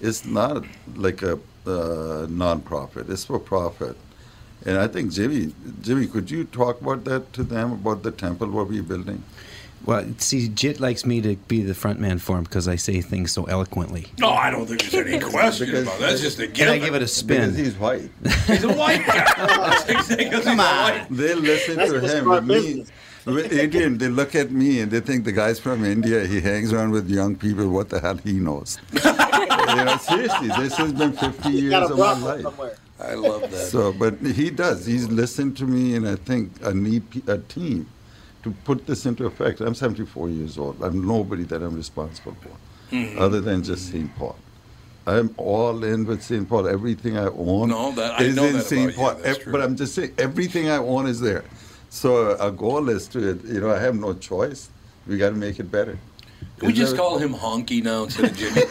It's 0.00 0.24
not 0.24 0.64
like 0.96 1.22
a 1.22 1.38
uh, 1.68 2.26
non-profit; 2.28 3.08
it's 3.08 3.26
for 3.26 3.38
profit. 3.38 3.96
And 4.66 4.76
I 4.78 4.88
think 4.88 5.12
Jimmy, 5.12 5.52
Jimmy, 5.80 6.08
could 6.08 6.30
you 6.32 6.42
talk 6.44 6.80
about 6.80 7.04
that 7.04 7.32
to 7.34 7.44
them 7.44 7.72
about 7.72 8.02
the 8.02 8.10
temple 8.10 8.48
what 8.50 8.68
we're 8.68 8.82
building? 8.82 9.22
Well, 9.84 10.06
see, 10.18 10.48
Jit 10.48 10.78
likes 10.78 11.04
me 11.04 11.20
to 11.22 11.34
be 11.48 11.62
the 11.62 11.74
front 11.74 11.98
man 11.98 12.18
for 12.18 12.38
him 12.38 12.44
because 12.44 12.68
I 12.68 12.76
say 12.76 13.00
things 13.00 13.32
so 13.32 13.44
eloquently. 13.44 14.06
No, 14.18 14.30
I 14.30 14.50
don't 14.50 14.66
think 14.66 14.82
there's 14.88 15.06
any 15.06 15.18
question 15.18 15.66
Because- 15.70 15.82
about 15.82 15.98
that. 15.98 16.08
That's 16.10 16.20
just 16.22 16.38
a 16.38 16.44
And 16.44 16.54
given. 16.54 16.74
I 16.74 16.78
give 16.78 16.94
it 16.94 16.98
a 16.98 17.00
Because 17.00 17.12
spin. 17.14 17.54
he's 17.54 17.74
white. 17.76 18.10
He's 18.46 18.62
a 18.64 18.72
white 18.72 19.04
guy. 19.06 19.14
That's 19.36 19.88
exactly 19.88 20.24
'cause 20.26 20.34
he's 20.36 20.44
Come 20.44 20.60
on. 20.60 21.06
They 21.10 21.34
listen 21.34 21.76
That's 21.76 21.90
to 21.92 22.00
him. 22.00 22.22
smart 22.24 22.44
With 22.44 22.48
me, 22.48 22.54
business. 22.74 22.90
with 23.26 23.52
Adrian, 23.52 23.98
they 23.98 24.08
look 24.08 24.34
at 24.36 24.50
me 24.52 24.80
and 24.80 24.90
they 24.90 25.00
think 25.00 25.24
the 25.24 25.32
guy's 25.32 25.58
from 25.58 25.84
India. 25.84 26.26
He 26.26 26.40
hangs 26.40 26.72
around 26.72 26.90
with 26.92 27.10
young 27.10 27.34
people. 27.36 27.68
What 27.68 27.88
the 27.88 28.00
hell 28.00 28.16
he 28.18 28.34
knows? 28.34 28.78
you 28.92 29.00
know, 29.04 29.96
seriously, 30.00 30.48
this 30.48 30.76
has 30.76 30.92
been 30.92 31.12
50 31.12 31.48
you 31.50 31.70
years 31.70 31.90
of 31.90 31.98
my 31.98 32.12
life. 32.18 32.42
somewhere. 32.42 32.76
I 33.00 33.14
love 33.14 33.42
that. 33.50 33.52
So, 33.52 33.92
but 33.92 34.14
he 34.20 34.50
does. 34.50 34.86
He's 34.86 35.08
listened 35.08 35.56
to 35.56 35.64
me, 35.66 35.96
and 35.96 36.06
I 36.06 36.14
think 36.14 36.52
I 36.64 36.72
need 36.72 37.02
a 37.26 37.38
team 37.38 37.88
to 38.42 38.50
put 38.64 38.86
this 38.86 39.06
into 39.06 39.26
effect. 39.26 39.60
I'm 39.60 39.74
74 39.74 40.28
years 40.28 40.58
old. 40.58 40.82
I'm 40.82 41.06
nobody 41.06 41.44
that 41.44 41.62
I'm 41.62 41.74
responsible 41.76 42.36
for, 42.42 42.94
Mhm. 42.94 43.18
other 43.18 43.40
than 43.40 43.62
just 43.62 43.90
St. 43.90 44.14
Paul. 44.16 44.36
I'm 45.06 45.34
all 45.36 45.82
in 45.84 46.04
with 46.06 46.22
St. 46.22 46.48
Paul. 46.48 46.68
Everything 46.68 47.16
I 47.18 47.26
own 47.26 47.68
No, 47.70 47.92
that- 47.92 48.20
I 48.20 48.28
know 48.28 48.44
in 48.44 48.60
St. 48.60 48.90
you. 48.92 48.96
Paul. 48.96 49.16
True. 49.40 49.52
But 49.52 49.60
I'm 49.62 49.74
just 49.76 49.94
saying, 49.94 50.12
everything 50.18 50.68
I 50.68 50.76
own 50.76 51.06
is 51.06 51.20
there. 51.20 51.44
So 51.90 52.36
our 52.38 52.50
goal 52.50 52.88
is 52.88 53.06
to, 53.08 53.38
you 53.44 53.60
know, 53.60 53.70
I 53.70 53.78
have 53.80 53.96
no 53.96 54.14
choice. 54.14 54.68
We 55.06 55.18
got 55.18 55.30
to 55.30 55.36
make 55.36 55.58
it 55.58 55.70
better. 55.70 55.98
Can 56.58 56.68
we 56.68 56.72
just 56.72 56.96
call 56.96 57.18
him 57.18 57.34
Honky 57.34 57.82
now 57.82 58.04
instead 58.04 58.30
of 58.30 58.36
Jimmy? 58.36 58.60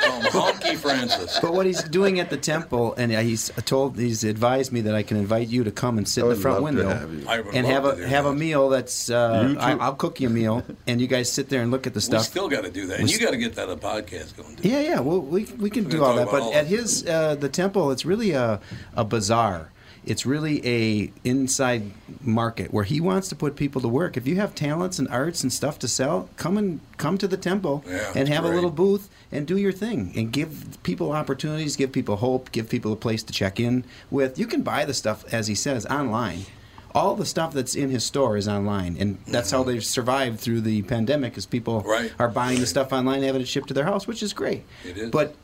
call 0.00 0.20
him 0.20 0.32
Honky 0.32 0.76
Francis. 0.76 1.38
But 1.40 1.52
what 1.54 1.66
he's 1.66 1.82
doing 1.84 2.20
at 2.20 2.30
the 2.30 2.36
temple, 2.36 2.94
and 2.96 3.10
he's 3.12 3.50
told, 3.64 3.98
he's 3.98 4.22
advised 4.24 4.72
me 4.72 4.80
that 4.82 4.94
I 4.94 5.02
can 5.02 5.16
invite 5.16 5.48
you 5.48 5.64
to 5.64 5.70
come 5.70 5.98
and 5.98 6.08
sit 6.08 6.22
in 6.24 6.30
the 6.30 6.36
front 6.36 6.62
love 6.62 6.72
to 6.74 6.76
window 6.76 6.88
have 6.94 7.12
you. 7.14 7.24
I 7.28 7.40
would 7.40 7.54
and 7.54 7.66
love 7.66 7.72
have 7.74 7.82
to 7.84 7.90
a 7.90 7.96
do 7.96 8.02
have 8.02 8.26
a 8.26 8.34
meal. 8.34 8.68
That's 8.68 9.10
uh, 9.10 9.54
I, 9.58 9.72
I'll 9.76 9.94
cook 9.94 10.20
you 10.20 10.28
a 10.28 10.30
meal, 10.30 10.62
and 10.86 11.00
you 11.00 11.06
guys 11.06 11.30
sit 11.32 11.48
there 11.48 11.62
and 11.62 11.70
look 11.70 11.86
at 11.86 11.94
the 11.94 11.98
We 11.98 12.02
stuff. 12.02 12.24
still 12.24 12.48
got 12.48 12.64
to 12.64 12.70
do 12.70 12.86
that. 12.88 13.00
And 13.00 13.04
We 13.04 13.10
you 13.12 13.16
st- 13.16 13.26
got 13.26 13.30
to 13.32 13.38
get 13.38 13.54
that 13.54 13.68
a 13.70 13.76
podcast 13.76 14.36
going. 14.36 14.56
Too. 14.56 14.68
Yeah, 14.68 14.80
yeah. 14.80 15.00
Well, 15.00 15.20
we 15.20 15.44
we 15.58 15.70
can 15.70 15.84
We're 15.84 15.90
do 15.90 16.04
all 16.04 16.16
that, 16.16 16.30
but 16.30 16.42
all 16.42 16.54
at 16.54 16.66
his 16.66 17.06
uh, 17.06 17.34
the 17.36 17.48
temple, 17.48 17.90
it's 17.90 18.04
really 18.04 18.32
a 18.32 18.60
a 18.94 19.04
bazaar. 19.04 19.70
It's 20.06 20.24
really 20.24 20.66
a 20.66 21.12
inside 21.24 21.90
market 22.22 22.72
where 22.72 22.84
he 22.84 23.00
wants 23.00 23.28
to 23.28 23.36
put 23.36 23.54
people 23.56 23.80
to 23.82 23.88
work. 23.88 24.16
If 24.16 24.26
you 24.26 24.36
have 24.36 24.54
talents 24.54 24.98
and 24.98 25.06
arts 25.08 25.42
and 25.42 25.52
stuff 25.52 25.78
to 25.80 25.88
sell, 25.88 26.28
come 26.36 26.56
and 26.56 26.80
come 26.96 27.18
to 27.18 27.28
the 27.28 27.36
temple 27.36 27.84
Yeah, 27.86 28.12
and 28.16 28.28
have 28.28 28.42
great. 28.44 28.52
a 28.52 28.54
little 28.54 28.70
booth 28.70 29.10
and 29.30 29.46
do 29.46 29.56
your 29.58 29.72
thing 29.72 30.12
and 30.16 30.32
give 30.32 30.78
people 30.82 31.12
opportunities, 31.12 31.76
give 31.76 31.92
people 31.92 32.16
hope, 32.16 32.50
give 32.50 32.68
people 32.70 32.92
a 32.92 32.96
place 32.96 33.22
to 33.24 33.32
check 33.32 33.60
in 33.60 33.84
with. 34.10 34.38
You 34.38 34.46
can 34.46 34.62
buy 34.62 34.84
the 34.86 34.94
stuff 34.94 35.24
as 35.32 35.48
he 35.48 35.54
says 35.54 35.84
online. 35.86 36.46
All 36.92 37.14
the 37.14 37.26
stuff 37.26 37.52
that's 37.52 37.76
in 37.76 37.90
his 37.90 38.02
store 38.02 38.36
is 38.36 38.48
online, 38.48 38.96
and 38.98 39.18
that's 39.28 39.52
how 39.52 39.62
they've 39.62 39.84
survived 39.84 40.40
through 40.40 40.62
the 40.62 40.82
pandemic. 40.82 41.36
Is 41.38 41.46
people 41.46 41.82
Mm-hmm. 41.82 41.88
Right, 41.88 42.12
are 42.18 42.26
buying 42.28 42.58
the 42.58 42.66
stuff 42.66 42.92
online, 42.92 43.22
having 43.22 43.42
it 43.42 43.46
shipped 43.48 43.68
to 43.68 43.74
their 43.74 43.84
house, 43.84 44.08
which 44.08 44.24
is 44.24 44.32
great. 44.32 44.64
It 44.84 44.98
is. 44.98 45.10
But 45.10 45.36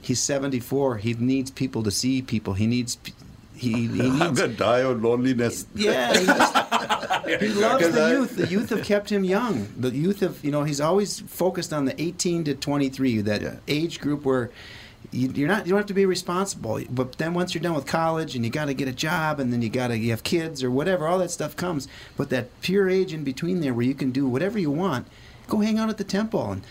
he's 0.00 0.20
74. 0.20 0.96
He 0.96 1.12
needs 1.12 1.50
people 1.50 1.82
to 1.82 1.90
see 1.90 2.22
people. 2.22 2.54
He 2.54 2.66
needs. 2.66 2.96
He, 3.56 3.86
he 3.86 4.00
I'm 4.20 4.34
going 4.34 4.50
to 4.52 4.56
die 4.56 4.80
of 4.80 5.02
loneliness. 5.02 5.66
Yeah, 5.74 6.12
he, 6.16 6.26
just, 6.26 7.26
he 7.42 7.48
loves 7.48 7.90
the 7.92 8.02
I- 8.02 8.10
youth. 8.12 8.36
The 8.36 8.46
youth 8.46 8.70
have 8.70 8.84
kept 8.84 9.10
him 9.10 9.24
young. 9.24 9.68
The 9.78 9.90
youth 9.90 10.20
have, 10.20 10.44
you 10.44 10.50
know, 10.50 10.64
he's 10.64 10.80
always 10.80 11.20
focused 11.20 11.72
on 11.72 11.84
the 11.86 12.00
18 12.00 12.44
to 12.44 12.54
23, 12.54 13.20
that 13.22 13.42
Yeah. 13.42 13.56
age 13.68 14.00
group 14.00 14.24
where 14.24 14.50
you, 15.12 15.28
you're 15.30 15.48
not, 15.48 15.66
you 15.66 15.70
don't 15.70 15.78
have 15.78 15.86
to 15.86 15.94
be 15.94 16.04
responsible. 16.06 16.80
But 16.90 17.12
then 17.18 17.32
once 17.32 17.54
you're 17.54 17.62
done 17.62 17.74
with 17.74 17.86
college 17.86 18.34
and 18.36 18.44
you 18.44 18.50
got 18.50 18.66
to 18.66 18.74
get 18.74 18.88
a 18.88 18.92
job 18.92 19.40
and 19.40 19.52
then 19.52 19.62
you 19.62 19.68
got 19.68 19.88
to 19.88 19.96
you 19.98 20.10
have 20.10 20.22
kids 20.22 20.62
or 20.62 20.70
whatever, 20.70 21.06
all 21.06 21.18
that 21.18 21.30
stuff 21.30 21.56
comes. 21.56 21.88
But 22.16 22.28
that 22.30 22.48
pure 22.60 22.88
age 22.90 23.12
in 23.14 23.24
between 23.24 23.60
there 23.60 23.72
where 23.72 23.86
you 23.86 23.94
can 23.94 24.10
do 24.10 24.26
whatever 24.26 24.58
you 24.58 24.70
want, 24.70 25.06
go 25.48 25.60
hang 25.60 25.78
out 25.78 25.88
at 25.88 25.96
the 25.98 26.04
temple 26.04 26.50
and 26.52 26.62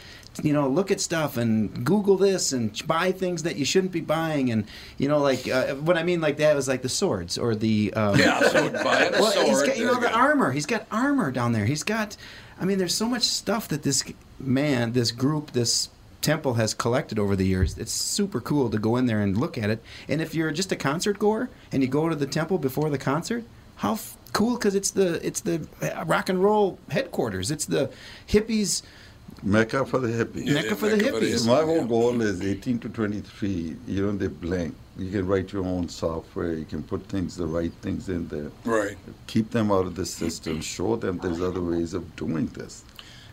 you 0.44 0.52
know 0.52 0.68
look 0.68 0.92
at 0.92 1.00
stuff 1.00 1.38
and 1.38 1.86
google 1.86 2.18
this 2.18 2.52
and 2.52 2.86
buy 2.86 3.12
things 3.12 3.44
that 3.44 3.56
you 3.56 3.64
shouldn't 3.64 3.94
be 3.94 4.02
buying 4.02 4.52
and 4.52 4.66
you 4.98 5.08
know 5.08 5.20
like 5.20 5.48
uh, 5.48 5.74
what 5.76 5.98
i 5.98 6.04
mean 6.04 6.20
like 6.20 6.36
that 6.38 6.56
was 6.56 6.68
like 6.68 6.82
the 6.82 6.90
swords 6.90 7.38
or 7.38 7.56
the 7.56 7.94
um, 7.94 8.18
Yeah, 8.20 8.40
so 8.42 8.70
buying 8.84 9.14
a 9.16 9.20
well, 9.20 9.32
he's 9.46 9.56
sword. 9.58 9.68
got, 9.68 9.78
you 9.78 9.86
know, 9.86 10.00
the 10.00 10.12
armor. 10.12 10.52
He's 10.52 10.66
got 10.66 10.86
armor 10.92 11.32
down 11.32 11.54
there. 11.54 11.66
He's 11.66 11.84
got, 11.84 12.18
I 12.60 12.66
mean, 12.66 12.78
there's 12.80 12.94
so 12.96 13.08
much 13.08 13.24
stuff 13.24 13.68
that 13.70 13.84
this 13.84 14.04
man, 14.40 14.92
this 14.94 15.12
group, 15.12 15.52
this 15.52 15.90
temple 16.22 16.56
has 16.56 16.74
collected 16.74 17.18
over 17.20 17.36
the 17.36 17.46
years. 17.46 17.78
It's 17.78 17.92
super 17.94 18.42
cool 18.42 18.70
to 18.70 18.78
go 18.78 18.96
in 18.98 19.06
there 19.06 19.22
and 19.22 19.38
look 19.38 19.58
at 19.58 19.70
it. 19.70 19.82
And 20.10 20.22
if 20.22 20.34
you're 20.36 20.52
just 20.52 20.72
a 20.72 20.76
concert 20.76 21.18
goer 21.20 21.50
and 21.72 21.82
you 21.82 21.88
go 21.88 22.10
to 22.10 22.16
the 22.16 22.26
temple 22.26 22.58
before 22.58 22.90
the 22.90 22.98
concert, 22.98 23.44
how 23.78 23.94
f- 23.94 24.18
cool! 24.34 24.56
Because 24.58 24.74
it's 24.76 24.92
the 24.92 25.26
it's 25.26 25.42
the 25.42 25.68
uh, 25.82 26.04
rock 26.06 26.30
and 26.30 26.42
roll 26.44 26.80
headquarters. 26.90 27.52
It's 27.52 27.66
the 27.66 27.90
hippies. 28.28 28.82
Mecca 29.44 29.86
for 29.86 30.00
the 30.00 30.08
hippies. 30.08 30.54
Mecca 30.54 30.76
for 30.76 30.90
the 30.90 30.98
hippies. 30.98 31.48
My 31.48 31.64
whole 31.64 31.86
goal 31.86 32.22
is 32.22 32.42
18 32.42 32.80
to 32.80 32.90
23. 32.90 33.76
You 33.88 34.06
know, 34.06 34.12
they 34.18 34.28
blank. 34.28 34.76
You 34.98 35.12
can 35.12 35.28
write 35.28 35.52
your 35.52 35.66
own 35.66 35.90
software. 35.90 36.54
You 36.54 36.64
can 36.64 36.82
put 36.82 37.06
things, 37.08 37.36
the 37.36 37.46
right 37.46 37.74
things 37.82 38.08
in 38.08 38.30
there. 38.30 38.50
Right. 38.64 38.98
Keep 39.28 39.52
them 39.52 39.72
out 39.72 39.86
of 39.86 39.96
the 39.96 40.06
system. 40.06 40.62
Show 40.62 40.96
them 40.96 41.18
there's 41.18 41.42
other 41.42 41.62
ways 41.62 41.94
of 41.94 42.16
doing 42.16 42.48
this. 42.48 42.85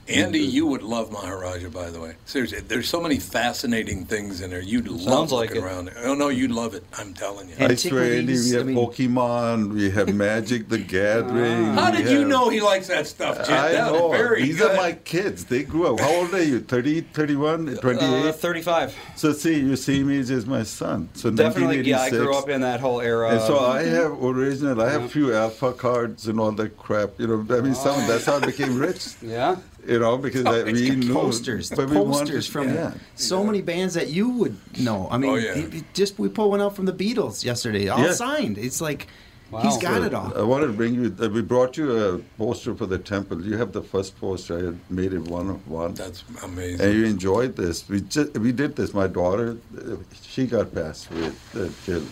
Andy, 0.09 0.41
you 0.41 0.67
would 0.67 0.83
love 0.83 1.13
Maharaja, 1.13 1.69
by 1.69 1.89
the 1.91 2.01
way. 2.01 2.17
Seriously, 2.27 2.61
there's 2.61 2.89
so 2.89 3.01
many 3.01 3.19
fascinating 3.19 4.05
things 4.05 4.41
in 4.41 4.51
there. 4.51 4.61
You'd 4.61 4.89
love 4.89 5.01
Sounds 5.03 5.33
like 5.33 5.51
looking 5.51 5.63
it. 5.63 5.67
around 5.67 5.85
there. 5.87 5.95
Oh 6.07 6.15
no, 6.15 6.29
you'd 6.29 6.51
love 6.51 6.75
it. 6.75 6.85
I'm 6.99 7.15
telling 7.15 7.49
you. 7.49 7.55
I 7.59 7.75
swear, 7.77 8.03
Andy, 8.05 8.33
we 8.33 8.39
Antiquities, 8.39 8.55
I 8.55 8.59
have 8.59 8.67
mean- 8.67 8.77
Pokemon, 8.77 9.73
we 9.75 9.91
have 9.91 10.15
Magic 10.15 10.69
the 10.69 10.79
Gathering. 10.79 11.75
How 11.75 11.91
we 11.91 11.99
did 11.99 12.11
you 12.11 12.19
have- 12.21 12.29
know 12.29 12.49
he 12.49 12.61
likes 12.61 12.89
that 12.89 13.07
stuff, 13.07 13.47
Jim? 13.47 13.55
I 13.57 13.73
That 13.73 13.93
was 13.93 14.01
know. 14.01 14.11
Very 14.11 14.43
These 14.43 14.59
good. 14.59 14.73
are 14.73 14.77
my 14.77 14.93
kids. 14.93 15.45
They 15.45 15.63
grew 15.63 15.95
up. 15.95 16.01
How 16.01 16.11
old 16.11 16.35
are 16.35 16.43
you? 16.43 16.61
30, 16.61 17.03
31, 17.03 17.77
28? 17.77 18.03
Uh, 18.29 18.33
35. 18.33 18.97
so 19.17 19.33
see, 19.33 19.61
you 19.61 19.77
same 19.77 20.11
age 20.11 20.31
as 20.31 20.47
my 20.47 20.65
son. 20.65 21.09
So 21.15 21.31
Definitely, 21.31 21.83
yeah. 21.89 21.99
I 21.99 22.11
1986. 22.11 22.17
grew 22.25 22.35
up 22.37 22.49
in 22.49 22.61
that 22.63 22.81
whole 22.81 23.01
era. 23.01 23.31
And 23.31 23.41
so 23.43 23.59
I 23.61 23.83
have 23.85 24.23
original. 24.23 24.81
I 24.83 24.91
have 24.91 25.11
few 25.13 25.33
alpha 25.35 25.73
cards 25.73 26.27
and 26.27 26.41
all 26.41 26.53
that 26.53 26.77
crap. 26.77 27.11
You 27.19 27.29
know, 27.29 27.57
I 27.57 27.61
mean, 27.61 27.75
some 27.75 27.97
that's 28.09 28.25
how 28.27 28.37
I 28.37 28.41
became 28.47 28.79
rich. 28.79 29.07
yeah. 29.23 29.57
You 29.87 29.99
know, 29.99 30.17
because 30.17 30.47
I, 30.47 30.63
we 30.63 30.91
knew 30.91 31.13
posters, 31.13 31.69
the 31.71 31.77
but 31.77 31.91
we 31.91 31.97
wanted- 31.97 32.13
posters 32.29 32.47
from 32.47 32.69
yeah. 32.73 32.95
so 33.17 33.43
many 33.43 33.63
bands 33.63 33.95
that 33.95 34.09
you 34.11 34.29
would 34.29 34.57
know. 34.79 35.09
I 35.11 35.19
mean, 35.19 35.31
Oh, 35.31 35.35
yeah. 35.35 35.55
he- 35.55 35.69
he 35.79 35.85
just 35.93 36.19
we 36.19 36.29
pulled 36.29 36.51
one 36.53 36.61
out 36.61 36.77
from 36.77 36.85
the 36.85 36.93
Beatles 36.93 37.45
yesterday, 37.45 37.89
all 37.89 37.99
Yeah. 37.99 38.13
signed. 38.13 38.59
It's 38.59 38.81
like 38.81 39.09
Wow. 39.51 39.61
he's 39.63 39.77
got 39.79 39.99
So 39.99 40.05
it 40.05 40.15
all. 40.15 40.33
I 40.37 40.43
wanted 40.43 40.69
to 40.69 40.73
bring 40.73 40.95
you. 40.95 41.15
Uh, 41.21 41.29
we 41.29 41.43
brought 41.43 41.77
you 41.77 41.91
a 41.99 42.19
poster 42.39 42.75
for 42.75 42.87
the 42.87 42.97
temple. 42.97 43.43
You 43.45 43.57
have 43.59 43.73
the 43.73 43.83
first 43.83 44.19
poster. 44.21 44.57
I 44.59 44.63
had 44.67 44.79
made 44.89 45.13
it 45.13 45.23
one 45.29 45.51
of 45.51 45.69
one. 45.69 45.93
That's 45.95 46.25
amazing. 46.45 46.81
and 46.81 46.95
you 46.99 47.05
enjoyed 47.05 47.57
this. 47.57 47.87
We 47.89 48.01
just 48.03 48.39
we 48.39 48.53
did 48.53 48.77
this. 48.77 48.95
My 48.95 49.09
daughter, 49.09 49.57
uh, 49.77 49.97
she 50.23 50.47
got 50.47 50.73
passed 50.75 51.11
with 51.11 51.35
uh, 51.55 51.69
killed 51.85 52.07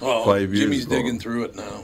oh, 0.00 0.24
five 0.24 0.54
years 0.54 0.60
Jimmy's 0.64 0.86
ago. 0.86 0.94
digging 0.96 1.18
through 1.18 1.44
it 1.44 1.56
now. 1.56 1.82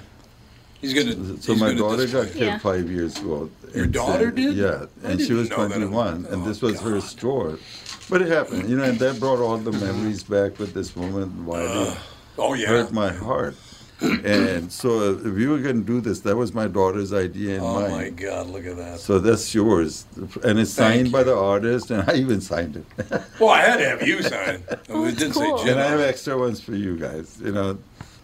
He's 0.83 0.93
gonna. 0.95 1.15
So 1.41 1.53
he's 1.53 1.61
my 1.61 1.69
gonna 1.69 1.79
daughter 1.79 2.03
display- 2.03 2.25
got 2.25 2.33
killed 2.33 2.43
Yeah. 2.45 2.59
five 2.59 2.91
years 2.91 3.17
ago. 3.17 3.49
Your 3.75 3.85
And 3.85 3.95
so- 3.95 4.01
daughter 4.07 4.31
did? 4.31 4.55
Yeah, 4.57 4.87
I 5.05 5.11
and 5.13 5.21
she 5.21 5.33
was 5.33 5.49
21, 5.49 6.27
and 6.29 6.45
this 6.45 6.63
oh, 6.63 6.67
was 6.67 6.81
her 6.81 7.01
store. 7.01 7.59
But 8.11 8.21
it 8.21 8.29
happened, 8.29 8.69
you 8.69 8.77
know, 8.77 8.83
and 8.83 8.99
that 8.99 9.19
brought 9.21 9.39
all 9.39 9.57
the 9.57 9.73
memories 9.73 10.23
back 10.25 10.59
with 10.59 10.75
this 10.75 10.95
woman. 10.95 11.47
Wiley. 11.47 11.89
Uh, 11.89 11.95
oh, 12.39 12.53
yeah. 12.55 12.67
hurt 12.67 12.93
my 12.93 13.11
heart. 13.13 13.55
and 14.03 14.71
so, 14.73 15.13
if 15.25 15.39
you 15.39 15.51
were 15.51 15.61
going 15.61 15.77
to 15.77 15.87
do 15.87 16.01
this, 16.01 16.19
that 16.21 16.37
was 16.37 16.53
my 16.53 16.67
daughter's 16.67 17.13
idea 17.13 17.55
and 17.59 17.65
Oh 17.65 17.81
mine. 17.83 17.91
my 17.93 18.09
God! 18.09 18.49
Look 18.49 18.67
at 18.67 18.77
that. 18.77 18.99
So 18.99 19.21
that's 19.21 19.55
yours, 19.55 20.05
and 20.43 20.59
it's 20.59 20.75
Thank 20.75 20.95
signed 20.97 21.13
by 21.13 21.23
the 21.23 21.37
artist, 21.37 21.93
and 21.93 22.03
I 22.11 22.15
even 22.17 22.41
signed 22.41 22.75
it. 22.77 22.85
Well, 23.39 23.51
I 23.51 23.61
had 23.61 23.77
to 23.77 23.89
have 23.89 24.03
you 24.03 24.21
sign. 24.23 24.65
Oh, 24.91 25.05
it 25.07 25.17
did 25.17 25.33
say 25.33 25.49
Jim. 25.59 25.69
and 25.69 25.81
I 25.81 25.85
have 25.91 26.01
extra 26.01 26.37
ones 26.37 26.61
for 26.61 26.75
you 26.75 26.97
guys, 26.97 27.39
you 27.41 27.53
know. 27.53 27.79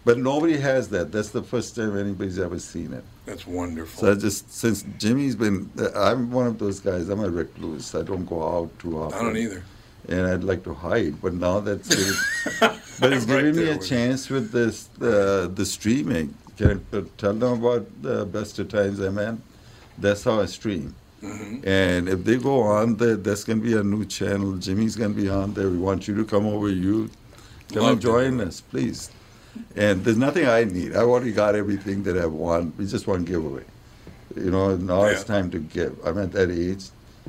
But 0.09 0.17
nobody 0.17 0.57
has 0.57 0.89
that. 0.89 1.11
That's 1.11 1.29
the 1.29 1.43
first 1.43 1.75
time 1.75 1.95
anybody's 1.95 2.39
ever 2.39 2.57
seen 2.57 2.93
it. 2.93 3.03
That's 3.27 3.45
wonderful. 3.45 4.01
So 4.01 4.11
I 4.11 4.15
just 4.15 4.51
since 4.51 4.83
Jimmy's 4.97 5.35
been, 5.35 5.69
I'm 5.95 6.31
one 6.31 6.47
of 6.47 6.57
those 6.57 6.79
guys. 6.79 7.09
I'm 7.09 7.19
a 7.19 7.29
recluse. 7.29 7.93
I 7.93 8.01
don't 8.01 8.25
go 8.25 8.41
out 8.41 8.71
too 8.79 8.99
often. 9.03 9.19
I 9.19 9.21
don't 9.21 9.37
either. 9.37 9.63
And 10.07 10.25
I'd 10.25 10.43
like 10.43 10.63
to 10.63 10.73
hide, 10.73 11.21
but 11.21 11.35
now 11.35 11.59
that's. 11.59 11.91
it. 11.91 12.15
but 12.99 13.13
it's 13.13 13.25
giving 13.25 13.55
me 13.55 13.69
a 13.69 13.77
chance 13.77 14.31
with 14.31 14.51
this 14.51 14.89
uh, 14.99 15.47
the 15.53 15.63
streaming. 15.63 16.33
Can 16.57 16.83
I 16.91 17.03
tell 17.19 17.33
them 17.33 17.63
about 17.63 17.85
the 18.01 18.25
best 18.25 18.57
of 18.57 18.69
times 18.69 18.99
I'm 19.01 19.19
in? 19.19 19.39
That's 19.99 20.23
how 20.23 20.41
I 20.41 20.47
stream. 20.47 20.95
Mm-hmm. 21.21 21.67
And 21.67 22.09
if 22.09 22.23
they 22.23 22.37
go 22.37 22.61
on 22.61 22.95
there, 22.95 23.15
there's 23.15 23.43
going 23.43 23.61
to 23.61 23.63
be 23.63 23.77
a 23.77 23.83
new 23.83 24.05
channel. 24.05 24.53
Jimmy's 24.57 24.95
going 24.95 25.13
to 25.13 25.21
be 25.21 25.29
on 25.29 25.53
there. 25.53 25.69
We 25.69 25.77
want 25.77 26.07
you 26.07 26.15
to 26.15 26.25
come 26.25 26.47
over. 26.47 26.67
You 26.67 27.11
come 27.71 27.83
Love 27.83 27.91
and 27.91 28.01
join 28.01 28.41
us, 28.41 28.61
please. 28.61 29.11
And 29.75 30.03
there's 30.03 30.17
nothing 30.17 30.47
I 30.47 30.63
need. 30.63 30.95
I 30.95 30.99
already 30.99 31.31
got 31.31 31.55
everything 31.55 32.03
that 32.03 32.17
I 32.17 32.25
want. 32.25 32.77
We 32.77 32.85
just 32.87 33.07
want 33.07 33.25
giveaway. 33.25 33.63
You 34.35 34.51
know, 34.51 34.75
now 34.75 35.03
it's 35.03 35.23
time 35.23 35.49
to 35.51 35.59
give. 35.59 35.97
I'm 36.05 36.17
at 36.17 36.31
that 36.33 36.51
age. 36.51 36.85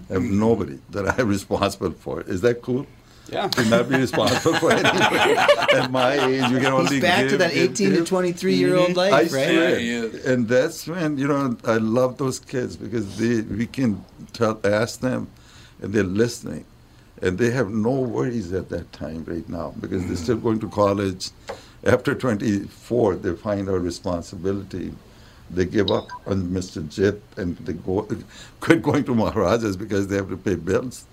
I 0.08 0.14
have 0.14 0.22
nobody 0.22 0.78
that 0.90 1.18
I'm 1.18 1.28
responsible 1.28 1.92
for. 1.92 2.22
Is 2.22 2.40
that 2.42 2.62
cool? 2.62 2.86
Yeah. 3.30 3.48
To 3.48 3.64
not 3.66 3.88
be 3.88 3.96
responsible 3.96 4.54
for 4.58 4.72
anybody. 4.72 5.36
at 5.76 5.90
my 5.90 6.14
age, 6.14 6.50
you 6.50 6.58
can 6.58 6.72
only 6.72 6.94
He's 6.94 7.02
back 7.02 7.24
to 7.24 7.30
give, 7.30 7.38
that 7.38 7.52
give, 7.54 7.70
18 7.72 7.90
to 7.90 7.96
give. 7.98 8.08
23 8.08 8.54
year 8.54 8.76
old 8.76 8.96
life, 8.96 9.12
I 9.12 9.16
right? 9.18 9.28
swear. 9.28 9.78
Yeah. 9.78 10.08
And 10.26 10.48
that's 10.48 10.86
when 10.88 11.16
you 11.16 11.28
know 11.28 11.56
I 11.64 11.76
love 11.76 12.18
those 12.18 12.40
kids 12.40 12.76
because 12.76 13.18
they 13.18 13.42
we 13.42 13.66
can 13.66 14.04
tell 14.32 14.58
ask 14.64 15.00
them, 15.00 15.28
and 15.80 15.92
they're 15.92 16.02
listening, 16.02 16.64
and 17.22 17.38
they 17.38 17.50
have 17.50 17.70
no 17.70 17.92
worries 18.00 18.52
at 18.52 18.68
that 18.70 18.92
time 18.92 19.24
right 19.26 19.48
now 19.48 19.74
because 19.80 20.04
they're 20.06 20.16
still 20.16 20.38
going 20.38 20.58
to 20.60 20.68
college. 20.68 21.30
After 21.84 22.14
24, 22.14 23.16
they 23.16 23.34
find 23.34 23.68
our 23.68 23.78
responsibility. 23.78 24.92
They 25.50 25.64
give 25.64 25.90
up 25.90 26.08
on 26.26 26.48
Mr. 26.48 26.86
Jit 26.88 27.22
and 27.36 27.56
they 27.58 27.72
go 27.72 28.06
quit 28.60 28.82
going 28.82 29.04
to 29.04 29.14
Maharajas 29.14 29.76
because 29.76 30.06
they 30.08 30.16
have 30.16 30.28
to 30.28 30.36
pay 30.36 30.54
bills, 30.54 31.06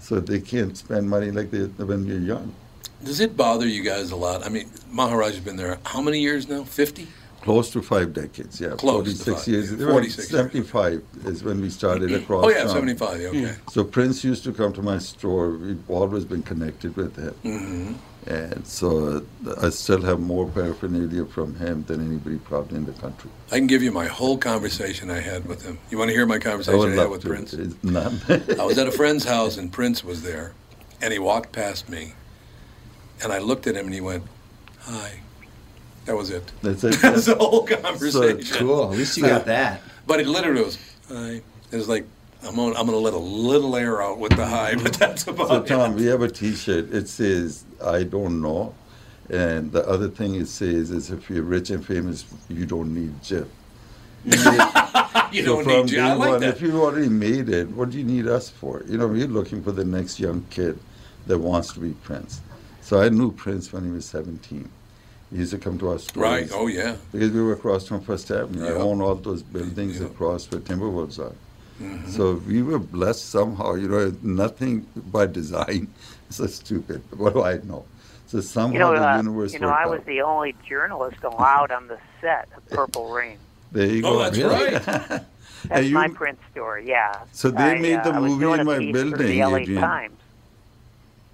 so 0.00 0.20
they 0.20 0.40
can't 0.40 0.76
spend 0.76 1.08
money 1.08 1.30
like 1.30 1.50
they 1.50 1.64
when 1.84 2.06
you're 2.06 2.18
young. 2.18 2.54
Does 3.02 3.18
it 3.18 3.36
bother 3.36 3.66
you 3.66 3.82
guys 3.82 4.12
a 4.12 4.16
lot? 4.16 4.46
I 4.46 4.48
mean, 4.50 4.70
Maharaj 4.90 5.32
has 5.34 5.40
been 5.40 5.56
there 5.56 5.78
how 5.84 6.00
many 6.00 6.20
years 6.20 6.48
now? 6.48 6.62
Fifty. 6.62 7.08
Close 7.40 7.70
to 7.72 7.82
five 7.82 8.12
decades, 8.12 8.60
yeah. 8.60 8.76
Close 8.76 9.18
to 9.18 9.24
46 9.24 9.36
five, 9.36 9.48
years. 9.48 9.70
yeah, 9.72 9.76
They 9.78 9.84
were 9.84 9.90
46 9.90 10.30
years. 10.30 10.30
75 10.30 11.02
is 11.24 11.42
when 11.42 11.60
we 11.60 11.70
started 11.70 12.12
across. 12.12 12.44
Oh, 12.44 12.50
yeah, 12.50 12.58
town. 12.58 12.68
75, 12.68 13.20
yeah, 13.20 13.28
okay. 13.30 13.54
So 13.68 13.82
Prince 13.82 14.22
used 14.22 14.44
to 14.44 14.52
come 14.52 14.72
to 14.74 14.80
my 14.82 14.98
store. 14.98 15.50
We've 15.50 15.90
always 15.90 16.24
been 16.24 16.44
connected 16.44 16.94
with 16.94 17.16
him. 17.16 17.34
Mm-hmm. 17.42 17.92
And 18.26 18.64
so 18.66 19.24
uh, 19.46 19.54
I 19.60 19.70
still 19.70 20.00
have 20.02 20.20
more 20.20 20.46
paraphernalia 20.48 21.24
from 21.26 21.56
him 21.56 21.82
than 21.88 22.06
anybody 22.06 22.36
probably 22.38 22.76
in 22.78 22.86
the 22.86 22.92
country. 22.92 23.30
I 23.50 23.56
can 23.58 23.66
give 23.66 23.82
you 23.82 23.90
my 23.90 24.06
whole 24.06 24.38
conversation 24.38 25.10
I 25.10 25.18
had 25.20 25.46
with 25.46 25.64
him. 25.64 25.78
You 25.90 25.98
want 25.98 26.10
to 26.10 26.14
hear 26.14 26.24
my 26.26 26.36
I 26.36 26.38
conversation 26.38 26.74
I, 26.74 26.78
would 26.78 26.90
had 26.90 26.98
love 26.98 27.10
with 27.10 27.22
to. 27.22 27.28
Prince? 27.28 27.54
I 28.60 28.64
was 28.64 28.78
at 28.78 28.86
a 28.86 28.92
friend's 28.92 29.24
house 29.24 29.56
and 29.56 29.72
Prince 29.72 30.04
was 30.04 30.22
there, 30.22 30.52
and 31.00 31.12
he 31.12 31.18
walked 31.18 31.52
past 31.52 31.88
me, 31.88 32.12
and 33.22 33.32
I 33.32 33.38
looked 33.38 33.66
at 33.66 33.74
him 33.74 33.86
and 33.86 33.94
he 33.94 34.00
went, 34.00 34.22
"Hi." 34.82 35.20
That 36.04 36.16
was 36.16 36.30
it. 36.30 36.50
That's 36.62 36.84
it. 36.84 37.00
That's 37.00 37.26
the 37.26 37.34
whole 37.36 37.66
conversation. 37.66 38.56
cool. 38.66 38.92
At 38.92 38.98
least 38.98 39.16
you 39.16 39.24
got 39.24 39.46
that. 39.46 39.80
But 40.06 40.20
it 40.20 40.28
literally 40.28 40.62
was, 40.62 40.78
"Hi." 41.08 41.40
It 41.72 41.76
was 41.76 41.88
like 41.88 42.06
I'm 42.44 42.56
gonna, 42.56 42.74
I'm 42.78 42.86
gonna 42.86 42.96
let 42.98 43.14
a 43.14 43.18
little 43.18 43.76
air 43.76 44.02
out 44.02 44.18
with 44.18 44.36
the 44.36 44.46
high, 44.46 44.74
but 44.76 44.94
that's 44.94 45.26
about 45.26 45.48
So 45.48 45.56
it. 45.62 45.66
Tom, 45.66 45.94
we 45.96 46.06
have 46.06 46.22
a 46.22 46.28
T-shirt. 46.28 46.92
It 46.92 47.08
says 47.08 47.64
"I 47.84 48.02
don't 48.04 48.40
know," 48.42 48.74
and 49.30 49.72
the 49.72 49.86
other 49.88 50.08
thing 50.08 50.34
it 50.34 50.48
says 50.48 50.90
is, 50.90 51.10
"If 51.10 51.30
you're 51.30 51.42
rich 51.44 51.70
and 51.70 51.84
famous, 51.84 52.24
you 52.48 52.66
don't 52.66 52.94
need 52.94 53.22
Jeff." 53.22 53.46
You 55.32 55.44
So 55.46 55.62
don't 55.62 55.86
need 55.86 55.90
you. 55.92 56.00
I 56.02 56.12
like 56.12 56.28
one, 56.28 56.40
that. 56.40 56.56
If 56.56 56.60
you've 56.62 56.74
already 56.76 57.08
made 57.08 57.48
it, 57.48 57.70
what 57.70 57.88
do 57.90 57.98
you 57.98 58.04
need 58.04 58.26
us 58.28 58.50
for? 58.50 58.82
You 58.86 58.98
know, 58.98 59.06
we're 59.06 59.26
looking 59.26 59.62
for 59.62 59.72
the 59.72 59.84
next 59.84 60.20
young 60.20 60.44
kid 60.50 60.78
that 61.26 61.38
wants 61.38 61.72
to 61.72 61.80
be 61.80 61.92
Prince. 61.92 62.42
So 62.82 63.00
I 63.00 63.08
knew 63.08 63.32
Prince 63.32 63.72
when 63.72 63.84
he 63.84 63.90
was 63.90 64.04
17. 64.04 64.68
He 65.30 65.38
used 65.38 65.52
to 65.52 65.58
come 65.58 65.78
to 65.78 65.88
our 65.90 65.98
stores. 65.98 66.22
Right. 66.22 66.50
Oh 66.52 66.66
yeah. 66.66 66.96
Because 67.12 67.30
we 67.30 67.40
were 67.42 67.54
across 67.54 67.86
from 67.88 68.02
First 68.02 68.30
Avenue. 68.30 68.62
I 68.66 68.72
Yeah. 68.72 68.74
own 68.74 69.00
all 69.00 69.14
those 69.14 69.42
buildings 69.42 70.00
across 70.02 70.50
where 70.50 70.60
Timberwolves 70.60 71.18
are. 71.18 71.32
Mhm. 71.82 72.08
So 72.08 72.34
we 72.46 72.62
were 72.62 72.78
blessed 72.78 73.28
somehow. 73.30 73.74
You 73.74 73.88
know, 73.88 74.12
nothing 74.22 74.86
by 75.10 75.26
design. 75.26 75.88
so 76.30 76.46
stupid. 76.46 77.02
What 77.16 77.34
do 77.34 77.42
I 77.42 77.54
know? 77.64 77.84
So 78.26 78.40
somehow 78.40 78.72
You 78.72 78.78
know, 78.78 78.92
the 78.94 79.08
uh, 79.08 79.16
universe 79.18 79.52
you 79.52 79.58
know, 79.58 79.66
worked 79.68 79.80
I 79.84 79.86
was 79.86 80.00
out. 80.00 80.06
the 80.06 80.22
only 80.22 80.54
journalist 80.66 81.22
allowed 81.22 81.70
on 81.70 81.88
the 81.88 81.98
set 82.20 82.48
of 82.56 82.66
Purple 82.70 83.12
Rain. 83.18 83.36
There 83.72 83.86
you 83.86 84.02
Oh, 84.06 84.12
go. 84.12 84.18
that's 84.22 84.38
Really? 84.38 84.72
right. 84.74 84.82
That's 85.68 85.78
And 85.78 85.86
you- 85.86 85.94
my 85.94 86.08
print 86.08 86.38
story. 86.50 86.88
Yeah. 86.88 87.20
So 87.32 87.48
they 87.50 87.76
I, 87.76 87.78
made 87.78 88.02
the 88.02 88.10
uh, 88.10 88.16
I 88.16 88.18
was 88.18 88.30
movie 88.32 88.40
doing 88.46 88.60
in 88.60 88.66
a 88.66 88.70
my 88.72 88.78
piece 88.78 88.88
for 88.96 89.04
building, 89.04 89.26
the 89.28 89.44
LA 89.46 89.56
Adrian. 89.58 89.80
Times. 89.80 90.16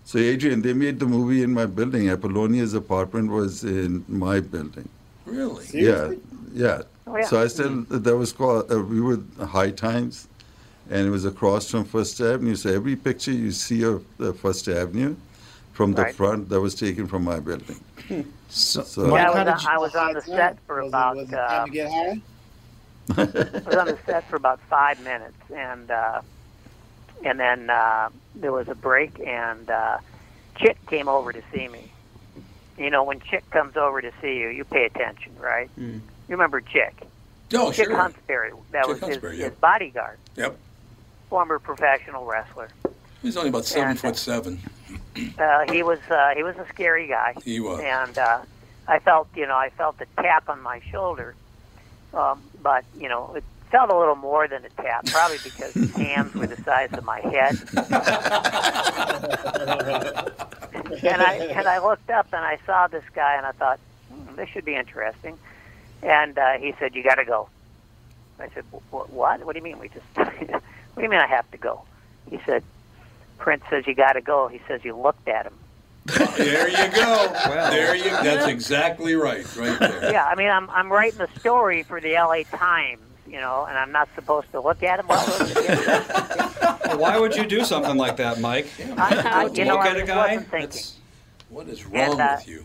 So 0.04 0.18
Adrian, 0.18 0.60
they 0.60 0.74
made 0.74 0.98
the 1.00 1.06
movie 1.06 1.42
in 1.42 1.52
my 1.54 1.64
building. 1.64 2.10
Apollonia's 2.10 2.74
apartment 2.74 3.30
was 3.30 3.64
in 3.64 4.04
my 4.06 4.40
building. 4.40 4.86
Really? 5.24 5.64
Yeah, 5.72 6.12
yeah. 6.52 6.82
Oh, 7.06 7.16
yeah. 7.16 7.24
So 7.24 7.40
I 7.40 7.46
said 7.46 7.86
that 7.88 8.16
was 8.18 8.32
called. 8.32 8.70
Uh, 8.70 8.82
we 8.82 9.00
were 9.00 9.18
High 9.46 9.70
Times, 9.70 10.27
and 10.90 11.06
it 11.06 11.10
was 11.10 11.24
across 11.24 11.70
from 11.70 11.84
First 11.84 12.20
Avenue. 12.20 12.54
So 12.56 12.70
every 12.70 12.96
picture 12.96 13.32
you 13.32 13.52
see 13.52 13.82
of 13.84 14.04
the 14.18 14.32
First 14.32 14.68
Avenue, 14.68 15.16
from 15.72 15.92
the 15.92 16.02
Right. 16.02 16.14
front, 16.14 16.48
that 16.48 16.60
was 16.60 16.74
taken 16.74 17.06
from 17.06 17.24
my 17.24 17.40
building. 17.40 17.80
So, 18.50 18.82
So- 18.82 19.14
Yeah, 19.14 19.28
I 19.30 19.34
was, 19.34 19.34
did 19.36 19.48
on, 19.48 19.66
I 19.74 19.78
was 19.78 19.94
on 19.94 20.12
the 20.14 20.22
set 20.22 20.56
for 20.66 20.80
about. 20.80 21.16
Was 21.16 21.28
it 21.28 21.32
time 21.32 21.62
Uh, 21.62 21.64
to 21.66 21.70
get 21.70 21.90
high? 21.90 22.20
I 23.18 23.62
was 23.66 23.76
on 23.76 23.86
the 23.88 23.98
set 24.06 24.24
for 24.30 24.36
about 24.36 24.58
five 24.70 24.98
minutes, 25.04 25.36
and 25.54 25.90
uh, 25.90 26.22
and 27.26 27.38
then 27.38 27.68
uh, 27.68 28.08
there 28.34 28.50
was 28.52 28.66
a 28.68 28.74
break, 28.74 29.20
and 29.20 29.68
uh, 29.68 29.98
Chick 30.56 30.78
came 30.86 31.08
over 31.08 31.30
to 31.30 31.42
see 31.52 31.68
me. 31.68 31.90
You 32.78 32.88
know, 32.88 33.04
when 33.04 33.20
Chick 33.20 33.48
comes 33.50 33.76
over 33.76 34.00
to 34.00 34.12
see 34.22 34.38
you, 34.38 34.48
you 34.48 34.64
pay 34.64 34.86
attention, 34.86 35.32
right? 35.38 35.68
Mm. 35.78 35.94
You 35.96 36.00
remember 36.30 36.62
Chick? 36.62 36.94
Oh, 37.52 37.70
Chick 37.70 37.88
sure. 37.88 37.96
Huntsberry. 37.96 38.52
That 38.70 38.86
Chick 38.86 39.00
was 39.02 39.08
his, 39.10 39.18
Huntsberry, 39.18 39.36
his 39.36 39.52
bodyguard, 39.60 40.16
Yep. 40.36 40.56
Former 41.28 41.58
professional 41.58 42.24
wrestler. 42.24 42.68
He's 43.22 43.36
only 43.36 43.48
about 43.50 43.64
seven 43.64 43.90
And- 43.90 44.00
foot 44.00 44.16
seven. 44.16 44.60
Uh, 45.38 45.70
he 45.72 45.82
was 45.82 45.98
uh, 46.10 46.30
he 46.36 46.42
was 46.44 46.56
a 46.56 46.66
scary 46.68 47.08
guy. 47.08 47.34
He 47.44 47.58
was. 47.60 47.80
and 47.80 48.16
uh, 48.16 48.38
I 48.86 48.98
felt 49.00 49.26
you 49.34 49.46
know 49.46 49.56
I 49.56 49.70
felt 49.70 49.96
a 50.00 50.06
tap 50.22 50.48
on 50.48 50.60
my 50.62 50.80
shoulder, 50.92 51.34
um, 52.14 52.40
but 52.62 52.84
you 52.96 53.08
know 53.08 53.34
it 53.34 53.42
felt 53.72 53.90
a 53.90 53.98
little 53.98 54.14
more 54.14 54.46
than 54.46 54.64
a 54.64 54.68
tap, 54.80 55.06
probably 55.06 55.38
because 55.42 55.74
his 55.74 55.90
hands 55.96 56.32
were 56.34 56.46
the 56.46 56.56
size 56.62 56.90
of 56.92 57.04
my 57.04 57.20
head. 57.20 57.58
and 61.02 61.22
I 61.22 61.34
and 61.56 61.66
I 61.68 61.78
looked 61.84 62.10
up 62.10 62.26
and 62.32 62.44
I 62.44 62.58
saw 62.64 62.86
this 62.86 63.04
guy 63.14 63.36
and 63.36 63.44
I 63.44 63.52
thought 63.52 63.80
hmm, 64.12 64.36
this 64.36 64.48
should 64.50 64.64
be 64.64 64.74
interesting, 64.76 65.36
and 66.02 66.38
uh, 66.38 66.52
he 66.58 66.74
said 66.78 66.94
you 66.94 67.02
got 67.02 67.16
to 67.16 67.24
go. 67.24 67.48
I 68.38 68.48
said 68.54 68.64
"Wh- 68.72 68.82
wh- 68.90 69.12
what? 69.12 69.44
What 69.44 69.52
do 69.54 69.58
you 69.58 69.64
mean 69.64 69.78
we 69.80 69.88
just? 69.88 70.06
what 70.98 71.02
do 71.02 71.04
you 71.04 71.10
mean 71.10 71.20
I 71.20 71.26
have 71.28 71.48
to 71.52 71.56
go? 71.58 71.82
He 72.28 72.40
said 72.44 72.64
Prince 73.38 73.62
says 73.70 73.86
you 73.86 73.94
got 73.94 74.14
to 74.14 74.20
go. 74.20 74.48
He 74.48 74.60
says 74.66 74.84
you 74.84 74.96
looked 74.96 75.28
at 75.28 75.46
him. 75.46 75.54
There 76.36 76.68
you 76.68 76.92
go. 76.92 77.32
there 77.70 77.94
you. 77.94 78.10
That's 78.10 78.46
exactly 78.48 79.14
right. 79.14 79.44
Right 79.56 79.78
there. 79.78 80.10
yeah, 80.12 80.24
I 80.26 80.34
mean, 80.34 80.48
I'm 80.48 80.68
I'm 80.70 80.90
writing 80.90 81.18
the 81.18 81.28
story 81.38 81.82
for 81.84 82.00
the 82.00 82.16
L.A. 82.16 82.44
Times, 82.44 83.00
you 83.28 83.38
know, 83.38 83.66
and 83.68 83.78
I'm 83.78 83.92
not 83.92 84.08
supposed 84.16 84.50
to 84.52 84.60
look 84.60 84.82
at 84.82 84.98
him. 85.00 85.06
Well, 85.06 85.24
Well, 86.84 86.98
why 86.98 87.18
would 87.18 87.36
you 87.36 87.46
do 87.46 87.64
something 87.64 87.96
like 87.96 88.16
that, 88.16 88.40
Mike? 88.40 88.66
I, 88.96 89.44
I, 89.44 89.46
you 89.52 89.64
know, 89.66 89.76
Look 89.76 89.84
I 89.86 89.90
at 89.90 89.96
a 89.98 90.02
guy. 90.04 90.16
wasn't 90.36 90.50
thinking, 90.50 90.68
That's- 90.68 90.96
What 91.50 91.68
is 91.68 91.84
wrong 91.84 92.12
And, 92.12 92.20
uh, 92.20 92.36
with 92.38 92.48
you? 92.48 92.64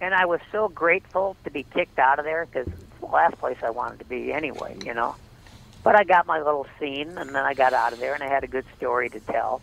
and 0.00 0.14
I 0.14 0.24
was 0.26 0.40
so 0.52 0.68
grateful 0.68 1.36
to 1.44 1.50
be 1.50 1.64
kicked 1.64 1.98
out 1.98 2.18
of 2.20 2.24
there 2.24 2.46
because 2.46 2.66
it's 2.68 3.00
the 3.00 3.06
last 3.06 3.36
place 3.38 3.56
I 3.62 3.70
wanted 3.70 3.98
to 3.98 4.04
be 4.04 4.32
anyway, 4.32 4.76
you 4.84 4.94
know. 4.94 5.16
But 5.84 5.96
I 5.96 6.04
got 6.04 6.26
my 6.26 6.38
little 6.40 6.66
scene, 6.78 7.08
and 7.18 7.30
then 7.30 7.44
I 7.44 7.54
got 7.54 7.72
out 7.72 7.92
of 7.92 7.98
there, 7.98 8.14
and 8.14 8.22
I 8.22 8.28
had 8.28 8.44
a 8.44 8.46
good 8.46 8.64
story 8.76 9.08
to 9.10 9.20
tell. 9.20 9.60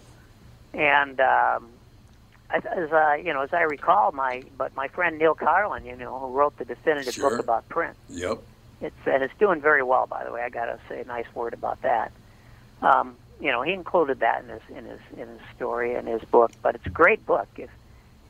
And 0.74 1.20
um, 1.22 1.70
as, 2.50 2.64
uh, 2.66 3.14
you 3.24 3.34
know, 3.34 3.41
as 3.41 3.54
I 3.54 3.62
recall, 3.62 4.12
my 4.12 4.44
but 4.58 4.76
my 4.76 4.88
friend 4.90 5.18
Neal 5.18 5.36
Karlen, 5.36 5.86
you 5.86 5.96
know, 5.96 6.20
who 6.20 6.28
wrote 6.34 6.58
the 6.58 6.66
definitive 6.66 7.14
Sure. 7.14 7.30
book 7.30 7.40
about 7.40 7.70
Prince. 7.70 7.98
Yep. 8.10 8.40
it's 8.82 8.96
and 9.06 9.24
it's 9.24 9.34
doing 9.40 9.62
very 9.62 9.84
well. 9.84 10.08
By 10.08 10.24
the 10.26 10.32
way, 10.32 10.41
I 10.41 10.50
got 10.50 10.66
to 10.66 10.80
say 10.90 11.02
a 11.02 11.06
nice 11.06 11.26
word 11.34 11.54
about 11.54 11.82
that. 11.84 12.12
Um, 12.82 13.16
you 13.40 13.52
know, 13.52 13.62
he 13.62 13.72
included 13.74 14.20
that 14.20 14.44
in 14.44 14.50
his 14.50 14.62
in 14.70 14.86
his 14.86 15.00
in 15.14 15.28
his 15.30 15.41
story 15.56 15.96
and 15.96 16.08
his 16.08 16.22
book. 16.24 16.52
But 16.62 16.76
it's 16.76 16.86
a 16.86 16.90
great 16.91 17.26
book 17.26 17.48
if 17.58 17.70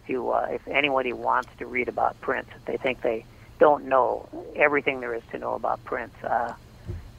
if 0.04 0.10
you 0.10 0.30
uh, 0.30 0.48
if 0.52 0.68
anybody 0.68 1.12
wants 1.14 1.50
to 1.58 1.66
read 1.66 1.88
about 1.90 2.20
Prince, 2.22 2.48
if 2.56 2.66
they 2.66 2.78
think 2.78 3.02
they 3.02 3.26
don't 3.58 3.86
know 3.86 4.30
everything 4.56 5.00
there 5.02 5.14
is 5.16 5.24
to 5.32 5.40
know 5.40 5.56
about 5.56 5.84
Prince. 5.86 6.14
Uh, 6.24 6.54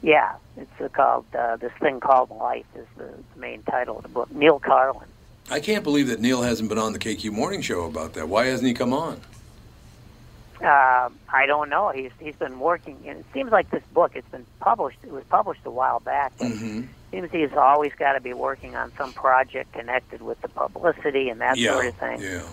yeah, 0.01 0.35
it's 0.57 0.93
called 0.93 1.25
uh, 1.37 1.55
this 1.57 1.71
thing 1.79 1.99
called 1.99 2.29
life 2.31 2.65
is 2.75 2.85
the, 2.97 3.09
the 3.33 3.39
main 3.39 3.63
title 3.63 3.97
of 3.97 4.03
the 4.03 4.09
book. 4.09 4.31
Neal 4.31 4.59
Karlen. 4.59 5.03
I 5.49 5.59
can't 5.59 5.83
believe 5.83 6.07
that 6.07 6.19
Neal 6.21 6.41
hasn't 6.43 6.69
been 6.69 6.77
on 6.77 6.93
the 6.93 6.99
KQ 6.99 7.31
Morning 7.31 7.61
Show 7.61 7.85
about 7.85 8.13
that. 8.13 8.29
Why 8.29 8.45
hasn't 8.45 8.67
he 8.67 8.73
come 8.73 8.93
on? 8.93 9.19
Uh, 10.61 11.09
I 11.29 11.45
don't 11.47 11.69
know. 11.69 11.89
He's 11.89 12.11
he's 12.19 12.35
been 12.35 12.59
working, 12.59 12.97
and 13.07 13.17
it 13.19 13.25
seems 13.33 13.51
like 13.51 13.71
this 13.71 13.83
book. 13.93 14.11
It's 14.15 14.29
been 14.29 14.45
published. 14.59 14.99
It 15.03 15.11
was 15.11 15.23
published 15.29 15.61
a 15.65 15.71
while 15.71 15.99
back, 15.99 16.37
Mm-hmm. 16.37 16.83
seems 17.09 17.31
he's 17.31 17.51
always 17.53 17.91
got 17.97 18.13
to 18.13 18.21
be 18.21 18.33
working 18.33 18.75
on 18.75 18.91
some 18.95 19.11
project 19.11 19.73
connected 19.73 20.21
with 20.21 20.39
the 20.41 20.47
publicity 20.49 21.29
and 21.29 21.41
that 21.41 21.57
yeah, 21.57 21.71
sort 21.73 21.85
of 21.87 21.95
thing. 21.95 22.21
yeah. 22.21 22.43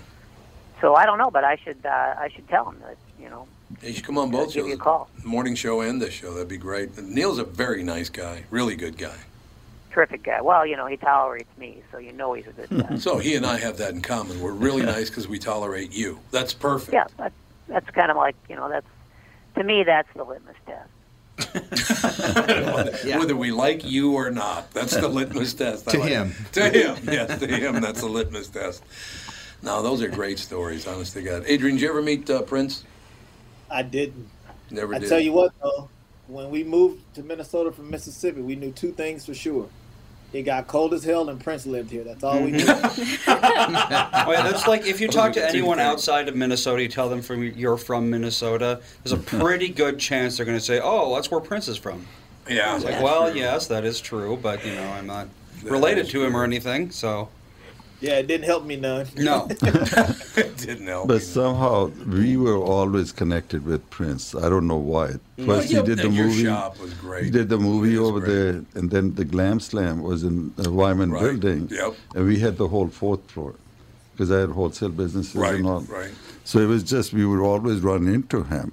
So 0.80 0.94
I 0.94 1.04
don't 1.04 1.18
know, 1.18 1.30
but 1.30 1.44
I 1.44 1.56
should 1.56 1.84
uh, 1.84 1.88
I 2.18 2.30
should 2.34 2.48
tell 2.48 2.70
him 2.70 2.78
that 2.80 2.96
you 3.22 3.28
know 3.28 3.46
He 3.82 3.92
should 3.92 4.04
come 4.04 4.18
on 4.18 4.30
both 4.30 4.52
give 4.54 4.66
you 4.66 4.72
a 4.72 4.76
shows, 4.76 4.82
call. 4.82 5.10
morning 5.24 5.54
show 5.54 5.80
and 5.82 6.00
this 6.02 6.12
show. 6.14 6.32
That'd 6.34 6.48
be 6.48 6.56
great. 6.56 6.96
Neal's 7.02 7.38
a 7.38 7.44
very 7.44 7.82
nice 7.82 8.08
guy, 8.08 8.44
really 8.50 8.74
good 8.76 8.98
guy. 8.98 9.16
terrific 9.92 10.22
guy. 10.24 10.40
Well, 10.40 10.66
you 10.66 10.76
know 10.76 10.86
he 10.86 10.96
tolerates 10.96 11.48
me, 11.58 11.82
so 11.92 11.98
you 11.98 12.12
know 12.12 12.32
he's 12.34 12.46
a 12.46 12.52
good 12.52 12.88
guy. 12.88 12.96
So 12.98 13.18
he 13.18 13.34
and 13.36 13.46
I 13.46 13.58
have 13.58 13.76
that 13.78 13.94
in 13.94 14.00
common. 14.02 14.40
We're 14.40 14.52
really 14.52 14.82
nice 14.96 15.08
because 15.10 15.28
we 15.28 15.38
tolerate 15.38 15.92
you. 15.92 16.20
That's 16.32 16.52
perfect. 16.52 16.92
yeah, 16.92 17.06
that, 17.18 17.32
that's 17.68 17.88
kind 17.90 18.10
of 18.10 18.16
like 18.16 18.34
you 18.48 18.56
know 18.56 18.68
that's 18.68 18.86
to 19.56 19.62
me 19.64 19.84
that's 19.84 20.08
the 20.14 20.24
litmus 20.24 20.56
test. 20.66 20.88
Whether 23.18 23.36
we 23.36 23.52
like 23.52 23.84
you 23.84 24.14
or 24.14 24.30
not, 24.30 24.72
that's 24.72 24.96
the 24.96 25.08
litmus 25.08 25.54
test. 25.54 25.88
I 25.88 25.92
To 25.92 25.98
like 25.98 26.08
him. 26.10 26.34
To 26.52 26.68
him, 26.70 26.96
yes, 27.04 27.38
to 27.38 27.46
him. 27.46 27.80
That's 27.80 28.00
the 28.00 28.08
litmus 28.08 28.48
test. 28.48 28.82
Now, 29.62 29.82
those 29.82 30.02
are 30.02 30.08
great 30.08 30.38
stories, 30.38 30.86
honest 30.86 31.14
to 31.14 31.22
God. 31.22 31.44
Adrian, 31.46 31.76
did 31.76 31.82
you 31.82 31.88
ever 31.90 32.02
meet 32.02 32.28
uh, 32.30 32.42
Prince? 32.42 32.84
I 33.70 33.82
didn't. 33.82 34.28
Never 34.70 34.94
I 34.94 34.98
did. 34.98 35.08
tell 35.08 35.20
you 35.20 35.32
what 35.32 35.52
though, 35.62 35.88
when 36.26 36.50
we 36.50 36.64
moved 36.64 37.02
to 37.14 37.22
Minnesota 37.22 37.72
from 37.72 37.90
Mississippi, 37.90 38.40
we 38.40 38.56
knew 38.56 38.72
two 38.72 38.92
things 38.92 39.24
for 39.26 39.34
sure. 39.34 39.68
It 40.30 40.42
got 40.42 40.66
cold 40.66 40.92
as 40.92 41.04
hell, 41.04 41.30
and 41.30 41.40
Prince 41.42 41.64
lived 41.64 41.90
here. 41.90 42.04
That's 42.04 42.22
all 42.22 42.38
we 42.42 42.50
knew. 42.50 42.64
Mm-hmm. 42.64 43.24
Oh, 44.28 44.32
yeah, 44.32 44.42
that's 44.42 44.66
like 44.66 44.86
if 44.86 45.00
you 45.00 45.08
talk 45.08 45.32
to 45.34 45.48
anyone 45.48 45.78
outside 45.78 46.28
of 46.28 46.36
Minnesota, 46.36 46.82
you 46.82 46.88
tell 46.88 47.08
them 47.08 47.22
from 47.22 47.42
you're 47.42 47.78
from 47.78 48.10
Minnesota. 48.10 48.80
There's 49.02 49.12
a 49.12 49.22
pretty 49.38 49.68
good 49.68 49.98
chance 49.98 50.36
they're 50.36 50.44
going 50.44 50.58
to 50.58 50.64
say, 50.64 50.80
"Oh, 50.82 51.14
that's 51.14 51.30
where 51.30 51.40
Prince 51.40 51.68
is 51.68 51.78
from." 51.78 52.06
Yeah, 52.48 52.76
it's 52.76 52.84
like, 52.84 53.02
well, 53.02 53.30
true. 53.30 53.40
yes, 53.40 53.68
that 53.68 53.84
is 53.84 54.00
true, 54.00 54.38
but 54.42 54.64
you 54.66 54.74
know, 54.74 54.86
I'm 54.92 55.06
not 55.06 55.28
related 55.62 56.08
to 56.10 56.24
him 56.24 56.36
or 56.36 56.44
anything, 56.44 56.90
so 56.90 57.28
yeah, 58.00 58.18
it 58.18 58.26
didn't 58.26 58.44
help 58.46 58.64
me 58.64 58.76
none. 58.76 59.06
no. 59.16 59.46
it 59.50 60.56
didn't 60.58 60.86
help. 60.86 61.08
But 61.08 61.22
somehow 61.22 61.86
we 62.06 62.36
were 62.36 62.56
always 62.56 63.12
connected 63.12 63.64
with 63.64 63.88
Prince. 63.90 64.34
I 64.34 64.48
don't 64.48 64.66
know 64.66 64.76
why. 64.76 65.14
Well, 65.38 65.46
First 65.58 65.70
yeah, 65.70 65.80
he 65.80 65.86
did 65.86 65.98
the 65.98 66.06
and 66.06 66.14
your 66.14 66.26
movie. 66.26 66.44
shop 66.44 66.78
was 66.80 66.94
great. 66.94 67.24
He 67.24 67.30
did 67.30 67.48
the 67.48 67.58
movie 67.58 67.98
over 67.98 68.20
there, 68.20 68.64
and 68.74 68.90
then 68.90 69.14
the 69.14 69.24
Glam 69.24 69.60
Slam 69.60 70.02
was 70.02 70.24
in 70.24 70.52
the 70.56 70.70
Wyman 70.70 71.10
Right. 71.12 71.22
Building. 71.40 71.68
Yep. 71.70 71.94
And 72.14 72.26
we 72.26 72.38
had 72.38 72.56
the 72.56 72.68
whole 72.68 72.88
fourth 72.88 73.28
floor 73.30 73.54
because 74.12 74.30
I 74.30 74.40
had 74.40 74.50
wholesale 74.50 74.88
businesses 74.90 75.34
Right, 75.36 75.54
and 75.56 75.66
all. 75.66 75.80
right. 75.82 76.10
So 76.44 76.58
it 76.60 76.66
was 76.66 76.82
just 76.82 77.12
we 77.12 77.24
would 77.26 77.40
always 77.42 77.80
run 77.80 78.06
into 78.08 78.42
him. 78.44 78.72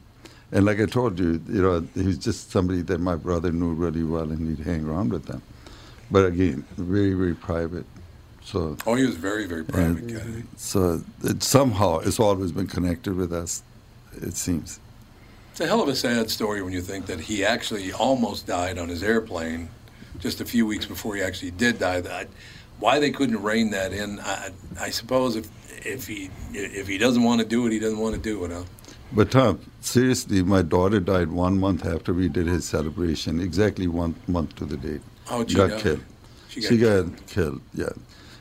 And 0.51 0.65
like 0.65 0.79
I 0.79 0.85
told 0.85 1.19
you, 1.19 1.41
you 1.49 1.61
know, 1.61 1.85
he 1.95 2.03
was 2.03 2.17
just 2.17 2.51
somebody 2.51 2.81
that 2.83 2.99
my 2.99 3.15
brother 3.15 3.51
knew 3.51 3.73
really 3.73 4.03
well, 4.03 4.31
and 4.31 4.47
he'd 4.57 4.63
hang 4.65 4.85
around 4.85 5.11
with 5.11 5.25
them. 5.25 5.41
But 6.09 6.25
again, 6.27 6.63
very, 6.77 7.13
very 7.13 7.33
private. 7.35 7.85
So 8.45 8.77
Oh, 8.85 8.93
he 8.93 9.05
was 9.05 9.15
very, 9.15 9.47
very 9.47 9.65
private 9.65 10.03
and 10.03 10.43
guy. 10.43 10.43
So 10.55 11.01
it, 11.23 11.41
somehow 11.43 11.99
it's 11.99 12.19
always 12.19 12.51
been 12.51 12.67
connected 12.67 13.15
with 13.15 13.33
us. 13.33 13.63
It 14.13 14.35
seems. 14.37 14.79
It's 15.51 15.61
a 15.61 15.67
hell 15.67 15.81
of 15.81 15.89
a 15.89 15.95
sad 15.95 16.29
story 16.29 16.61
when 16.61 16.71
you 16.71 16.81
think 16.81 17.07
that 17.07 17.19
he 17.19 17.43
actually 17.43 17.91
almost 17.91 18.45
died 18.45 18.77
on 18.77 18.87
his 18.89 19.01
airplane 19.03 19.69
just 20.19 20.41
a 20.41 20.45
few 20.45 20.65
weeks 20.65 20.85
before 20.85 21.15
he 21.15 21.21
actually 21.23 21.51
did 21.51 21.79
die. 21.79 22.01
That 22.01 22.27
why 22.79 22.99
they 22.99 23.09
couldn't 23.11 23.41
rein 23.41 23.71
that 23.71 23.93
in, 23.93 24.19
I, 24.19 24.51
I 24.79 24.89
suppose 24.91 25.35
if 25.35 25.47
if 25.85 26.07
he 26.07 26.29
if 26.53 26.87
he 26.87 26.97
doesn't 26.97 27.23
want 27.23 27.41
to 27.41 27.47
do 27.47 27.65
it, 27.65 27.71
he 27.71 27.79
doesn't 27.79 27.99
want 27.99 28.15
to 28.15 28.21
do 28.21 28.45
it. 28.45 28.51
Huh? 28.51 28.63
But 29.11 29.31
Tom, 29.31 29.59
seriously, 29.81 30.43
my 30.43 30.61
daughter 30.61 30.99
died 30.99 31.31
one 31.31 31.59
month 31.59 31.85
after 31.85 32.13
we 32.13 32.27
did 32.27 32.47
his 32.47 32.65
celebration, 32.65 33.39
exactly 33.39 33.87
one 33.87 34.15
month 34.27 34.55
to 34.57 34.65
the 34.65 34.77
date. 34.77 35.01
How'd 35.25 35.49
she 35.49 35.55
got 35.55 35.69
die? 35.71 35.81
killed. 35.81 36.03
She 36.49 36.61
She 36.61 36.77
got 36.77 37.05
got, 37.05 37.27
killed. 37.27 37.61
Yeah, 37.73 37.89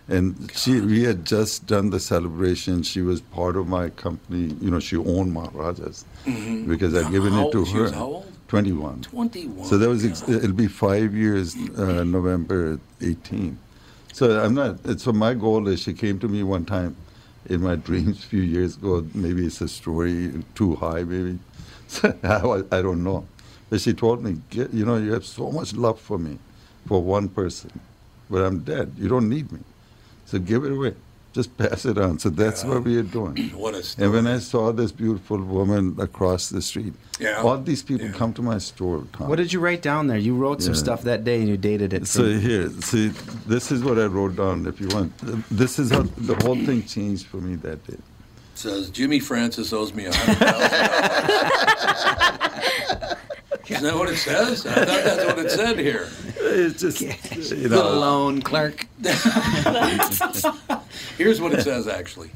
and 0.09 0.51
she 0.55 0.81
we 0.81 1.03
had 1.05 1.25
just 1.25 1.67
done 1.67 1.91
the 1.91 2.01
celebration. 2.01 2.83
She 2.83 3.01
was 3.01 3.21
part 3.21 3.57
of 3.57 3.67
my 3.69 3.89
company. 3.91 4.55
You 4.61 4.71
know, 4.71 4.81
she 4.81 4.97
owned 4.97 5.33
Maharajas 5.33 6.05
Mhm. 6.27 6.69
because 6.69 6.95
I'd 6.95 7.11
given 7.11 7.33
How 7.33 7.49
it 7.49 7.53
to 7.53 7.65
her. 7.65 7.91
how 7.93 8.05
old? 8.05 8.33
Twenty-one. 8.49 9.01
21. 9.03 9.65
So 9.67 9.79
that 9.79 9.89
was 9.89 10.05
ex- 10.05 10.29
it'll 10.29 10.53
be 10.53 10.69
five 10.69 11.15
years, 11.15 11.57
uh, 11.77 12.05
November 12.05 12.79
18. 13.01 13.59
So 14.13 14.39
I'm 14.45 14.55
not. 14.55 15.01
So 15.01 15.13
my 15.13 15.35
goal 15.35 15.67
is 15.69 15.81
she 15.81 15.93
came 15.95 16.19
to 16.21 16.29
me 16.29 16.43
one 16.43 16.65
time 16.65 16.95
in 17.47 17.63
my 17.63 17.75
dreams 17.89 18.23
a 18.23 18.27
few 18.27 18.43
years 18.43 18.77
ago. 18.77 19.05
Maybe 19.15 19.47
it's 19.47 19.61
a 19.61 19.69
story 19.69 20.45
too 20.55 20.77
high, 20.77 21.03
maybe. 21.03 21.39
I, 22.23 22.81
don't 22.83 23.03
know. 23.03 23.27
But 23.71 23.81
she 23.81 23.93
told 23.95 24.23
me, 24.23 24.37
"Get- 24.51 24.73
you 24.75 24.85
know, 24.85 24.97
you 24.97 25.13
have 25.13 25.25
so 25.25 25.51
much 25.51 25.75
love 25.75 25.99
for 25.99 26.19
me, 26.19 26.39
for 26.87 27.03
one 27.03 27.29
person, 27.29 27.71
but 28.31 28.45
I'm 28.45 28.59
dead. 28.61 28.93
You 28.99 29.09
don't 29.09 29.29
need 29.29 29.51
me. 29.51 29.61
So 30.27 30.39
give 30.39 30.65
it 30.65 30.73
away. 30.73 30.95
Just 31.33 31.57
pass 31.59 31.85
it 31.85 31.99
on. 31.99 32.19
So 32.21 32.31
that's 32.31 32.63
what 32.65 32.85
we 32.85 32.97
are 32.97 33.03
doing. 33.03 33.51
What 33.57 33.75
a 33.75 33.83
story. 33.83 34.05
And 34.05 34.13
when 34.15 34.27
I 34.29 34.39
saw 34.39 34.71
this 34.71 34.93
beautiful 34.93 35.39
woman 35.43 35.97
across 35.99 36.49
the 36.49 36.63
street, 36.63 36.93
Yeah. 37.19 37.43
all 37.43 37.59
these 37.59 37.83
people 37.83 38.09
come 38.11 38.33
to 38.35 38.43
my 38.43 38.59
store. 38.59 39.03
Tom. 39.13 39.29
What 39.29 39.37
did 39.37 39.53
you 39.53 39.59
write 39.59 39.83
down 39.83 40.07
there? 40.07 40.17
You 40.19 40.37
wrote 40.37 40.63
some 40.63 40.77
stuff 40.77 41.03
that 41.03 41.25
day 41.25 41.41
and 41.41 41.49
you 41.49 41.57
dated 41.57 41.93
it. 41.93 42.07
So 42.07 42.23
from- 42.23 42.41
here, 42.41 42.71
see, 42.83 43.09
this 43.49 43.73
is 43.73 43.83
what 43.83 43.99
I 43.99 44.07
wrote 44.07 44.37
down. 44.37 44.65
If 44.67 44.81
you 44.81 44.87
want, 44.89 45.13
this 45.51 45.79
is 45.81 45.91
how 45.91 46.03
the 46.03 46.37
whole 46.45 46.55
thing 46.57 46.85
changed 46.85 47.27
for 47.27 47.39
me 47.39 47.57
that 47.57 47.85
day. 47.87 47.97
says 48.55 48.89
Jimmy 48.91 49.19
Francis 49.19 49.73
owes 49.73 49.93
me 49.93 50.07
a 50.07 50.13
hundred 50.15 50.39
thousand 50.39 52.39
dollars. 52.39 53.15
Isn't 53.69 53.83
that 53.85 53.95
what 53.95 54.09
it 54.11 54.17
says? 54.17 54.67
I 54.67 54.75
thought 54.75 54.87
that's 54.87 55.25
what 55.25 55.39
it 55.39 55.51
said 55.51 55.79
here. 55.79 56.09
It's 56.37 56.81
just 56.81 57.01
you 57.01 57.69
The 57.69 57.77
know. 57.77 57.91
loan 57.99 58.43
clerk. 58.43 58.87
Here's 61.19 61.41
what 61.41 61.53
it 61.55 61.63
says 61.63 61.87
actually. 61.89 62.31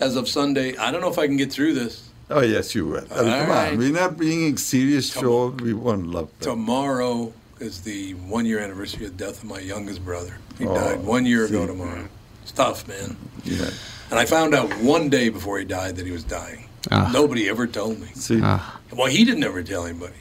As 0.00 0.16
of 0.16 0.28
Sunday, 0.28 0.76
I 0.76 0.90
don't 0.90 1.00
know 1.00 1.10
if 1.10 1.18
I 1.18 1.26
can 1.26 1.36
get 1.36 1.52
through 1.52 1.74
this. 1.74 2.08
Oh 2.30 2.40
yes, 2.40 2.74
you 2.74 2.86
will. 2.86 3.04
I 3.12 3.22
mean, 3.22 3.32
All 3.32 3.40
come 3.40 3.48
right. 3.48 3.72
on, 3.72 3.78
we're 3.78 3.92
not 3.92 4.16
being 4.18 4.54
a 4.54 4.56
serious 4.58 5.12
show. 5.12 5.48
We 5.50 5.72
want 5.74 6.06
love. 6.08 6.30
Tomorrow 6.40 7.32
is 7.60 7.82
the 7.82 8.12
one 8.14 8.44
year 8.46 8.58
anniversary 8.60 9.06
of 9.06 9.16
the 9.16 9.24
death 9.24 9.42
of 9.42 9.48
my 9.48 9.60
youngest 9.60 10.04
brother. 10.04 10.36
He 10.58 10.66
Oh, 10.66 10.74
died 10.74 11.04
one 11.04 11.26
year 11.26 11.44
ago 11.46 11.62
see. 11.62 11.66
tomorrow. 11.66 12.08
It's 12.42 12.52
tough, 12.52 12.86
man. 12.88 13.16
Yeah. 13.44 13.70
And 14.10 14.18
I 14.18 14.24
found 14.26 14.54
out 14.54 14.70
one 14.80 15.08
day 15.10 15.28
before 15.28 15.58
he 15.58 15.64
died 15.64 15.96
that 15.96 16.06
he 16.06 16.12
was 16.12 16.24
dying. 16.24 16.68
Ah. 16.90 17.10
Nobody 17.12 17.48
ever 17.48 17.66
told 17.66 17.98
me. 18.00 18.08
See. 18.14 18.40
Well, 18.40 19.06
he 19.08 19.24
didn't 19.24 19.44
ever 19.44 19.62
tell 19.62 19.86
anybody. 19.86 20.12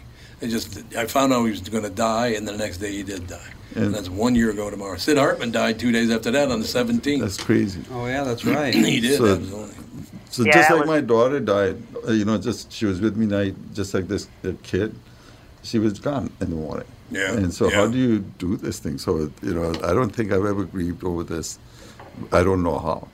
It 0.43 0.49
just 0.49 0.77
I 0.95 1.05
found 1.07 1.31
out 1.31 1.45
he 1.45 1.51
was 1.51 1.61
going 1.61 1.83
to 1.83 1.89
die, 1.89 2.27
and 2.29 2.45
the 2.47 2.51
next 2.57 2.77
day 2.79 2.91
he 2.91 3.03
did 3.03 3.27
die. 3.27 3.39
And, 3.75 3.85
And- 3.85 3.95
that's 3.95 4.09
one 4.09 4.35
year 4.35 4.51
ago 4.51 4.69
tomorrow. 4.69 4.97
Sid 4.97 5.17
Hartman 5.17 5.51
died 5.51 5.79
two 5.79 5.91
days 5.91 6.11
after 6.11 6.31
that 6.31 6.51
on 6.51 6.59
the 6.59 6.65
17th. 6.67 7.21
That's 7.21 7.37
crazy. 7.37 7.81
Oh 7.91 8.05
yeah, 8.07 8.23
that's 8.23 8.43
right. 8.45 8.73
he 8.93 8.99
did. 8.99 9.17
So- 9.17 9.33
absolutely. 9.35 9.75
So 10.29 10.43
Yeah, 10.43 10.53
just 10.53 10.69
like 10.71 10.79
was- 10.81 10.87
my 10.87 11.01
daughter 11.01 11.39
died, 11.39 11.81
uh, 12.07 12.11
you 12.11 12.25
know, 12.25 12.37
just 12.37 12.71
she 12.73 12.85
was 12.85 12.99
with 12.99 13.15
me 13.15 13.25
night, 13.25 13.55
just 13.73 13.93
like 13.93 14.07
this 14.07 14.27
kid. 14.63 14.93
She 15.61 15.79
was 15.79 15.97
gone 15.99 16.29
in 16.41 16.49
the 16.49 16.55
morning. 16.57 16.87
Yeah, 17.11 17.33
And 17.33 17.53
so 17.53 17.69
yeah. 17.69 17.75
how 17.77 17.87
do 17.87 17.97
you 17.97 18.19
do 18.19 18.57
this 18.57 18.79
thing? 18.79 18.97
So 18.97 19.31
you 19.41 19.53
know, 19.53 19.69
I 19.83 19.93
don't 19.93 20.09
think 20.09 20.33
I've 20.33 20.45
ever 20.45 20.65
grieved 20.65 21.03
over 21.05 21.23
this. 21.23 21.57
I 22.33 22.43
don't 22.43 22.63
know 22.63 22.79
how. 22.79 23.07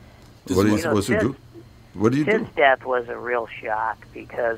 This 0.45 0.57
what 0.57 0.65
are 0.65 0.69
you 0.69 0.75
is 0.77 0.85
what- 0.85 1.03
supposed 1.03 1.07
to 1.09 1.19
do? 1.19 1.35
What 1.93 2.11
do 2.13 2.17
you 2.19 2.23
His 2.25 2.33
do? 2.39 2.43
His 2.45 2.55
death 2.55 2.85
was 2.85 3.07
a 3.09 3.17
real 3.17 3.47
shock 3.61 3.97
because 4.13 4.57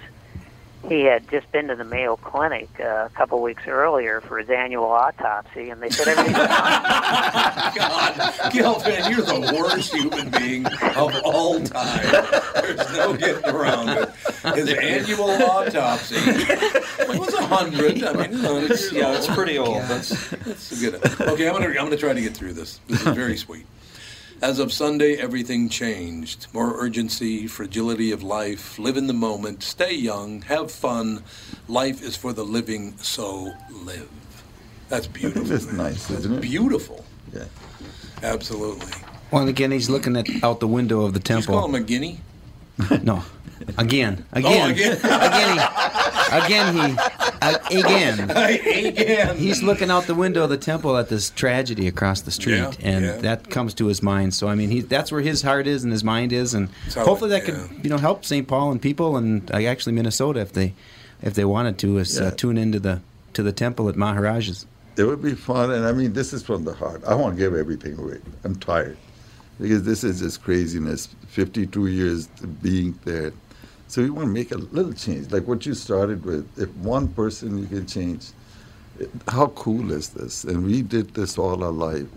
he 0.87 1.01
had 1.01 1.29
just 1.29 1.51
been 1.51 1.67
to 1.67 1.75
the 1.75 1.83
Mayo 1.83 2.15
Clinic 2.15 2.69
uh, 2.79 3.05
a 3.05 3.11
couple 3.13 3.41
weeks 3.41 3.63
earlier 3.67 4.21
for 4.21 4.39
his 4.39 4.49
annual 4.49 4.85
autopsy, 4.85 5.69
and 5.69 5.81
they 5.81 5.89
said 5.89 6.07
everything 6.07 6.33
was 6.33 6.47
God, 7.75 8.13
Gelfand, 8.51 9.09
you're 9.09 9.21
the 9.21 9.55
worst 9.57 9.93
human 9.93 10.29
being 10.31 10.65
of 10.65 11.13
all 11.23 11.61
time. 11.61 12.11
There's 12.55 12.93
no 12.97 13.15
getting 13.15 13.45
around 13.49 13.89
it. 13.89 14.09
His 14.55 14.69
annual 14.73 15.29
autopsy. 15.29 16.15
It 16.17 17.19
was 17.19 17.33
a 17.33 17.45
hundred. 17.45 18.03
I 18.03 18.13
mean, 18.13 18.29
it's, 18.65 18.91
Yeah, 18.91 19.15
it's 19.15 19.27
pretty 19.27 19.57
old. 19.57 19.81
That's 19.83 20.29
That's 20.29 20.79
good. 20.81 20.95
Okay, 21.21 21.47
I'm 21.47 21.53
gonna 21.53 21.67
I'm 21.67 21.75
gonna 21.75 21.97
try 21.97 22.13
to 22.13 22.21
get 22.21 22.35
through 22.35 22.53
this. 22.53 22.79
This 22.87 23.05
is 23.05 23.15
very 23.15 23.37
sweet. 23.37 23.65
As 24.41 24.57
of 24.57 24.73
Sunday, 24.73 25.17
everything 25.17 25.69
changed. 25.69 26.47
More 26.51 26.73
urgency, 26.81 27.45
fragility 27.45 28.11
of 28.11 28.23
life, 28.23 28.79
live 28.79 28.97
in 28.97 29.05
the 29.05 29.13
moment, 29.13 29.61
stay 29.61 29.93
young, 29.93 30.41
have 30.43 30.71
fun. 30.71 31.23
Life 31.67 32.01
is 32.01 32.15
for 32.17 32.33
the 32.33 32.43
living, 32.43 32.97
so 32.97 33.51
live. 33.69 34.09
That's 34.89 35.05
beautiful. 35.05 35.43
That's 35.43 35.71
nice, 35.71 36.09
isn't 36.09 36.33
it? 36.33 36.41
Beautiful. 36.41 37.05
Yeah. 37.31 37.45
Absolutely. 38.23 38.91
Well, 39.29 39.41
and 39.41 39.49
again, 39.49 39.69
he's 39.69 39.91
looking 39.91 40.17
at 40.17 40.27
out 40.43 40.59
the 40.59 40.67
window 40.67 41.01
of 41.01 41.13
the 41.13 41.19
temple. 41.19 41.53
You 41.53 41.59
temple. 41.59 41.59
call 41.59 41.69
him 41.69 41.75
a 41.75 41.85
guinea? 41.85 42.19
no, 43.03 43.23
again, 43.77 44.25
Oh, 44.33 44.39
again, 44.39 44.71
again. 44.71 44.97
again, 46.31 46.73
he, 46.75 46.97
again, 47.41 47.57
he, 47.69 47.79
again, 47.79 48.29
again. 48.29 49.37
He's 49.37 49.61
looking 49.63 49.89
out 49.91 50.05
the 50.07 50.15
window 50.15 50.43
of 50.43 50.49
the 50.49 50.57
temple 50.57 50.97
at 50.97 51.09
this 51.09 51.29
tragedy 51.29 51.87
across 51.87 52.21
the 52.21 52.31
street, 52.31 52.57
Yeah, 52.57 52.71
and 52.81 53.05
yeah. 53.05 53.17
that 53.17 53.49
comes 53.49 53.73
to 53.75 53.87
his 53.87 54.01
mind. 54.03 54.33
So, 54.33 54.47
I 54.47 54.55
mean, 54.55 54.69
he, 54.69 54.81
that's 54.81 55.11
where 55.11 55.21
his 55.21 55.41
heart 55.41 55.67
is 55.67 55.83
and 55.83 55.91
his 55.91 56.03
mind 56.03 56.31
is, 56.33 56.53
and 56.53 56.69
how 56.95 57.05
hopefully 57.05 57.35
it- 57.35 57.45
that 57.45 57.51
could, 57.69 57.83
you 57.83 57.89
know, 57.89 57.97
help 57.97 58.25
St. 58.25 58.47
Paul 58.47 58.71
and 58.71 58.81
people, 58.81 59.17
and 59.17 59.49
uh, 59.51 59.57
actually 59.57 59.93
Minnesota 59.93 60.39
if 60.41 60.53
they, 60.53 60.73
if 61.21 61.33
they 61.33 61.45
wanted 61.45 61.77
to, 61.79 61.97
is 61.97 62.17
Yeah. 62.19 62.27
uh, 62.27 62.31
tune 62.31 62.57
into 62.57 62.79
the 62.79 63.01
to 63.33 63.43
the 63.43 63.51
temple 63.53 63.87
at 63.87 63.95
Maharaj's. 63.95 64.65
It 64.97 65.03
would 65.05 65.21
be 65.23 65.35
fun, 65.35 65.71
and 65.71 65.85
I 65.85 65.93
mean, 65.93 66.11
this 66.13 66.33
is 66.33 66.43
from 66.43 66.65
the 66.65 66.73
heart. 66.73 67.01
I 67.07 67.15
want 67.15 67.35
to 67.37 67.39
give 67.39 67.55
everything 67.55 67.97
away. 67.97 68.17
I'm 68.43 68.55
tired 68.57 68.97
because 69.59 69.83
this 69.83 70.03
is 70.03 70.19
just 70.19 70.43
craziness. 70.43 71.07
52 71.29 71.87
years 71.87 72.27
being 72.61 72.99
there, 73.05 73.31
so 73.91 74.01
we 74.01 74.09
want 74.09 74.27
to 74.27 74.33
make 74.33 74.51
a 74.53 74.57
little 74.57 74.93
change, 74.93 75.33
like 75.33 75.45
what 75.49 75.65
you 75.65 75.73
started 75.73 76.23
with. 76.23 76.47
If 76.57 76.69
one 76.77 77.09
person 77.09 77.57
you 77.57 77.67
can 77.67 77.85
change, 77.85 78.27
how 79.27 79.47
cool 79.47 79.91
is 79.91 80.11
this? 80.11 80.45
And 80.45 80.63
we 80.63 80.81
did 80.81 81.13
this 81.13 81.37
all 81.37 81.61
our 81.61 81.73
life. 81.73 82.07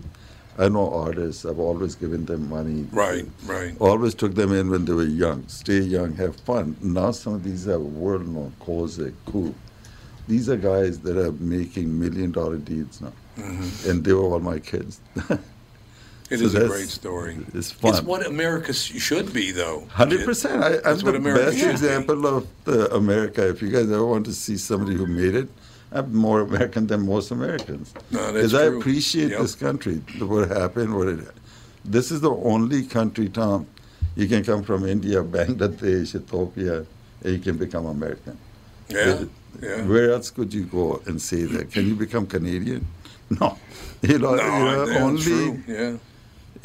I 0.57 0.69
know 0.69 0.89
artists. 0.93 1.43
I've 1.43 1.59
always 1.59 1.93
given 1.95 2.23
them 2.25 2.47
money. 2.47 2.87
Right, 2.93 3.25
right. 3.45 3.75
Always 3.81 4.15
took 4.15 4.35
them 4.35 4.53
in 4.53 4.69
when 4.69 4.85
they 4.85 4.93
were 4.93 5.03
young. 5.03 5.45
Stay 5.49 5.79
young, 5.79 6.13
have 6.13 6.37
fun. 6.37 6.77
Now 6.81 7.11
some 7.11 7.33
of 7.33 7.43
these 7.43 7.67
are 7.67 7.77
world 7.77 8.25
known. 8.25 8.53
Kozak, 8.61 9.13
Cool. 9.25 9.53
These 10.29 10.47
are 10.47 10.55
guys 10.55 10.99
that 11.01 11.17
are 11.17 11.33
making 11.33 11.99
million 11.99 12.31
dollar 12.31 12.55
deals 12.57 13.01
now. 13.01 13.11
Mhm. 13.37 13.89
And 13.89 14.03
they 14.05 14.13
were 14.13 14.23
all 14.23 14.39
my 14.39 14.59
kids. 14.59 15.01
It 16.29 16.39
So 16.39 16.45
is 16.45 16.55
a 16.55 16.67
great 16.67 16.89
story. 16.89 17.37
It's 17.53 17.71
fun. 17.71 17.91
It's 17.91 18.01
what 18.01 18.25
America 18.25 18.73
should 18.73 19.31
be, 19.31 19.51
though. 19.51 19.85
Hundred 19.91 20.25
percent. 20.25 20.63
I'm 20.63 20.97
the 20.97 21.19
best 21.19 21.57
should 21.57 21.65
be. 21.67 21.71
example 21.71 22.25
of 22.25 22.47
the 22.63 22.93
America. 22.95 23.47
If 23.47 23.61
you 23.61 23.69
guys 23.69 23.91
ever 23.91 24.05
want 24.05 24.25
to 24.25 24.33
see 24.33 24.57
somebody 24.57 24.95
who 24.97 25.05
made 25.05 25.35
it, 25.35 25.49
I'm 25.91 26.13
more 26.15 26.41
American 26.41 26.87
than 26.87 27.05
most 27.05 27.29
Americans. 27.31 27.93
No, 28.11 28.19
that's 28.31 28.33
Because 28.33 28.53
I 28.55 28.63
appreciate 28.63 29.29
Yep. 29.31 29.39
this 29.41 29.55
country. 29.55 29.95
What 30.19 30.49
happened? 30.49 30.95
What 30.97 31.07
it. 31.09 31.19
This 31.85 32.09
is 32.11 32.21
the 32.21 32.31
only 32.31 32.83
country, 32.83 33.29
Tom. 33.29 33.67
You 34.15 34.27
can 34.27 34.43
come 34.43 34.63
from 34.63 34.85
India, 34.87 35.23
Bangladesh, 35.37 36.15
Ethiopia, 36.15 36.85
and 37.23 37.33
you 37.33 37.39
can 37.39 37.57
become 37.57 37.85
American. 37.85 38.35
Yeah, 38.89 39.25
yeah. 39.61 39.83
Where 39.85 40.11
else 40.11 40.31
could 40.31 40.51
you 40.53 40.63
go 40.65 41.01
and 41.05 41.21
say 41.21 41.43
that? 41.43 41.71
Can 41.71 41.87
you 41.87 41.95
become 41.95 42.25
Canadian? 42.25 42.87
No. 43.29 43.57
You 44.03 44.19
know, 44.19 44.35
No, 44.35 44.45
you 44.45 44.93
know, 44.93 44.97
only 44.99 45.21
true. 45.23 45.63
Yeah. 45.67 45.97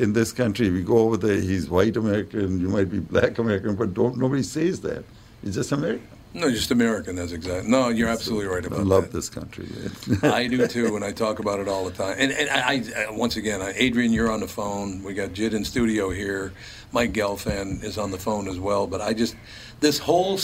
In 0.00 0.14
this 0.14 0.32
country, 0.32 0.70
we 0.70 0.82
go 0.82 0.98
over 0.98 1.18
there, 1.18 1.36
he's 1.40 1.68
white 1.68 1.96
American, 1.96 2.58
you 2.58 2.68
might 2.68 2.90
be 2.90 3.00
black 3.00 3.38
American, 3.38 3.76
but 3.76 3.92
don't 3.92 4.16
nobody 4.16 4.42
says 4.42 4.80
that. 4.80 5.04
It's 5.42 5.56
just 5.56 5.72
American. 5.72 6.08
No, 6.32 6.48
just 6.50 6.70
American. 6.70 7.16
That's 7.16 7.32
exactly. 7.32 7.70
No, 7.70 7.88
you're 7.88 8.08
absolutely 8.08 8.46
right 8.46 8.64
about 8.64 8.76
that. 8.76 8.82
I 8.82 8.86
love 8.86 9.12
this 9.12 9.28
country. 9.28 9.68
I 10.22 10.46
do 10.46 10.66
too, 10.66 10.94
and 10.96 11.04
I 11.04 11.12
talk 11.12 11.38
about 11.38 11.60
it 11.60 11.68
all 11.68 11.84
the 11.84 11.90
time. 11.90 12.16
And, 12.18 12.32
and 12.32 12.48
I, 12.48 12.74
I, 12.74 13.04
uh, 13.08 13.12
once 13.12 13.36
again, 13.36 13.60
Adrian, 13.74 14.12
you're 14.12 14.30
on 14.30 14.40
the 14.40 14.48
phone. 14.48 15.02
We 15.02 15.12
got 15.12 15.32
Jit 15.34 15.52
in 15.54 15.64
studio 15.64 16.08
here. 16.10 16.52
Mike 16.92 17.12
Gelfand 17.12 17.84
is 17.84 17.98
on 17.98 18.10
the 18.10 18.18
phone 18.18 18.48
as 18.48 18.58
well. 18.58 18.86
But 18.86 19.00
I 19.02 19.12
just 19.12 19.34
this 19.80 19.98
whole 19.98 20.38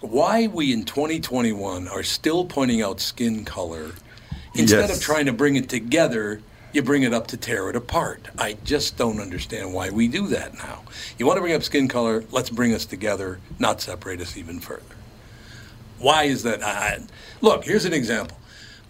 why 0.00 0.48
we 0.48 0.72
in 0.72 0.84
2021 0.84 1.88
are 1.88 2.02
still 2.02 2.44
pointing 2.44 2.82
out 2.82 3.00
skin 3.00 3.44
color 3.44 3.92
instead 4.54 4.88
Yes. 4.88 4.96
of 4.96 5.02
trying 5.02 5.26
to 5.26 5.32
bring 5.32 5.56
it 5.56 5.68
together. 5.68 6.42
You 6.76 6.82
bring 6.82 7.04
it 7.04 7.14
up 7.14 7.28
to 7.28 7.38
tear 7.38 7.70
it 7.70 7.74
apart. 7.74 8.28
I 8.36 8.58
just 8.62 8.98
don't 8.98 9.18
understand 9.18 9.72
why 9.72 9.88
we 9.88 10.08
do 10.08 10.26
that 10.26 10.52
now. 10.58 10.82
You 11.16 11.24
want 11.24 11.38
to 11.38 11.40
bring 11.40 11.54
up 11.54 11.62
skin 11.62 11.88
color? 11.88 12.22
Let's 12.30 12.50
bring 12.50 12.74
us 12.74 12.84
together, 12.84 13.40
not 13.58 13.80
separate 13.80 14.20
us 14.20 14.36
even 14.36 14.60
further. 14.60 14.82
Why 15.98 16.24
is 16.24 16.42
that? 16.42 16.62
I, 16.62 16.98
look, 17.40 17.64
here's 17.64 17.86
an 17.86 17.94
example. 17.94 18.36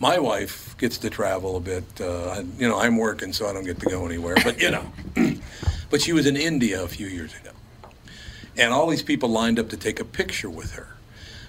My 0.01 0.19
wife 0.19 0.77
gets 0.79 0.99
to 0.99 1.11
travel 1.11 1.57
a 1.57 1.61
bit. 1.61 1.85
Uh, 2.01 2.43
you 2.59 2.67
know, 2.69 2.77
I'm 2.77 2.97
working, 2.97 3.33
so 3.33 3.47
I 3.47 3.53
don't 3.53 3.63
get 3.63 3.79
to 3.79 3.87
go 3.87 4.05
anywhere. 4.05 4.35
But 4.43 4.61
you 4.61 4.73
know, 4.73 4.93
but 5.89 6.03
she 6.03 6.13
was 6.13 6.27
in 6.27 6.37
India 6.37 6.83
a 6.83 6.89
few 6.89 7.07
years 7.07 7.37
ago, 7.37 7.53
and 8.57 8.73
all 8.73 8.89
these 8.89 9.05
people 9.05 9.29
lined 9.29 9.61
up 9.61 9.69
to 9.69 9.77
take 9.77 10.01
a 10.01 10.05
picture 10.05 10.51
with 10.51 10.73
her. 10.73 10.89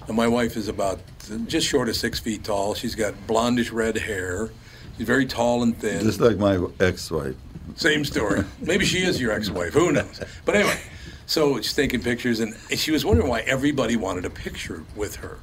And 0.08 0.16
my 0.16 0.28
wife 0.28 0.56
is 0.56 0.68
about 0.68 1.00
just 1.48 1.66
short 1.66 1.90
of 1.90 1.96
six 1.96 2.20
feet 2.20 2.44
tall. 2.44 2.76
She's 2.76 2.94
got 2.94 3.16
blondish 3.26 3.72
red 3.74 3.98
hair. 3.98 4.52
She's 4.98 5.06
very 5.06 5.26
tall 5.26 5.64
and 5.64 5.78
thin. 5.78 6.04
Just 6.04 6.20
like 6.20 6.38
my 6.38 6.60
ex-wife. 6.80 7.36
Same 7.76 8.04
story. 8.04 8.44
Maybe 8.60 8.86
she 8.86 9.00
is 9.00 9.22
your 9.22 9.32
ex-wife. 9.32 9.74
Who 9.74 9.92
knows? 9.92 10.20
But 10.44 10.56
anyway, 10.56 10.80
so 11.28 11.58
she's 11.58 11.74
taking 11.74 12.02
pictures, 12.02 12.40
and 12.40 12.56
she 12.72 12.92
was 12.92 13.06
wondering 13.06 13.30
why 13.30 13.42
everybody 13.42 13.96
wanted 13.96 14.26
a 14.26 14.30
picture 14.30 14.84
with 14.96 15.18
her, 15.18 15.38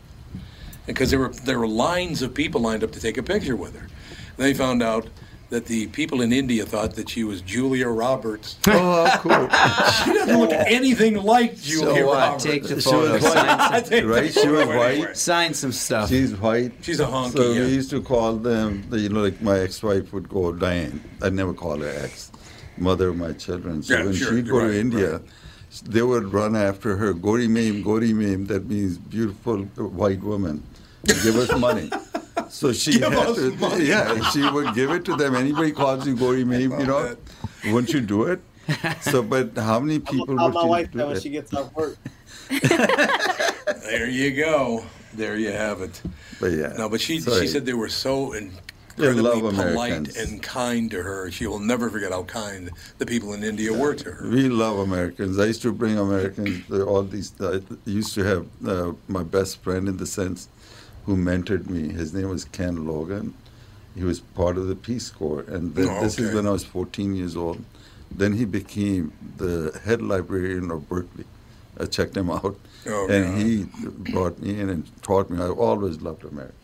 because 0.87 1.11
there 1.11 1.21
were 1.21 1.29
there 1.29 1.59
were 1.59 1.69
lines 1.69 2.23
of 2.23 2.35
people 2.35 2.61
lined 2.61 2.83
up 2.83 2.91
to 2.93 3.01
take 3.01 3.17
a 3.17 3.23
picture 3.23 3.55
with 3.55 3.77
her. 3.77 3.87
And 4.37 4.47
they 4.47 4.55
found 4.55 4.83
out 4.83 5.07
that 5.55 5.67
the 5.67 5.87
people 5.89 6.21
in 6.21 6.33
India 6.33 6.67
thought 6.67 6.97
that 6.97 7.09
she 7.09 7.23
was 7.23 7.41
Julia 7.41 7.89
Roberts. 7.89 8.57
Oh, 8.67 9.05
how 9.07 9.19
cool! 9.19 9.49
she 10.05 10.13
doesn't 10.19 10.39
look 10.41 10.51
anything 10.53 11.15
like 11.23 11.57
Julia 11.57 11.95
So 12.03 12.07
what? 12.09 12.19
Roberts. 12.19 12.45
Take 12.45 12.63
the 12.65 12.81
She 12.81 12.95
was 12.95 13.23
white, 13.23 13.87
some, 13.87 14.07
right? 14.09 14.33
She 14.33 14.49
was 14.49 14.67
white. 14.67 15.17
sign 15.17 15.55
some 15.55 15.71
stuff. 15.71 16.09
She's 16.09 16.35
white. 16.37 16.73
She's 16.83 16.99
a 16.99 17.07
honky, 17.07 17.33
So 17.37 17.53
yeah. 17.53 17.61
we 17.61 17.69
used 17.81 17.91
to 17.91 18.03
call 18.03 18.35
them, 18.35 18.85
you 18.91 19.09
know, 19.11 19.23
like 19.23 19.41
my 19.43 19.59
ex-wife 19.61 20.13
would 20.13 20.29
go 20.29 20.53
Diane. 20.53 21.01
I 21.23 21.31
never 21.31 21.55
call 21.55 21.79
her 21.79 21.95
ex, 22.05 22.33
mother 22.77 23.11
of 23.11 23.17
my 23.17 23.33
children. 23.33 23.83
So 23.85 23.95
Yeah, 23.97 24.05
when 24.07 24.15
sure, 24.15 24.33
she'd 24.37 24.49
go 24.49 24.59
right, 24.59 24.69
to 24.73 24.81
India, 24.81 25.21
they 25.85 26.03
would 26.03 26.33
run 26.33 26.57
after 26.57 26.97
her, 26.97 27.13
Gori 27.15 27.47
Mame, 27.47 27.83
Gori 27.83 28.13
Mame. 28.13 28.47
That 28.47 28.67
means 28.69 28.99
beautiful 28.99 29.59
white 30.03 30.23
woman. 30.23 30.65
Give 31.07 31.37
us 31.37 31.57
money. 31.59 31.91
So 32.49 32.73
she 32.73 32.93
Give 32.99 33.13
had 33.13 33.29
us 33.29 33.37
to, 33.37 33.51
money. 33.57 33.85
yeah, 33.87 34.31
she 34.31 34.49
would 34.49 34.75
give 34.75 34.91
it 34.91 35.05
to 35.07 35.17
them. 35.17 35.35
Anybody 35.35 35.73
calls 35.73 36.07
you 36.07 36.15
Gori 36.17 36.45
Mame, 36.45 36.79
you 36.79 36.87
know, 36.87 37.17
wouldn't 37.67 37.93
you 37.93 38.01
do 38.01 38.25
it? 38.25 38.41
So, 39.03 39.23
but 39.23 39.57
how 39.57 39.81
many 39.81 39.99
people 39.99 40.39
I'll 40.41 40.47
would 40.47 40.55
my 40.55 40.63
you 40.63 40.69
wife 40.69 40.91
do 40.93 40.99
that 40.99 41.07
when 41.09 41.21
she 41.21 41.31
gets 41.31 41.53
off 41.53 41.75
work. 41.75 41.97
There 43.83 44.09
you 44.09 44.35
go. 44.35 44.85
There 45.15 45.37
you 45.37 45.53
have 45.53 45.81
it. 45.81 46.01
But 46.41 46.53
yeah, 46.53 46.73
No, 46.77 46.89
but 46.89 47.01
she 47.01 47.21
sorry. 47.21 47.43
she 47.43 47.47
said 47.47 47.65
they 47.67 47.73
were 47.75 47.89
so 47.89 48.33
They 48.33 48.39
incredibly 49.09 49.23
love 49.23 49.41
polite 49.55 49.93
Americans. 49.93 50.17
and 50.17 50.43
kind 50.43 50.91
to 50.91 51.03
her. 51.03 51.31
She 51.31 51.47
will 51.47 51.59
never 51.61 51.89
forget 51.91 52.11
how 52.13 52.25
kind 52.25 52.71
the 52.99 53.07
people 53.07 53.33
in 53.35 53.45
India 53.45 53.73
were 53.73 53.95
to 53.95 54.11
her. 54.11 54.29
We 54.29 54.49
love 54.49 54.79
Americans. 54.79 55.39
I 55.39 55.47
used 55.47 55.63
to 55.63 55.73
bring 55.73 55.99
Americans. 55.99 56.71
All 56.71 57.03
these. 57.05 57.33
I 57.41 57.61
used 57.85 58.15
to 58.15 58.25
have 58.25 58.47
uh, 58.67 58.93
my 59.09 59.23
best 59.23 59.63
friend 59.63 59.89
in 59.89 59.97
the 59.99 60.07
sense, 60.07 60.49
who 61.07 61.17
mentored 61.17 61.69
me. 61.69 61.89
His 61.93 62.13
name 62.15 62.29
was 62.29 62.45
Ken 62.45 62.87
Logan. 62.87 63.35
He 63.95 64.03
was 64.05 64.21
part 64.21 64.57
of 64.59 64.67
the 64.67 64.75
Peace 64.75 65.11
Corps, 65.11 65.43
and 65.43 65.75
th- 65.77 65.89
Oh, 65.89 66.01
this 66.03 66.19
is 66.19 66.35
when 66.35 66.47
I 66.47 66.51
was 66.51 66.65
14 66.65 67.15
years 67.15 67.37
old. 67.37 67.65
Then 68.11 68.33
he 68.33 68.45
became 68.45 69.13
the 69.37 69.79
head 69.85 70.03
librarian 70.03 70.71
of 70.71 70.89
Berkeley. 70.89 71.25
I 71.79 71.87
checked 71.87 72.17
him 72.17 72.31
out, 72.39 72.57
Oh, 72.87 73.09
and 73.09 73.25
God. 73.27 73.39
he 73.47 73.65
brought 74.13 74.39
me 74.41 74.59
in 74.61 74.69
and 74.71 75.03
taught 75.03 75.31
me. 75.31 75.41
I 75.43 75.49
always 75.49 76.01
loved 76.01 76.25
America. 76.25 76.55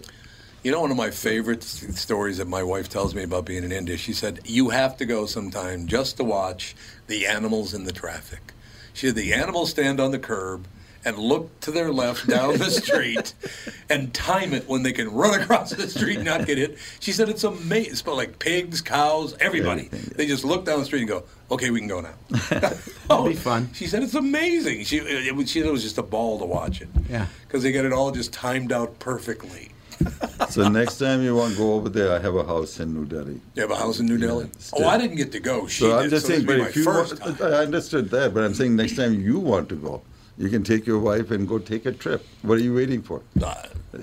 You 0.62 0.70
know, 0.72 0.80
one 0.82 0.90
of 0.90 0.96
my 0.96 1.10
favorite 1.10 1.62
stories 1.62 2.36
that 2.36 2.46
my 2.46 2.62
wife 2.62 2.88
tells 2.90 3.14
me 3.14 3.22
about 3.22 3.46
being 3.46 3.64
in 3.64 3.72
India. 3.72 3.96
She 3.96 4.12
said, 4.12 4.40
"You 4.44 4.68
have 4.70 4.96
to 4.98 5.06
go 5.06 5.24
sometime 5.24 5.86
just 5.86 6.18
to 6.18 6.24
watch 6.24 6.76
the 7.06 7.26
animals 7.26 7.72
in 7.72 7.84
the 7.84 7.92
traffic." 7.92 8.52
She 8.92 9.06
said, 9.06 9.14
"The 9.16 9.32
animals 9.32 9.70
stand 9.70 10.00
on 10.00 10.10
the 10.10 10.18
curb." 10.18 10.66
And 11.02 11.16
look 11.16 11.60
to 11.60 11.70
their 11.70 11.90
left 11.90 12.28
down 12.28 12.58
the 12.58 12.70
street, 12.70 13.32
and 13.88 14.12
time 14.12 14.52
it 14.52 14.68
when 14.68 14.82
they 14.82 14.92
can 14.92 15.10
run 15.10 15.40
across 15.40 15.70
the 15.70 15.88
street 15.88 16.16
and 16.16 16.26
not 16.26 16.46
get 16.46 16.58
hit. 16.58 16.76
She 17.00 17.12
said 17.12 17.30
it's 17.30 17.42
amazing. 17.42 17.92
It's 17.92 18.06
like 18.06 18.38
pigs, 18.38 18.82
cows, 18.82 19.34
everybody. 19.40 19.88
They 19.88 20.26
just 20.26 20.44
look 20.44 20.66
down 20.66 20.78
the 20.80 20.84
street 20.84 21.00
and 21.00 21.08
go, 21.08 21.24
"Okay, 21.50 21.70
we 21.70 21.78
can 21.78 21.88
go 21.88 22.02
now." 22.02 22.12
That'd 22.50 22.84
be 22.84 22.92
oh, 23.10 23.32
fun. 23.32 23.70
She 23.72 23.86
said 23.86 24.02
it's 24.02 24.14
amazing. 24.14 24.84
She 24.84 24.98
it, 24.98 25.48
she 25.48 25.60
said 25.60 25.68
it 25.68 25.72
was 25.72 25.82
just 25.82 25.96
a 25.96 26.02
ball 26.02 26.38
to 26.38 26.44
watch 26.44 26.82
it 26.82 26.88
Yeah. 27.08 27.26
because 27.46 27.62
they 27.62 27.72
got 27.72 27.86
it 27.86 27.94
all 27.94 28.10
just 28.10 28.32
timed 28.34 28.70
out 28.70 28.98
perfectly. 28.98 29.70
so 30.48 30.68
next 30.68 30.98
time 30.98 31.22
you 31.22 31.34
want 31.34 31.52
to 31.52 31.58
go 31.58 31.74
over 31.74 31.88
there, 31.88 32.12
I 32.12 32.18
have 32.18 32.34
a 32.34 32.44
house 32.44 32.80
in 32.80 32.94
New 32.94 33.04
Delhi. 33.04 33.40
You 33.54 33.62
have 33.62 33.70
a 33.70 33.76
house 33.76 34.00
in 34.00 34.06
New 34.06 34.18
Delhi? 34.18 34.50
still. 34.58 34.84
Oh, 34.84 34.88
I 34.88 34.98
didn't 34.98 35.16
get 35.16 35.32
to 35.32 35.40
go. 35.40 35.66
She 35.66 35.84
so 35.84 35.96
I'm 35.96 36.04
did, 36.04 36.10
just 36.10 36.26
so 36.26 36.32
saying, 36.32 36.46
but 36.46 36.58
if 36.60 36.76
you 36.76 36.86
want, 36.86 37.22
I 37.42 37.62
understood 37.64 38.10
that, 38.10 38.32
but 38.34 38.44
I'm 38.44 38.54
saying 38.54 38.76
next 38.76 38.96
time 38.96 39.20
you 39.20 39.38
want 39.38 39.68
to 39.70 39.74
go, 39.76 40.02
You 40.38 40.48
can 40.48 40.62
take 40.64 40.86
your 40.86 40.98
wife 40.98 41.30
and 41.30 41.46
go 41.46 41.58
take 41.58 41.84
a 41.86 41.92
trip. 41.92 42.26
What 42.42 42.54
are 42.58 42.62
you 42.62 42.74
waiting 42.74 43.02
for? 43.02 43.20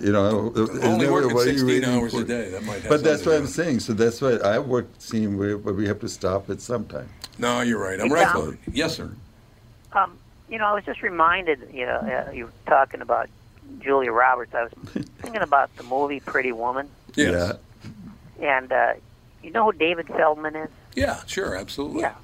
you 0.02 0.12
know, 0.12 0.52
isn't 0.56 0.84
only 0.84 1.06
that 1.06 1.12
working 1.14 1.34
what 1.34 1.48
are 1.48 1.52
you 1.52 1.58
16 1.60 1.66
waiting 1.68 1.90
hours 1.90 2.14
a 2.14 2.18
for? 2.20 2.24
day, 2.26 2.50
that 2.50 2.64
might 2.64 2.82
have 2.82 2.90
But 2.90 3.04
that's 3.04 3.26
what 3.26 3.36
I'm 3.36 3.48
saying. 3.48 3.80
So 3.80 3.94
that's 3.94 4.22
why 4.22 4.34
I 4.36 4.60
work 4.60 4.88
same 5.00 5.38
way, 5.38 5.54
but 5.54 5.76
we 5.76 5.88
have 5.88 6.00
to 6.02 6.10
stop 6.10 6.50
at 6.50 6.62
some 6.62 6.86
time. 6.86 7.10
No, 7.40 7.62
you're 7.62 7.80
right. 7.82 8.00
I'm 8.00 8.10
Hey, 8.10 8.14
right. 8.16 8.28
Tom. 8.28 8.58
Yes, 8.72 8.98
sir. 8.98 9.10
Um, 9.94 10.18
you 10.50 10.58
know, 10.58 10.66
I 10.66 10.74
was 10.74 10.84
just 10.84 11.02
reminded. 11.02 11.70
You 11.74 11.86
know, 11.86 12.26
uh, 12.28 12.32
you 12.32 12.46
were 12.46 12.52
talking 12.66 13.02
about 13.02 13.30
Julia 13.80 14.12
Roberts. 14.12 14.54
I 14.54 14.64
was 14.64 14.72
thinking 15.22 15.42
about 15.42 15.76
the 15.78 15.84
movie 15.84 16.20
Pretty 16.20 16.52
Woman, 16.52 16.90
Yes. 17.16 17.56
and 18.42 18.72
uh, 18.72 18.94
you 19.44 19.52
know 19.52 19.66
who 19.72 19.78
David 19.78 20.08
Feldman 20.08 20.56
is? 20.56 20.70
Yeah, 20.98 21.22
sure, 21.28 21.56
absolutely. 21.56 22.02
Yeah. 22.02 22.16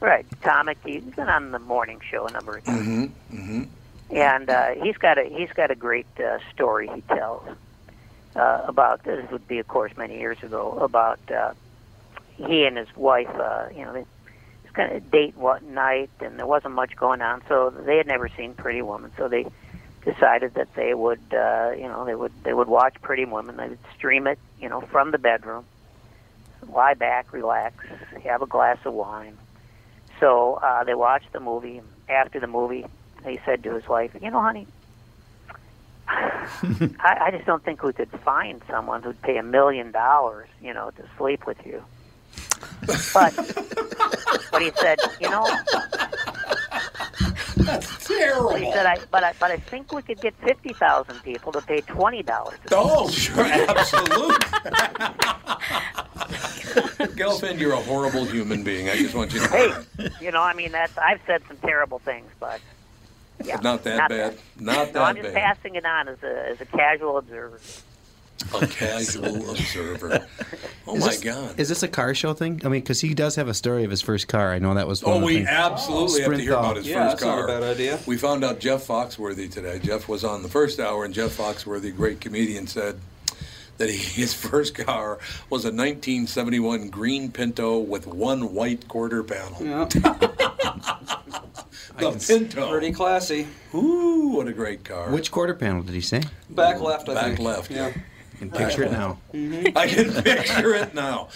Right, 0.00 0.24
comic. 0.42 0.78
He's 0.84 1.02
been 1.02 1.28
on 1.28 1.50
the 1.50 1.58
morning 1.58 2.00
show 2.08 2.26
a 2.26 2.30
number 2.30 2.56
of 2.58 2.64
times, 2.64 2.86
Mm-hmm. 2.86 3.36
Mm-hmm. 3.36 4.16
and 4.16 4.48
uh, 4.48 4.68
he's 4.82 4.96
got 4.96 5.18
a 5.18 5.24
he's 5.24 5.50
got 5.52 5.70
a 5.72 5.74
great 5.74 6.06
uh, 6.18 6.38
story 6.54 6.88
he 6.94 7.00
tells 7.02 7.42
uh, 8.36 8.62
about 8.66 9.02
this. 9.02 9.28
Would 9.32 9.48
be, 9.48 9.58
of 9.58 9.66
course, 9.68 9.92
many 9.96 10.18
years 10.18 10.40
ago 10.44 10.78
about 10.80 11.18
uh, 11.30 11.52
he 12.36 12.64
and 12.64 12.76
his 12.78 12.88
wife. 12.96 13.28
Uh, 13.28 13.66
you 13.76 13.84
know, 13.84 13.92
they 13.92 14.00
was 14.62 14.72
kind 14.74 14.92
of 14.92 15.10
date 15.10 15.36
one 15.36 15.74
night, 15.74 16.10
and 16.20 16.38
there 16.38 16.46
wasn't 16.46 16.74
much 16.74 16.94
going 16.96 17.20
on, 17.20 17.42
so 17.48 17.70
they 17.70 17.96
had 17.96 18.06
never 18.06 18.28
seen 18.28 18.54
Pretty 18.54 18.80
Woman, 18.82 19.10
so 19.18 19.26
they 19.28 19.44
decided 20.04 20.54
that 20.54 20.72
they 20.76 20.94
would, 20.94 21.20
uh, 21.34 21.72
you 21.76 21.88
know, 21.88 22.04
they 22.06 22.14
would 22.14 22.32
they 22.44 22.54
would 22.54 22.68
watch 22.68 22.94
Pretty 23.02 23.24
Woman. 23.26 23.56
They 23.56 23.68
would 23.70 23.78
stream 23.96 24.26
it, 24.28 24.38
you 24.60 24.68
know, 24.68 24.80
from 24.80 25.10
the 25.10 25.18
bedroom, 25.18 25.64
lie 26.68 26.94
back, 26.94 27.32
relax, 27.32 27.84
have 28.24 28.42
a 28.42 28.46
glass 28.46 28.78
of 28.84 28.92
wine. 28.92 29.36
So 30.18 30.54
uh, 30.54 30.84
they 30.84 30.94
watched 30.94 31.32
the 31.32 31.40
movie. 31.40 31.82
After 32.08 32.40
the 32.40 32.46
movie, 32.46 32.84
he 33.24 33.38
said 33.44 33.62
to 33.62 33.74
his 33.74 33.86
wife, 33.88 34.10
"You 34.20 34.30
know, 34.30 34.40
honey." 34.40 34.66
I, 36.08 37.18
I 37.20 37.30
just 37.30 37.46
don't 37.46 37.62
think 37.62 37.82
we 37.84 37.92
could 37.92 38.10
find 38.24 38.60
someone 38.68 39.02
who'd 39.02 39.22
pay 39.22 39.36
a 39.36 39.42
million 39.44 39.92
dollars, 39.92 40.48
you 40.60 40.74
know, 40.74 40.90
to 40.90 41.04
sleep 41.16 41.46
with 41.46 41.64
you. 41.64 41.84
But, 43.14 43.34
but 44.50 44.62
he 44.62 44.72
said, 44.76 44.98
you 45.20 45.30
know, 45.30 45.46
That's 47.70 48.06
terrible. 48.08 48.54
he 48.56 48.70
said, 48.72 48.86
I, 48.86 48.98
but 49.10 49.22
I, 49.24 49.32
but 49.38 49.50
I 49.50 49.56
think 49.56 49.92
we 49.92 50.02
could 50.02 50.20
get 50.20 50.34
fifty 50.42 50.72
thousand 50.72 51.22
people 51.22 51.52
to 51.52 51.60
pay 51.62 51.80
twenty 51.82 52.22
dollars. 52.22 52.58
Oh, 52.72 53.08
sure, 53.12 53.44
absolutely. 53.44 54.36
Gelfand, 57.16 57.58
you're 57.58 57.72
a 57.72 57.80
horrible 57.82 58.24
human 58.24 58.62
being. 58.62 58.88
I 58.88 58.96
just 58.96 59.14
want 59.14 59.32
you 59.32 59.40
to 59.40 59.46
know. 59.50 59.84
Hey, 59.98 60.08
you 60.20 60.30
know, 60.30 60.42
I 60.42 60.54
mean, 60.54 60.72
that's 60.72 60.96
I've 60.98 61.20
said 61.26 61.42
some 61.48 61.56
terrible 61.58 61.98
things, 62.00 62.30
but 62.38 62.60
yeah, 63.44 63.56
But 63.56 63.62
not 63.64 63.84
that 63.84 63.96
not 63.96 64.08
bad. 64.10 64.32
that. 64.34 64.62
Not 64.62 64.94
no, 64.94 65.02
I'm 65.02 65.16
just 65.16 65.32
bad. 65.32 65.56
passing 65.56 65.74
it 65.74 65.84
on 65.84 66.08
as 66.08 66.22
a 66.22 66.48
as 66.50 66.60
a 66.60 66.66
casual 66.66 67.16
observer. 67.18 67.60
A 68.54 68.66
casual 68.66 69.50
observer. 69.50 70.26
Oh 70.86 70.96
Is 70.96 71.00
my 71.04 71.10
this- 71.10 71.20
God. 71.20 71.60
Is 71.60 71.68
this 71.68 71.82
a 71.82 71.88
car 71.88 72.14
show 72.14 72.32
thing? 72.32 72.60
I 72.64 72.68
mean, 72.68 72.80
because 72.80 73.00
he 73.00 73.14
does 73.14 73.36
have 73.36 73.48
a 73.48 73.54
story 73.54 73.84
of 73.84 73.90
his 73.90 74.00
first 74.02 74.28
car. 74.28 74.52
I 74.52 74.58
know 74.58 74.74
that 74.74 74.86
was. 74.88 75.02
One 75.04 75.12
Oh, 75.12 75.16
of 75.16 75.20
the 75.20 75.26
we 75.26 75.34
things. 75.36 75.48
absolutely 75.48 76.22
have 76.22 76.32
to 76.32 76.38
hear 76.38 76.52
about 76.54 76.76
his 76.76 76.86
Yeah, 76.88 77.10
first 77.10 77.20
that's 77.20 77.24
not 77.24 77.34
car. 77.36 77.44
a 77.44 77.60
bad 77.60 77.62
idea. 77.62 77.98
We 78.06 78.16
found 78.16 78.42
out 78.44 78.58
Jeff 78.60 78.86
Foxworthy 78.86 79.50
today. 79.50 79.78
Jeff 79.78 80.08
was 80.08 80.24
on 80.24 80.42
the 80.42 80.48
first 80.48 80.80
hour, 80.80 81.04
and 81.04 81.12
Jeff 81.14 81.36
Foxworthy, 81.36 81.94
great 81.94 82.20
comedian, 82.20 82.66
said 82.66 82.98
that 83.78 83.90
he, 83.90 83.96
his 84.20 84.32
first 84.34 84.74
car 84.74 85.18
was 85.50 85.64
a 85.64 85.68
1971 85.72 86.88
green 86.88 87.30
Pinto 87.30 87.78
with 87.78 88.06
one 88.06 88.54
white 88.54 88.88
quarter 88.88 89.22
panel. 89.22 89.58
Yeah. 89.60 89.84
the 91.98 92.24
Pinto. 92.26 92.70
Pretty 92.70 92.92
classy. 92.92 93.46
Ooh, 93.74 94.32
what 94.36 94.48
a 94.48 94.52
great 94.52 94.84
car. 94.84 95.10
Which 95.10 95.30
quarter 95.30 95.54
panel 95.54 95.82
did 95.82 95.94
he 95.94 96.00
say? 96.00 96.22
Back 96.48 96.80
left, 96.80 97.08
I 97.08 97.14
Back 97.14 97.24
think. 97.36 97.38
left. 97.40 97.70
Yeah. 97.70 97.92
Can 98.40 98.50
picture 98.50 98.84
it 98.84 98.92
now. 98.92 99.18
I 99.34 99.86
can 99.86 100.10
picture 100.22 100.74
it 100.74 100.94
now. 100.94 101.28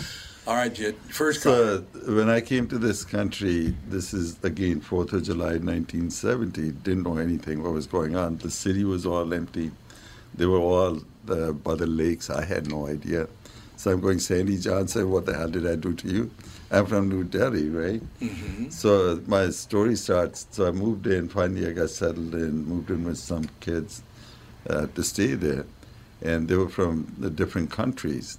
All 0.47 0.55
right, 0.55 0.73
Jit. 0.73 0.97
First 1.11 1.43
car. 1.43 1.53
So 1.53 1.85
when 2.07 2.31
I 2.31 2.41
came 2.41 2.67
to 2.69 2.79
this 2.79 3.05
country, 3.05 3.75
this 3.91 4.15
is 4.15 4.43
again 4.43 4.81
Fourth 4.81 5.13
of 5.13 5.23
July, 5.23 5.59
1970. 5.59 6.71
Didn't 6.71 7.03
know 7.03 7.19
anything 7.19 7.63
what 7.63 7.75
was 7.75 7.87
going 7.87 8.17
on. 8.17 8.39
The 8.39 8.51
city 8.51 8.85
was 8.85 9.05
all 9.05 9.35
empty. 9.35 9.71
They 10.35 10.47
were 10.47 10.59
all 10.59 11.03
uh, 11.29 11.53
by 11.53 11.75
the 11.75 11.87
lakes. 11.87 12.31
I 12.31 12.43
had 12.43 12.71
no 12.71 12.87
idea. 12.87 13.29
So 13.77 13.91
I'm 13.91 14.01
going. 14.01 14.19
Sandy 14.19 14.57
John 14.57 14.89
said, 14.89 15.05
"What 15.05 15.27
the 15.27 15.37
hell 15.37 15.51
did 15.51 15.67
I 15.67 15.77
do 15.77 15.93
to 15.93 16.09
you?" 16.09 16.31
I'm 16.71 16.87
from 16.87 17.11
New 17.11 17.25
Delhi, 17.25 17.69
right? 17.69 18.03
Mm-hmm. 18.21 18.71
So 18.71 19.21
my 19.27 19.51
story 19.51 19.97
starts. 19.97 20.47
So 20.53 20.67
I 20.67 20.71
moved 20.71 21.07
in. 21.07 21.29
Finally, 21.29 21.69
I 21.69 21.73
got 21.73 21.91
settled 21.91 22.35
in. 22.35 22.65
Moved 22.65 22.89
in 22.89 23.05
with 23.05 23.19
some 23.19 23.47
kids 23.61 24.03
uh, 24.69 24.87
to 24.95 25.03
stay 25.03 25.35
there, 25.35 25.67
and 26.25 26.49
they 26.49 26.57
were 26.57 26.69
from 26.69 27.15
the 27.19 27.31
different 27.31 27.71
countries. 27.71 28.39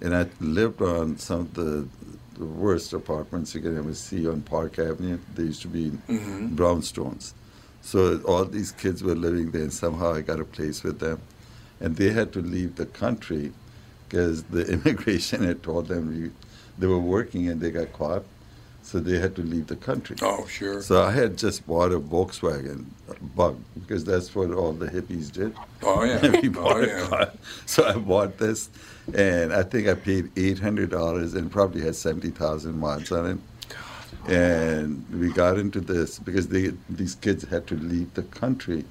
And 0.00 0.14
I 0.16 0.26
lived 0.40 0.82
on 0.82 1.18
some 1.18 1.40
of 1.40 1.54
the, 1.54 1.86
the 2.38 2.44
worst 2.44 2.92
apartments 2.92 3.54
you 3.54 3.60
can 3.60 3.76
ever 3.78 3.94
see 3.94 4.26
on 4.28 4.40
Park 4.42 4.78
Avenue. 4.78 5.18
They 5.34 5.44
used 5.44 5.62
to 5.62 5.68
be 5.68 5.90
Mhm. 6.08 6.56
brownstones. 6.56 7.32
So 7.82 8.18
all 8.24 8.44
these 8.44 8.72
kids 8.72 9.02
were 9.02 9.14
living 9.14 9.50
there, 9.52 9.62
and 9.62 9.72
somehow 9.72 10.14
I 10.14 10.20
got 10.22 10.40
a 10.40 10.44
place 10.44 10.82
with 10.82 10.98
them. 10.98 11.20
And 11.80 11.96
they 11.96 12.10
had 12.10 12.32
to 12.32 12.40
leave 12.40 12.76
the 12.76 12.86
country 12.86 13.52
because 14.08 14.42
the 14.44 14.66
immigration 14.74 15.42
had 15.44 15.62
told 15.62 15.88
them 15.88 16.32
they 16.78 16.86
were 16.86 16.98
working 16.98 17.48
and 17.48 17.60
they 17.60 17.70
got 17.70 17.92
caught. 17.92 18.24
So 18.86 19.00
they 19.00 19.18
had 19.18 19.34
to 19.34 19.42
leave 19.42 19.66
the 19.66 19.74
country. 19.74 20.14
Oh, 20.22 20.46
sure. 20.46 20.80
So 20.80 21.02
I 21.02 21.10
had 21.10 21.36
just 21.36 21.66
bought 21.66 21.90
a 21.90 21.98
Volkswagen 21.98 22.84
Bug 23.34 23.60
because 23.80 24.04
that's 24.04 24.32
what 24.32 24.52
all 24.52 24.72
the 24.72 24.86
hippies 24.86 25.32
did. 25.32 25.56
Oh, 25.82 26.04
yeah. 26.04 26.20
we 26.40 26.48
oh, 26.48 26.52
bought 26.52 26.76
Oh, 26.76 26.82
a 26.82 26.86
yeah. 26.86 27.06
car. 27.08 27.32
So 27.66 27.84
I 27.84 27.94
bought 27.94 28.38
this, 28.38 28.70
and 29.12 29.52
I 29.52 29.64
think 29.64 29.88
I 29.88 29.94
paid 29.94 30.30
eight 30.38 30.60
hundred 30.60 30.90
dollars 30.90 31.34
and 31.34 31.50
probably 31.50 31.80
had 31.82 31.96
seventy 31.96 32.30
thousand 32.30 32.78
miles 32.78 33.10
on 33.10 33.26
it. 33.26 34.30
And 34.30 35.04
we 35.12 35.32
got 35.32 35.58
into 35.58 35.80
this 35.80 36.20
because 36.20 36.46
they 36.46 36.72
these 36.88 37.16
kids 37.16 37.42
had 37.42 37.66
to 37.66 37.74
leave 37.74 38.14
the 38.14 38.22
country, 38.22 38.84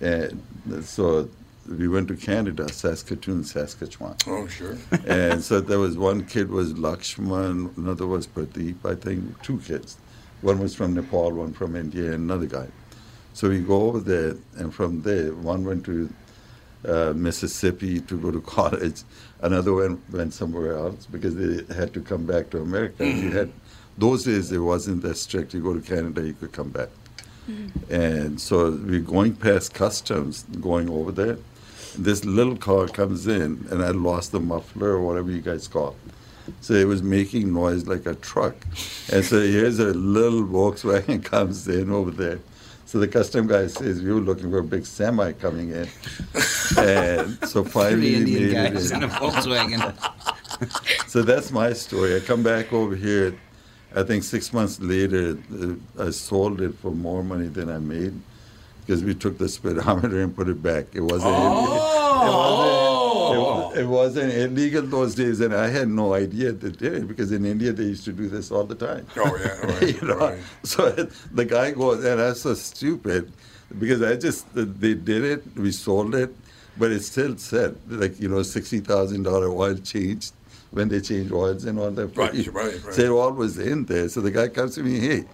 and 0.00 0.42
so 0.82 1.28
we 1.68 1.88
went 1.88 2.08
to 2.08 2.16
Canada, 2.16 2.72
Saskatoon, 2.72 3.44
Saskatchewan. 3.44 4.16
Oh, 4.26 4.46
sure. 4.46 4.76
and 5.06 5.42
so 5.42 5.60
there 5.60 5.78
was 5.78 5.96
one 5.96 6.24
kid 6.26 6.50
was 6.50 6.74
Lakshman, 6.74 7.76
another 7.76 8.06
was 8.06 8.26
Pradeep, 8.26 8.84
I 8.84 8.94
think, 8.94 9.42
two 9.42 9.58
kids. 9.58 9.98
One 10.42 10.58
was 10.58 10.74
from 10.74 10.94
Nepal, 10.94 11.32
one 11.32 11.52
from 11.52 11.76
India, 11.76 12.06
and 12.12 12.30
another 12.30 12.46
guy. 12.46 12.68
So 13.34 13.48
we 13.48 13.60
go 13.60 13.82
over 13.82 14.00
there, 14.00 14.36
and 14.56 14.74
from 14.74 15.02
there, 15.02 15.32
one 15.34 15.64
went 15.64 15.84
to 15.84 16.12
uh, 16.84 17.12
Mississippi 17.14 18.00
to 18.00 18.18
go 18.18 18.30
to 18.30 18.40
college, 18.58 19.02
another 19.42 19.72
one 19.72 20.02
went 20.10 20.34
somewhere 20.34 20.76
else 20.76 21.06
because 21.06 21.36
they 21.36 21.74
had 21.74 21.92
to 21.94 22.00
come 22.00 22.26
back 22.26 22.50
to 22.50 22.60
America. 22.60 23.06
You 23.06 23.30
had 23.30 23.52
those 23.98 24.24
days 24.24 24.50
it 24.50 24.58
wasn't 24.58 25.02
that 25.02 25.16
strict. 25.16 25.52
You 25.54 25.60
go 25.60 25.74
to 25.74 25.80
Canada, 25.80 26.22
you 26.22 26.32
could 26.32 26.52
come 26.52 26.70
back. 26.70 26.88
And 27.88 28.40
so 28.40 28.70
we're 28.70 29.00
going 29.00 29.34
past 29.34 29.74
customs, 29.74 30.44
going 30.60 30.88
over 30.88 31.10
there. 31.10 31.38
This 31.98 32.24
little 32.24 32.56
car 32.56 32.86
comes 32.86 33.26
in, 33.26 33.66
and 33.70 33.82
I 33.82 33.90
lost 33.90 34.32
the 34.32 34.40
muffler 34.40 34.90
or 34.90 35.02
whatever 35.02 35.30
you 35.30 35.40
guys 35.40 35.66
call 35.68 35.90
it. 35.90 36.54
So 36.60 36.74
it 36.74 36.86
was 36.86 37.02
making 37.02 37.52
noise 37.52 37.86
like 37.86 38.06
a 38.06 38.14
truck. 38.14 38.54
And 39.12 39.24
so 39.24 39.40
here's 39.40 39.78
a 39.78 39.92
little 39.94 40.42
Volkswagen 40.42 41.24
comes 41.34 41.68
in 41.68 41.90
over 41.90 42.10
there. 42.10 42.38
So 42.86 42.98
the 42.98 43.06
custom 43.06 43.46
guy 43.46 43.68
says, 43.68 44.02
"We 44.02 44.12
were 44.12 44.20
looking 44.20 44.50
for 44.50 44.58
a 44.58 44.64
big 44.64 44.84
semi 44.84 45.32
coming 45.32 45.70
in." 45.70 45.88
and 46.76 47.38
so 47.48 47.62
finally, 47.78 48.16
Three 48.16 48.34
Indian 48.34 48.72
guys 48.72 48.90
in 48.90 49.04
a 49.04 49.08
Volkswagen. 49.08 49.94
so 51.08 51.22
that's 51.22 51.52
my 51.52 51.72
story. 51.72 52.16
I 52.16 52.20
come 52.20 52.42
back 52.42 52.72
over 52.72 52.96
here. 52.96 53.38
I 53.94 54.02
think 54.02 54.24
six 54.24 54.52
months 54.52 54.80
later, 54.80 55.38
uh, 55.52 56.06
I 56.06 56.10
sold 56.10 56.60
it 56.60 56.74
for 56.76 56.90
more 56.90 57.22
money 57.22 57.46
than 57.46 57.70
I 57.70 57.78
made 57.78 58.20
because 58.90 59.04
we 59.04 59.14
took 59.14 59.38
the 59.38 59.48
speedometer 59.48 60.20
and 60.20 60.34
put 60.34 60.48
it 60.48 60.60
back. 60.60 60.86
It 60.94 61.00
wasn't. 61.00 61.32
Oh! 61.32 63.30
It 63.32 63.38
wasn't, 63.38 63.78
it 63.78 63.84
oh. 63.84 63.88
wasn't 63.88 64.32
illegal 64.32 64.82
those 64.82 65.14
days, 65.14 65.40
and 65.40 65.54
I 65.54 65.68
had 65.68 65.88
no 65.88 66.12
idea 66.12 66.50
they 66.50 66.72
did 66.72 66.94
it 66.94 67.06
because 67.06 67.30
in 67.30 67.44
India 67.44 67.72
they 67.72 67.84
used 67.84 68.04
to 68.06 68.12
do 68.12 68.28
this 68.28 68.50
all 68.50 68.64
the 68.64 68.74
time. 68.74 69.06
Oh, 69.16 69.38
yeah, 69.38 69.66
right, 69.66 69.94
you 69.94 70.08
know? 70.08 70.18
right. 70.18 70.38
So 70.64 70.90
the 70.90 71.44
guy 71.44 71.70
goes, 71.70 72.04
and 72.04 72.20
I'm 72.20 72.34
so 72.34 72.54
stupid 72.54 73.32
because 73.78 74.02
I 74.02 74.16
just 74.16 74.52
they 74.56 74.94
did 74.94 75.22
it, 75.22 75.44
we 75.56 75.70
sold 75.70 76.16
it, 76.16 76.34
but 76.76 76.90
it 76.90 77.04
still 77.04 77.38
said 77.38 77.76
like 77.86 78.18
you 78.18 78.28
know 78.28 78.42
sixty 78.42 78.80
thousand 78.80 79.22
dollar 79.22 79.50
oil 79.52 79.76
changed 79.76 80.32
when 80.72 80.88
they 80.88 81.00
change 81.00 81.30
oils 81.30 81.64
and 81.64 81.78
all 81.78 81.92
that. 81.92 82.16
Right, 82.16 82.32
right, 82.48 82.84
right. 82.84 82.94
So 82.94 83.02
it 83.02 83.10
all 83.10 83.30
was 83.30 83.56
in 83.56 83.84
there. 83.84 84.08
So 84.08 84.20
the 84.20 84.32
guy 84.32 84.48
comes 84.48 84.74
to 84.74 84.82
me, 84.82 84.98
hey. 84.98 85.24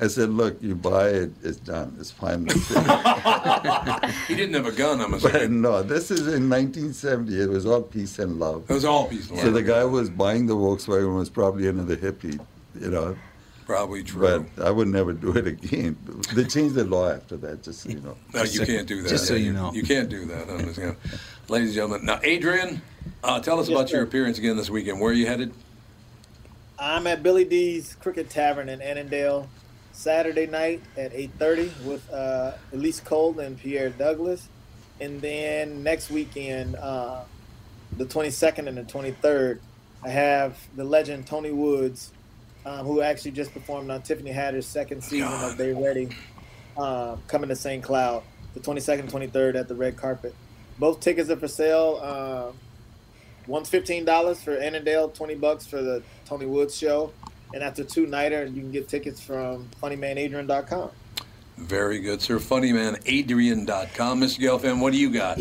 I 0.00 0.06
said, 0.06 0.30
look, 0.30 0.56
you 0.62 0.74
buy 0.74 1.08
it, 1.10 1.30
it's 1.42 1.58
done, 1.58 1.94
it's 2.00 2.10
fine. 2.10 2.46
He 4.26 4.34
didn't 4.34 4.54
have 4.54 4.66
a 4.66 4.72
gun, 4.72 5.00
I'm 5.00 5.10
But 5.12 5.24
assuming. 5.24 5.60
no, 5.60 5.82
this 5.82 6.10
is 6.10 6.20
in 6.20 6.48
1970. 6.48 7.38
It 7.40 7.48
was 7.48 7.66
all 7.66 7.82
peace 7.82 8.18
and 8.18 8.38
love. 8.40 8.64
It 8.70 8.72
was 8.74 8.84
all 8.84 9.06
peace 9.08 9.28
and 9.28 9.32
love. 9.36 9.40
So 9.40 9.44
love. 9.46 9.54
the 9.54 9.62
guy 9.62 9.80
who 9.82 9.90
was 9.90 10.08
buying 10.10 10.46
the 10.46 10.54
Volkswagen 10.56 11.14
was 11.16 11.28
probably 11.28 11.68
another 11.68 11.96
hippie, 11.96 12.40
you 12.80 12.90
know. 12.90 13.16
Probably 13.66 14.02
true. 14.02 14.46
But 14.56 14.64
I 14.66 14.70
would 14.70 14.88
never 14.88 15.12
do 15.12 15.36
it 15.36 15.46
again. 15.46 15.96
They 16.34 16.44
changed 16.44 16.74
the 16.74 16.84
law 16.84 17.10
after 17.10 17.36
that, 17.38 17.62
just 17.62 17.82
so 17.82 17.90
you 17.90 18.00
know. 18.00 18.16
No, 18.34 18.42
you 18.44 18.64
can't 18.66 18.88
do 18.88 19.02
that. 19.02 19.08
Just 19.08 19.26
so 19.28 19.34
you 19.34 19.52
know. 19.52 19.72
You 19.72 19.82
can't 19.82 20.08
do 20.08 20.24
that. 20.26 20.48
I'm 20.50 20.64
just 20.64 20.80
gonna- 20.80 20.96
Ladies 21.48 21.68
and 21.68 21.74
gentlemen. 21.76 22.06
Now, 22.06 22.18
Adrian, 22.22 22.80
uh, 23.22 23.40
tell 23.40 23.60
us 23.60 23.68
Yes, 23.68 23.78
about 23.78 23.90
your 23.92 24.02
appearance 24.02 24.38
again 24.38 24.56
this 24.56 24.70
weekend. 24.70 25.00
Where 25.00 25.10
are 25.10 25.14
you 25.14 25.26
headed? 25.26 25.52
I'm 26.78 27.06
at 27.06 27.22
Billy 27.22 27.44
D's 27.44 27.94
Cricket 28.00 28.30
Tavern 28.30 28.68
in 28.68 28.80
Annandale 28.82 29.48
Saturday 30.02 30.48
night 30.48 30.82
at 30.96 31.12
8:30 31.12 31.84
with 31.84 32.12
uh, 32.12 32.52
Elise 32.72 32.98
Cole 32.98 33.38
and 33.38 33.56
Pierre 33.56 33.90
Douglas, 33.90 34.48
and 35.00 35.20
then 35.20 35.84
next 35.84 36.10
weekend, 36.10 36.74
uh, 36.74 37.22
the 37.96 38.04
22nd 38.04 38.66
and 38.66 38.76
the 38.76 38.82
23rd, 38.82 39.60
I 40.02 40.08
have 40.08 40.58
the 40.74 40.82
legend 40.82 41.26
Tony 41.26 41.52
Woods, 41.52 42.10
um, 42.66 42.84
who 42.84 43.00
actually 43.00 43.30
just 43.30 43.52
performed 43.52 43.90
on 43.90 44.02
Tiffany 44.02 44.32
Haddish 44.32 44.64
second 44.64 45.04
season 45.04 45.28
of 45.28 45.56
They 45.56 45.72
Ready, 45.72 46.08
uh, 46.76 47.16
coming 47.28 47.48
to 47.50 47.56
St. 47.56 47.82
Cloud, 47.82 48.24
the 48.54 48.60
22nd, 48.60 49.08
23rd 49.08 49.54
at 49.54 49.68
the 49.68 49.74
red 49.76 49.96
carpet. 49.96 50.34
Both 50.80 50.98
tickets 50.98 51.30
are 51.30 51.36
for 51.36 51.46
sale. 51.48 52.00
Uh, 52.02 52.52
One's 53.46 53.68
fifteen 53.68 54.04
dollars 54.04 54.40
for 54.40 54.52
Annandale, 54.56 55.08
twenty 55.08 55.34
bucks 55.34 55.66
for 55.66 55.82
the 55.82 56.02
Tony 56.24 56.46
Woods 56.46 56.76
show, 56.76 57.12
and 57.54 57.62
after 57.62 57.84
two 57.84 58.06
nighter, 58.06 58.44
you 58.46 58.60
can 58.60 58.72
get 58.72 58.88
tickets 58.88 59.20
from 59.20 59.68
FunnyManAdrian.com. 59.82 60.90
Very 61.58 62.00
good, 62.00 62.20
sir. 62.22 62.38
Funnymanadrian.com. 62.38 64.20
Mr. 64.20 64.40
Gelfand, 64.40 64.80
what 64.80 64.92
do 64.92 64.98
you 64.98 65.10
got? 65.10 65.38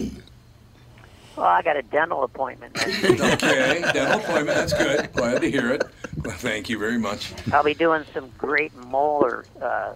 Well, 1.38 1.46
I 1.46 1.62
got 1.62 1.78
a 1.78 1.82
dental 1.82 2.24
appointment. 2.24 2.78
Okay, 2.78 3.82
dental 3.94 4.20
appointment. 4.20 4.58
That's 4.58 4.74
good. 4.74 5.12
Glad 5.14 5.42
to 5.42 5.50
hear 5.50 5.72
it. 5.72 5.84
Well, 6.24 6.36
thank 6.36 6.70
you 6.70 6.78
very 6.78 6.98
much. 7.00 7.34
I'll 7.54 7.64
be 7.64 7.74
doing 7.74 8.04
some 8.14 8.30
great 8.38 8.76
molar. 8.76 9.46
Uh, 9.62 9.94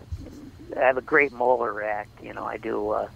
I 0.76 0.80
have 0.80 0.98
a 0.98 1.02
great 1.02 1.34
molar 1.34 1.84
act. 1.84 2.24
You 2.24 2.34
know, 2.34 2.46
I 2.46 2.58
do. 2.58 2.90
Uh, 2.92 3.10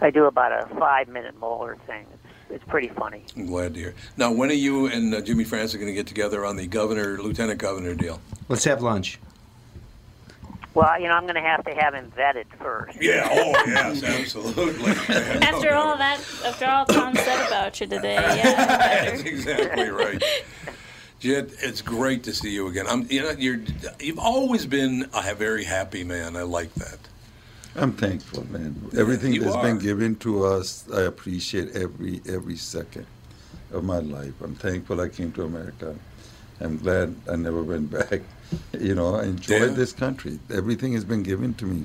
I 0.00 0.10
do 0.10 0.26
about 0.26 0.52
a 0.52 0.72
five-minute 0.76 1.38
molar 1.40 1.76
thing. 1.86 2.06
It's 2.50 2.62
it's 2.62 2.64
pretty 2.64 2.88
funny. 2.88 3.22
I'm 3.36 3.46
glad 3.46 3.74
to 3.74 3.80
hear. 3.80 3.94
Now, 4.16 4.32
when 4.32 4.50
are 4.50 4.54
you 4.54 4.86
and 4.86 5.14
uh, 5.14 5.20
Jimmy 5.20 5.44
Francis 5.44 5.74
going 5.74 5.86
to 5.86 5.92
get 5.94 6.06
together 6.06 6.44
on 6.44 6.56
the 6.56 6.66
governor, 6.66 7.18
lieutenant 7.20 7.60
governor 7.60 7.94
deal? 7.94 8.20
Let's 8.48 8.64
have 8.64 8.82
lunch. 8.82 9.18
Well, 10.74 11.00
you 11.00 11.08
know, 11.08 11.14
I'm 11.14 11.24
going 11.24 11.34
to 11.34 11.40
have 11.40 11.64
to 11.64 11.74
have 11.74 11.94
him 11.94 12.12
vetted 12.16 12.44
first. 12.60 13.02
Yeah. 13.02 13.28
Oh, 13.30 13.64
yes, 13.66 14.02
absolutely. 14.02 14.92
After 15.42 15.74
all 15.74 15.96
that, 15.96 16.20
after 16.44 16.66
all 16.66 16.84
Tom 16.86 17.16
said 17.16 17.46
about 17.48 17.80
you 17.80 17.86
today, 17.88 18.14
yeah. 18.14 18.66
That's 19.10 19.22
exactly 19.22 19.88
right. 19.88 20.22
Jed, 21.18 21.50
it's 21.60 21.82
great 21.82 22.22
to 22.24 22.32
see 22.32 22.50
you 22.50 22.68
again. 22.68 22.86
I'm, 22.88 23.06
you 23.10 23.22
know, 23.22 23.30
you're, 23.30 23.58
you've 23.98 24.20
always 24.20 24.66
been 24.66 25.08
a 25.12 25.34
very 25.34 25.64
happy 25.64 26.04
man. 26.04 26.36
I 26.36 26.42
like 26.42 26.72
that. 26.74 26.98
I'm 27.78 27.92
thankful, 27.92 28.44
man. 28.50 28.90
Everything 28.96 29.32
you 29.32 29.42
that's 29.42 29.54
are. 29.56 29.62
been 29.62 29.78
given 29.78 30.16
to 30.16 30.44
us, 30.44 30.84
I 30.92 31.02
appreciate 31.02 31.74
every 31.76 32.20
every 32.28 32.56
second 32.56 33.06
of 33.72 33.84
my 33.84 33.98
life. 33.98 34.34
I'm 34.42 34.54
thankful 34.54 35.00
I 35.00 35.08
came 35.08 35.30
to 35.32 35.44
America. 35.44 35.94
I'm 36.60 36.76
glad 36.78 37.14
I 37.30 37.36
never 37.36 37.62
went 37.62 37.90
back. 37.98 38.22
You 38.78 38.94
know, 38.94 39.14
I 39.16 39.24
enjoy 39.24 39.56
Yeah. 39.66 39.66
this 39.66 39.92
country. 39.92 40.38
Everything 40.50 40.92
has 40.94 41.04
been 41.04 41.22
given 41.22 41.54
to 41.54 41.66
me, 41.66 41.84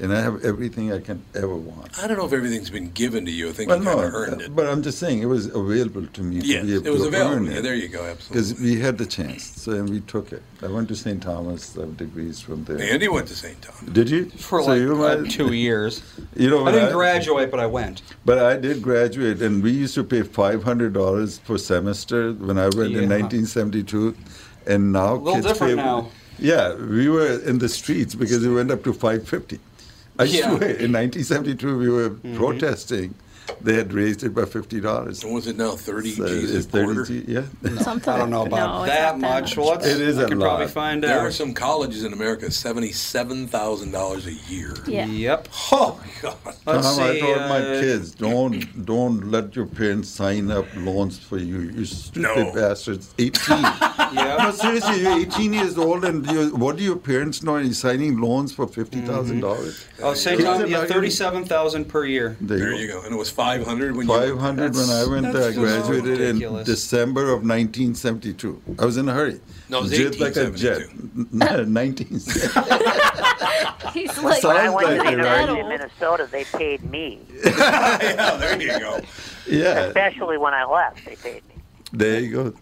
and 0.00 0.12
I 0.12 0.20
have 0.20 0.44
everything 0.44 0.92
I 0.92 0.98
can 1.00 1.22
ever 1.34 1.54
want. 1.54 1.98
I 2.02 2.06
don't 2.06 2.16
know 2.16 2.24
if 2.24 2.32
everything's 2.32 2.70
been 2.70 2.90
given 2.92 3.24
to 3.26 3.30
you. 3.30 3.50
I 3.50 3.52
think 3.52 3.68
Well, 3.68 3.78
you 3.78 3.84
no, 3.84 3.98
earned 4.00 4.40
it. 4.42 4.56
but 4.56 4.66
I'm 4.66 4.82
just 4.82 4.98
saying 4.98 5.20
it 5.20 5.26
was 5.26 5.46
available 5.46 6.06
to 6.06 6.22
me 6.22 6.36
Yes, 6.36 6.62
to 6.62 6.66
be 6.66 6.74
able 6.76 6.86
it 6.86 6.90
was 6.90 7.02
to 7.02 7.08
available. 7.08 7.36
earn 7.36 7.44
Yeah, 7.46 7.60
there 7.60 7.74
you 7.74 7.88
go, 7.88 8.04
absolutely. 8.04 8.54
Because 8.54 8.60
we 8.60 8.80
had 8.80 8.96
the 8.98 9.06
chance, 9.06 9.44
so 9.62 9.72
and 9.72 9.88
we 9.90 10.00
took 10.00 10.32
it. 10.32 10.42
I 10.62 10.68
went 10.68 10.88
to 10.88 10.96
St. 10.96 11.22
Thomas, 11.22 11.76
I 11.76 11.82
have 11.82 11.96
degrees 11.96 12.40
from 12.40 12.64
there. 12.64 12.80
Andy 12.80 13.08
went 13.08 13.28
to 13.28 13.34
St. 13.36 13.60
Thomas. 13.60 13.92
Did 13.92 14.08
you? 14.10 14.30
For 14.30 14.62
So 14.62 14.68
like 14.70 14.80
you 14.80 15.02
uh, 15.04 15.24
two 15.28 15.52
years. 15.52 16.02
You 16.36 16.48
know, 16.48 16.66
I 16.66 16.72
didn't 16.72 16.88
I- 16.90 16.92
graduate, 16.92 17.50
but 17.50 17.60
I 17.60 17.66
went. 17.66 18.02
But 18.24 18.38
I 18.38 18.56
did 18.56 18.80
graduate, 18.82 19.42
and 19.42 19.62
we 19.62 19.72
used 19.72 19.94
to 19.96 20.04
pay 20.04 20.22
five 20.22 20.62
hundred 20.62 20.92
dollars 20.94 21.38
per 21.40 21.58
semester 21.58 22.32
when 22.32 22.56
I 22.58 22.68
went 22.78 22.92
in 22.96 23.08
1972, 23.10 24.14
and 24.66 24.92
now 24.92 25.14
A 25.14 25.16
little 25.16 25.34
kids 25.34 25.46
different 25.46 25.76
pay. 25.78 25.84
now. 25.84 26.08
Yeah, 26.38 26.74
we 26.74 27.08
were 27.08 27.38
in 27.40 27.58
the 27.58 27.68
streets 27.68 28.14
because 28.14 28.42
it 28.44 28.48
went 28.50 28.70
up 28.70 28.82
to 28.84 28.92
five 28.94 29.28
fifty. 29.28 29.58
I 30.20 30.24
Yeah. 30.24 30.56
swear, 30.56 30.70
in 30.84 30.92
1972 30.92 31.78
we 31.78 31.88
were 31.88 32.10
Mm-hmm. 32.10 32.36
protesting. 32.36 33.14
They 33.60 33.74
had 33.74 33.92
raised 33.92 34.22
it 34.24 34.34
by 34.34 34.44
fifty 34.44 34.80
dollars. 34.80 35.22
And 35.24 35.32
was 35.34 35.46
it 35.46 35.56
now 35.56 35.72
30 35.76 36.10
So 36.10 36.26
G's 36.28 36.54
a 36.54 36.56
it's 36.58 36.66
30 36.66 36.84
quarter? 36.84 37.04
G, 37.04 37.24
yeah. 37.28 37.42
Something. 37.82 38.12
I 38.14 38.18
don't 38.18 38.30
know 38.30 38.46
about 38.46 38.80
No, 38.80 38.86
that 38.86 39.12
that 39.12 39.18
much. 39.18 39.42
much. 39.42 39.56
Well, 39.56 39.66
let's, 39.68 39.86
It 39.86 40.00
is 40.00 40.18
I 40.18 40.22
a 40.24 40.28
can 40.28 40.38
probably 40.40 40.66
lot. 40.66 40.72
find 40.74 41.02
There 41.02 41.18
out. 41.18 41.26
are 41.26 41.30
some 41.30 41.54
colleges 41.54 42.04
in 42.04 42.12
America, 42.12 42.50
seventy-seven 42.50 43.46
thousand 43.48 43.92
dollars 43.92 44.26
a 44.26 44.32
year. 44.32 44.74
Yeah. 44.86 45.06
Yep. 45.06 45.48
Oh 45.72 46.00
my 46.00 46.10
God! 46.22 46.36
Let's 46.44 46.64
Tom, 46.96 47.00
I 47.00 47.12
see, 47.14 47.20
told 47.20 47.36
my 47.38 47.60
uh, 47.60 47.80
kids, 47.80 48.10
don't 48.14 48.84
don't 48.86 49.30
let 49.30 49.54
your 49.56 49.66
parents 49.66 50.08
sign 50.08 50.50
up 50.50 50.66
loans 50.76 51.18
for 51.18 51.38
you. 51.38 51.60
You 51.60 51.84
stupid 51.84 52.22
No. 52.46 52.52
bastards. 52.52 53.14
18. 53.18 53.64
Yeah. 54.12 54.38
No, 54.42 54.50
seriously, 54.50 55.02
you're 55.02 55.20
18 55.20 55.52
years 55.52 55.78
old, 55.78 56.04
and 56.04 56.26
you 56.28 56.52
what 56.56 56.76
do 56.76 56.82
your 56.82 56.96
parents 56.96 57.44
know? 57.44 57.58
You're 57.58 57.72
signing 57.74 58.20
loans 58.20 58.52
for 58.52 58.66
fifty 58.66 59.00
dollars. 59.00 59.86
Oh, 60.02 60.14
St. 60.14 60.36
Kids 60.36 60.48
Tom, 60.48 60.62
are 60.62 60.66
yeah, 60.66 60.84
thirty-seven 60.84 61.44
thousand 61.44 61.84
per 61.84 62.04
year. 62.04 62.36
There, 62.40 62.58
There 62.58 62.72
you 62.72 62.80
you 62.80 62.88
go. 62.88 63.00
go. 63.00 63.06
And 63.06 63.14
it 63.14 63.18
was 63.18 63.30
five 63.40 63.64
hundred 63.66 63.96
when 63.96 64.06
you. 64.08 64.14
Five 64.14 64.38
hundred 64.38 64.74
when 64.74 64.90
I 64.90 65.04
went 65.06 65.32
there. 65.32 65.48
I 65.48 65.52
that's 65.52 65.56
just 65.56 65.86
graduated 65.88 66.20
in. 66.42 66.64
December 66.64 67.24
of 67.32 67.42
1972. 67.42 68.62
I 68.78 68.84
was 68.84 68.96
in 68.96 69.08
a 69.08 69.12
hurry. 69.12 69.40
No, 69.68 69.78
it 69.78 69.82
was 69.82 69.90
Jet 69.92 70.20
like 70.20 70.36
a 70.36 70.50
jet. 70.50 70.88
1972. 70.94 73.90
He's 73.92 74.16
When 74.18 74.32
I 74.32 74.38
Sounds 74.38 74.74
went 74.74 74.88
to 74.88 74.94
like 74.94 75.02
the 75.02 75.06
it, 75.06 75.10
University 75.12 75.52
right? 75.52 75.60
of 75.60 75.66
Minnesota, 75.68 76.28
they 76.30 76.44
paid 76.44 76.82
me. 76.90 77.20
yeah, 77.44 78.36
there 78.36 78.60
you 78.60 78.78
go. 78.78 79.00
yeah, 79.48 79.80
Especially 79.86 80.38
when 80.38 80.54
I 80.54 80.64
left, 80.64 81.04
they 81.04 81.16
paid 81.16 81.42
me. 81.48 81.54
there 81.92 82.20
you 82.20 82.32
go. 82.32 82.54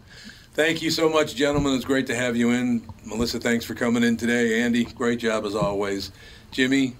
Thank 0.54 0.82
you 0.82 0.90
so 0.90 1.08
much, 1.08 1.34
gentlemen. 1.34 1.74
It's 1.74 1.84
great 1.84 2.06
to 2.08 2.16
have 2.16 2.36
you 2.36 2.50
in. 2.50 2.82
Melissa, 3.04 3.38
thanks 3.40 3.64
for 3.64 3.74
coming 3.74 4.02
in 4.02 4.16
today. 4.16 4.60
Andy, 4.62 4.84
great 4.84 5.20
job 5.20 5.44
as 5.44 5.54
always. 5.54 6.10
Jimmy, 6.50 6.94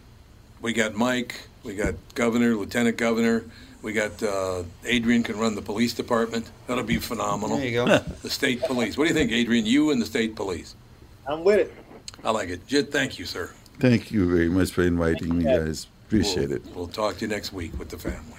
we 0.61 0.73
got 0.73 0.95
Mike, 0.95 1.41
we 1.65 1.75
got 1.75 1.95
Governor, 2.15 2.55
Lieutenant 2.55 2.97
Governor, 2.97 3.45
we 3.83 3.93
got 3.93 4.23
uh, 4.23 4.63
Adrian 4.85 5.23
can 5.23 5.39
run 5.39 5.55
the 5.55 5.63
police 5.63 5.95
department. 5.95 6.51
That'll 6.67 6.85
be 6.85 6.99
phenomenal. 6.99 7.59
There 7.59 7.67
you 7.67 7.73
go. 7.85 7.99
the 8.23 8.31
state 8.31 8.63
police. 8.63 8.97
What 8.97 9.05
do 9.05 9.09
you 9.09 9.15
think, 9.15 9.33
Adrian? 9.33 9.67
You 9.67 9.91
and 9.91 10.01
the 10.01 10.07
state 10.07 10.35
police. 10.35 10.75
I'm 11.27 11.45
with 11.45 11.61
it. 11.61 11.75
I 12.25 12.31
like 12.31 12.49
it. 12.49 12.67
Jit, 12.67 12.91
thank 12.91 13.19
you, 13.19 13.25
sir. 13.25 13.51
Thank 13.79 14.11
you 14.11 14.29
very 14.29 14.49
much 14.49 14.73
for 14.73 14.83
inviting 14.83 15.39
me, 15.39 15.45
guys. 15.45 15.87
Appreciate 16.07 16.49
we'll, 16.49 16.57
it. 16.57 16.63
We'll 16.75 16.89
talk 16.89 17.19
to 17.19 17.21
you 17.23 17.29
next 17.29 17.53
week 17.53 17.79
with 17.79 17.91
the 17.91 17.99
family. 17.99 18.39